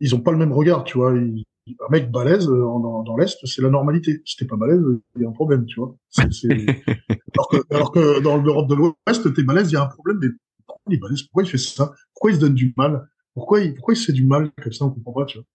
ils 0.00 0.14
ont 0.14 0.20
pas 0.20 0.32
le 0.32 0.38
même 0.38 0.52
regard, 0.52 0.84
tu 0.84 0.98
vois. 0.98 1.14
Ils, 1.16 1.44
un 1.66 1.90
mec 1.90 2.10
balèze 2.10 2.48
euh, 2.48 2.60
dans, 2.60 3.02
dans 3.02 3.16
l'Est, 3.16 3.38
c'est 3.44 3.62
la 3.62 3.70
normalité. 3.70 4.20
Si 4.24 4.36
t'es 4.36 4.46
pas 4.46 4.56
balèze, 4.56 4.82
il 5.16 5.22
y 5.22 5.24
a 5.24 5.28
un 5.28 5.32
problème, 5.32 5.64
tu 5.66 5.78
vois. 5.78 5.94
alors, 6.18 7.48
que, 7.48 7.56
alors 7.74 7.92
que 7.92 8.20
dans 8.20 8.36
l'Europe 8.36 8.68
de 8.68 8.74
l'Ouest, 8.74 9.34
t'es 9.34 9.42
balèze, 9.42 9.70
il 9.70 9.74
y 9.74 9.76
a 9.76 9.84
un 9.84 9.86
problème, 9.86 10.18
mais 10.20 10.28
pourquoi 10.66 10.82
il 10.88 10.94
est 10.94 10.98
balèze? 10.98 11.22
Pourquoi 11.22 11.42
il 11.44 11.48
fait 11.48 11.58
ça? 11.58 11.92
Pourquoi 12.14 12.30
il 12.32 12.34
se 12.34 12.40
donne 12.40 12.54
du 12.54 12.74
mal? 12.76 13.08
Pourquoi 13.34 13.60
il, 13.60 13.74
pourquoi 13.74 13.94
il 13.94 13.96
se 13.96 14.06
fait 14.06 14.12
du 14.12 14.26
mal 14.26 14.50
comme 14.60 14.72
ça? 14.72 14.84
On 14.84 14.90
comprend 14.90 15.12
pas, 15.12 15.24
tu 15.26 15.38
vois. 15.38 15.46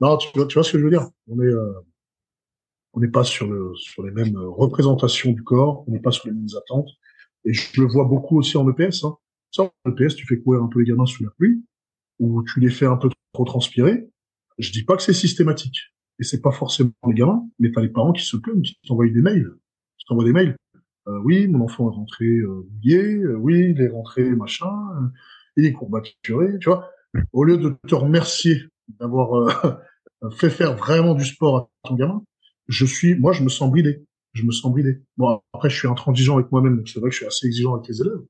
Non, 0.00 0.16
tu, 0.16 0.28
tu 0.32 0.54
vois 0.54 0.62
ce 0.62 0.72
que 0.72 0.78
je 0.78 0.84
veux 0.84 0.90
dire 0.90 1.08
On 1.28 1.40
est, 1.40 1.46
euh, 1.46 1.72
on 2.92 3.00
n'est 3.00 3.08
pas 3.08 3.24
sur, 3.24 3.46
le, 3.46 3.72
sur 3.76 4.02
les 4.02 4.10
mêmes 4.10 4.36
représentations 4.36 5.32
du 5.32 5.42
corps, 5.42 5.84
on 5.86 5.92
n'est 5.92 6.00
pas 6.00 6.10
sur 6.10 6.26
les 6.26 6.34
mêmes 6.34 6.48
attentes. 6.56 6.88
Et 7.44 7.52
je 7.52 7.80
le 7.80 7.86
vois 7.86 8.04
beaucoup 8.04 8.38
aussi 8.38 8.56
en 8.56 8.68
EPS. 8.68 9.04
Hein. 9.04 9.16
Ça, 9.50 9.62
en 9.62 9.90
EPS, 9.90 10.14
tu 10.14 10.26
fais 10.26 10.38
courir 10.38 10.62
un 10.62 10.68
peu 10.68 10.80
les 10.80 10.86
gamins 10.86 11.06
sous 11.06 11.24
la 11.24 11.30
pluie, 11.30 11.62
ou 12.18 12.42
tu 12.42 12.60
les 12.60 12.70
fais 12.70 12.86
un 12.86 12.96
peu 12.96 13.08
trop 13.32 13.44
transpirer. 13.44 14.10
Je 14.58 14.72
dis 14.72 14.84
pas 14.84 14.96
que 14.96 15.02
c'est 15.02 15.12
systématique. 15.14 15.78
Et 16.18 16.22
c'est 16.22 16.42
pas 16.42 16.52
forcément 16.52 16.92
les 17.06 17.14
gamins, 17.14 17.48
mais 17.58 17.70
t'as 17.72 17.80
les 17.80 17.88
parents 17.88 18.12
qui 18.12 18.24
se 18.24 18.36
plaignent, 18.36 18.60
qui 18.60 18.78
t'envoient 18.86 19.08
des 19.08 19.22
mails. 19.22 19.50
Qui 19.98 20.04
t'envoient 20.06 20.24
des 20.24 20.32
mails. 20.32 20.56
Euh, 21.08 21.18
oui, 21.24 21.48
mon 21.48 21.64
enfant 21.64 21.90
est 21.90 21.94
rentré 21.94 22.26
euh, 22.26 22.66
mouillé, 22.70 23.22
euh, 23.22 23.34
oui, 23.36 23.72
il 23.74 23.80
est 23.80 23.88
rentré 23.88 24.24
machin, 24.24 24.70
euh, 24.96 25.06
il 25.56 25.64
est 25.64 25.72
courbaturé, 25.72 26.58
tu 26.58 26.68
vois. 26.68 26.90
Au 27.32 27.44
lieu 27.44 27.56
de 27.56 27.74
te 27.88 27.94
remercier 27.94 28.64
d'avoir 29.00 29.80
fait 30.30 30.50
faire 30.50 30.76
vraiment 30.76 31.14
du 31.14 31.24
sport 31.24 31.56
à 31.56 31.68
ton 31.88 31.94
gamin, 31.94 32.22
je 32.68 32.84
suis, 32.84 33.14
moi, 33.14 33.32
je 33.32 33.42
me 33.42 33.48
sens 33.48 33.70
bridé. 33.70 34.04
Je 34.32 34.44
me 34.44 34.52
sens 34.52 34.70
bridé. 34.70 35.00
Bon, 35.16 35.40
après, 35.52 35.70
je 35.70 35.76
suis 35.76 35.88
intransigeant 35.88 36.36
avec 36.36 36.52
moi-même, 36.52 36.76
donc 36.76 36.88
c'est 36.88 37.00
vrai 37.00 37.08
que 37.08 37.14
je 37.14 37.20
suis 37.20 37.26
assez 37.26 37.46
exigeant 37.46 37.74
avec 37.74 37.88
les 37.88 38.00
élèves 38.00 38.22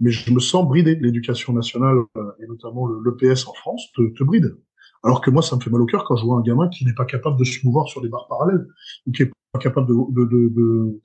mais 0.00 0.10
je 0.10 0.32
me 0.32 0.40
sens 0.40 0.66
bridé. 0.66 0.96
L'éducation 0.96 1.52
nationale, 1.52 1.98
euh, 2.16 2.32
et 2.42 2.46
notamment 2.46 2.88
l'EPS 2.88 3.46
en 3.46 3.52
France, 3.52 3.92
te, 3.94 4.02
te, 4.14 4.24
bride. 4.24 4.56
Alors 5.02 5.20
que 5.20 5.30
moi, 5.30 5.42
ça 5.42 5.56
me 5.56 5.60
fait 5.60 5.70
mal 5.70 5.80
au 5.80 5.86
cœur 5.86 6.04
quand 6.04 6.16
je 6.16 6.24
vois 6.24 6.36
un 6.36 6.42
gamin 6.42 6.68
qui 6.68 6.84
n'est 6.84 6.94
pas 6.94 7.04
capable 7.04 7.38
de 7.38 7.44
se 7.44 7.64
mouvoir 7.64 7.88
sur 7.88 8.02
des 8.02 8.08
barres 8.08 8.26
parallèles, 8.28 8.66
ou 9.06 9.12
qui 9.12 9.22
n'est 9.22 9.30
pas 9.52 9.58
capable 9.60 9.86
de, 9.86 9.94
de, 9.94 10.24
de, 10.24 10.48
de, 10.48 11.00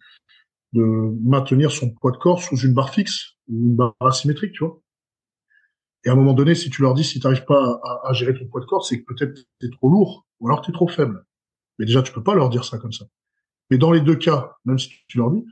de 0.74 0.84
maintenir 1.24 1.72
son 1.72 1.92
poids 1.92 2.12
de 2.12 2.18
corps 2.18 2.42
sous 2.42 2.58
une 2.58 2.74
barre 2.74 2.90
fixe 2.90 3.36
ou 3.48 3.68
une 3.68 3.76
barre 3.76 3.94
asymétrique, 4.00 4.54
tu 4.54 4.64
vois. 4.64 4.82
Et 6.06 6.10
à 6.10 6.14
un 6.14 6.16
moment 6.16 6.34
donné, 6.34 6.56
si 6.56 6.70
tu 6.70 6.82
leur 6.82 6.94
dis, 6.94 7.04
si 7.04 7.20
tu 7.20 7.28
n'arrives 7.28 7.46
pas 7.46 7.82
à, 8.04 8.14
gérer 8.14 8.34
ton 8.38 8.46
poids 8.46 8.62
de 8.62 8.66
corps, 8.66 8.86
c'est 8.86 9.02
que 9.02 9.06
peut-être 9.06 9.34
tu 9.60 9.68
es 9.68 9.70
trop 9.70 9.90
lourd, 9.90 10.26
ou 10.40 10.48
alors 10.48 10.62
tu 10.62 10.72
es 10.72 10.74
trop 10.74 10.88
faible. 10.88 11.26
Mais 11.80 11.86
déjà, 11.86 12.04
tu 12.04 12.14
peux 12.14 12.24
pas 12.24 12.36
leur 12.36 12.50
dire 12.50 12.64
ça 12.64 12.78
comme 12.78 12.94
ça. 12.94 13.06
Mais 13.72 13.78
dans 13.78 13.92
les 13.92 14.02
deux 14.02 14.16
cas, 14.16 14.56
même 14.66 14.78
si 14.78 14.90
tu 15.08 15.18
leur 15.18 15.32
dis, 15.32 15.44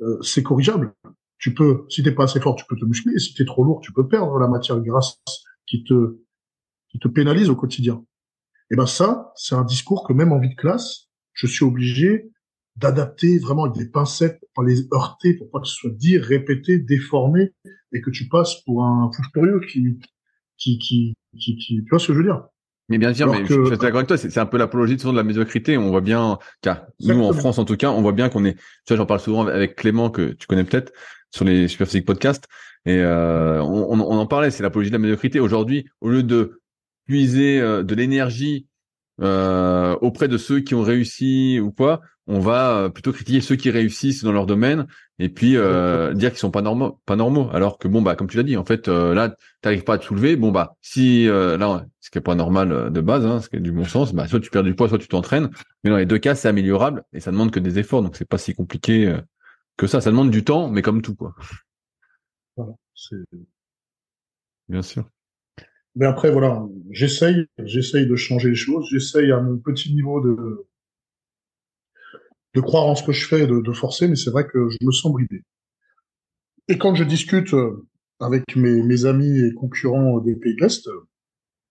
euh, 0.00 0.20
c'est 0.22 0.42
corrigeable 0.42 0.94
tu 1.40 1.54
peux, 1.54 1.86
si 1.88 2.02
t'es 2.02 2.12
pas 2.12 2.24
assez 2.24 2.38
fort, 2.38 2.54
tu 2.54 2.64
peux 2.68 2.76
te 2.76 2.84
muscler, 2.84 3.14
et 3.14 3.18
si 3.18 3.34
t'es 3.34 3.46
trop 3.46 3.64
lourd, 3.64 3.80
tu 3.80 3.92
peux 3.92 4.06
perdre 4.06 4.38
la 4.38 4.46
matière 4.46 4.78
grasse 4.80 5.18
qui 5.66 5.82
te, 5.82 6.18
qui 6.90 6.98
te 6.98 7.08
pénalise 7.08 7.48
au 7.48 7.56
quotidien. 7.56 8.04
Et 8.70 8.76
ben 8.76 8.86
ça, 8.86 9.32
c'est 9.34 9.54
un 9.54 9.64
discours 9.64 10.06
que 10.06 10.12
même 10.12 10.32
en 10.32 10.38
vie 10.38 10.50
de 10.50 10.54
classe, 10.54 11.08
je 11.32 11.46
suis 11.46 11.64
obligé 11.64 12.30
d'adapter 12.80 13.38
vraiment 13.38 13.64
avec 13.64 13.76
des 13.76 13.88
pincettes, 13.88 14.40
pour 14.54 14.64
les 14.64 14.88
heurter, 14.92 15.34
pour 15.34 15.50
pas 15.50 15.60
que 15.60 15.68
ce 15.68 15.74
soit 15.74 15.90
dit, 15.90 16.18
répété, 16.18 16.78
déformé, 16.78 17.52
et 17.92 18.00
que 18.00 18.10
tu 18.10 18.28
passes 18.28 18.62
pour 18.64 18.84
un 18.84 19.10
fou 19.14 19.22
furieux 19.32 19.60
qui, 19.68 19.98
qui, 20.56 20.78
qui, 20.78 21.16
qui, 21.38 21.56
tu 21.56 21.86
vois 21.90 21.98
ce 21.98 22.08
que 22.08 22.14
je 22.14 22.18
veux 22.18 22.24
dire? 22.24 22.42
Mais 22.88 22.98
bien 22.98 23.14
sûr, 23.14 23.30
mais 23.30 23.46
je 23.46 23.66
suis 23.66 23.78
d'accord 23.78 23.98
avec 23.98 24.08
toi, 24.08 24.16
c'est 24.16 24.36
un 24.38 24.46
peu 24.46 24.58
l'apologie 24.58 24.96
de, 24.96 25.10
de 25.10 25.16
la 25.16 25.22
médiocrité. 25.22 25.78
On 25.78 25.90
voit 25.90 26.00
bien, 26.00 26.38
car 26.60 26.86
nous 26.98 27.22
en 27.22 27.32
France 27.32 27.58
en 27.58 27.64
tout 27.64 27.76
cas, 27.76 27.90
on 27.90 28.02
voit 28.02 28.12
bien 28.12 28.28
qu'on 28.28 28.44
est, 28.44 28.54
tu 28.54 28.60
vois, 28.88 28.96
j'en 28.96 29.06
parle 29.06 29.20
souvent 29.20 29.46
avec 29.46 29.76
Clément 29.76 30.10
que 30.10 30.32
tu 30.32 30.48
connais 30.48 30.64
peut-être, 30.64 30.92
sur 31.30 31.44
les 31.44 31.68
Superphysique 31.68 32.04
Podcast. 32.04 32.48
Et 32.86 32.98
euh, 32.98 33.62
on, 33.62 34.00
on, 34.00 34.18
en 34.18 34.26
parlait, 34.26 34.50
c'est 34.50 34.64
l'apologie 34.64 34.90
de 34.90 34.94
la 34.94 34.98
médiocrité. 34.98 35.38
Aujourd'hui, 35.38 35.86
au 36.00 36.08
lieu 36.08 36.24
de 36.24 36.60
puiser 37.06 37.60
euh, 37.60 37.84
de 37.84 37.94
l'énergie 37.94 38.66
euh, 39.20 39.96
auprès 40.00 40.28
de 40.28 40.38
ceux 40.38 40.60
qui 40.60 40.74
ont 40.74 40.82
réussi 40.82 41.60
ou 41.60 41.72
quoi, 41.72 42.00
on 42.26 42.38
va 42.40 42.76
euh, 42.76 42.88
plutôt 42.88 43.12
critiquer 43.12 43.40
ceux 43.40 43.56
qui 43.56 43.70
réussissent 43.70 44.24
dans 44.24 44.32
leur 44.32 44.46
domaine 44.46 44.86
et 45.18 45.28
puis 45.28 45.56
euh, 45.56 46.14
dire 46.14 46.30
qu'ils 46.30 46.38
sont 46.38 46.50
pas 46.50 46.62
normaux, 46.62 47.00
pas 47.06 47.16
normaux. 47.16 47.50
Alors 47.52 47.78
que 47.78 47.88
bon 47.88 48.02
bah 48.02 48.16
comme 48.16 48.28
tu 48.28 48.36
l'as 48.36 48.42
dit, 48.42 48.56
en 48.56 48.64
fait 48.64 48.88
euh, 48.88 49.14
là 49.14 49.34
t'arrives 49.60 49.84
pas 49.84 49.94
à 49.94 49.98
te 49.98 50.04
soulever. 50.04 50.36
Bon 50.36 50.50
bah 50.52 50.76
si 50.80 51.26
là 51.26 51.86
ce 52.00 52.10
qui 52.10 52.18
est 52.18 52.22
pas 52.22 52.34
normal 52.34 52.90
de 52.92 53.00
base, 53.00 53.26
hein, 53.26 53.40
ce 53.40 53.48
qui 53.48 53.56
est 53.56 53.60
du 53.60 53.72
bon 53.72 53.84
sens, 53.84 54.12
bah 54.14 54.26
soit 54.28 54.40
tu 54.40 54.50
perds 54.50 54.64
du 54.64 54.74
poids, 54.74 54.88
soit 54.88 54.98
tu 54.98 55.08
t'entraînes. 55.08 55.50
Mais 55.84 55.90
dans 55.90 55.96
les 55.96 56.06
deux 56.06 56.18
cas 56.18 56.34
c'est 56.34 56.48
améliorable 56.48 57.04
et 57.12 57.20
ça 57.20 57.30
demande 57.30 57.50
que 57.50 57.60
des 57.60 57.78
efforts, 57.78 58.02
donc 58.02 58.16
c'est 58.16 58.28
pas 58.28 58.38
si 58.38 58.54
compliqué 58.54 59.14
que 59.76 59.86
ça. 59.86 60.00
Ça 60.00 60.10
demande 60.10 60.30
du 60.30 60.44
temps, 60.44 60.68
mais 60.70 60.82
comme 60.82 61.02
tout, 61.02 61.14
quoi. 61.14 61.34
Voilà, 62.56 62.72
c'est... 62.94 63.16
Bien 64.68 64.82
sûr. 64.82 65.04
Mais 65.96 66.06
après, 66.06 66.30
voilà, 66.30 66.64
j'essaye, 66.90 67.46
j'essaye 67.58 68.06
de 68.06 68.16
changer 68.16 68.50
les 68.50 68.54
choses, 68.54 68.86
j'essaye 68.90 69.32
à 69.32 69.40
mon 69.40 69.58
petit 69.58 69.92
niveau 69.92 70.20
de, 70.20 70.66
de 72.54 72.60
croire 72.60 72.86
en 72.86 72.94
ce 72.94 73.02
que 73.02 73.12
je 73.12 73.26
fais, 73.26 73.46
de, 73.46 73.60
de 73.60 73.72
forcer, 73.72 74.08
mais 74.08 74.16
c'est 74.16 74.30
vrai 74.30 74.46
que 74.46 74.68
je 74.68 74.76
me 74.84 74.92
sens 74.92 75.12
bridé. 75.12 75.42
Et 76.68 76.78
quand 76.78 76.94
je 76.94 77.04
discute 77.04 77.52
euh, 77.54 77.88
avec 78.20 78.54
mes, 78.54 79.04
amis 79.04 79.40
et 79.40 79.52
concurrents 79.54 80.20
des 80.20 80.36
pays 80.36 80.54
de 80.54 80.62
l'Est, 80.62 80.86
euh, 80.86 81.06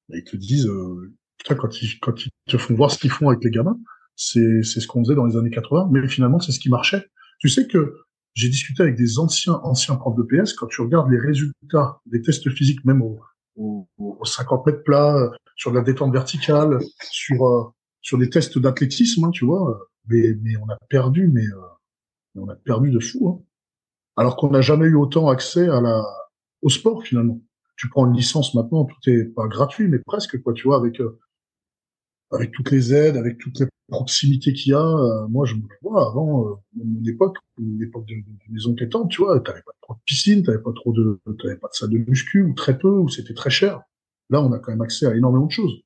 ils 0.10 0.24
te 0.24 0.36
disent, 0.36 0.68
euh, 0.68 1.14
putain, 1.38 1.56
quand 1.56 1.82
ils, 1.82 2.00
quand 2.00 2.26
ils 2.26 2.32
te 2.48 2.58
font 2.58 2.74
voir 2.76 2.92
ce 2.92 3.00
qu'ils 3.00 3.12
font 3.12 3.30
avec 3.30 3.44
les 3.44 3.52
gamins, 3.52 3.80
c'est, 4.16 4.64
c'est 4.64 4.82
ce 4.82 4.88
qu'on 4.88 5.04
faisait 5.04 5.16
dans 5.16 5.26
les 5.26 5.38
années 5.38 5.52
80, 5.52 5.90
mais 5.92 6.06
finalement, 6.10 6.40
c'est 6.40 6.52
ce 6.52 6.60
qui 6.60 6.70
marchait. 6.70 7.06
Tu 7.40 7.48
sais 7.48 7.68
que 7.68 7.96
j'ai 8.34 8.50
discuté 8.50 8.84
avec 8.84 8.96
des 8.96 9.20
anciens 9.20 9.60
anciens 9.64 9.96
profs 9.96 10.18
de 10.18 10.24
PS. 10.24 10.54
Quand 10.54 10.68
tu 10.68 10.82
regardes 10.82 11.10
les 11.10 11.20
résultats 11.20 12.02
des 12.06 12.22
tests 12.22 12.50
physiques, 12.50 12.84
même 12.84 13.02
au, 13.02 13.20
au, 13.56 13.88
au 13.98 14.26
50 14.26 14.66
mètres 14.66 14.84
plat, 14.84 15.32
sur 15.56 15.72
la 15.72 15.82
détente 15.82 16.14
verticale, 16.14 16.80
sur 17.12 17.46
euh, 17.46 17.64
sur 18.02 18.18
des 18.18 18.30
tests 18.30 18.58
d'athlétisme, 18.58 19.26
hein, 19.26 19.32
tu 19.32 19.46
vois, 19.46 19.80
mais, 20.08 20.34
mais 20.42 20.56
on 20.58 20.70
a 20.70 20.78
perdu, 20.90 21.28
mais, 21.28 21.46
euh, 21.46 21.62
on 22.36 22.48
a 22.48 22.56
perdu 22.56 22.92
de 22.92 23.00
fou. 23.00 23.28
Hein. 23.30 23.44
Alors 24.16 24.36
qu'on 24.36 24.50
n'a 24.50 24.62
jamais 24.62 24.86
eu 24.86 24.96
autant 24.96 25.28
accès 25.28 25.68
à 25.68 25.82
la 25.82 26.04
au 26.62 26.70
sport 26.70 27.04
finalement. 27.04 27.42
Tu 27.78 27.90
prends 27.90 28.06
une 28.08 28.16
licence 28.16 28.54
maintenant, 28.56 28.86
tout 28.86 29.10
est 29.10 29.24
pas 29.24 29.48
gratuit, 29.48 29.88
mais 29.88 30.00
presque 30.00 30.42
quoi, 30.42 30.54
tu 30.54 30.68
vois, 30.68 30.78
avec 30.78 31.00
euh, 31.00 31.20
avec 32.32 32.52
toutes 32.52 32.72
les 32.72 32.94
aides, 32.94 33.18
avec 33.18 33.38
toutes 33.38 33.60
les 33.60 33.68
proximités 33.88 34.54
qu'il 34.54 34.72
y 34.72 34.76
a. 34.76 34.86
Euh, 34.86 35.28
moi, 35.28 35.46
je 35.46 35.56
me 35.56 35.62
vois 35.82 36.08
avant 36.08 36.48
euh, 36.48 36.54
mon 36.76 37.04
époque, 37.06 37.38
l'époque 37.58 38.06
de, 38.08 38.16
de, 38.16 38.22
de 38.22 38.54
maison 38.54 38.76
pétante, 38.76 39.10
tu 39.10 39.22
vois, 39.22 39.40
t'avais 39.40 39.62
pas 39.62 39.72
trop 39.82 39.94
de 39.96 40.00
piscine, 40.06 40.44
t'avais 40.44 40.62
pas 40.62 40.74
trop 40.74 40.94
de, 40.94 41.20
t'avais 41.42 41.58
pas 41.58 41.68
de 41.68 41.74
salle 41.74 41.90
de 41.90 41.98
muscu 41.98 42.44
ou 42.44 42.54
très 42.54 42.78
peu, 42.78 42.90
ou 42.90 43.10
c'était 43.10 43.34
très 43.34 43.50
cher. 43.50 43.82
Là, 44.30 44.42
on 44.42 44.52
a 44.52 44.60
quand 44.60 44.72
même 44.72 44.82
accès 44.82 45.06
à 45.06 45.16
énormément 45.16 45.48
de 45.48 45.52
choses. 45.52 45.82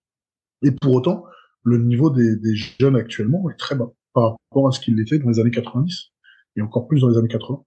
Et 0.64 0.72
pour 0.72 0.94
autant, 0.94 1.26
le 1.64 1.78
niveau 1.78 2.10
des, 2.10 2.36
des 2.36 2.56
jeunes 2.56 2.96
actuellement 2.96 3.50
est 3.50 3.58
très 3.58 3.76
bas 3.76 3.92
par 4.14 4.38
rapport 4.52 4.68
à 4.68 4.72
ce 4.72 4.80
qu'il 4.80 5.00
était 5.00 5.20
dans 5.20 5.30
les 5.30 5.40
années 5.40 5.52
90 5.52 6.12
et 6.56 6.62
encore 6.62 6.88
plus 6.88 7.02
dans 7.02 7.10
les 7.10 7.18
années 7.18 7.28
80. 7.28 7.64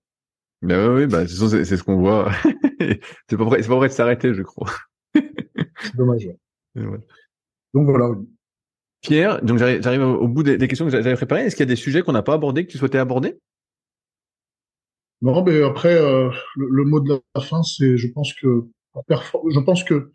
Ben 0.62 0.94
oui, 0.94 1.06
bah, 1.06 1.26
c'est 1.26 1.64
ce 1.76 1.82
qu'on 1.82 1.98
voit. 1.98 2.30
c'est 3.28 3.36
pas 3.36 3.44
vrai, 3.44 3.62
c'est 3.62 3.68
pas 3.68 3.76
vrai 3.76 3.88
de 3.88 3.92
s'arrêter, 3.92 4.34
je 4.34 4.42
crois. 4.42 4.70
c'est 5.14 5.96
dommage. 5.96 6.28
Ouais. 6.74 6.84
Donc 7.74 7.88
voilà. 7.88 8.14
Pierre, 9.06 9.40
donc 9.42 9.58
j'arrive 9.58 10.02
au 10.02 10.26
bout 10.26 10.42
des, 10.42 10.58
questions 10.68 10.84
que 10.84 10.90
j'avais 10.90 11.14
préparées. 11.14 11.42
Est-ce 11.42 11.54
qu'il 11.54 11.64
y 11.64 11.68
a 11.68 11.72
des 11.72 11.76
sujets 11.76 12.02
qu'on 12.02 12.12
n'a 12.12 12.22
pas 12.22 12.34
abordés 12.34 12.66
que 12.66 12.72
tu 12.72 12.78
souhaitais 12.78 12.98
aborder? 12.98 13.38
Non, 15.22 15.44
mais 15.44 15.62
après, 15.62 15.94
euh, 15.94 16.28
le, 16.56 16.84
mot 16.84 17.00
de 17.00 17.20
la 17.34 17.40
fin, 17.40 17.62
c'est, 17.62 17.96
je 17.96 18.08
pense 18.08 18.34
que, 18.34 18.66
je 19.08 19.60
pense 19.60 19.84
que 19.84 20.10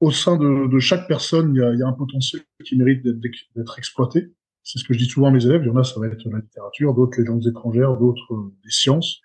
au 0.00 0.10
sein 0.10 0.36
de, 0.36 0.78
chaque 0.80 1.08
personne, 1.08 1.54
il 1.54 1.60
y, 1.60 1.62
a, 1.62 1.72
il 1.72 1.78
y, 1.78 1.82
a, 1.82 1.86
un 1.86 1.92
potentiel 1.92 2.42
qui 2.64 2.76
mérite 2.76 3.02
d'être 3.02 3.78
exploité. 3.78 4.32
C'est 4.62 4.78
ce 4.78 4.84
que 4.84 4.92
je 4.92 4.98
dis 4.98 5.06
souvent 5.06 5.28
à 5.28 5.30
mes 5.30 5.44
élèves. 5.46 5.62
Il 5.64 5.68
y 5.68 5.70
en 5.70 5.76
a, 5.76 5.84
ça 5.84 5.98
va 5.98 6.08
être 6.08 6.28
la 6.28 6.40
littérature, 6.40 6.94
d'autres 6.94 7.18
les 7.18 7.24
langues 7.24 7.46
étrangères, 7.46 7.96
d'autres 7.96 8.34
euh, 8.34 8.52
les 8.64 8.70
sciences. 8.70 9.20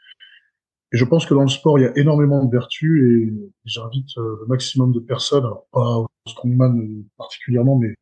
Et 0.93 0.97
je 0.97 1.03
pense 1.03 1.25
que 1.25 1.33
dans 1.33 1.41
le 1.41 1.49
sport, 1.49 1.77
il 1.79 1.83
y 1.83 1.85
a 1.85 1.97
énormément 1.97 2.43
de 2.43 2.51
vertus 2.51 3.03
et 3.03 3.33
j'invite 3.65 4.17
euh, 4.17 4.37
le 4.41 4.45
maximum 4.47 4.93
de 4.93 4.99
personnes, 4.99 5.45
pas 5.71 5.97
au 5.97 6.07
strongman 6.27 6.79
euh, 6.79 7.05
particulièrement, 7.17 7.77
mais 7.77 7.93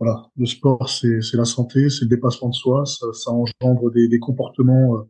voilà, 0.00 0.26
le 0.36 0.46
sport, 0.46 0.88
c'est 0.88 1.20
la 1.34 1.44
santé, 1.44 1.88
c'est 1.90 2.06
le 2.06 2.08
dépassement 2.08 2.48
de 2.48 2.54
soi, 2.54 2.86
ça, 2.86 3.12
ça 3.12 3.30
engendre 3.30 3.90
des, 3.92 4.08
des, 4.08 4.18
comportements 4.18 4.96
euh, 4.96 5.02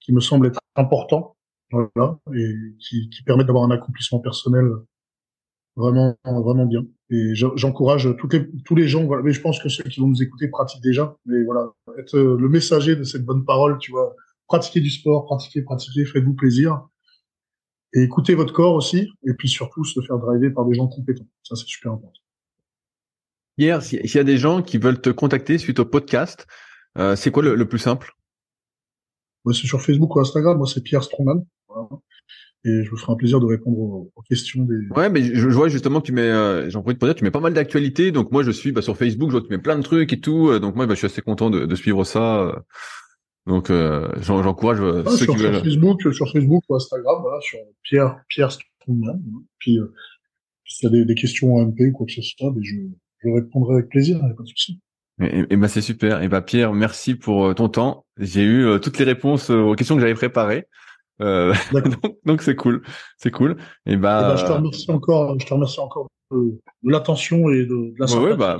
qui 0.00 0.12
me 0.12 0.20
semblent 0.20 0.46
être 0.46 0.60
importants, 0.76 1.36
voilà, 1.70 2.18
et 2.34 2.54
qui, 2.78 3.10
qui 3.10 3.22
permettent 3.24 3.48
d'avoir 3.48 3.64
un 3.64 3.72
accomplissement 3.72 4.20
personnel 4.20 4.70
vraiment, 5.74 6.16
vraiment 6.24 6.64
bien. 6.64 6.86
Et 7.10 7.34
j'encourage 7.34 8.08
toutes 8.18 8.32
les, 8.32 8.48
tous 8.64 8.74
les 8.74 8.88
gens, 8.88 9.04
voilà, 9.04 9.22
mais 9.22 9.32
je 9.32 9.40
pense 9.42 9.60
que 9.60 9.68
ceux 9.68 9.82
qui 9.84 10.00
vont 10.00 10.08
nous 10.08 10.22
écouter 10.22 10.48
pratiquent 10.48 10.82
déjà, 10.82 11.14
mais 11.26 11.42
voilà, 11.44 11.72
être 11.98 12.16
le 12.16 12.48
messager 12.48 12.96
de 12.96 13.04
cette 13.04 13.24
bonne 13.24 13.44
parole, 13.44 13.76
tu 13.78 13.90
vois, 13.90 14.14
pratiquez 14.46 14.80
du 14.80 14.90
sport, 14.90 15.24
pratiquez, 15.24 15.62
pratiquez, 15.62 16.04
faites-vous 16.04 16.34
plaisir. 16.34 16.86
Et 17.94 18.02
écoutez 18.02 18.34
votre 18.34 18.52
corps 18.52 18.74
aussi, 18.74 19.08
et 19.26 19.34
puis 19.34 19.48
surtout 19.48 19.84
se 19.84 20.00
faire 20.00 20.18
driver 20.18 20.50
par 20.50 20.66
des 20.66 20.74
gens 20.74 20.86
compétents. 20.86 21.26
Ça, 21.42 21.56
c'est 21.56 21.66
super 21.66 21.92
important. 21.92 22.20
Hier, 23.58 23.82
s'il 23.82 24.04
y 24.04 24.18
a 24.18 24.24
des 24.24 24.36
gens 24.36 24.60
qui 24.60 24.76
veulent 24.76 25.00
te 25.00 25.08
contacter 25.08 25.56
suite 25.56 25.78
au 25.78 25.86
podcast, 25.86 26.46
euh, 26.98 27.16
c'est 27.16 27.30
quoi 27.30 27.42
le, 27.42 27.54
le, 27.54 27.66
plus 27.66 27.78
simple? 27.78 28.12
C'est 29.46 29.66
sur 29.66 29.80
Facebook 29.80 30.14
ou 30.14 30.20
Instagram. 30.20 30.58
Moi, 30.58 30.66
c'est 30.66 30.82
Pierre 30.82 31.02
Strongman. 31.02 31.46
Voilà. 31.68 31.88
et 32.64 32.84
je 32.84 32.90
me 32.90 32.96
ferai 32.96 33.12
un 33.12 33.16
plaisir 33.16 33.40
de 33.40 33.46
répondre 33.46 33.78
aux, 33.78 34.22
questions 34.28 34.64
des. 34.64 34.74
Ouais, 34.94 35.08
mais 35.08 35.22
je, 35.22 35.48
vois 35.48 35.68
justement 35.68 36.00
que 36.00 36.06
tu 36.06 36.12
mets, 36.12 36.22
euh, 36.22 36.68
j'en 36.68 36.82
profite 36.82 36.98
pour 36.98 37.08
dire, 37.08 37.14
tu 37.14 37.24
mets 37.24 37.30
pas 37.30 37.40
mal 37.40 37.54
d'actualités. 37.54 38.12
Donc 38.12 38.30
moi, 38.30 38.42
je 38.42 38.50
suis 38.50 38.72
bah, 38.72 38.82
sur 38.82 38.96
Facebook, 38.96 39.28
je 39.28 39.32
vois 39.32 39.40
que 39.40 39.46
tu 39.46 39.52
mets 39.52 39.62
plein 39.62 39.76
de 39.76 39.82
trucs 39.82 40.12
et 40.12 40.20
tout. 40.20 40.50
Euh, 40.50 40.58
donc 40.58 40.74
moi, 40.74 40.86
bah, 40.86 40.94
je 40.94 40.98
suis 40.98 41.06
assez 41.06 41.22
content 41.22 41.48
de, 41.48 41.64
de 41.64 41.74
suivre 41.74 42.04
ça. 42.04 42.62
Euh. 43.48 44.08
Donc 44.08 44.22
j'encourage 44.22 44.78
ah, 44.80 45.10
ceux 45.10 45.24
sur, 45.24 45.36
qui 45.36 45.42
veulent. 45.42 45.62
Facebook, 45.62 46.12
sur 46.12 46.30
Facebook 46.30 46.64
ou 46.68 46.76
Instagram, 46.76 47.18
voilà, 47.22 47.40
sur 47.40 47.58
Pierre 47.82 48.18
Pierre 48.28 48.50
Strongman. 48.52 49.20
Puis 49.58 49.78
s'il 50.64 50.84
y 50.84 50.86
a 50.86 50.90
des, 50.90 51.04
des, 51.04 51.14
questions 51.14 51.54
en 51.54 51.66
MP 51.66 51.82
ou 51.88 51.92
quoi 51.92 52.06
que 52.06 52.12
ce 52.12 52.22
soit, 52.22 52.50
ben, 52.50 52.62
je, 52.62 52.74
je 53.22 53.28
répondrai 53.28 53.74
avec 53.74 53.88
plaisir, 53.88 54.18
pas 54.20 54.42
de 54.42 54.48
souci. 54.48 54.80
Et, 55.20 55.44
et 55.48 55.56
bah 55.56 55.68
c'est 55.68 55.80
super. 55.80 56.22
Et 56.22 56.28
bah 56.28 56.42
Pierre, 56.42 56.72
merci 56.72 57.14
pour 57.14 57.54
ton 57.54 57.68
temps. 57.68 58.04
J'ai 58.18 58.42
eu 58.42 58.80
toutes 58.80 58.98
les 58.98 59.04
réponses 59.04 59.50
aux 59.50 59.74
questions 59.74 59.94
que 59.94 60.00
j'avais 60.00 60.14
préparées. 60.14 60.66
Euh, 61.20 61.54
donc 62.26 62.42
c'est 62.42 62.56
cool, 62.56 62.82
c'est 63.16 63.30
cool. 63.30 63.56
Et 63.86 63.96
bah, 63.96 64.18
et 64.18 64.22
bah, 64.22 64.36
je 64.36 64.44
te 64.44 64.52
remercie 64.52 64.90
encore, 64.90 65.38
je 65.38 65.46
te 65.46 65.54
remercie 65.54 65.80
encore 65.80 66.08
de, 66.30 66.58
l'attention 66.84 67.50
et 67.50 67.64
de, 67.64 67.66
de 67.66 67.94
la 67.98 68.20
ouais, 68.20 68.36
bah, 68.36 68.58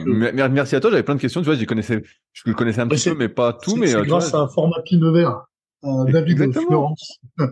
merci 0.49 0.77
à 0.77 0.81
toi. 0.81 0.91
J'avais 0.91 1.03
plein 1.03 1.15
de 1.15 1.21
questions. 1.21 1.41
Tu 1.41 1.47
vois, 1.47 1.55
je 1.55 1.65
connaissais, 1.65 2.03
je 2.33 2.43
le 2.47 2.55
connaissais 2.55 2.81
un 2.81 2.89
petit 2.89 3.11
peu, 3.11 3.17
mais 3.17 3.29
pas 3.29 3.53
tout. 3.53 3.77
Mais 3.77 3.89
c'est 3.89 3.97
euh, 3.97 4.05
grâce 4.05 4.35
à 4.35 4.41
un 4.41 4.49
format 4.49 4.83
vert 5.13 5.47
à 5.83 6.05
David 6.05 6.41
Exactement. 6.41 6.67
Florence, 6.67 7.21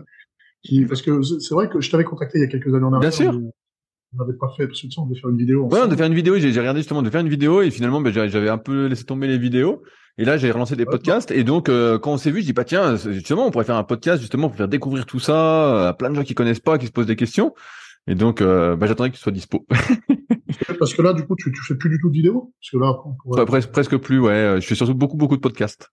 qui, 0.63 0.85
parce 0.85 1.01
que 1.01 1.21
c'est 1.21 1.53
vrai 1.53 1.69
que 1.69 1.81
je 1.81 1.91
t'avais 1.91 2.03
contacté 2.03 2.39
il 2.39 2.41
y 2.41 2.45
a 2.45 2.47
quelques 2.47 2.73
années 2.73 2.85
en 2.85 2.93
arrière. 2.93 2.99
Bien 2.99 3.11
sûr. 3.11 3.33
On 3.33 4.23
n'avait 4.23 4.37
pas 4.37 4.49
fait, 4.55 4.67
parce 4.67 4.81
que 4.81 4.87
on 4.97 5.05
devait 5.05 5.19
faire 5.19 5.29
une 5.29 5.37
vidéo. 5.37 5.65
Ouais, 5.65 5.79
on 5.81 5.85
devait 5.85 5.97
faire 5.97 6.07
une 6.07 6.13
vidéo. 6.13 6.37
J'ai 6.37 6.57
regardé 6.57 6.79
justement 6.79 7.01
de 7.01 7.09
faire 7.09 7.21
une 7.21 7.29
vidéo 7.29 7.61
et 7.61 7.69
finalement, 7.69 7.99
ben, 7.99 8.13
j'avais 8.13 8.49
un 8.49 8.57
peu 8.57 8.85
laissé 8.85 9.03
tomber 9.03 9.27
les 9.27 9.37
vidéos. 9.37 9.83
Et 10.17 10.23
là, 10.23 10.37
j'ai 10.37 10.49
relancé 10.49 10.77
des 10.77 10.85
podcasts. 10.85 11.31
Et 11.31 11.43
donc, 11.43 11.67
euh, 11.67 11.99
quand 11.99 12.13
on 12.13 12.17
s'est 12.17 12.31
vu, 12.31 12.39
je 12.39 12.45
dis, 12.45 12.53
bah 12.53 12.63
tiens, 12.63 12.95
justement, 12.95 13.47
on 13.47 13.51
pourrait 13.51 13.65
faire 13.65 13.75
un 13.75 13.83
podcast 13.83 14.21
justement 14.21 14.47
pour 14.47 14.55
faire 14.55 14.69
découvrir 14.69 15.05
tout 15.05 15.19
ça 15.19 15.89
à 15.89 15.93
plein 15.93 16.09
de 16.09 16.15
gens 16.15 16.23
qui 16.23 16.33
connaissent 16.33 16.61
pas, 16.61 16.77
qui 16.77 16.85
se 16.85 16.91
posent 16.91 17.07
des 17.07 17.17
questions. 17.17 17.53
Et 18.07 18.15
donc, 18.15 18.41
euh, 18.41 18.75
bah, 18.75 18.87
j'attendais 18.87 19.09
que 19.09 19.15
tu 19.15 19.21
sois 19.21 19.31
dispo. 19.31 19.65
Parce 20.79 20.93
que 20.93 21.01
là, 21.01 21.13
du 21.13 21.25
coup, 21.25 21.35
tu, 21.35 21.51
tu 21.51 21.61
fais 21.63 21.75
plus 21.75 21.89
du 21.89 21.99
tout 21.99 22.09
de 22.09 22.13
vidéos 22.13 22.53
Parce 22.61 22.71
que 22.71 23.37
là, 23.37 23.45
presque, 23.45 23.71
presque 23.71 23.97
plus, 23.97 24.19
ouais. 24.19 24.57
Je 24.61 24.67
fais 24.67 24.75
surtout 24.75 24.95
beaucoup, 24.95 25.17
beaucoup 25.17 25.35
de 25.35 25.41
podcasts. 25.41 25.91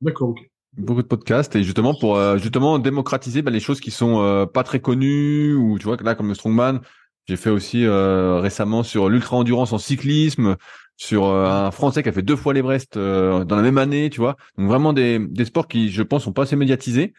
D'accord, 0.00 0.30
ok. 0.30 0.40
Beaucoup 0.76 1.02
de 1.02 1.08
podcasts 1.08 1.56
et 1.56 1.64
justement 1.64 1.94
pour 1.94 2.16
euh, 2.16 2.36
justement 2.36 2.78
démocratiser 2.78 3.40
bah, 3.40 3.50
les 3.50 3.58
choses 3.58 3.80
qui 3.80 3.90
sont 3.90 4.46
pas 4.52 4.62
très 4.62 4.80
connues 4.80 5.54
ou 5.54 5.78
tu 5.78 5.86
vois 5.86 5.96
là 6.02 6.14
comme 6.14 6.28
le 6.28 6.34
strongman 6.34 6.80
j'ai 7.26 7.36
fait 7.36 7.48
aussi 7.48 7.86
récemment 7.88 8.82
sur 8.82 9.08
l'ultra 9.08 9.38
endurance 9.38 9.72
en 9.72 9.78
cyclisme 9.78 10.56
sur 10.98 11.26
euh, 11.26 11.46
un 11.46 11.70
Français 11.70 12.02
qui 12.02 12.10
a 12.10 12.12
fait 12.12 12.22
deux 12.22 12.36
fois 12.36 12.52
l'Everest 12.52 12.96
euh, 12.96 13.44
dans 13.44 13.56
la 13.56 13.62
même 13.62 13.78
année, 13.78 14.10
tu 14.10 14.20
vois. 14.20 14.36
Donc 14.58 14.68
vraiment 14.68 14.92
des, 14.92 15.18
des 15.18 15.44
sports 15.46 15.68
qui, 15.68 15.90
je 15.90 16.02
pense, 16.02 16.24
sont 16.24 16.32
pas 16.32 16.42
assez 16.42 16.56
médiatisés. 16.56 17.14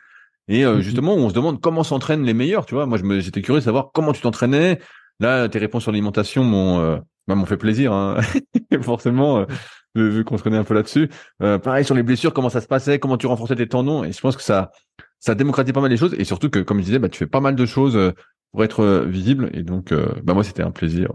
Et 0.50 0.66
euh, 0.66 0.76
mhm. 0.76 0.82
justement, 0.82 1.14
on 1.14 1.30
se 1.30 1.34
demande 1.34 1.62
comment 1.62 1.84
s'entraînent 1.84 2.24
les 2.24 2.34
meilleurs, 2.34 2.66
tu 2.66 2.74
vois. 2.74 2.86
Moi, 2.86 2.98
j'étais 3.20 3.42
curieux 3.42 3.62
de 3.62 3.66
savoir 3.66 3.92
comment 3.94 4.12
tu 4.12 4.22
t'entraînais. 4.22 4.80
Là, 5.20 5.48
tes 5.48 5.60
réponses 5.60 5.84
sur 5.84 5.92
l'alimentation 5.92 6.44
m'ont, 6.44 7.02
bah, 7.28 7.36
m'ont 7.36 7.46
fait 7.46 7.58
plaisir, 7.58 7.94
hein. 7.94 8.18
forcément, 8.82 9.46
vu 9.96 10.24
qu'on 10.24 10.38
se 10.38 10.44
connaît 10.44 10.58
un 10.58 10.64
peu 10.64 10.74
là-dessus. 10.74 11.10
pareil 11.40 11.86
sur 11.86 11.94
les 11.94 12.04
blessures, 12.04 12.34
comment 12.34 12.50
ça 12.50 12.62
se 12.62 12.68
passait, 12.68 13.00
comment 13.00 13.18
tu 13.18 13.28
renforçais 13.28 13.56
tes 13.56 13.68
tendons. 13.68 14.04
Et 14.04 14.12
je 14.12 14.20
pense 14.22 14.38
que 14.38 14.44
ça, 14.44 14.72
ça 15.20 15.36
démocratise 15.36 15.74
pas 15.74 15.82
mal 15.82 15.92
les 15.92 15.98
choses. 15.98 16.16
Et 16.18 16.24
surtout 16.24 16.50
que, 16.50 16.60
comme 16.60 16.80
je 16.80 16.86
disais, 16.86 17.00
bah, 17.00 17.10
tu 17.10 17.18
fais 17.18 17.28
pas 17.28 17.42
mal 17.42 17.56
de 17.56 17.66
choses 17.66 18.00
pour 18.52 18.64
être 18.64 19.06
visible. 19.08 19.50
Et 19.54 19.64
donc, 19.64 19.94
bah, 20.24 20.34
moi, 20.34 20.44
c'était 20.44 20.64
un 20.64 20.72
plaisir 20.72 21.12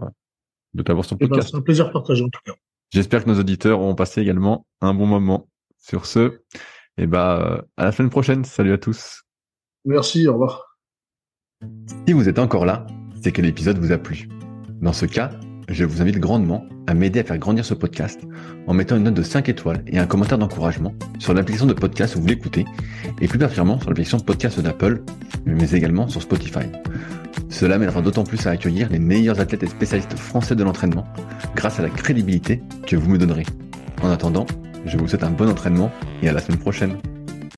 de 0.75 0.83
t'avoir 0.83 1.03
sur 1.03 1.17
eh 1.19 1.25
ben, 1.25 1.29
podcast. 1.29 1.49
c'est 1.51 1.57
un 1.57 1.61
plaisir 1.61 1.91
partagé 1.91 2.23
en 2.23 2.29
tout 2.29 2.41
cas. 2.45 2.53
J'espère 2.93 3.23
que 3.23 3.29
nos 3.29 3.39
auditeurs 3.39 3.79
auront 3.79 3.95
passé 3.95 4.21
également 4.21 4.65
un 4.81 4.93
bon 4.93 5.07
moment. 5.07 5.49
Sur 5.77 6.05
ce, 6.07 6.39
et 6.97 7.07
bah, 7.07 7.65
à 7.77 7.85
la 7.85 7.91
semaine 7.91 8.09
prochaine. 8.09 8.43
Salut 8.45 8.73
à 8.73 8.77
tous. 8.77 9.24
Merci, 9.85 10.27
au 10.27 10.33
revoir. 10.33 10.77
Si 12.07 12.13
vous 12.13 12.27
êtes 12.27 12.39
encore 12.39 12.65
là, 12.65 12.87
c'est 13.21 13.31
que 13.31 13.41
l'épisode 13.41 13.77
vous 13.77 13.91
a 13.91 13.97
plu. 13.99 14.27
Dans 14.81 14.93
ce 14.93 15.05
cas, 15.05 15.29
je 15.69 15.85
vous 15.85 16.01
invite 16.01 16.17
grandement 16.17 16.65
à 16.87 16.95
m'aider 16.95 17.19
à 17.19 17.23
faire 17.23 17.37
grandir 17.37 17.63
ce 17.63 17.75
podcast 17.75 18.19
en 18.65 18.73
mettant 18.73 18.97
une 18.97 19.03
note 19.03 19.13
de 19.13 19.21
5 19.21 19.47
étoiles 19.47 19.83
et 19.87 19.99
un 19.99 20.07
commentaire 20.07 20.39
d'encouragement 20.39 20.93
sur 21.19 21.33
l'application 21.33 21.67
de 21.67 21.73
podcast 21.73 22.15
où 22.15 22.21
vous 22.21 22.27
l'écoutez 22.27 22.65
et 23.21 23.27
plus 23.27 23.37
particulièrement 23.37 23.79
sur 23.79 23.89
l'application 23.89 24.17
de 24.17 24.23
podcast 24.23 24.59
d'Apple, 24.59 25.03
mais 25.45 25.69
également 25.71 26.07
sur 26.07 26.21
Spotify. 26.21 26.65
Cela 27.49 27.77
m'aidera 27.77 28.01
d'autant 28.01 28.23
plus 28.23 28.45
à 28.47 28.51
accueillir 28.51 28.89
les 28.89 28.99
meilleurs 28.99 29.39
athlètes 29.39 29.63
et 29.63 29.67
spécialistes 29.67 30.17
français 30.17 30.55
de 30.55 30.63
l'entraînement 30.63 31.05
grâce 31.55 31.79
à 31.79 31.83
la 31.83 31.89
crédibilité 31.89 32.61
que 32.87 32.95
vous 32.95 33.09
me 33.09 33.19
donnerez. 33.19 33.45
En 34.01 34.09
attendant, 34.09 34.47
je 34.85 34.97
vous 34.97 35.07
souhaite 35.07 35.23
un 35.23 35.31
bon 35.31 35.49
entraînement 35.49 35.91
et 36.23 36.29
à 36.29 36.33
la 36.33 36.39
semaine 36.39 36.59
prochaine. 36.59 36.97